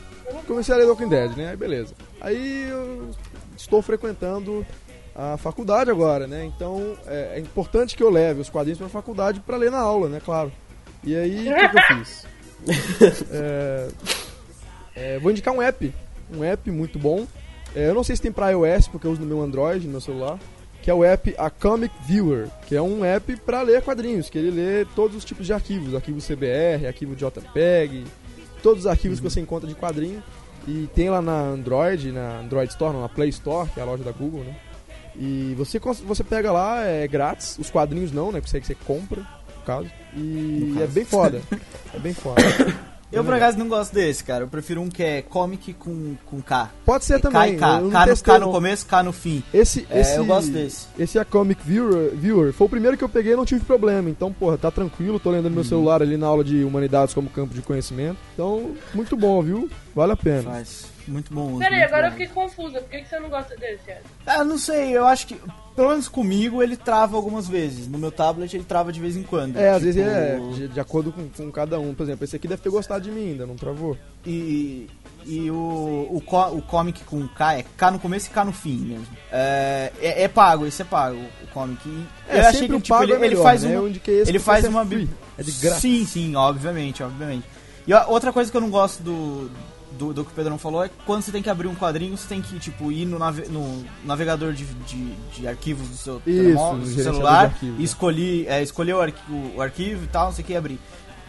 Comecei 0.47 0.75
a 0.75 0.79
ler 0.79 0.85
The 0.85 0.91
Walking 0.91 1.09
Dead, 1.09 1.37
né? 1.37 1.51
Aí 1.51 1.57
beleza. 1.57 1.95
Aí 2.21 2.69
eu 2.69 3.11
estou 3.57 3.83
frequentando 3.83 4.65
a 5.15 5.37
faculdade 5.37 5.91
agora, 5.91 6.27
né? 6.27 6.45
Então 6.45 6.97
é, 7.07 7.33
é 7.37 7.41
importante 7.41 7.97
que 7.97 8.03
eu 8.03 8.11
leve 8.11 8.41
os 8.41 8.51
quadrinhos 8.51 8.79
pra 8.79 8.89
faculdade 8.89 9.41
pra 9.41 9.57
ler 9.57 9.71
na 9.71 9.81
aula, 9.81 10.09
né? 10.09 10.21
Claro. 10.25 10.53
E 11.03 11.17
aí, 11.17 11.49
o 11.51 11.55
que, 11.55 11.69
que 11.69 11.79
eu 11.79 11.83
fiz? 11.97 12.27
É, 13.31 13.89
é, 14.97 15.19
vou 15.21 15.31
indicar 15.31 15.55
um 15.55 15.63
app. 15.63 15.95
Um 16.35 16.43
app 16.43 16.71
muito 16.71 16.99
bom. 16.99 17.27
É, 17.75 17.89
eu 17.89 17.95
não 17.95 18.03
sei 18.03 18.17
se 18.17 18.23
tem 18.23 18.33
pra 18.33 18.51
iOS, 18.51 18.89
porque 18.89 19.07
eu 19.07 19.13
uso 19.13 19.21
no 19.21 19.27
meu 19.27 19.41
Android, 19.41 19.87
no 19.87 19.93
meu 19.93 20.01
celular. 20.01 20.39
Que 20.89 20.93
é 20.93 20.95
o 20.95 21.05
app 21.05 21.35
A 21.37 21.51
Comic 21.51 21.95
Viewer, 22.07 22.49
que 22.67 22.75
é 22.75 22.81
um 22.81 23.05
app 23.05 23.37
para 23.45 23.61
ler 23.61 23.83
quadrinhos, 23.83 24.31
que 24.31 24.39
ele 24.39 24.51
lê 24.51 24.87
todos 24.97 25.19
os 25.19 25.23
tipos 25.23 25.45
de 25.45 25.53
arquivos, 25.53 25.95
arquivo 25.95 26.19
CBR, 26.19 26.87
arquivo 26.87 27.15
JPEG, 27.15 28.07
todos 28.63 28.85
os 28.85 28.87
arquivos 28.87 29.21
que 29.21 29.29
você 29.29 29.39
encontra 29.39 29.69
de 29.69 29.75
quadrinho. 29.75 30.23
E 30.67 30.89
tem 30.95 31.11
lá 31.11 31.21
na 31.21 31.39
Android, 31.39 32.11
na 32.11 32.41
Android 32.41 32.71
Store, 32.71 32.95
não, 32.95 33.03
na 33.03 33.09
Play 33.11 33.29
Store, 33.29 33.69
que 33.69 33.79
é 33.79 33.83
a 33.83 33.85
loja 33.85 34.03
da 34.03 34.13
Google, 34.13 34.45
né? 34.45 34.57
E 35.15 35.53
você, 35.59 35.79
você 35.79 36.25
pega 36.25 36.51
lá, 36.51 36.83
é 36.83 37.07
grátis, 37.07 37.59
os 37.59 37.69
quadrinhos 37.69 38.11
não, 38.11 38.33
né? 38.33 38.41
Porque 38.41 38.51
você, 38.51 38.59
você 38.59 38.75
compra, 38.75 39.21
no 39.59 39.63
caso. 39.67 39.91
E 40.17 40.75
é 40.81 40.87
bem 40.87 41.05
foda. 41.05 41.43
é 41.93 41.99
bem 41.99 42.15
foda. 42.15 42.41
Eu, 43.11 43.25
por 43.25 43.33
acaso, 43.33 43.59
não 43.59 43.69
gosto 43.69 43.95
desse, 43.95 44.23
cara. 44.23 44.45
Eu 44.45 44.49
prefiro 44.49 44.83
um 44.83 44.89
que 44.89 45.03
é 45.03 45.23
comic 45.23 45.73
com, 45.73 46.15
com 46.27 46.43
K. 46.43 46.71
Pode 46.85 47.05
ser 47.07 47.15
É 47.15 47.21
K 47.21 47.31
também. 47.31 47.57
K. 47.57 47.81
não 47.81 47.91
K 47.91 48.07
no, 48.07 48.17
K 48.19 48.39
no 48.39 48.51
começo, 48.53 48.87
K 48.87 49.03
no 49.03 49.13
fim. 49.13 49.43
Esse, 49.53 49.87
É, 49.89 50.01
esse, 50.01 50.17
eu 50.17 50.27
gosto 50.27 50.51
desse. 50.51 50.87
Esse 50.99 51.17
é 51.17 51.21
a 51.23 51.25
Comic 51.25 51.61
Viewer, 51.65 52.11
Viewer. 52.15 52.53
Foi 52.53 52.67
o 52.67 52.71
primeiro 52.71 52.97
que 52.99 53.05
eu 53.05 53.09
peguei 53.09 53.33
e 53.33 53.37
não 53.37 53.47
tive 53.47 53.65
problema. 53.65 54.11
Então, 54.11 54.31
porra, 54.33 54.59
tá 54.59 54.71
tranquilo. 54.71 55.19
Tô 55.19 55.31
lendo 55.31 55.45
no 55.45 55.51
meu 55.51 55.59
Uhum. 55.63 55.65
celular 55.65 56.03
ali 56.03 56.17
na 56.19 56.27
aula 56.27 56.45
de 56.45 56.63
Humanidades 56.63 57.15
como 57.15 57.31
campo 57.31 57.55
de 57.55 57.63
conhecimento. 57.63 58.19
Então, 58.35 58.73
muito 58.95 59.17
bom, 59.17 59.41
viu? 59.43 59.71
Vale 59.95 60.13
a 60.13 60.17
pena. 60.17 60.43
Faz. 60.51 60.98
Muito 61.09 61.33
bom. 61.33 61.51
uso, 61.53 61.59
Peraí, 61.59 61.83
agora 61.83 62.07
eu 62.07 62.11
bom. 62.11 62.17
fiquei 62.19 62.29
confusa. 62.35 62.81
Por 62.81 62.91
que, 62.91 63.01
que 63.03 63.09
você 63.09 63.19
não 63.19 63.29
gosta 63.29 63.57
desse, 63.57 63.91
Ed? 63.91 64.01
Ah, 64.27 64.45
não 64.45 64.59
sei, 64.59 64.97
eu 64.97 65.07
acho 65.07 65.27
que. 65.27 65.41
Pelo 65.75 65.91
menos 65.91 66.09
comigo 66.09 66.61
ele 66.63 66.77
trava 66.77 67.17
algumas 67.17 67.47
vezes. 67.49 67.87
No 67.87 67.99
meu 67.99 68.11
tablet 68.11 68.53
ele 68.55 68.65
trava 68.65 68.93
de 68.93 69.01
vez 69.01 69.17
em 69.17 69.23
quando. 69.23 69.57
É, 69.57 69.71
às 69.71 69.77
Tipo, 69.81 69.85
vezes 69.93 70.03
é 70.07 70.39
de, 70.55 70.69
de 70.69 70.81
acordo 70.81 71.13
com, 71.13 71.29
com 71.29 71.51
cada 71.53 71.79
um. 71.79 71.95
Por 71.95 72.03
exemplo, 72.03 72.25
esse 72.25 72.35
aqui 72.37 72.49
deve 72.49 72.61
ter 72.63 72.69
gostado 72.71 73.03
de 73.05 73.11
mim 73.13 73.31
ainda, 73.31 73.47
não 73.47 73.55
travou? 73.55 73.97
E, 74.27 74.89
e 75.25 75.49
o, 75.51 76.09
o, 76.11 76.21
co- 76.25 76.49
o 76.49 76.61
comic 76.63 77.05
com 77.05 77.27
K 77.29 77.59
é 77.59 77.65
K 77.77 77.91
no 77.93 77.99
começo 78.01 78.27
e 78.27 78.31
K 78.31 78.45
no 78.45 78.53
fim 78.53 78.77
mesmo. 78.79 79.07
É, 79.31 79.93
é, 80.01 80.23
é 80.25 80.29
pago, 80.29 80.67
esse 80.67 80.83
é 80.83 80.85
pago, 80.85 81.17
o 81.45 81.47
comic. 81.53 81.81
E 81.89 82.05
É, 82.29 82.39
eu 82.39 82.41
achei 82.41 82.53
sempre 82.61 82.69
que 82.69 82.75
o 82.75 82.81
tipo, 82.81 82.95
pago 82.95 83.05
ele, 83.05 83.13
é 83.13 83.19
melhor, 83.19 83.33
ele 83.35 83.43
faz 83.43 83.63
né? 83.63 83.69
uma, 83.79 83.89
Eu 83.89 84.23
ele 84.27 84.39
faz 84.41 84.65
é 84.65 84.69
uma 84.69 84.83
é 84.83 85.43
de 85.45 85.53
graça. 85.53 85.81
Sim, 85.81 86.05
sim, 86.05 86.35
obviamente, 86.35 87.03
obviamente. 87.05 87.45
E 87.87 87.93
a 87.93 88.07
outra 88.09 88.33
coisa 88.33 88.51
que 88.51 88.57
eu 88.57 88.61
não 88.61 88.69
gosto 88.71 89.01
do, 89.03 89.49
do, 89.99 90.15
do 90.15 90.25
que 90.25 90.31
o 90.31 90.35
Pedrão 90.35 90.57
falou 90.57 90.85
é 90.85 90.89
que 90.89 90.95
quando 91.05 91.23
você 91.23 91.33
tem 91.33 91.43
que 91.43 91.51
abrir 91.51 91.67
um 91.69 91.75
quadrinho, 91.75 92.17
você 92.17 92.29
tem 92.29 92.41
que 92.41 92.59
tipo, 92.59 92.91
ir 92.93 93.05
no, 93.05 93.19
nave- 93.19 93.49
no 93.49 93.85
navegador 94.05 94.53
de, 94.53 94.65
de, 94.65 95.13
de 95.35 95.49
arquivos 95.49 95.89
do 95.89 95.97
seu 95.97 96.23
Isso, 96.27 96.55
do 96.55 96.81
gerenciador 96.87 97.13
celular, 97.13 97.49
de 97.49 97.55
arquivos, 97.55 97.81
e 97.81 97.83
escolher, 97.85 98.47
é, 98.49 98.63
escolher 98.63 98.95
o, 98.95 99.01
arquivo, 99.01 99.53
o 99.57 99.61
arquivo 99.61 100.05
e 100.05 100.07
tal, 100.07 100.27
não 100.27 100.33
sei 100.33 100.45
o 100.45 100.47
que, 100.47 100.53
e 100.53 100.57
abrir. 100.57 100.81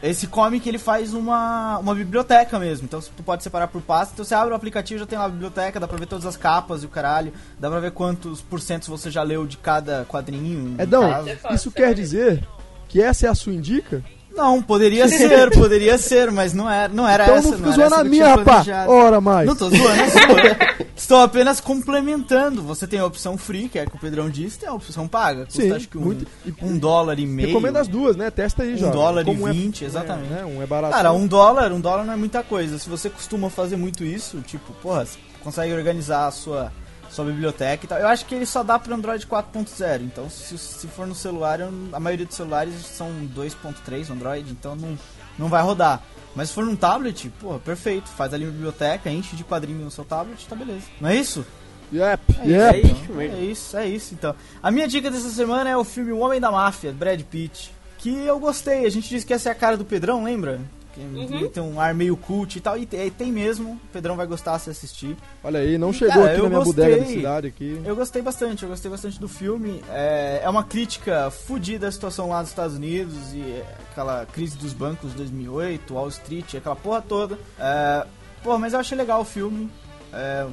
Esse 0.02 0.28
comic 0.28 0.66
ele 0.70 0.78
faz 0.78 1.14
uma, 1.14 1.78
uma 1.80 1.94
biblioteca 1.94 2.58
mesmo, 2.58 2.86
então 2.86 3.02
tu 3.02 3.22
pode 3.22 3.44
separar 3.44 3.68
por 3.68 3.82
pasta. 3.82 4.14
Então 4.14 4.24
você 4.24 4.34
abre 4.34 4.54
o 4.54 4.56
aplicativo, 4.56 4.98
já 4.98 5.06
tem 5.06 5.20
lá 5.20 5.26
a 5.26 5.30
biblioteca, 5.30 5.78
dá 5.78 5.88
pra 5.90 5.98
ver 5.98 6.06
todas 6.06 6.26
as 6.26 6.38
capas 6.38 6.84
e 6.84 6.86
o 6.86 6.90
caralho, 6.90 7.34
dá 7.60 7.70
pra 7.70 7.82
ver 7.82 7.92
quantos 7.92 8.40
por 8.40 8.62
cento 8.62 8.90
você 8.90 9.12
já 9.12 9.24
leu 9.24 9.46
de 9.46 9.58
cada 9.58 10.06
quadrinho. 10.06 10.76
Edão. 10.80 11.04
É 11.28 11.36
fácil, 11.36 11.56
isso 11.56 11.72
quer 11.72 11.94
dizer 11.94 12.48
que 12.88 13.02
essa 13.02 13.26
é 13.28 13.30
a 13.30 13.36
sua 13.36 13.54
indica? 13.54 14.02
Não, 14.36 14.62
poderia 14.62 15.08
ser, 15.10 15.50
poderia 15.52 15.98
ser, 15.98 16.32
mas 16.32 16.54
não 16.54 16.70
era, 16.70 16.92
não 16.94 17.08
era 17.08 17.24
então 17.26 17.36
essa. 17.38 17.50
não 17.50 17.58
fica 17.58 17.72
zoando 17.72 17.96
a 17.96 18.04
minha, 18.04 18.28
rapaz. 18.36 18.68
Ora 18.88 19.20
mais. 19.20 19.48
Não 19.48 19.56
tô 19.56 19.70
zoando 19.70 20.02
a 20.02 20.10
sua. 20.10 20.86
Estou 20.96 21.20
apenas 21.22 21.60
complementando. 21.60 22.62
Você 22.64 22.86
tem 22.88 23.00
a 23.00 23.06
opção 23.06 23.38
free, 23.38 23.68
que 23.68 23.80
é 23.80 23.86
que 23.86 23.96
o 23.96 24.00
Pedrão 24.00 24.30
disse, 24.30 24.60
tem 24.60 24.70
a 24.70 24.74
opção 24.74 25.08
paga. 25.08 25.46
Custa 25.46 25.62
Sim, 25.62 25.72
acho 25.72 25.88
que 25.90 25.98
um, 25.98 26.02
muito- 26.02 26.28
e- 26.46 26.54
um 26.62 26.78
dólar 26.78 27.20
e 27.20 27.26
meio. 27.26 27.48
Recomendo 27.50 27.78
as 27.78 27.88
duas, 27.88 28.16
né? 28.16 28.30
Testa 28.30 28.64
aí 28.64 28.74
Um 28.76 28.78
já. 28.78 28.90
dólar 28.92 29.22
e 29.24 29.26
Como 29.26 29.48
é- 29.48 29.52
20, 29.52 29.84
é, 29.84 29.88
exatamente. 29.88 30.30
né? 30.30 30.46
Um 30.46 30.62
é 30.62 30.66
barato. 30.66 30.94
Cara, 30.94 31.12
um 31.12 31.26
dólar, 31.28 31.72
um 31.72 31.80
dólar 31.82 32.06
não 32.06 32.14
é 32.14 32.18
muita 32.18 32.44
coisa. 32.44 32.78
Se 32.80 32.90
você 32.90 33.10
costuma 33.10 33.50
fazer 33.50 33.76
muito 33.78 34.04
isso, 34.04 34.42
tipo, 34.42 34.72
porra, 34.82 35.06
você 35.06 35.18
consegue 35.44 35.74
organizar 35.74 36.28
a 36.28 36.32
sua, 36.32 36.72
sua 37.10 37.26
biblioteca 37.26 37.86
e 37.86 37.88
tal. 37.88 37.98
Eu 38.00 38.08
acho 38.08 38.26
que 38.26 38.36
ele 38.36 38.46
só 38.46 38.64
dá 38.64 38.78
para 38.80 38.96
Android 38.96 39.26
4.0. 39.26 40.02
Então, 40.04 40.30
se, 40.30 40.58
se 40.58 40.88
for 40.88 41.08
no 41.08 41.16
celular, 41.16 41.60
eu- 41.60 41.72
a 41.92 42.00
maioria 42.00 42.26
dos 42.26 42.36
celulares 42.36 42.74
são 42.86 43.10
2.3 43.36 44.10
Android, 44.10 44.50
então 44.52 44.76
não, 44.76 44.98
não 45.38 45.48
vai 45.50 45.62
rodar. 45.62 46.02
Mas 46.36 46.50
se 46.50 46.56
for 46.56 46.66
num 46.66 46.76
tablet, 46.76 47.30
porra, 47.40 47.60
perfeito. 47.60 48.08
Faz 48.10 48.34
ali 48.34 48.46
uma 48.46 48.52
biblioteca, 48.52 49.10
enche 49.10 49.36
de 49.36 49.44
quadrinho 49.44 49.80
no 49.84 49.92
seu 49.92 50.06
tablet, 50.06 50.46
tá 50.48 50.56
beleza. 50.56 50.84
Não 51.02 51.10
é 51.10 51.16
isso? 51.16 51.46
Yep, 51.92 52.40
É 52.44 52.48
yep. 52.48 52.78
isso, 52.80 52.88
isso 52.94 53.04
então. 53.04 53.16
mesmo. 53.16 53.36
É 53.38 53.42
isso, 53.42 53.78
é 53.78 53.88
isso 53.88 54.14
então. 54.14 54.36
A 54.62 54.70
minha 54.70 54.88
dica 54.88 55.10
dessa 55.10 55.30
semana 55.32 55.68
é 55.70 55.76
o 55.76 55.84
filme 55.84 56.12
O 56.12 56.20
Homem 56.20 56.40
da 56.40 56.52
Máfia, 56.52 56.92
Brad 56.94 57.20
Pitt. 57.24 57.74
Que 57.98 58.14
eu 58.26 58.40
gostei. 58.40 58.86
A 58.86 58.90
gente 58.92 59.10
disse 59.10 59.26
que 59.26 59.34
essa 59.34 59.50
é 59.50 59.52
a 59.52 59.56
cara 59.56 59.76
do 59.76 59.84
Pedrão, 59.84 60.24
lembra? 60.24 60.62
Ele 61.00 61.50
tem 61.50 61.64
um 61.64 61.80
ar 61.80 61.94
meio 61.94 62.16
cult 62.18 62.58
e 62.58 62.62
tal. 62.62 62.78
E 62.78 62.86
tem, 62.86 63.10
tem 63.10 63.32
mesmo. 63.32 63.72
O 63.72 63.88
Pedrão 63.94 64.16
vai 64.16 64.28
gostar 64.28 64.58
se 64.60 64.70
assistir. 64.70 65.16
Olha 65.44 65.60
aí, 65.60 65.78
não 65.78 65.94
chegou 65.94 66.24
cara, 66.24 66.32
aqui 66.32 66.42
na 66.42 66.50
minha 66.50 66.60
gostei. 66.64 66.86
bodega 66.86 67.02
da 67.02 67.08
cidade 67.08 67.48
aqui. 67.48 67.82
Eu 67.86 67.96
gostei 67.96 68.22
bastante, 68.22 68.64
eu 68.64 68.70
gostei 68.70 68.92
bastante 68.92 69.20
do 69.20 69.28
filme. 69.28 69.82
É, 69.90 70.42
é 70.44 70.50
uma 70.50 70.64
crítica 70.64 71.32
fodida 71.32 71.88
à 71.88 71.92
situação 71.92 72.30
lá 72.30 72.42
dos 72.42 72.52
Estados 72.52 72.76
Unidos 72.76 73.34
e 73.34 73.42
é, 73.42 73.66
aquela 73.92 74.26
crise 74.26 74.58
dos 74.58 74.74
bancos 74.74 75.14
2008, 75.14 75.94
Wall 75.94 76.10
Street, 76.10 76.56
aquela 76.56 76.76
porra 76.76 77.02
toda. 77.02 77.40
É, 77.60 78.06
pô, 78.44 78.58
mas 78.58 78.74
eu 78.74 78.80
achei 78.80 78.98
legal 78.98 79.22
o 79.22 79.26
filme. 79.26 79.70
É, 80.12 80.48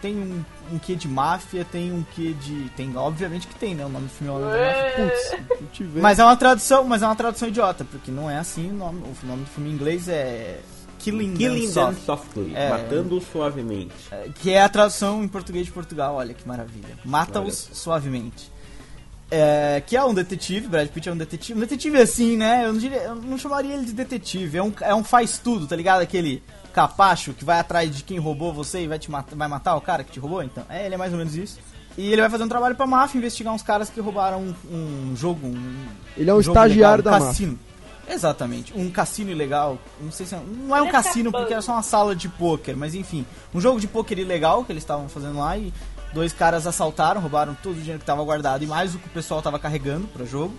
tem 0.00 0.16
um, 0.16 0.44
um 0.74 0.78
quê 0.78 0.94
de 0.94 1.06
máfia, 1.08 1.64
tem 1.64 1.92
um 1.92 2.04
quê 2.14 2.32
de. 2.34 2.70
Tem, 2.76 2.96
obviamente 2.96 3.46
que 3.46 3.54
tem, 3.54 3.74
né? 3.74 3.84
O 3.84 3.88
nome 3.88 4.06
do 4.06 4.10
filme 4.12 4.32
é 4.32 4.36
o 4.36 4.40
da 4.40 4.46
Máfia. 4.46 5.12
Putz, 5.48 5.70
te 5.72 5.84
vejo. 5.84 6.02
Mas 6.02 6.18
é 6.18 6.24
uma 6.24 6.36
tradução, 6.36 6.84
mas 6.84 7.02
é 7.02 7.06
uma 7.06 7.16
tradução 7.16 7.48
idiota, 7.48 7.84
porque 7.84 8.10
não 8.10 8.30
é 8.30 8.38
assim 8.38 8.70
o 8.70 8.74
nome. 8.74 9.00
O 9.02 9.26
nome 9.26 9.44
do 9.44 9.50
filme 9.50 9.70
em 9.70 9.72
inglês 9.74 10.08
é 10.08 10.60
Killing, 10.98 11.34
Killing 11.34 11.60
Them 11.66 11.72
Soft, 11.72 12.00
softly, 12.04 12.52
É. 12.56 12.70
matando 12.70 13.20
suavemente. 13.20 13.92
é, 14.10 14.28
que 14.34 14.50
é 14.52 14.62
a 14.62 14.68
tradução 14.68 15.22
em 15.22 15.28
português 15.28 15.66
de 15.66 15.72
Portugal. 15.72 16.14
Olha 16.16 16.34
que 16.34 16.46
maravilha. 16.46 16.96
Mata-os 17.04 17.68
suavemente. 17.72 18.50
É, 19.30 19.82
que 19.86 19.94
é 19.94 20.02
um 20.02 20.14
detetive, 20.14 20.68
Brad 20.68 20.88
Pitt 20.88 21.06
é 21.08 21.12
um 21.12 21.16
detetive. 21.16 21.58
Um 21.58 21.60
detetive 21.60 21.98
assim, 22.00 22.34
né? 22.36 22.64
Eu 22.64 22.72
não, 22.72 22.80
diria- 22.80 23.02
eu 23.02 23.14
não 23.14 23.36
chamaria 23.36 23.74
ele 23.74 23.84
de 23.84 23.92
detetive. 23.92 24.56
É 24.56 24.62
um, 24.62 24.72
é 24.80 24.94
um 24.94 25.04
faz 25.04 25.36
tudo, 25.38 25.66
tá 25.66 25.76
ligado? 25.76 26.00
Aquele 26.00 26.42
capacho 26.72 27.32
que 27.32 27.44
vai 27.44 27.58
atrás 27.58 27.94
de 27.94 28.02
quem 28.02 28.18
roubou 28.18 28.52
você 28.52 28.82
e 28.82 28.86
vai, 28.86 28.98
te 28.98 29.10
matar, 29.10 29.34
vai 29.34 29.48
matar 29.48 29.76
o 29.76 29.80
cara 29.80 30.04
que 30.04 30.12
te 30.12 30.20
roubou. 30.20 30.42
Então, 30.42 30.64
é, 30.68 30.86
ele 30.86 30.94
é 30.94 30.98
mais 30.98 31.12
ou 31.12 31.18
menos 31.18 31.34
isso. 31.34 31.58
E 31.96 32.12
ele 32.12 32.20
vai 32.20 32.30
fazer 32.30 32.44
um 32.44 32.48
trabalho 32.48 32.76
pra 32.76 32.86
máfia, 32.86 33.18
investigar 33.18 33.52
uns 33.52 33.62
caras 33.62 33.90
que 33.90 34.00
roubaram 34.00 34.40
um, 34.70 35.10
um 35.10 35.16
jogo, 35.16 35.48
um, 35.48 35.86
Ele 36.16 36.30
é 36.30 36.34
um 36.34 36.40
jogo 36.40 36.56
estagiário 36.56 36.98
legal, 36.98 37.14
um 37.14 37.18
da 37.18 37.26
máfia. 37.26 37.26
cassino. 37.26 37.58
Exatamente, 38.08 38.72
um 38.74 38.90
cassino 38.90 39.30
ilegal. 39.30 39.78
Não 40.00 40.10
sei 40.10 40.24
se 40.24 40.34
é, 40.34 40.40
não 40.40 40.76
é 40.76 40.80
um 40.80 40.90
cassino 40.90 41.30
porque 41.30 41.52
é 41.52 41.60
só 41.60 41.72
uma 41.72 41.82
sala 41.82 42.16
de 42.16 42.28
pôquer, 42.28 42.76
mas 42.76 42.94
enfim, 42.94 43.26
um 43.52 43.60
jogo 43.60 43.80
de 43.80 43.86
pôquer 43.86 44.18
ilegal 44.18 44.64
que 44.64 44.72
eles 44.72 44.82
estavam 44.82 45.08
fazendo 45.08 45.38
lá 45.38 45.58
e 45.58 45.72
dois 46.14 46.32
caras 46.32 46.66
assaltaram, 46.66 47.20
roubaram 47.20 47.54
todo 47.62 47.72
o 47.72 47.78
dinheiro 47.78 47.98
que 47.98 48.04
estava 48.04 48.22
guardado 48.24 48.62
e 48.64 48.66
mais 48.66 48.94
o 48.94 48.98
que 48.98 49.06
o 49.06 49.10
pessoal 49.10 49.40
estava 49.40 49.58
carregando 49.58 50.06
para 50.06 50.24
jogo. 50.24 50.54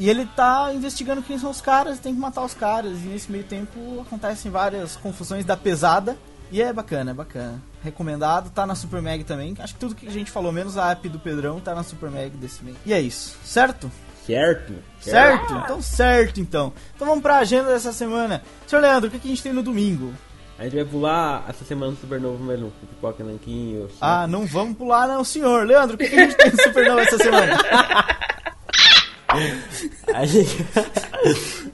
E 0.00 0.08
ele 0.08 0.24
tá 0.34 0.72
investigando 0.72 1.20
quem 1.20 1.38
são 1.38 1.50
os 1.50 1.60
caras, 1.60 1.98
tem 1.98 2.14
que 2.14 2.18
matar 2.18 2.42
os 2.42 2.54
caras 2.54 2.98
e 3.00 3.08
nesse 3.08 3.30
meio 3.30 3.44
tempo 3.44 4.00
acontecem 4.00 4.50
várias 4.50 4.96
confusões 4.96 5.44
da 5.44 5.58
pesada 5.58 6.16
e 6.50 6.62
é 6.62 6.72
bacana, 6.72 7.10
é 7.10 7.14
bacana. 7.14 7.62
Recomendado, 7.84 8.48
tá 8.48 8.66
na 8.66 8.74
Super 8.74 9.02
Mag 9.02 9.22
também. 9.24 9.54
Acho 9.58 9.74
que 9.74 9.80
tudo 9.80 9.94
que 9.94 10.08
a 10.08 10.10
gente 10.10 10.30
falou, 10.30 10.52
menos 10.52 10.78
a 10.78 10.90
app 10.90 11.06
do 11.06 11.18
Pedrão, 11.18 11.60
tá 11.60 11.74
na 11.74 11.82
Super 11.82 12.10
Mag 12.10 12.30
desse 12.30 12.64
mês. 12.64 12.78
E 12.86 12.94
é 12.94 13.00
isso, 13.00 13.36
certo? 13.44 13.92
Certo? 14.24 14.72
Certo? 15.02 15.52
Então 15.52 15.82
certo 15.82 16.40
então. 16.40 16.72
Então 16.96 17.06
vamos 17.06 17.20
pra 17.20 17.36
agenda 17.36 17.68
dessa 17.68 17.92
semana. 17.92 18.42
Senhor 18.66 18.80
Leandro, 18.80 19.10
o 19.10 19.12
que, 19.12 19.18
que 19.18 19.28
a 19.28 19.30
gente 19.30 19.42
tem 19.42 19.52
no 19.52 19.62
domingo? 19.62 20.14
A 20.58 20.64
gente 20.64 20.76
vai 20.76 20.84
pular 20.86 21.44
essa 21.46 21.62
semana 21.62 21.92
no 21.92 21.98
Supernova 21.98 22.42
mesmo, 22.42 22.72
com 22.80 22.86
pipoca 22.86 23.22
nanquinho. 23.22 23.86
Ah, 24.00 24.26
não 24.26 24.46
vamos 24.46 24.78
pular 24.78 25.06
não, 25.06 25.22
senhor. 25.22 25.66
Leandro, 25.66 25.96
o 25.96 25.98
que, 25.98 26.08
que 26.08 26.16
a 26.16 26.22
gente 26.22 26.36
tem 26.36 26.52
no 26.52 26.62
Supernova 26.62 27.02
essa 27.02 27.18
semana? 27.18 27.58
A 30.12 30.26
gente, 30.26 30.56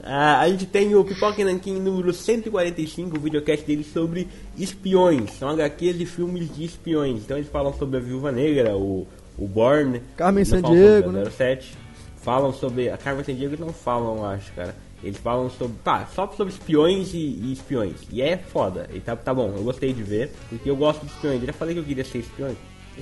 Ah, 0.03 0.39
a 0.39 0.49
gente 0.49 0.65
tem 0.65 0.95
o 0.95 1.03
Pipoca 1.03 1.41
e 1.41 1.43
Nanquim 1.43 1.79
número 1.79 2.13
145, 2.13 3.17
o 3.17 3.19
videocast 3.19 3.65
dele 3.65 3.83
sobre 3.83 4.27
espiões. 4.57 5.31
São 5.33 5.49
HQs 5.49 5.97
de 5.97 6.05
filmes 6.05 6.55
de 6.55 6.63
espiões. 6.63 7.23
Então 7.23 7.37
eles 7.37 7.49
falam 7.49 7.73
sobre 7.73 7.97
a 7.97 7.99
Viúva 7.99 8.31
Negra, 8.31 8.75
o, 8.77 9.05
o 9.37 9.47
Born. 9.47 10.01
Carmen 10.15 10.45
Sandiego, 10.45 11.09
a 11.09 11.11
né? 11.11 11.29
07. 11.29 11.73
Falam 12.17 12.53
sobre. 12.53 12.89
A 12.89 12.97
Carmen 12.97 13.25
Sandiego 13.25 13.57
não 13.59 13.73
falam, 13.73 14.23
acho, 14.25 14.51
cara. 14.53 14.73
Eles 15.03 15.17
falam 15.17 15.49
sobre. 15.49 15.75
Tá, 15.83 16.07
só 16.13 16.25
sobre 16.35 16.53
espiões 16.53 17.13
e, 17.13 17.17
e 17.17 17.51
espiões. 17.51 17.95
E 18.09 18.21
é 18.21 18.37
foda. 18.37 18.89
E 18.93 19.01
tá, 19.01 19.15
tá 19.15 19.33
bom, 19.33 19.53
eu 19.55 19.63
gostei 19.63 19.91
de 19.91 20.03
ver, 20.03 20.31
porque 20.47 20.69
eu 20.69 20.75
gosto 20.75 21.05
de 21.05 21.11
espiões. 21.11 21.41
Eu 21.41 21.47
já 21.47 21.53
falei 21.53 21.73
que 21.73 21.81
eu 21.81 21.85
queria 21.85 22.05
ser 22.05 22.19
espião. 22.19 22.55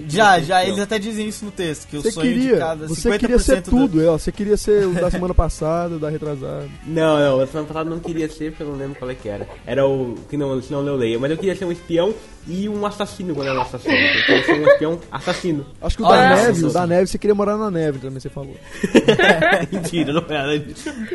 Já, 0.08 0.40
já, 0.40 0.64
eles 0.66 0.80
até 0.80 1.00
dizem 1.00 1.28
isso 1.28 1.46
no 1.46 1.52
texto, 1.52 1.88
que 1.88 1.98
o 1.98 2.02
Você 2.02 2.12
sonho 2.12 2.34
de 2.34 2.40
queria, 2.40 2.58
cada 2.58 2.88
você 2.88 3.10
50% 3.10 3.20
queria 3.20 3.40
ser 3.40 3.62
do- 3.62 3.70
tudo, 3.72 4.02
é, 4.04 4.08
ó, 4.08 4.18
você 4.18 4.32
queria 4.32 4.58
ser 4.58 4.86
o 4.88 4.94
da 4.94 5.10
semana 5.10 5.34
passada, 5.36 5.96
o 5.96 6.00
da 6.00 6.10
retrasada. 6.10 6.68
Não, 6.86 7.20
não, 7.20 7.42
a 7.42 7.48
semana 7.48 7.68
passada 7.68 7.90
eu 7.90 7.94
não 7.96 8.00
queria 8.02 8.30
ser, 8.30 8.52
porque 8.52 8.64
eu 8.64 8.68
não 8.68 8.78
lembro 8.78 8.98
qual 9.00 9.10
é 9.10 9.16
que 9.16 9.30
era. 9.30 9.48
Era 9.66 9.86
o. 9.88 10.16
que 10.30 10.36
não, 10.38 10.62
se 10.62 10.72
não 10.72 10.86
eu 10.86 10.96
leio, 10.96 11.20
mas 11.20 11.32
eu 11.32 11.38
queria 11.38 11.56
ser 11.56 11.66
um 11.66 11.72
espião 11.72 12.14
e 12.48 12.68
um 12.70 12.86
assassino 12.86 13.34
quando 13.34 13.48
era 13.48 13.58
um 13.58 13.62
assassino. 13.62 13.94
Eu 13.96 14.26
queria 14.26 14.44
ser 14.46 14.54
um 14.54 14.68
espião 14.68 15.00
assassino. 15.12 15.66
Acho 15.82 15.98
que 15.98 16.04
o 16.04 16.06
Olha, 16.06 16.22
da 16.30 16.36
neve, 16.36 16.66
o 16.66 16.70
da 16.74 16.88
neve, 16.88 17.08
você 17.08 17.18
queria 17.18 17.36
morar 17.36 17.58
na 17.58 17.72
neve 17.72 18.00
também, 18.00 18.20
você 18.20 18.30
falou. 18.30 18.56
Mentira, 19.72 20.14
não 20.14 20.22
foi 20.22 20.36
nada 20.36 20.60
disso. 20.60 20.90
Não 20.90 21.06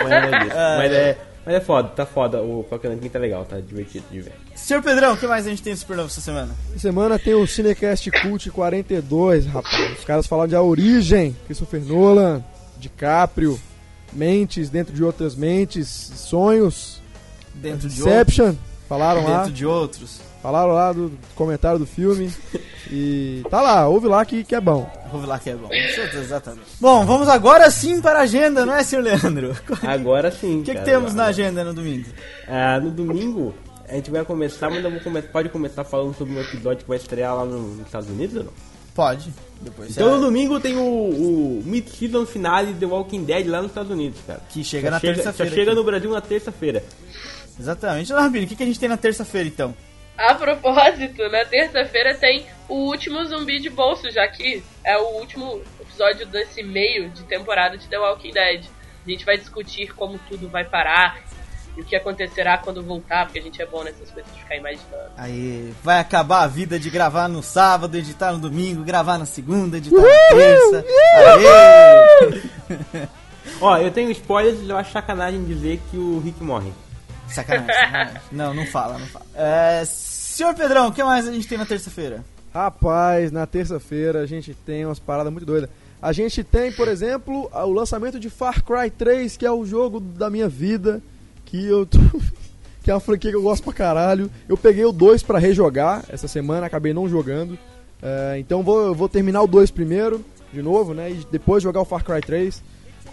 foi 0.00 0.08
nada 0.10 0.38
disso. 0.38 0.56
Mas 0.78 0.92
é. 0.92 1.18
Mas 1.44 1.54
é 1.56 1.60
foda, 1.60 1.88
tá 1.88 2.06
foda. 2.06 2.42
O 2.42 2.64
Pokémon 2.64 2.96
tá 2.96 3.18
legal, 3.18 3.44
tá 3.44 3.60
divertido 3.60 4.06
de 4.10 4.20
ver. 4.20 4.32
Senhor 4.54 4.82
Pedrão, 4.82 5.14
o 5.14 5.16
que 5.16 5.26
mais 5.26 5.46
a 5.46 5.50
gente 5.50 5.62
tem 5.62 5.72
no 5.72 5.78
Supernova 5.78 6.08
essa 6.08 6.20
semana? 6.20 6.54
Essa 6.70 6.78
semana 6.78 7.18
tem 7.18 7.34
o 7.34 7.46
Cinecast 7.46 8.10
Cult 8.10 8.50
42, 8.50 9.46
rapaz. 9.46 9.98
Os 9.98 10.04
caras 10.04 10.26
falaram 10.26 10.48
de 10.48 10.56
A 10.56 10.62
Origem, 10.62 11.36
Christopher 11.46 11.82
Nolan, 11.82 12.42
DiCaprio, 12.78 13.60
Mentes 14.12 14.70
dentro 14.70 14.94
de 14.94 15.02
outras 15.02 15.34
mentes, 15.34 15.88
Sonhos, 15.88 17.02
Dentro 17.54 17.88
de 17.88 18.00
Inception. 18.00 18.54
Falaram 18.88 19.24
lá, 19.24 19.38
dentro 19.38 19.52
de 19.52 19.66
outros. 19.66 20.20
Falaram 20.44 20.72
lá 20.74 20.92
do 20.92 21.10
comentário 21.34 21.78
do 21.78 21.86
filme. 21.86 22.30
E 22.92 23.42
tá 23.48 23.62
lá, 23.62 23.88
ouve 23.88 24.06
lá 24.06 24.22
que, 24.26 24.44
que 24.44 24.54
é 24.54 24.60
bom. 24.60 24.86
Vou 25.10 25.24
lá 25.24 25.38
que 25.38 25.48
é 25.48 25.54
bom. 25.54 25.70
Exatamente. 25.72 26.66
Bom, 26.78 27.06
vamos 27.06 27.28
agora 27.30 27.70
sim 27.70 27.98
para 28.02 28.18
a 28.18 28.22
agenda, 28.22 28.66
não 28.66 28.74
é, 28.74 28.84
senhor 28.84 29.00
Leandro? 29.02 29.56
Agora 29.82 30.30
sim. 30.30 30.60
O 30.60 30.62
que, 30.62 30.74
que 30.74 30.82
temos 30.82 31.14
na 31.14 31.24
agenda 31.26 31.64
no 31.64 31.72
domingo? 31.72 32.04
Ah, 32.46 32.78
no 32.78 32.90
domingo, 32.90 33.54
a 33.88 33.94
gente 33.94 34.10
vai 34.10 34.22
começar, 34.22 34.68
mas 34.68 34.84
eu 34.84 34.90
vou 34.90 35.00
come- 35.00 35.22
pode 35.22 35.48
começar 35.48 35.82
falando 35.82 36.14
sobre 36.14 36.34
um 36.34 36.40
episódio 36.42 36.82
que 36.82 36.88
vai 36.88 36.98
estrear 36.98 37.34
lá 37.34 37.44
no- 37.46 37.74
nos 37.76 37.86
Estados 37.86 38.08
Unidos 38.10 38.36
ou 38.36 38.44
não? 38.44 38.52
Pode. 38.94 39.32
Depois 39.62 39.90
Então 39.90 40.10
no 40.10 40.16
você- 40.18 40.24
domingo 40.26 40.60
tem 40.60 40.76
o, 40.76 40.80
o 40.82 41.62
Mid-Season 41.64 42.26
Finale 42.26 42.74
de 42.74 42.80
The 42.80 42.86
Walking 42.86 43.24
Dead 43.24 43.46
lá 43.48 43.62
nos 43.62 43.70
Estados 43.70 43.90
Unidos, 43.90 44.20
cara. 44.26 44.40
Que 44.50 44.62
chega 44.62 44.88
Só 44.88 44.90
na 44.92 45.00
terça-feira 45.00 45.50
Só 45.50 45.56
chega 45.56 45.70
aqui. 45.72 45.80
no 45.80 45.84
Brasil 45.84 46.10
na 46.10 46.20
terça-feira. 46.20 46.84
Exatamente. 47.58 48.12
Ô, 48.12 48.16
Rabino, 48.16 48.44
o 48.44 48.48
que, 48.48 48.56
que 48.56 48.62
a 48.62 48.66
gente 48.66 48.78
tem 48.78 48.88
na 48.90 48.96
terça-feira 48.96 49.48
então? 49.48 49.74
A 50.16 50.34
propósito, 50.34 51.28
na 51.28 51.44
terça-feira 51.44 52.14
tem 52.14 52.46
o 52.68 52.74
último 52.74 53.24
zumbi 53.24 53.58
de 53.58 53.68
bolso, 53.68 54.10
já 54.10 54.26
que 54.28 54.62
é 54.84 54.96
o 54.96 55.18
último 55.18 55.60
episódio 55.80 56.26
desse 56.26 56.62
meio 56.62 57.10
de 57.10 57.24
temporada 57.24 57.76
de 57.76 57.88
The 57.88 57.98
Walking 57.98 58.32
Dead. 58.32 58.64
A 59.04 59.10
gente 59.10 59.24
vai 59.24 59.36
discutir 59.36 59.92
como 59.94 60.18
tudo 60.28 60.48
vai 60.48 60.64
parar 60.64 61.20
e 61.76 61.80
o 61.80 61.84
que 61.84 61.96
acontecerá 61.96 62.56
quando 62.58 62.82
voltar, 62.82 63.26
porque 63.26 63.40
a 63.40 63.42
gente 63.42 63.60
é 63.60 63.66
bom 63.66 63.82
nessas 63.82 64.10
coisas 64.10 64.32
de 64.32 64.40
ficar 64.40 64.56
imaginando. 64.56 65.10
Aí, 65.16 65.74
vai 65.82 65.98
acabar 65.98 66.42
a 66.42 66.46
vida 66.46 66.78
de 66.78 66.88
gravar 66.88 67.28
no 67.28 67.42
sábado, 67.42 67.96
editar 67.96 68.32
no 68.32 68.38
domingo, 68.38 68.84
gravar 68.84 69.18
na 69.18 69.26
segunda, 69.26 69.78
editar 69.78 70.00
na 70.00 70.36
terça. 70.36 70.84
Aê! 71.16 73.08
Ó, 73.60 73.76
eu 73.76 73.90
tenho 73.90 74.10
spoilers 74.10 74.60
e 74.60 74.70
eu 74.70 74.76
acho 74.76 74.92
sacanagem 74.92 75.44
dizer 75.44 75.80
que 75.90 75.96
o 75.96 76.20
Rick 76.20 76.42
morre. 76.42 76.72
Sacanagem, 77.28 77.74
sacanagem. 77.74 78.20
Não, 78.32 78.54
não 78.54 78.66
fala, 78.66 78.98
não 78.98 79.06
fala. 79.06 79.24
É, 79.34 79.82
senhor 79.84 80.54
Pedrão, 80.54 80.88
o 80.88 80.92
que 80.92 81.02
mais 81.02 81.26
a 81.28 81.32
gente 81.32 81.46
tem 81.48 81.58
na 81.58 81.66
terça-feira? 81.66 82.24
Rapaz, 82.52 83.32
na 83.32 83.46
terça-feira 83.46 84.20
a 84.20 84.26
gente 84.26 84.54
tem 84.54 84.84
umas 84.86 84.98
paradas 84.98 85.32
muito 85.32 85.46
doidas. 85.46 85.68
A 86.00 86.12
gente 86.12 86.44
tem, 86.44 86.70
por 86.70 86.86
exemplo, 86.86 87.50
o 87.52 87.72
lançamento 87.72 88.20
de 88.20 88.28
Far 88.30 88.62
Cry 88.62 88.90
3, 88.90 89.36
que 89.36 89.46
é 89.46 89.50
o 89.50 89.64
jogo 89.64 89.98
da 90.00 90.28
minha 90.30 90.48
vida, 90.48 91.02
que 91.46 91.64
eu 91.64 91.86
tô- 91.86 91.98
que 92.84 92.90
é 92.90 92.94
uma 92.94 93.00
franquia 93.00 93.30
que 93.30 93.36
eu 93.36 93.42
gosto 93.42 93.64
pra 93.64 93.72
caralho. 93.72 94.30
Eu 94.48 94.56
peguei 94.56 94.84
o 94.84 94.92
2 94.92 95.22
pra 95.22 95.38
rejogar 95.38 96.04
essa 96.08 96.28
semana, 96.28 96.66
acabei 96.66 96.92
não 96.92 97.08
jogando. 97.08 97.58
É, 98.02 98.36
então 98.38 98.62
vou, 98.62 98.86
eu 98.86 98.94
vou 98.94 99.08
terminar 99.08 99.40
o 99.42 99.46
2 99.46 99.70
primeiro, 99.70 100.22
de 100.52 100.60
novo, 100.62 100.92
né? 100.92 101.10
E 101.10 101.26
depois 101.32 101.62
jogar 101.62 101.80
o 101.80 101.84
Far 101.86 102.04
Cry 102.04 102.20
3. 102.20 102.62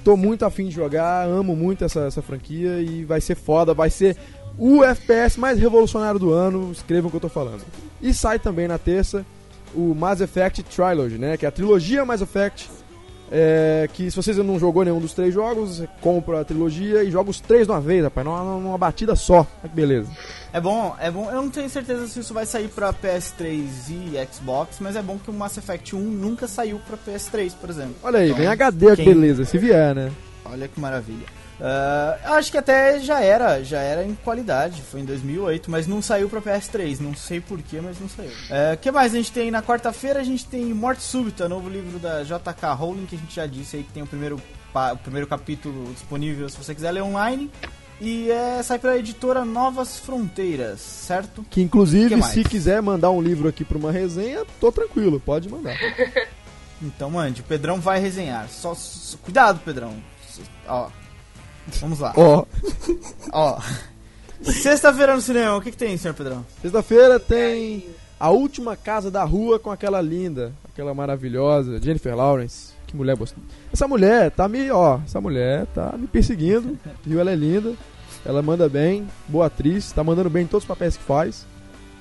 Tô 0.04 0.18
muito 0.18 0.46
afim 0.46 0.66
de 0.66 0.72
jogar, 0.72 1.28
amo 1.28 1.56
muito 1.56 1.86
essa, 1.86 2.02
essa 2.02 2.22
franquia 2.22 2.82
e 2.82 3.04
vai 3.04 3.22
ser 3.22 3.36
foda, 3.36 3.74
vai 3.74 3.90
ser 3.90 4.18
o 4.58 4.84
FPS 4.84 5.40
mais 5.40 5.60
revolucionário 5.60 6.20
do 6.20 6.32
ano, 6.32 6.72
escrevam 6.72 7.08
o 7.08 7.12
que 7.12 7.18
eu 7.18 7.22
tô 7.22 7.30
falando. 7.30 7.64
E 8.02 8.14
sai 8.14 8.40
também 8.40 8.68
na 8.68 8.78
terça 8.78 9.26
o 9.74 9.94
Mass 9.96 10.20
Effect 10.22 10.64
Trilogy, 10.64 11.18
né? 11.18 11.38
Que 11.38 11.46
é 11.46 11.50
a 11.50 11.52
trilogia 11.52 12.04
Mass 12.04 12.22
Effect. 12.22 12.70
É, 13.32 13.88
que 13.94 14.12
se 14.12 14.16
vocês 14.18 14.36
não 14.38 14.60
jogou 14.60 14.84
nenhum 14.84 15.00
dos 15.00 15.14
três 15.14 15.34
jogos, 15.34 15.78
você 15.78 15.88
compra 16.02 16.42
a 16.42 16.46
trilogia 16.46 17.04
e 17.04 17.10
joga 17.10 17.30
os 17.30 17.40
três 17.40 17.66
de 17.66 17.72
uma 17.72 17.80
vez, 17.80 18.04
rapaz, 18.04 18.26
numa, 18.28 18.44
numa 18.60 18.78
batida 18.78 19.16
só. 19.16 19.38
Olha 19.62 19.70
que 19.70 19.76
beleza. 19.76 20.10
É 20.52 20.60
bom, 20.60 20.96
é 21.00 21.10
bom. 21.10 21.30
Eu 21.30 21.42
não 21.42 21.50
tenho 21.50 21.70
certeza 21.70 22.08
se 22.08 22.20
isso 22.20 22.34
vai 22.34 22.46
sair 22.46 22.68
pra 22.68 22.92
PS3 22.94 23.64
e 23.90 24.28
Xbox, 24.34 24.78
mas 24.82 24.96
é 24.98 25.02
bom 25.02 25.18
que 25.18 25.30
o 25.30 25.34
Mass 25.34 25.58
Effect 25.58 25.96
1 25.96 26.00
nunca 26.00 26.48
saiu 26.48 26.80
pra 26.86 26.98
PS3, 26.98 27.54
por 27.60 27.70
exemplo. 27.70 27.96
Olha 28.04 28.20
aí, 28.20 28.28
Então, 28.28 28.38
vem 28.40 28.48
HD, 28.48 28.86
olha 28.88 28.96
que 28.98 29.04
quem- 29.04 29.14
beleza, 29.14 29.46
se 29.46 29.58
vier, 29.58 29.96
né? 29.96 30.12
Olha 30.44 30.68
que 30.68 30.80
maravilha. 30.80 31.26
Eu 32.26 32.34
acho 32.34 32.52
que 32.52 32.58
até 32.58 33.00
já 33.00 33.22
era, 33.22 33.64
já 33.64 33.80
era 33.80 34.04
em 34.04 34.16
qualidade, 34.16 34.82
foi 34.82 35.02
em 35.02 35.06
2008, 35.06 35.70
mas 35.70 35.86
não 35.88 36.02
saiu 36.02 36.28
pra 36.28 36.42
PS3, 36.42 37.00
não 37.00 37.14
sei 37.16 37.40
porquê, 37.40 37.80
mas 37.82 38.00
não 38.00 38.10
saiu. 38.10 38.32
O 38.74 38.78
que 38.78 38.92
mais 38.92 39.14
a 39.14 39.18
gente 39.18 39.32
tem 39.32 39.52
na 39.52 39.62
quarta-feira? 39.62 40.20
A 40.20 40.24
gente 40.24 40.46
tem 40.46 40.66
Morte 40.74 41.04
Súbita, 41.04 41.48
novo 41.48 41.70
livro 41.70 42.00
da 42.00 42.24
JK 42.24 42.74
Rowling, 42.76 43.06
que 43.06 43.16
a 43.16 43.20
gente 43.20 43.36
já 43.36 43.46
disse 43.46 43.78
aí 43.78 43.84
que 43.84 43.92
tem 43.94 44.02
o 44.04 44.08
primeiro, 44.08 44.42
o 44.74 44.98
primeiro 44.98 45.28
capítulo 45.28 45.94
disponível 45.94 46.50
se 46.50 46.58
você 46.58 46.74
quiser 46.74 46.92
ler 46.92 47.04
online. 47.04 47.52
E 48.04 48.32
é, 48.32 48.64
sai 48.64 48.80
pela 48.80 48.98
editora 48.98 49.46
Novas 49.46 50.00
Fronteiras, 50.00 50.80
certo? 50.82 51.46
Que 51.48 51.62
inclusive, 51.62 52.16
Que 52.16 52.22
se 52.24 52.44
quiser 52.44 52.82
mandar 52.82 53.12
um 53.12 53.22
livro 53.22 53.48
aqui 53.48 53.64
pra 53.64 53.78
uma 53.78 53.92
resenha, 53.92 54.44
tô 54.60 54.72
tranquilo, 54.72 55.20
pode 55.20 55.48
mandar. 55.48 55.76
Então 56.84 57.12
mande, 57.12 57.42
o 57.42 57.44
Pedrão 57.44 57.80
vai 57.80 58.00
resenhar. 58.00 58.50
Só, 58.50 58.74
só- 58.74 59.16
cuidado, 59.20 59.60
Pedrão. 59.64 59.94
Ó. 60.68 60.90
Vamos 61.80 62.00
lá. 62.00 62.14
Ó, 62.16 62.46
Ó. 63.32 63.60
Sexta-feira 64.42 65.16
no 65.16 65.22
cinema, 65.22 65.56
o 65.56 65.62
que, 65.62 65.72
que 65.72 65.78
tem, 65.78 65.96
senhor 65.98 66.14
Pedrão? 66.16 66.44
sexta-feira 66.62 67.20
tem 67.20 67.86
A 68.20 68.32
Última 68.32 68.76
Casa 68.76 69.12
da 69.12 69.24
Rua 69.24 69.60
com 69.60 69.70
aquela 69.70 70.02
linda, 70.02 70.52
aquela 70.72 70.94
maravilhosa 70.94 71.80
Jennifer 71.82 72.16
Lawrence. 72.16 72.72
Que 72.88 72.96
mulher 72.98 73.16
gostosa. 73.16 73.46
Essa 73.72 73.88
mulher 73.88 74.32
tá 74.32 74.48
me, 74.50 74.70
ó, 74.72 75.00
essa 75.06 75.22
mulher 75.22 75.66
tá 75.68 75.94
me 75.98 76.08
perseguindo, 76.08 76.78
viu? 77.06 77.20
Ela 77.22 77.32
é 77.32 77.36
linda, 77.36 77.74
ela 78.26 78.42
manda 78.42 78.68
bem, 78.68 79.08
boa 79.30 79.46
atriz, 79.46 79.92
tá 79.92 80.04
mandando 80.04 80.30
bem 80.30 80.44
em 80.44 80.48
todos 80.48 80.64
os 80.64 80.68
papéis 80.68 80.98
que 80.98 81.04
faz. 81.04 81.46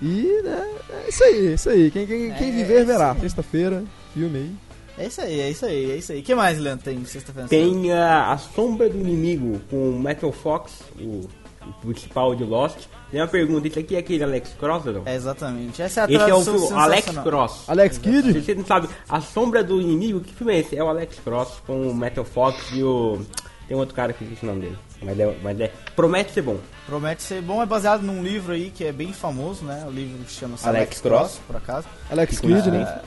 E, 0.03 0.41
né, 0.43 0.67
é 1.05 1.09
isso 1.11 1.23
aí, 1.23 1.47
é 1.49 1.53
isso 1.55 1.69
aí. 1.69 1.91
Quem, 1.91 2.07
quem, 2.07 2.33
quem 2.35 2.49
É 2.49 2.53
viver 2.53 2.79
isso 2.79 2.87
verá. 2.87 3.15
Sexta-feira, 3.15 3.85
filme 4.15 4.39
aí. 4.39 4.55
É 4.99 5.07
isso 5.07 5.21
aí, 5.21 5.41
é 5.41 5.51
isso 5.51 5.65
aí, 5.67 5.91
é 5.93 5.97
isso 5.97 6.13
aí. 6.13 6.21
O 6.21 6.23
que 6.23 6.35
mais, 6.35 6.59
Leandro, 6.59 6.85
tem 6.85 7.05
sexta-feira? 7.05 7.49
Tem 7.49 7.93
a, 7.93 8.33
a 8.33 8.39
Sombra 8.39 8.89
do 8.89 8.99
Inimigo 8.99 9.61
com 9.71 9.91
o 9.91 9.99
Metal 9.99 10.31
Fox, 10.33 10.83
o, 10.99 11.29
o 11.67 11.73
principal 11.87 12.35
de 12.35 12.45
Lost. 12.45 12.87
Tem 13.11 13.21
uma 13.21 13.27
pergunta, 13.27 13.67
esse 13.67 13.79
aqui 13.79 13.97
é 13.97 13.99
aquele 13.99 14.23
Alex 14.23 14.55
Cross 14.59 14.87
ou 14.87 14.93
não? 14.93 15.03
É, 15.05 15.17
exatamente. 15.17 15.83
Essa 15.83 16.03
é 16.03 16.05
a 16.05 16.07
esse 16.07 16.31
é 16.31 16.35
o 16.35 16.43
filme, 16.43 16.73
Alex. 16.73 17.11
Cross. 17.23 17.65
Alex 17.67 17.97
Se 17.97 18.01
Kidd? 18.01 18.41
você 18.41 18.55
não 18.55 18.65
sabe, 18.65 18.89
A 19.09 19.21
Sombra 19.21 19.65
do 19.65 19.81
Inimigo, 19.81 20.21
que 20.21 20.33
filme 20.33 20.53
é 20.55 20.59
esse? 20.61 20.77
É 20.77 20.85
o 20.85 20.89
Alex 20.89 21.19
Cross 21.25 21.63
com 21.67 21.89
o 21.89 21.95
Metal 21.95 22.25
Fox 22.25 22.57
e 22.73 22.83
o... 22.85 23.21
Tem 23.67 23.77
outro 23.77 23.95
cara 23.95 24.13
que 24.13 24.25
existe 24.25 24.45
o 24.45 24.49
nome 24.49 24.63
dele. 24.63 24.79
Mas 25.03 25.19
é, 25.19 25.37
mas 25.43 25.61
é... 25.61 25.73
Promete 25.95 26.33
ser 26.33 26.43
bom. 26.43 26.59
Promete 26.87 27.23
ser 27.23 27.41
bom, 27.41 27.63
é 27.63 27.67
baseado 27.67 28.03
num 28.03 28.23
livro 28.23 28.53
aí 28.53 28.71
que 28.71 28.85
é 28.85 28.93
bem 28.93 29.13
famoso, 29.13 29.65
né? 29.65 29.85
O 29.87 29.91
livro 29.91 30.19
que 30.25 30.33
chama 30.33 30.57
Alex 30.65 31.01
Cross. 31.01 31.41
por 31.47 31.57
acaso. 31.57 31.87
Alex 32.11 32.41
Kidd, 32.41 32.71
né? 32.71 33.01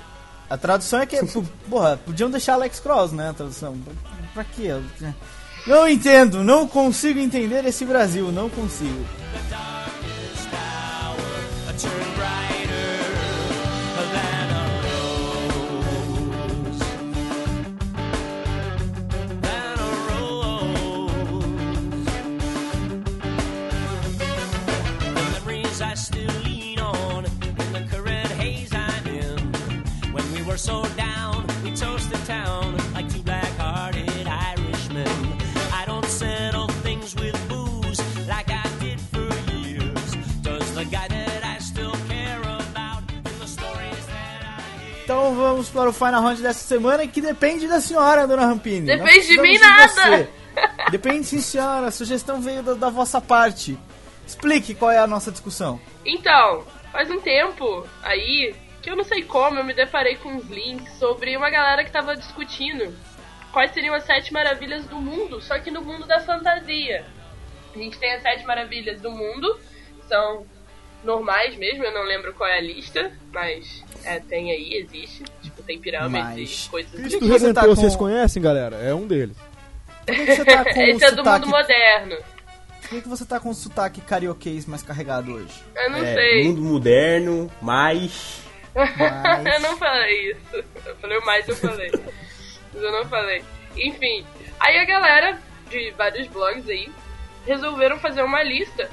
A 0.54 0.58
tradução 0.58 1.00
é 1.00 1.06
que, 1.08 1.18
porra, 1.68 1.98
podiam 1.98 2.30
deixar 2.30 2.54
Alex 2.54 2.80
Cross, 2.80 3.12
né? 3.12 3.32
A 3.32 3.34
tradução. 3.34 3.76
Pra, 4.36 4.44
quê? 4.44 4.70
Não 5.66 5.88
entendo, 5.88 6.44
não 6.44 6.68
consigo 6.68 7.20
entender 7.20 7.66
esse 7.66 7.84
Brasil, 7.84 8.32
não 8.32 8.52
consigo. 8.52 9.04
still 25.96 26.33
were 30.54 30.58
so 30.60 30.84
down, 30.96 31.48
we 31.64 31.72
toasted 31.72 32.24
town 32.28 32.78
like 32.94 33.10
two 33.12 33.24
black-hearted 33.24 34.28
Irishmen. 34.28 35.08
I 35.74 35.84
don't 35.88 36.06
settle 36.06 36.68
things 36.84 37.16
with 37.16 37.36
booze 37.50 38.00
like 38.28 38.52
I 38.52 38.64
did 38.80 39.00
for 39.02 39.26
years. 39.52 40.16
Does 40.44 40.76
the 40.76 40.86
guy 40.86 41.08
that 41.08 41.44
I 41.44 41.58
still 41.58 41.96
care 42.08 42.40
about 42.40 43.02
in 43.10 43.24
the 43.40 43.48
stories 43.48 44.06
that 44.06 44.42
I 44.44 44.62
hear? 44.78 45.04
Então 45.06 45.34
vamos 45.34 45.70
para 45.70 45.90
o 45.90 45.94
Final 45.94 46.22
Round 46.22 46.40
dessa 46.44 46.68
semana, 46.68 47.08
que 47.08 47.20
depende 47.20 47.68
da 47.68 47.82
senhora, 47.82 48.28
dona 48.28 48.46
Rampini. 48.46 48.96
Nós 48.96 49.00
Depende 49.00 49.28
de 49.28 49.42
mim 49.42 49.58
precisamos 49.58 49.96
nada. 49.96 50.30
Depende 50.92 51.24
sim, 51.26 51.42
senhora. 51.42 51.88
A 51.88 51.92
sugestão 51.92 52.40
veio 52.40 52.62
da, 52.62 52.76
da 52.76 52.90
vossa 52.92 53.20
parte. 53.20 53.76
Explique 54.28 54.76
qual 54.76 54.92
é 54.92 55.00
a 55.00 55.08
nossa 55.08 55.32
discussão. 55.32 55.82
Então, 56.06 56.64
faz 56.92 57.10
um 57.10 57.20
tempo 57.20 57.88
aí 58.04 58.54
que 58.84 58.90
eu 58.90 58.96
não 58.96 59.04
sei 59.04 59.24
como 59.24 59.58
eu 59.58 59.64
me 59.64 59.74
deparei 59.74 60.16
com 60.18 60.30
uns 60.30 60.46
links 60.50 60.94
sobre 61.00 61.36
uma 61.36 61.50
galera 61.50 61.84
que 61.84 61.92
tava 61.92 62.16
discutindo 62.16 62.94
quais 63.52 63.72
seriam 63.74 63.96
as 63.96 64.04
sete 64.04 64.32
maravilhas 64.34 64.86
do 64.86 64.98
mundo, 64.98 65.42
só 65.42 65.58
que 65.58 65.72
no 65.72 65.82
mundo 65.82 66.06
da 66.06 66.20
fantasia. 66.20 67.06
A 67.74 67.78
gente 67.78 67.98
tem 67.98 68.14
as 68.14 68.22
sete 68.22 68.46
maravilhas 68.46 69.00
do 69.02 69.10
mundo, 69.10 69.58
são 70.08 70.46
normais 71.04 71.56
mesmo, 71.58 71.84
eu 71.84 71.94
não 71.94 72.04
lembro 72.04 72.34
qual 72.34 72.48
é 72.50 72.58
a 72.58 72.62
lista, 72.62 73.12
mas 73.34 73.84
é, 74.04 74.20
tem 74.20 74.52
aí, 74.52 74.74
existe. 74.76 75.24
Tipo, 75.42 75.64
tem 75.64 75.80
pirâmides 75.80 76.24
Mas- 76.40 76.66
e 76.66 76.70
coisas 76.70 76.92
Cristo 76.92 77.20
que 77.20 77.26
você 77.26 77.40
tá 77.54 77.62
Redentor, 77.62 77.64
com- 77.70 77.76
vocês 77.76 77.96
conhecem, 77.96 78.42
galera? 78.44 78.76
É 78.78 78.94
um 78.94 79.08
deles. 79.08 79.36
Você 80.08 80.44
tá 80.46 80.64
com 80.74 80.80
o 80.80 80.84
Esse 80.84 81.06
é 81.06 81.12
do 81.12 81.18
sotaque... 81.18 81.46
mundo 81.46 81.50
moderno. 81.58 82.16
Por 82.82 82.90
que, 82.90 83.02
que 83.02 83.08
você 83.08 83.26
tá 83.26 83.40
com 83.40 83.50
o 83.50 83.54
sotaque 83.54 84.02
carioquês 84.02 84.66
mais 84.66 84.84
carregado 84.84 85.34
hoje? 85.34 85.64
Eu 85.76 85.90
não 85.92 86.04
É, 86.04 86.14
sei. 86.14 86.44
mundo 86.48 86.62
moderno, 86.62 87.50
mais... 87.62 88.42
Mas- 88.76 89.45
eu 89.45 89.60
não 89.62 89.78
falei 89.78 90.32
isso. 90.32 90.64
Eu 90.86 90.95
falei 90.98 91.18
o 91.18 91.26
mais 91.26 91.48
eu 91.48 91.56
falei. 91.56 91.91
Mas 92.74 92.84
eu 92.84 92.91
não 92.91 93.06
falei. 93.08 93.44
Enfim, 93.76 94.26
aí 94.60 94.78
a 94.80 94.86
galera 94.86 95.40
de 95.70 95.91
vários 95.91 96.28
blogs 96.28 96.68
aí 96.70 96.91
resolveram 97.45 98.00
fazer 98.00 98.22
uma 98.24 98.41
lista 98.44 98.90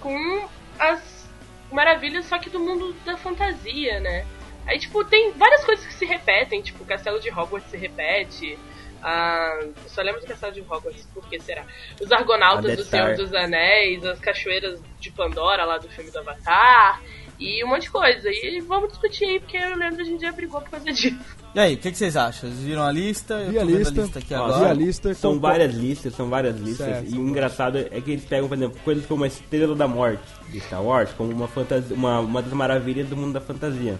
com 0.00 0.48
as 0.78 1.28
maravilhas, 1.70 2.26
só 2.26 2.38
que 2.38 2.50
do 2.50 2.60
mundo 2.60 2.92
da 3.04 3.16
fantasia, 3.16 4.00
né? 4.00 4.26
Aí, 4.66 4.78
tipo, 4.78 5.04
tem 5.04 5.32
várias 5.32 5.64
coisas 5.64 5.84
que 5.84 5.92
se 5.92 6.04
repetem, 6.06 6.62
tipo, 6.62 6.82
o 6.82 6.86
castelo 6.86 7.20
de 7.20 7.30
Hogwarts 7.30 7.70
se 7.70 7.76
repete. 7.76 8.58
Ah, 9.02 9.60
só 9.86 10.00
lembro 10.00 10.22
do 10.22 10.26
castelo 10.26 10.52
de 10.52 10.62
Hogwarts, 10.62 11.06
por 11.12 11.28
que 11.28 11.38
será? 11.38 11.64
Os 12.00 12.10
Argonautas 12.10 12.74
do 12.76 12.84
Senhor 12.84 13.14
dos 13.16 13.34
Anéis, 13.34 14.02
as 14.04 14.18
cachoeiras 14.18 14.80
de 14.98 15.10
Pandora 15.10 15.64
lá 15.64 15.76
do 15.76 15.88
filme 15.90 16.10
do 16.10 16.18
Avatar, 16.20 17.02
e 17.38 17.64
um 17.64 17.68
monte 17.68 17.82
de 17.82 17.90
coisa. 17.90 18.28
E 18.30 18.60
vamos 18.66 18.90
discutir 18.90 19.24
aí, 19.24 19.40
porque 19.40 19.56
eu 19.56 19.76
lembro 19.76 19.96
que 19.96 20.02
a 20.02 20.04
gente 20.04 20.20
já 20.22 20.32
brigou 20.32 20.60
por 20.60 20.70
causa 20.70 20.92
disso. 20.92 21.16
E 21.54 21.60
aí, 21.60 21.74
o 21.74 21.78
que, 21.78 21.90
que 21.92 21.96
vocês 21.98 22.16
acham? 22.16 22.48
Vocês 22.50 22.62
viram 22.62 22.82
a 22.82 22.90
lista? 22.90 23.34
Eu 23.34 23.50
Vi 23.52 23.58
a 23.58 23.64
lista. 23.64 24.00
a 24.00 24.04
lista 24.04 24.18
aqui 24.18 24.34
Ó, 24.34 24.46
Vi 24.48 24.52
agora. 24.54 24.70
a 24.70 24.74
lista. 24.74 25.14
São 25.14 25.34
com- 25.34 25.40
várias 25.40 25.74
listas, 25.74 26.14
são 26.14 26.28
várias 26.28 26.56
listas. 26.58 26.86
Certo, 26.86 27.14
e 27.14 27.18
o 27.18 27.28
engraçado 27.28 27.78
é 27.78 28.00
que 28.00 28.10
eles 28.10 28.24
pegam, 28.24 28.48
por 28.48 28.56
exemplo, 28.56 28.78
coisas 28.84 29.06
como 29.06 29.24
a 29.24 29.26
Estrela 29.26 29.74
da 29.76 29.86
Morte 29.86 30.22
de 30.50 30.60
Star 30.60 30.82
Wars 30.82 31.10
como 31.16 31.30
uma, 31.32 31.46
fantasia, 31.48 31.94
uma, 31.96 32.18
uma 32.20 32.42
das 32.42 32.52
maravilhas 32.52 33.08
do 33.08 33.16
mundo 33.16 33.32
da 33.34 33.40
fantasia. 33.40 33.98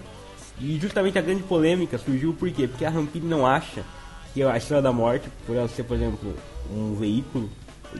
E 0.61 0.79
justamente 0.81 1.19
a 1.19 1.23
grande 1.23 1.43
polêmica 1.45 1.99
surgiu 1.99 2.33
por 2.33 2.51
quê? 2.51 2.67
Porque 2.69 2.85
a 2.85 2.91
Rampini 2.91 3.27
não 3.29 3.47
acha 3.47 3.83
que 4.33 4.43
a 4.43 4.57
Estrela 4.57 4.83
da 4.83 4.93
Morte, 4.93 5.29
por 5.47 5.55
ela 5.57 5.69
ser, 5.69 5.85
por 5.85 5.97
exemplo, 5.97 6.35
um 6.73 6.95
veículo 6.95 7.49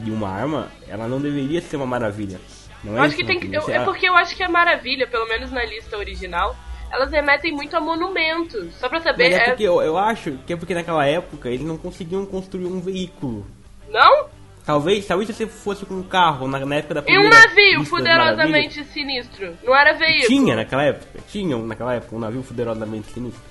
de 0.03 0.11
uma 0.11 0.29
arma, 0.29 0.69
ela 0.89 1.07
não 1.07 1.21
deveria 1.21 1.61
ser 1.61 1.77
uma 1.77 1.87
maravilha. 1.87 2.41
Não 2.85 2.93
Eu 2.93 2.99
é 2.99 3.07
acho 3.07 3.17
que 3.17 3.25
tem 3.25 3.41
que. 3.41 3.55
Eu- 3.55 3.69
é 3.69 3.85
porque 3.85 4.07
eu 4.09 4.15
acho 4.15 4.37
que 4.37 4.43
a 4.43 4.49
maravilha, 4.49 5.07
pelo 5.07 5.27
menos 5.27 5.51
na 5.51 5.65
lista 5.65 5.97
original, 5.97 6.55
elas 6.93 7.11
remetem 7.11 7.53
muito 7.53 7.77
a 7.77 7.81
monumentos. 7.81 8.75
Só 8.75 8.89
pra 8.89 9.01
saber. 9.01 9.31
Mas 9.31 9.35
é 9.35 9.43
é- 9.43 9.45
porque 9.49 9.63
eu, 9.65 9.83
eu 9.83 9.97
acho 9.99 10.33
que 10.47 10.53
é 10.53 10.57
porque 10.57 10.75
naquela 10.75 11.07
época 11.07 11.49
eles 11.49 11.67
não 11.67 11.77
conseguiam 11.77 12.25
construir 12.27 12.67
um 12.67 12.81
veículo. 12.81 13.47
Não? 13.91 14.27
Talvez, 14.65 15.07
talvez 15.07 15.29
se 15.29 15.35
você 15.35 15.47
fosse 15.47 15.85
com 15.85 15.95
um 15.95 16.03
carro 16.03 16.49
na, 16.49 16.59
na 16.65 16.77
época 16.77 16.95
da 16.95 17.01
E 17.01 17.05
primeira 17.05 17.27
um 17.29 17.31
navio 17.31 17.85
poderosamente 17.87 18.83
sinistro. 18.85 19.55
Não 19.63 19.77
era 19.77 19.93
veículo. 19.93 20.27
Tinha 20.27 20.57
naquela 20.57 20.85
época, 20.85 21.19
tinha 21.31 21.57
naquela 21.59 21.95
época 21.95 22.17
um 22.17 22.19
navio 22.19 22.43
poderosamente 22.43 23.13
sinistro. 23.13 23.43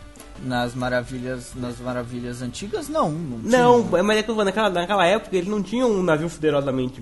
Nas 0.43 0.73
maravilhas, 0.73 1.53
nas 1.55 1.79
maravilhas 1.79 2.41
antigas, 2.41 2.89
não. 2.89 3.11
Não, 3.11 3.83
Não, 3.83 4.03
mas 4.03 4.17
é 4.17 4.23
que 4.23 4.31
naquela, 4.33 4.69
naquela 4.71 5.05
época 5.05 5.35
eles 5.37 5.47
não 5.47 5.61
tinham 5.61 5.91
um 5.91 6.01
navio 6.01 6.27
poderosamente 6.29 7.01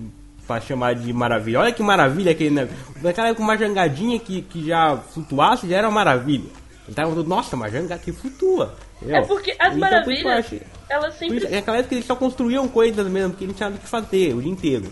pra 0.52 0.60
chamar 0.66 0.94
de 0.94 1.12
maravilha. 1.12 1.60
Olha 1.60 1.72
que 1.72 1.82
maravilha 1.82 2.32
aquele 2.32 2.50
navio. 2.50 2.76
Naquela 3.02 3.28
época 3.28 3.42
uma 3.42 3.56
jangadinha 3.56 4.18
que, 4.18 4.42
que 4.42 4.66
já 4.66 4.96
flutuasse 5.12 5.68
já 5.68 5.76
era 5.78 5.88
uma 5.88 5.94
maravilha. 5.94 6.50
Falando, 6.94 7.24
nossa, 7.24 7.56
uma 7.56 7.68
jangada 7.70 8.00
que 8.02 8.12
flutua. 8.12 8.74
entendeu? 8.96 9.16
É 9.16 9.22
porque 9.22 9.54
as 9.58 9.74
Então, 9.76 10.02
por 10.04 10.12
isso 10.12 10.24
maravilhas, 10.24 10.60
elas 10.90 11.14
por 11.14 11.18
sempre. 11.18 11.36
isso, 11.38 11.50
naquela 11.50 11.76
época 11.78 11.94
eles 11.94 12.04
só 12.06 12.16
construíam 12.16 12.68
coisas 12.68 13.06
mesmo, 13.08 13.30
porque 13.30 13.44
eles 13.44 13.52
não 13.52 13.56
tinham 13.56 13.70
nada 13.70 13.80
o 13.80 13.84
que 13.84 13.88
fazer 13.88 14.34
o 14.34 14.42
dia 14.42 14.50
inteiro. 14.52 14.86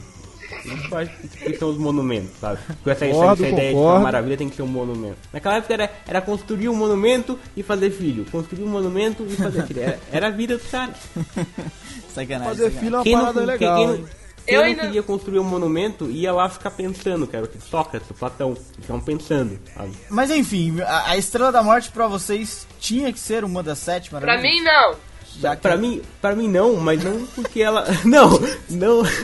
Isso 0.64 0.88
eu 0.90 0.98
acho 0.98 1.10
que 1.44 1.54
são 1.56 1.70
os 1.70 1.78
monumentos, 1.78 2.30
sabe? 2.40 2.58
Com 2.82 2.90
essa, 2.90 3.06
Concordo, 3.06 3.44
essa 3.44 3.52
ideia 3.52 3.68
de 3.68 3.74
que 3.74 3.74
concordo. 3.74 3.96
uma 3.96 4.00
maravilha 4.00 4.36
tem 4.36 4.48
que 4.48 4.56
ser 4.56 4.62
um 4.62 4.66
monumento. 4.66 5.16
Naquela 5.32 5.56
época 5.56 5.72
era, 5.74 5.90
era 6.06 6.20
construir 6.20 6.68
um 6.68 6.74
monumento 6.74 7.38
e 7.56 7.62
fazer 7.62 7.90
filho. 7.90 8.24
Construir 8.30 8.62
um 8.64 8.68
monumento 8.68 9.24
e 9.28 9.36
fazer 9.36 9.62
filho. 9.66 9.80
Era, 9.82 9.98
era 10.12 10.26
a 10.26 10.30
vida 10.30 10.56
dos 10.58 10.66
caras. 10.70 10.96
Sacanagem. 12.14 12.48
Fazer 12.48 12.70
sacanagem. 12.70 12.78
filho 12.80 12.94
é 12.94 12.98
uma 12.98 13.04
Quem 13.04 13.14
não, 13.14 13.20
parada 13.20 13.40
quem, 13.40 13.46
legal. 13.46 13.76
quem 13.76 13.86
não, 13.86 14.08
quem 14.46 14.54
Eu 14.54 14.60
não 14.62 14.68
ainda- 14.68 14.82
queria 14.82 15.02
construir 15.02 15.38
um 15.38 15.44
monumento 15.44 16.06
ia 16.10 16.32
lá 16.32 16.48
ficar 16.48 16.70
pensando, 16.70 17.26
cara. 17.26 17.44
O 17.44 17.60
Sócrates, 17.62 18.10
o 18.10 18.14
Platão. 18.14 18.56
Estavam 18.78 19.00
pensando, 19.02 19.58
sabe? 19.74 19.92
Mas 20.08 20.30
enfim, 20.30 20.80
a, 20.80 21.10
a 21.10 21.16
Estrela 21.16 21.50
da 21.52 21.62
Morte 21.62 21.90
pra 21.90 22.06
vocês 22.06 22.66
tinha 22.78 23.12
que 23.12 23.18
ser 23.20 23.44
uma 23.44 23.62
das 23.62 23.78
sete 23.78 24.10
Pra 24.10 24.20
maravilhas? 24.20 24.54
mim, 24.54 24.62
não. 24.62 24.94
Já 25.38 25.54
que- 25.56 25.62
Pra 25.62 25.76
mim, 25.76 26.02
pra 26.20 26.34
mim 26.34 26.48
não, 26.48 26.76
mas 26.76 27.02
não 27.04 27.24
porque 27.26 27.62
ela. 27.62 27.86
Não, 28.04 28.30
não. 28.68 29.02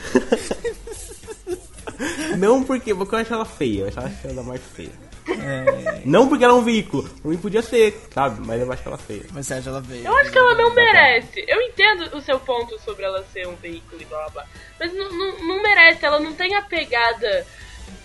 Não 2.37 2.63
porque, 2.63 2.95
porque 2.95 3.15
eu 3.15 3.19
acho 3.19 3.33
ela 3.33 3.45
feia, 3.45 3.81
eu 3.83 3.89
acho 3.89 3.99
ela 3.99 4.09
Estrela 4.11 4.37
da 4.37 4.43
Morte 4.43 4.65
feia. 4.75 4.91
É, 5.28 6.03
Não 6.05 6.28
porque 6.28 6.44
ela 6.44 6.55
é 6.55 6.57
um 6.57 6.62
veículo, 6.65 7.03
pra 7.20 7.31
mim 7.31 7.36
podia 7.36 7.62
ser, 7.62 8.01
sabe? 8.15 8.40
Mas 8.47 8.61
eu 8.61 8.73
acho 8.73 8.82
ela 8.86 8.97
feia. 8.98 9.24
mas 9.32 9.47
você 9.47 9.55
acha 9.55 9.69
ela 9.70 9.81
veio? 9.81 10.05
Eu 10.07 10.16
acho 10.19 10.31
que 10.31 10.39
ela 10.39 10.55
não 10.55 10.73
merece. 10.74 11.44
Eu 11.48 11.61
entendo 11.62 12.16
o 12.16 12.20
seu 12.20 12.39
ponto 12.39 12.78
sobre 12.81 13.05
ela 13.05 13.24
ser 13.32 13.47
um 13.48 13.57
veículo 13.57 14.01
e 14.01 14.05
blá 14.05 14.19
blá 14.19 14.28
blá. 14.31 14.47
Mas 14.78 14.93
não, 14.94 15.11
não, 15.12 15.39
não 15.48 15.62
merece, 15.62 16.05
ela 16.05 16.20
não 16.20 16.32
tem 16.35 16.55
a 16.55 16.62
pegada 16.62 17.47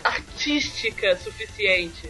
artística 0.03 1.15
suficiente 1.17 2.09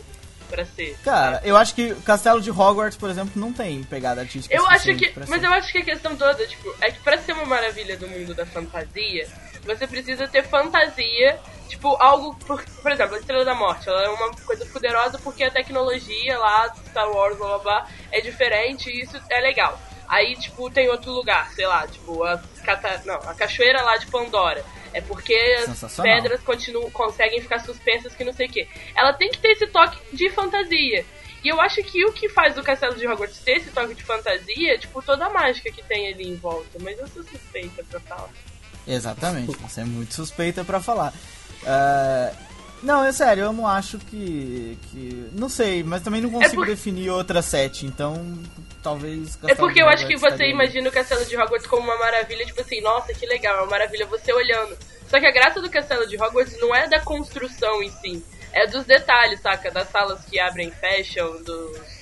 pra 0.49 0.65
ser. 0.65 0.97
Cara, 1.03 1.41
eu 1.45 1.55
acho 1.55 1.73
que 1.75 1.91
o 1.93 2.01
Castelo 2.01 2.41
de 2.41 2.51
Hogwarts, 2.51 2.97
por 2.97 3.09
exemplo, 3.09 3.31
não 3.35 3.53
tem 3.53 3.83
pegada 3.83 4.21
artística 4.21 4.53
Eu 4.55 4.65
acho 4.67 4.79
suficiente 4.85 5.07
que. 5.07 5.13
pra 5.13 5.25
Mas 5.27 5.39
ser. 5.41 5.47
eu 5.47 5.53
acho 5.53 5.71
que 5.71 5.77
a 5.77 5.83
questão 5.85 6.15
toda, 6.15 6.45
tipo, 6.47 6.73
é 6.81 6.91
que 6.91 6.99
pra 6.99 7.17
ser 7.17 7.33
uma 7.33 7.45
maravilha 7.45 7.97
do 7.97 8.07
mundo 8.07 8.33
da 8.33 8.45
fantasia, 8.45 9.27
você 9.65 9.87
precisa 9.87 10.27
ter 10.27 10.43
fantasia, 10.43 11.39
tipo, 11.71 11.95
algo. 12.01 12.35
Por, 12.45 12.63
por 12.63 12.91
exemplo, 12.91 13.15
a 13.15 13.19
Estrela 13.19 13.45
da 13.45 13.55
Morte, 13.55 13.87
ela 13.87 14.03
é 14.03 14.09
uma 14.09 14.31
coisa 14.45 14.65
poderosa 14.65 15.17
porque 15.19 15.43
a 15.43 15.51
tecnologia 15.51 16.37
lá, 16.37 16.73
Star 16.89 17.09
Wars, 17.09 17.37
blá 17.37 17.47
blá 17.47 17.59
blá, 17.59 17.87
é 18.11 18.21
diferente 18.21 18.89
e 18.89 19.01
isso 19.01 19.19
é 19.29 19.39
legal. 19.39 19.79
Aí, 20.07 20.35
tipo, 20.35 20.69
tem 20.69 20.89
outro 20.89 21.11
lugar, 21.11 21.49
sei 21.51 21.65
lá, 21.65 21.87
tipo, 21.87 22.21
a, 22.23 22.37
cata... 22.65 23.01
não, 23.05 23.15
a 23.15 23.33
cachoeira 23.33 23.81
lá 23.81 23.95
de 23.95 24.07
Pandora. 24.07 24.63
É 24.93 24.99
porque 24.99 25.33
as 25.33 25.95
pedras 25.95 26.41
continuam, 26.41 26.91
conseguem 26.91 27.39
ficar 27.39 27.59
suspensas 27.59 28.13
que 28.13 28.25
não 28.25 28.33
sei 28.33 28.47
o 28.47 28.49
que. 28.49 28.67
Ela 28.93 29.13
tem 29.13 29.31
que 29.31 29.37
ter 29.37 29.51
esse 29.51 29.67
toque 29.67 29.97
de 30.13 30.29
fantasia. 30.29 31.05
E 31.41 31.47
eu 31.47 31.61
acho 31.61 31.81
que 31.81 32.05
o 32.05 32.11
que 32.11 32.27
faz 32.27 32.57
o 32.57 32.61
Castelo 32.61 32.95
de 32.95 33.07
Hogwarts 33.07 33.39
ter 33.39 33.53
esse 33.53 33.71
toque 33.71 33.95
de 33.95 34.03
fantasia 34.03 34.73
é, 34.73 34.77
tipo, 34.77 35.01
toda 35.01 35.27
a 35.27 35.29
mágica 35.29 35.71
que 35.71 35.81
tem 35.81 36.13
ali 36.13 36.27
em 36.27 36.35
volta. 36.35 36.77
Mas 36.81 36.99
eu 36.99 37.07
sou 37.07 37.23
suspeita 37.23 37.81
pra 37.89 38.01
falar. 38.01 38.29
Exatamente, 38.85 39.55
você 39.57 39.81
é 39.81 39.85
muito 39.85 40.13
suspeita 40.13 40.65
pra 40.65 40.81
falar. 40.81 41.13
É, 41.65 42.33
Não, 42.83 43.03
é 43.03 43.11
sério, 43.11 43.43
eu 43.43 43.53
não 43.53 43.67
acho 43.67 43.99
que, 43.99 44.77
que. 44.91 45.29
Não 45.33 45.47
sei, 45.47 45.83
mas 45.83 46.01
também 46.01 46.19
não 46.21 46.31
consigo 46.31 46.55
porque- 46.55 46.71
definir 46.71 47.09
outra 47.11 47.41
sete, 47.41 47.85
então 47.85 48.39
talvez. 48.81 49.37
É 49.47 49.53
porque 49.53 49.81
eu 49.81 49.87
acho 49.87 50.07
que 50.07 50.17
você 50.17 50.49
imagina 50.49 50.89
o 50.89 50.91
Castelo 50.91 51.23
de 51.25 51.37
Hogwarts 51.37 51.67
como 51.67 51.83
uma 51.83 51.97
maravilha, 51.99 52.43
tipo 52.45 52.61
assim, 52.61 52.81
nossa, 52.81 53.13
que 53.13 53.25
legal, 53.27 53.55
é 53.57 53.61
uma 53.61 53.69
maravilha 53.69 54.07
você 54.07 54.33
olhando. 54.33 54.75
Só 55.07 55.19
que 55.19 55.27
a 55.27 55.31
graça 55.31 55.61
do 55.61 55.69
Castelo 55.69 56.07
de 56.07 56.15
Hogwarts 56.15 56.57
não 56.59 56.73
é 56.73 56.87
da 56.87 56.99
construção 57.01 57.83
em 57.83 57.89
si, 57.91 58.25
é 58.53 58.65
dos 58.65 58.85
detalhes, 58.85 59.39
saca? 59.41 59.69
Das 59.69 59.89
salas 59.89 60.25
que 60.25 60.39
abrem 60.39 60.69
e 60.69 60.71
fecham, 60.71 61.43
dos. 61.43 62.00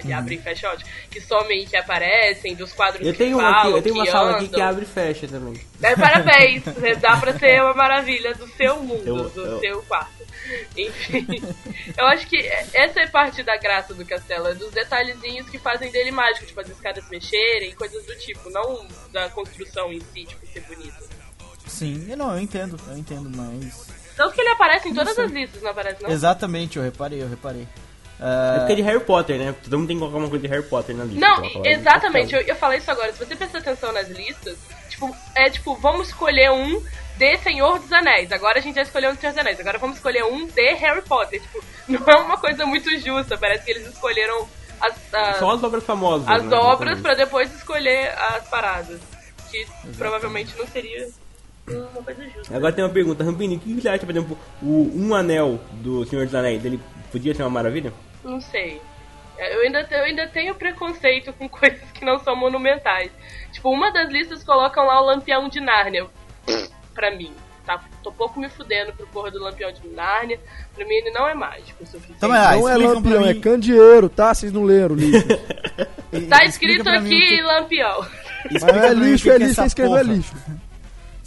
Que 0.00 0.12
abrem 0.12 0.38
e 0.38 0.42
fecham, 0.42 0.70
ótimo, 0.72 0.88
que 1.10 1.20
somem 1.20 1.62
e 1.62 1.66
que 1.66 1.76
aparecem, 1.76 2.54
dos 2.54 2.72
quadros 2.72 3.06
Eu 3.06 3.12
que 3.12 3.18
tenho, 3.18 3.38
uma, 3.38 3.50
falam, 3.52 3.60
aqui, 3.68 3.78
eu 3.78 3.82
tenho 3.82 3.94
uma 3.94 4.06
sala 4.06 4.30
aqui 4.32 4.44
andam. 4.46 4.54
que 4.54 4.60
abre 4.60 4.84
e 4.84 4.88
fecha 4.88 5.28
também. 5.28 5.60
É, 5.82 5.96
parabéns, 5.96 6.62
dá 7.00 7.16
pra 7.16 7.38
ser 7.38 7.62
uma 7.62 7.74
maravilha 7.74 8.34
do 8.34 8.46
seu 8.48 8.76
mundo, 8.80 9.06
Eu- 9.06 9.28
do 9.30 9.40
eu- 9.40 9.60
seu 9.60 9.82
quarto. 9.82 10.24
Enfim, 10.76 11.26
eu 11.96 12.06
acho 12.06 12.26
que 12.26 12.36
essa 12.74 13.00
é 13.00 13.06
parte 13.06 13.42
da 13.42 13.56
graça 13.56 13.94
do 13.94 14.04
castelo, 14.04 14.48
é 14.48 14.54
dos 14.54 14.70
detalhezinhos 14.72 15.48
que 15.48 15.58
fazem 15.58 15.90
dele 15.90 16.10
mágico, 16.10 16.44
tipo 16.46 16.60
as 16.60 16.68
escadas 16.68 17.08
mexerem, 17.08 17.72
coisas 17.74 18.04
do 18.04 18.14
tipo, 18.16 18.50
não 18.50 18.86
da 19.12 19.28
construção 19.30 19.90
em 19.92 20.00
si, 20.12 20.24
tipo, 20.26 20.46
ser 20.46 20.60
bonito. 20.62 21.14
Sim, 21.66 22.06
eu 22.10 22.16
não, 22.16 22.32
eu 22.34 22.40
entendo, 22.40 22.78
eu 22.88 22.96
entendo, 22.98 23.30
mas. 23.34 23.86
Tanto 24.16 24.34
que 24.34 24.40
ele 24.42 24.50
aparece 24.50 24.88
em 24.88 24.94
todas 24.94 25.18
as 25.18 25.30
listas, 25.30 25.62
não 25.62 25.70
aparece 25.70 26.02
não? 26.02 26.10
Exatamente, 26.10 26.76
eu 26.76 26.84
reparei, 26.84 27.22
eu 27.22 27.28
reparei. 27.28 27.66
É 28.20 28.56
É, 28.56 28.58
porque 28.58 28.72
é 28.72 28.76
de 28.76 28.82
Harry 28.82 29.00
Potter, 29.00 29.38
né? 29.38 29.54
Todo 29.62 29.78
mundo 29.78 29.88
tem 29.88 29.96
que 29.96 30.00
colocar 30.00 30.18
uma 30.18 30.28
coisa 30.28 30.46
de 30.46 30.52
Harry 30.52 30.66
Potter 30.68 30.96
na 30.96 31.04
lista. 31.04 31.20
Não, 31.20 31.44
exatamente, 31.64 32.30
Castelo. 32.30 32.42
eu 32.42 32.46
ia 32.48 32.54
falar 32.54 32.76
isso 32.76 32.90
agora. 32.90 33.12
Se 33.12 33.18
você 33.18 33.36
prestar 33.36 33.58
atenção 33.58 33.92
nas 33.92 34.08
listas, 34.08 34.56
tipo, 34.88 35.14
é 35.34 35.50
tipo, 35.50 35.74
vamos 35.76 36.08
escolher 36.08 36.50
um 36.50 36.82
de 37.16 37.38
Senhor 37.38 37.78
dos 37.78 37.92
Anéis. 37.92 38.32
Agora 38.32 38.58
a 38.58 38.62
gente 38.62 38.76
já 38.76 38.82
escolheu 38.82 39.10
um 39.10 39.14
de 39.14 39.20
Senhor 39.20 39.32
dos 39.32 39.40
Anéis. 39.40 39.60
Agora 39.60 39.78
vamos 39.78 39.96
escolher 39.96 40.24
um 40.24 40.46
de 40.46 40.72
Harry 40.74 41.02
Potter. 41.02 41.40
Tipo, 41.40 41.64
não 41.88 42.06
é 42.06 42.16
uma 42.16 42.36
coisa 42.36 42.66
muito 42.66 42.90
justa. 42.98 43.36
Parece 43.36 43.64
que 43.64 43.70
eles 43.70 43.86
escolheram 43.86 44.48
as, 44.80 44.94
as, 45.12 45.38
Só 45.38 45.50
as 45.50 45.62
obras 45.62 45.84
famosas. 45.84 46.28
as 46.28 46.42
né, 46.44 46.56
obras 46.56 46.92
exatamente. 46.92 47.02
pra 47.02 47.14
depois 47.14 47.54
escolher 47.54 48.10
as 48.16 48.48
paradas. 48.48 49.00
Que 49.50 49.66
provavelmente 49.96 50.56
não 50.58 50.66
seria 50.66 51.08
uma 51.68 52.02
coisa 52.02 52.24
justa. 52.28 52.56
Agora 52.56 52.72
tem 52.72 52.84
uma 52.84 52.90
pergunta, 52.90 53.24
Rampini, 53.24 53.56
o 53.56 53.60
que 53.60 53.74
você 53.80 53.88
acha, 53.88 54.04
por 54.04 54.10
exemplo, 54.10 54.38
o 54.62 54.90
Um 54.94 55.14
Anel 55.14 55.58
do 55.74 56.04
Senhor 56.06 56.24
dos 56.26 56.34
Anéis, 56.34 56.64
ele 56.64 56.80
podia 57.10 57.34
ser 57.34 57.42
uma 57.42 57.50
maravilha? 57.50 57.92
Não 58.22 58.40
sei. 58.40 58.80
Eu 59.38 59.62
ainda, 59.62 59.86
eu 59.90 60.04
ainda 60.04 60.26
tenho 60.28 60.54
preconceito 60.54 61.32
com 61.32 61.48
coisas 61.50 61.80
que 61.92 62.04
não 62.04 62.18
são 62.20 62.36
monumentais. 62.36 63.10
Tipo, 63.52 63.70
uma 63.70 63.90
das 63.90 64.10
listas 64.10 64.44
colocam 64.44 64.86
lá 64.86 65.00
o 65.00 65.06
Lampião 65.06 65.48
de 65.48 65.60
Nárnia. 65.60 66.06
Pra 66.94 67.10
mim. 67.10 67.32
Tá, 67.66 67.82
tô 68.02 68.12
pouco 68.12 68.38
me 68.38 68.48
fudendo 68.50 68.92
pro 68.92 69.06
porra 69.06 69.30
do 69.30 69.40
Lampião 69.42 69.72
de 69.72 69.88
Nárnia. 69.88 70.38
Pra 70.74 70.84
mim 70.84 70.94
ele 70.94 71.10
não 71.12 71.26
é 71.26 71.34
mágico 71.34 71.82
o 71.82 71.86
suficiente. 71.86 72.16
Então, 72.18 72.28
mas, 72.28 72.60
Não 72.60 72.68
é 72.68 72.76
lampião, 72.76 73.26
é 73.26 73.34
candeeiro, 73.34 74.08
tá? 74.10 74.34
Vocês 74.34 74.52
não 74.52 74.64
leram, 74.64 74.94
lixo. 74.94 75.26
e- 76.12 76.20
Tá 76.28 76.44
escrito 76.44 76.86
o 76.86 76.92
aqui 76.92 77.08
que- 77.08 77.42
Lampião. 77.42 78.06
Mas 78.52 78.62
é 78.62 78.90
o 78.90 78.92
lixo, 78.92 79.30
é 79.30 79.38
que 79.38 79.44
lixo, 79.46 79.64
escreveu 79.64 79.96
é 79.96 80.02
lixo. 80.02 80.34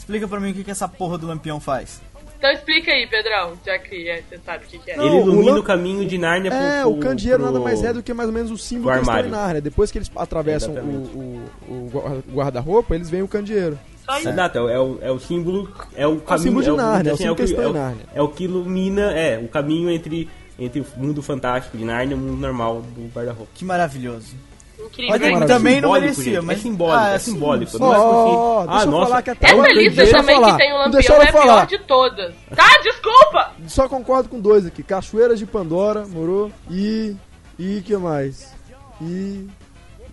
Explica 0.07 0.25
pra 0.25 0.39
mim 0.39 0.51
o 0.51 0.53
que, 0.53 0.63
que 0.63 0.71
essa 0.71 0.88
porra 0.88 1.17
do 1.17 1.27
lampião 1.27 1.59
faz. 1.59 1.99
Então 2.38 2.49
explica 2.51 2.91
aí, 2.91 3.05
Pedrão, 3.07 3.53
já 3.65 3.77
que 3.77 4.07
é, 4.07 4.21
você 4.21 4.39
sabe 4.45 4.63
o 4.63 4.67
que, 4.69 4.77
que 4.79 4.91
é. 4.91 4.95
Não, 4.95 5.05
ele 5.07 5.15
o 5.17 5.21
ilumina 5.23 5.51
o, 5.51 5.55
lam- 5.55 5.63
caminho 5.63 6.05
de 6.07 6.17
Nárnia 6.17 6.51
pro, 6.51 6.59
É, 6.59 6.81
pro, 6.81 6.91
o 6.91 6.99
candeeiro 6.99 7.39
pro- 7.43 7.51
nada 7.51 7.59
mais 7.63 7.84
é 7.84 7.91
do 7.91 8.01
que 8.01 8.13
mais 8.13 8.29
ou 8.29 8.34
menos 8.34 8.51
o 8.51 8.57
símbolo 8.57 8.91
que 8.91 8.97
eles 8.99 9.01
estão 9.01 9.15
em 9.15 9.23
armário. 9.25 9.41
Nárnia. 9.45 9.61
Depois 9.61 9.91
que 9.91 9.97
eles 9.97 10.09
atravessam 10.15 10.71
Exatamente. 10.71 11.09
o, 11.13 11.19
o, 11.67 11.73
o 11.88 11.89
guarda- 11.91 12.23
guarda-roupa, 12.31 12.95
eles 12.95 13.09
veem 13.09 13.23
o 13.23 13.27
candeeiro. 13.27 13.77
Isso. 14.19 14.29
Exato, 14.29 14.57
é, 14.57 14.61
o- 14.61 14.69
é 14.69 14.79
o, 14.79 14.99
é 15.01 15.11
o 15.11 15.19
símbolo, 15.19 15.69
é 15.95 16.07
o 16.07 16.17
caminho. 16.21 16.43
símbolo 16.47 16.63
de 16.63 16.69
é 16.69 16.73
o, 16.73 16.77
Nárnia, 16.77 17.09
é 17.09 17.11
o 17.11 17.15
assim, 17.15 17.23
símbolo 17.23 17.35
que, 17.35 17.53
é, 17.55 17.67
o, 17.67 17.95
é 18.15 18.21
o 18.21 18.27
que 18.29 18.43
ilumina, 18.45 19.11
é, 19.11 19.38
o 19.39 19.47
caminho 19.49 19.89
entre, 19.89 20.29
entre 20.57 20.79
o 20.79 20.85
mundo 20.95 21.21
fantástico 21.21 21.75
de 21.77 21.84
Nárnia 21.84 22.15
e 22.15 22.17
o 22.17 22.21
mundo 22.21 22.38
normal 22.39 22.81
do 22.81 23.11
guarda-roupa. 23.13 23.51
Que 23.53 23.65
maravilhoso. 23.65 24.35
Incrível. 24.79 25.13
Olha, 25.13 25.31
maravilha. 25.31 25.47
também 25.47 25.81
não 25.81 25.91
merecia, 25.93 26.23
gente, 26.35 26.45
mas 26.45 26.57
É 26.57 26.61
simbólico, 26.61 26.97
Ah, 26.99 27.09
é 27.13 27.19
sim. 27.19 27.31
simbólico. 27.31 27.77
Ó, 27.79 27.79
Não 27.79 27.93
é 27.93 28.67
deixa 28.67 28.79
ah, 28.79 28.83
eu 28.85 28.91
nossa, 28.91 29.07
falar 29.07 29.21
que 29.23 29.29
até 29.31 29.47
Essa 29.47 29.67
lista 29.73 29.95
deixa 29.95 30.11
eu 30.15 30.19
também 30.19 30.35
falar. 30.35 30.51
que 30.51 30.57
tem 30.57 30.71
o 30.73 30.75
Lampião 30.77 30.91
deixa 30.91 31.13
é 31.13 31.15
eu 31.17 31.21
a 31.21 31.25
pior 31.25 31.41
falar. 31.41 31.65
de 31.65 31.77
todas. 31.79 32.35
Tá, 32.55 32.81
desculpa! 32.83 33.51
Só 33.67 33.89
concordo 33.89 34.29
com 34.29 34.39
dois 34.39 34.65
aqui. 34.65 34.83
Cachoeiras 34.83 35.39
de 35.39 35.45
Pandora, 35.45 36.05
morou? 36.05 36.51
E. 36.69 37.15
E 37.59 37.81
que 37.81 37.97
mais? 37.97 38.53
E. 39.01 39.47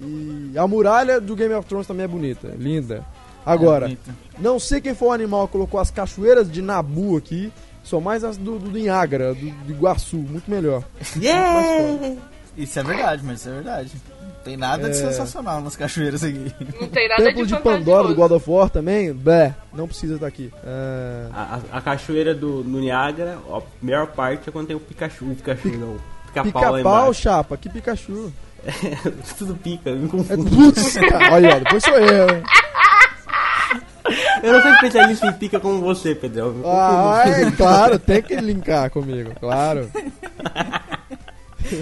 E. 0.01 0.53
A 0.59 0.66
muralha 0.66 1.20
do 1.20 1.36
Game 1.36 1.55
of 1.55 1.66
Thrones 1.69 1.86
também 1.86 2.05
é 2.05 2.09
bonita, 2.09 2.55
linda. 2.59 3.05
Agora, 3.47 3.91
É, 3.93 3.97
não 4.39 4.59
sei 4.59 4.81
quem 4.81 4.95
foi 4.95 5.09
o 5.09 5.12
animal 5.12 5.47
que 5.47 5.53
colocou 5.53 5.78
as 5.78 5.91
cachoeiras 5.91 6.51
de 6.51 6.62
Nabu 6.62 7.16
aqui. 7.19 7.53
São 7.85 8.01
mais 8.01 8.24
as 8.24 8.39
do, 8.39 8.59
do 8.59 8.70
Niágara, 8.70 9.35
do, 9.35 9.51
do 9.51 9.70
Iguaçu, 9.73 10.16
muito 10.16 10.51
melhor. 10.51 10.82
Isso 12.57 12.78
é 12.78 12.82
verdade, 12.82 13.23
mas 13.24 13.41
isso 13.41 13.49
é 13.51 13.53
verdade. 13.53 13.93
Não 14.45 14.51
tem 14.51 14.57
nada 14.59 14.91
de 14.91 14.97
É. 14.99 15.01
sensacional 15.01 15.62
nas 15.62 15.75
cachoeiras 15.75 16.23
aqui. 16.23 16.53
Não 16.79 16.87
tem 16.89 17.09
nada 17.09 17.23
Templo 17.25 17.47
de 17.47 17.55
de 17.57 17.62
Pandora 17.62 18.09
do. 18.09 18.15
God 18.15 18.33
of 18.33 18.51
War 18.51 18.69
também, 18.69 19.11
blé, 19.11 19.55
não 19.73 19.89
precisa 19.89 20.16
estar 20.16 20.27
aqui. 20.27 20.53
É, 20.62 21.27
A, 21.33 21.61
a- 21.73 21.79
a 21.79 21.81
cachoeira 21.81 22.35
do 22.35 22.62
no 22.62 22.79
Niágara, 22.79 23.39
a 23.51 23.62
melhor 23.81 24.09
parte 24.09 24.51
é 24.51 24.53
quando 24.53 24.66
tem 24.66 24.77
o 24.77 24.81
Pikachu, 24.81 25.25
o 25.25 25.35
Pikachu 25.35 25.69
não, 25.69 25.97
pica-pau 26.27 26.79
embaixo. 26.79 27.15
chapa, 27.23 27.57
que 27.57 27.71
Pikachu. 27.71 28.31
Tudo 29.39 29.55
pica, 29.57 29.93
me 29.93 30.05
É, 30.05 30.09
confundo. 30.09 30.51
putz, 30.51 30.95
cara, 31.09 31.33
olha, 31.35 31.61
depois 31.61 31.83
sou 31.83 31.95
eu. 31.97 32.27
Eu 34.43 34.53
não 34.53 34.61
sou 34.61 34.71
especialista 34.73 35.27
em 35.27 35.33
pica 35.33 35.59
como 35.59 35.81
você, 35.81 36.15
Pedro. 36.15 36.61
Ah, 36.66 37.23
é, 37.27 37.51
claro, 37.53 37.99
tem 37.99 38.21
que 38.21 38.37
linkar 38.37 38.91
comigo, 38.91 39.33
claro. 39.41 39.89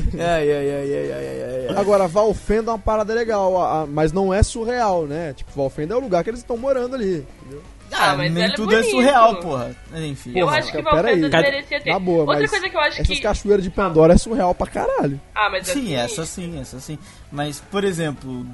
ai, 0.19 0.53
ai, 0.53 0.71
ai, 0.71 0.95
ai, 0.95 1.13
ai, 1.13 1.43
ai, 1.43 1.67
ai. 1.71 1.77
Agora, 1.77 2.07
Valfenda 2.09 2.71
é 2.71 2.75
uma 2.75 2.79
parada 2.79 3.13
legal, 3.15 3.57
a- 3.61 3.83
a- 3.83 3.87
mas 3.87 4.13
não 4.13 4.33
é 4.33 4.43
surreal, 4.43 5.07
né? 5.07 5.33
Tipo, 5.35 5.51
Valfenda 5.55 5.95
é 5.95 5.97
o 5.97 6.01
lugar 6.01 6.23
que 6.25 6.31
eles 6.31 6.41
estão 6.41 6.57
morando 6.57 6.95
ali. 6.95 7.27
entendeu? 7.41 7.63
Ah, 7.95 8.13
Ah, 8.13 8.17
mas 8.17 8.33
nem 8.33 8.45
é 8.45 8.55
tudo 8.55 8.73
é 8.75 8.79
bonito. 8.79 8.91
surreal, 8.91 9.37
porra. 9.41 9.77
Enfim. 9.95 10.33
Eu 10.35 10.47
Porra, 10.47 10.59
acho 10.61 10.73
que 10.73 10.81
Valfenda 10.81 11.09
aí. 11.37 11.43
merecia 11.43 11.81
ter. 11.81 11.93
Na 11.93 11.99
boa, 11.99 12.21
Outra 12.21 12.41
mas 12.41 12.51
coisa 12.51 12.69
que 12.71 12.77
eu 12.77 12.81
acho 12.81 13.01
Essas 13.03 13.17
que. 13.17 13.23
cachoeiras 13.23 13.63
de 13.63 13.71
Pandora 13.71 14.15
é 14.15 14.17
surreal 14.17 14.55
pra 14.55 14.67
caralho. 14.67 15.21
Ah, 15.35 15.51
mas 15.51 15.69
é 15.69 15.73
Sim, 15.75 15.95
essa 15.95 16.25
sim, 16.25 16.59
essa 16.59 16.81
sim. 16.81 16.99
Mas, 17.31 17.61
por 17.71 17.85
exemplo, 17.85 18.47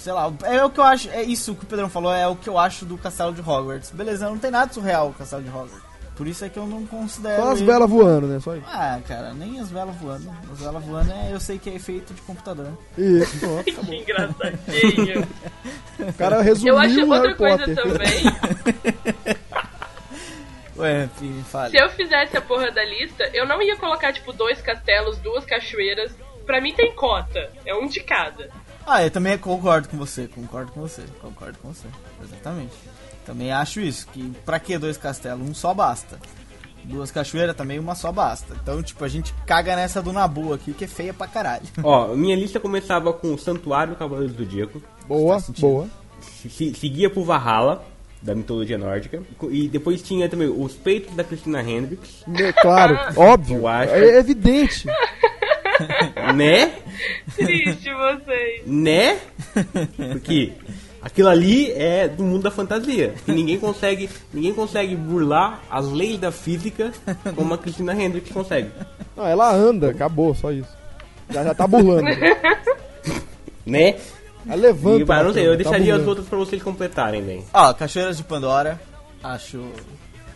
sei 0.00 0.12
lá, 0.12 0.32
é 0.42 0.64
o 0.64 0.70
que 0.70 0.80
eu 0.80 0.84
acho, 0.84 1.08
é 1.10 1.22
isso 1.22 1.54
que 1.54 1.62
o 1.62 1.66
Pedrão 1.66 1.88
falou, 1.88 2.12
é 2.12 2.26
o 2.26 2.34
que 2.34 2.48
eu 2.48 2.58
acho 2.58 2.84
do 2.84 2.98
Castelo 2.98 3.32
de 3.32 3.40
Hogwarts. 3.40 3.90
Beleza, 3.90 4.28
não 4.28 4.36
tem 4.38 4.50
nada 4.50 4.72
surreal 4.72 5.10
o 5.10 5.12
Castelo 5.14 5.42
de 5.44 5.48
Hogwarts. 5.48 5.85
Por 6.16 6.26
isso 6.26 6.44
é 6.44 6.48
que 6.48 6.58
eu 6.58 6.66
não 6.66 6.86
considero. 6.86 7.42
Só 7.42 7.50
as 7.52 7.58
ele- 7.58 7.66
velas 7.66 7.90
voando, 7.90 8.26
né? 8.26 8.40
Só 8.40 8.56
isso. 8.56 8.64
Ah, 8.68 8.98
cara, 9.06 9.34
nem 9.34 9.60
as 9.60 9.70
velas 9.70 9.94
voando. 9.96 10.30
As 10.50 10.58
velas 10.58 10.82
voando 10.84 11.12
é, 11.12 11.32
eu 11.32 11.38
sei 11.38 11.58
que 11.58 11.68
é 11.68 11.74
efeito 11.74 12.14
de 12.14 12.22
computador. 12.22 12.68
Isso, 12.96 13.38
pronto. 13.38 13.64
Que 13.86 13.94
engraçadinho. 13.96 15.28
O 16.00 16.12
cara 16.14 16.40
resumiu 16.42 16.74
Eu 16.74 16.78
acho 16.78 17.00
outra 17.00 17.16
Harry 17.22 17.34
coisa 17.34 17.58
Potter. 17.58 17.76
também. 17.76 19.36
Ué, 20.78 21.04
enfim, 21.04 21.42
fale. 21.50 21.70
Se 21.70 21.82
eu 21.82 21.88
fizesse 21.90 22.36
a 22.36 22.40
porra 22.40 22.70
da 22.70 22.84
lista, 22.84 23.24
eu 23.32 23.46
não 23.46 23.62
ia 23.62 23.76
colocar, 23.76 24.12
tipo, 24.12 24.32
dois 24.32 24.60
castelos, 24.60 25.16
duas 25.18 25.44
cachoeiras. 25.44 26.12
Pra 26.44 26.60
mim 26.60 26.72
tem 26.74 26.94
cota. 26.94 27.50
É 27.64 27.74
um 27.74 27.86
de 27.88 28.00
cada. 28.00 28.50
Ah, 28.86 29.02
eu 29.02 29.10
também 29.10 29.36
concordo 29.36 29.88
com 29.88 29.96
você, 29.96 30.28
concordo 30.28 30.70
com 30.72 30.80
você, 30.80 31.02
concordo 31.20 31.58
com 31.60 31.72
você. 31.72 31.88
Exatamente. 32.22 32.72
Também 33.26 33.50
acho 33.52 33.80
isso, 33.80 34.06
que 34.12 34.32
pra 34.44 34.58
que 34.60 34.78
dois 34.78 34.96
castelos? 34.96 35.48
Um 35.48 35.52
só 35.54 35.74
basta. 35.74 36.18
Duas 36.84 37.10
cachoeiras 37.10 37.56
também, 37.56 37.80
uma 37.80 37.96
só 37.96 38.12
basta. 38.12 38.54
Então, 38.62 38.80
tipo, 38.80 39.04
a 39.04 39.08
gente 39.08 39.34
caga 39.44 39.74
nessa 39.74 40.00
do 40.00 40.12
Nabu 40.12 40.52
aqui, 40.54 40.72
que 40.72 40.84
é 40.84 40.88
feia 40.88 41.12
pra 41.12 41.26
caralho. 41.26 41.64
Ó, 41.82 42.14
minha 42.14 42.36
lista 42.36 42.60
começava 42.60 43.12
com 43.12 43.34
o 43.34 43.38
Santuário 43.38 43.94
do 43.94 43.98
Cavaleiro 43.98 44.32
do 44.32 44.44
Zodíaco, 44.44 44.80
Boa, 45.08 45.42
boa. 45.58 45.88
se- 46.20 46.72
seguia 46.74 47.10
pro 47.10 47.24
Valhalla, 47.24 47.84
da 48.22 48.34
mitologia 48.36 48.78
nórdica, 48.78 49.20
e 49.50 49.66
depois 49.68 50.00
tinha 50.00 50.28
também 50.28 50.48
os 50.48 50.74
peitos 50.74 51.14
da 51.16 51.24
Christina 51.24 51.60
Hendricks, 51.60 52.22
Me- 52.26 52.52
Claro, 52.52 52.96
óbvio. 53.20 53.56
Eu 53.58 53.66
acho. 53.68 53.92
É 53.92 54.18
evidente. 54.18 54.86
né? 56.36 56.72
Triste 57.34 57.90
vocês. 57.92 58.62
Né? 58.66 59.18
Porque 60.12 60.52
aquilo 61.06 61.28
ali 61.28 61.70
é 61.72 62.08
do 62.08 62.24
mundo 62.24 62.42
da 62.42 62.50
fantasia. 62.50 63.14
E 63.28 63.32
ninguém 63.32 63.58
consegue, 63.58 64.10
ninguém 64.34 64.52
consegue 64.52 64.96
burlar 64.96 65.62
as 65.70 65.90
leis 65.90 66.18
da 66.18 66.32
física 66.32 66.92
como 67.36 67.54
a 67.54 67.58
Christina 67.58 67.94
Hendricks 67.94 68.32
consegue. 68.32 68.70
Não, 69.16 69.24
ela 69.24 69.54
anda, 69.54 69.90
acabou, 69.90 70.34
só 70.34 70.50
isso. 70.50 70.68
Já, 71.30 71.44
já 71.44 71.54
tá 71.54 71.66
burlando. 71.66 72.08
Né? 73.64 73.96
Ela 74.46 74.54
levanta. 74.54 75.02
E, 75.02 75.04
pá, 75.04 75.16
na 75.16 75.24
não 75.24 75.32
sei, 75.32 75.44
eu 75.44 75.50
tá 75.50 75.56
deixaria 75.56 75.96
as 75.96 76.06
outras 76.06 76.28
pra 76.28 76.38
vocês 76.38 76.62
completarem, 76.62 77.20
né? 77.20 77.42
Ó, 77.52 77.74
Cachoeiras 77.74 78.16
de 78.16 78.22
Pandora, 78.22 78.80
acho. 79.24 79.60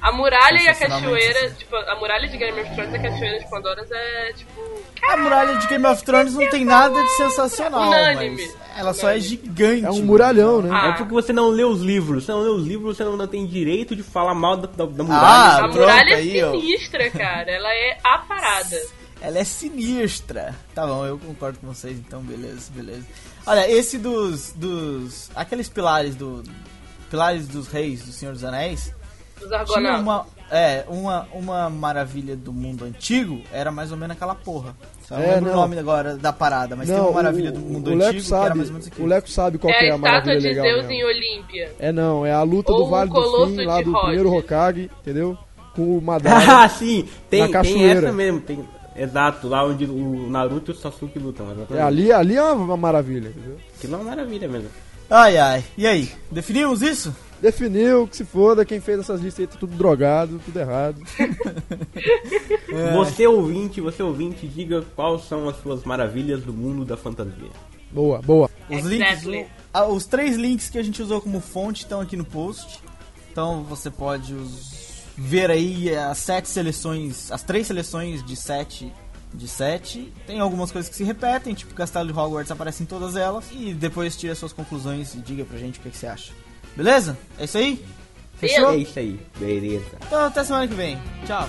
A 0.01 0.13
muralha 0.13 0.63
e 0.63 0.69
a 0.69 0.75
cachoeira, 0.75 1.49
sim. 1.51 1.55
tipo, 1.57 1.77
a 1.77 1.95
muralha 1.97 2.27
de 2.27 2.37
Game 2.39 2.59
of 2.59 2.75
Thrones 2.75 2.93
e 2.93 2.97
a 2.97 3.03
cachoeira 3.03 3.39
de 3.39 3.51
Pandora 3.51 3.87
é, 3.91 4.33
tipo... 4.33 4.61
A 5.03 5.17
muralha 5.19 5.59
de 5.59 5.67
Game 5.67 5.87
of 5.87 6.03
Thrones 6.03 6.35
não 6.35 6.49
tem 6.49 6.65
nada 6.65 7.03
de 7.03 7.09
sensacional, 7.11 7.89
Unânime. 7.89 8.37
mas 8.37 8.57
ela 8.79 8.95
só 8.95 9.11
é 9.11 9.21
gigante. 9.21 9.85
É 9.85 9.91
um 9.91 10.03
muralhão, 10.03 10.63
né? 10.63 10.71
Ah. 10.73 10.89
É 10.89 10.93
porque 10.93 11.13
você 11.13 11.33
não 11.33 11.49
lê 11.49 11.65
os 11.65 11.83
livros. 11.83 12.25
Você 12.25 12.33
não 12.33 12.41
lê 12.41 12.49
os 12.49 12.67
livros, 12.67 12.97
você 12.97 13.05
não 13.05 13.27
tem 13.27 13.47
direito 13.47 13.95
de 13.95 14.03
falar 14.03 14.35
mal 14.35 14.57
da, 14.57 14.69
da, 14.69 14.87
da 14.87 15.03
Ah, 15.03 15.07
muralha. 15.07 15.55
A 15.55 15.59
pronto, 15.59 15.79
muralha 15.79 16.15
é 16.15 16.51
sinistra, 16.51 17.11
cara. 17.11 17.51
Ela 17.51 17.69
é 17.71 17.99
a 18.03 18.19
parada. 18.19 18.81
Ela 19.21 19.39
é 19.39 19.45
sinistra. 19.45 20.55
Tá 20.75 20.87
bom, 20.87 21.05
eu 21.05 21.19
concordo 21.19 21.59
com 21.59 21.67
vocês, 21.67 21.99
então 21.99 22.23
beleza, 22.23 22.71
beleza. 22.75 23.05
Olha, 23.47 23.71
esse 23.71 23.99
dos. 23.99 24.53
dos. 24.55 25.31
aqueles 25.35 25.69
pilares 25.69 26.15
do. 26.15 26.43
Pilares 27.11 27.47
dos 27.49 27.69
reis 27.69 28.03
do 28.03 28.13
Senhor 28.13 28.33
dos 28.33 28.45
Anéis. 28.45 28.95
Os 29.43 29.73
Tinha 29.75 29.99
uma. 29.99 30.27
É, 30.53 30.85
uma, 30.89 31.29
uma 31.33 31.71
maravilha 31.71 32.35
do 32.35 32.53
mundo 32.53 32.85
antigo 32.85 33.41
era 33.53 33.71
mais 33.71 33.93
ou 33.93 33.97
menos 33.97 34.17
aquela 34.17 34.35
porra. 34.35 34.75
Só 35.07 35.15
não 35.15 35.23
É, 35.23 35.35
lembro 35.37 35.51
não. 35.51 35.59
o 35.59 35.61
nome 35.61 35.79
agora 35.79 36.17
da 36.17 36.33
parada, 36.33 36.75
mas 36.75 36.89
tem 36.89 36.97
Não, 36.97 37.05
uma 37.05 37.13
maravilha 37.13 37.51
o, 37.51 37.53
do 37.53 37.61
mundo 37.61 37.87
o 37.89 37.95
antigo 37.95 37.99
Leco 37.99 38.11
que 38.11 38.17
era 38.17 38.25
sabe, 38.27 38.57
mais 38.57 38.69
ou 38.69 38.73
menos 38.75 38.87
aquilo. 38.89 39.07
o 39.07 39.09
Leco 39.11 39.31
sabe 39.31 39.59
qual 39.59 39.73
É 39.73 39.79
que 39.79 39.85
é 39.85 39.91
a 39.93 39.99
maravilha 39.99 40.41
de 40.41 40.49
legal 40.49 40.65
Zeus 40.67 40.77
mesmo. 40.87 40.93
em 40.93 41.05
Olímpia. 41.05 41.73
É 41.79 41.93
não, 41.93 42.27
é 42.27 42.33
a 42.33 42.43
luta 42.43 42.73
Ou 42.73 42.79
do 42.85 42.91
Vale 42.91 43.11
do 43.11 43.47
Fim, 43.47 43.65
lá 43.65 43.79
de 43.79 43.85
do 43.85 43.93
primeiro 44.01 44.35
Hokage, 44.35 44.91
entendeu? 45.01 45.39
Com 45.77 45.99
o 45.99 46.03
Madara. 46.03 46.65
Ah, 46.65 46.69
sim, 46.69 47.09
tem, 47.31 47.47
Na 47.49 47.63
tem 47.63 47.89
essa 47.89 48.13
mesmo. 48.13 48.41
Tem, 48.41 48.69
exato, 48.97 49.47
lá 49.47 49.65
onde 49.65 49.85
o 49.85 50.29
Naruto 50.29 50.73
e 50.73 50.75
o 50.75 50.77
Sasuke 50.77 51.17
lutam. 51.21 51.47
É, 51.71 51.81
ali, 51.81 52.11
ali 52.13 52.35
é 52.37 52.43
uma 52.43 52.77
maravilha, 52.77 53.29
entendeu? 53.29 53.57
Aquilo 53.79 53.95
é 53.95 53.97
uma 53.99 54.05
maravilha 54.11 54.49
mesmo. 54.49 54.69
Ai 55.09 55.37
ai. 55.39 55.65
E 55.79 55.87
aí? 55.87 56.11
Definimos 56.29 56.83
isso? 56.83 57.15
Definiu 57.41 58.07
que 58.07 58.17
se 58.17 58.25
foda, 58.25 58.65
quem 58.67 58.81
fez 58.81 59.01
essas 59.01 59.21
listas 59.21 59.41
aí 59.41 59.47
tá 59.47 59.57
tudo 59.59 59.75
drogado, 59.77 60.41
tudo 60.45 60.59
errado. 60.61 61.01
Você 62.95 63.27
ouvinte, 63.27 63.81
você 63.81 64.03
ouvinte, 64.03 64.47
diga 64.47 64.83
quais 64.95 65.25
são 65.25 65.49
as 65.49 65.57
suas 65.61 65.85
maravilhas 65.85 66.43
do 66.43 66.53
mundo 66.53 66.85
da 66.85 66.97
fantasia. 66.97 67.51
Boa, 67.91 68.21
boa. 68.23 68.49
Os 68.69 68.85
Exactly. 68.87 69.33
links, 69.39 69.51
ah, 69.73 69.87
os 69.87 70.07
três 70.07 70.37
links 70.37 70.71
que 70.71 70.79
a 70.79 70.83
gente 70.83 71.03
usou 71.03 71.21
como 71.21 71.41
fonte 71.41 71.83
estão 71.83 72.01
aqui 72.01 72.17
no 72.17 72.25
post. 72.25 72.81
Então 73.33 73.65
você 73.65 73.91
pode 73.91 74.35
os- 74.35 75.03
ver 75.17 75.51
aí 75.51 75.95
as 75.97 76.19
sete 76.19 76.49
seleções, 76.49 77.31
as 77.33 77.43
três 77.43 77.67
seleções 77.67 78.25
de 78.25 78.37
sete 78.37 78.93
de 79.35 79.49
sete. 79.49 80.13
Tem 80.27 80.41
algumas 80.41 80.71
coisas 80.71 80.89
que 80.89 80.97
se 80.97 81.05
repetem, 81.05 81.55
tipo 81.55 81.75
Castelo 81.75 82.13
de 82.13 82.19
Hogwarts 82.19 82.51
aparece 82.51 82.83
em 82.83 82.87
todas 82.87 83.17
elas 83.17 83.45
e 83.53 83.73
depois 83.75 84.17
tira 84.17 84.35
suas 84.35 84.53
conclusões 84.53 85.15
e 85.15 85.19
diga 85.19 85.45
pra 85.45 85.59
gente 85.59 85.79
o 85.79 85.83
que, 85.83 85.91
que 85.91 85.97
você 85.97 86.07
acha. 86.07 86.33
Beleza? 86.77 87.17
É 87.39 87.45
isso 87.45 87.59
aí? 87.59 87.85
Fechou? 88.37 88.71
É 88.73 88.77
isso 88.77 88.99
aí, 88.99 89.21
beleza. 89.39 89.99
Então 90.07 90.25
até 90.25 90.43
semana 90.45 90.67
que 90.67 90.75
vem. 90.75 90.99
Tchau. 91.27 91.47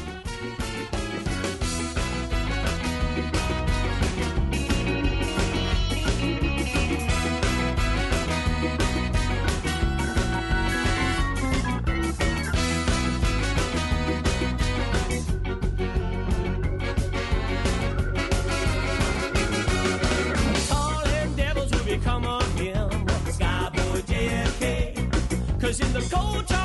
In 25.79 25.93
the 25.93 26.01
cold 26.13 26.45
Charles 26.47 26.60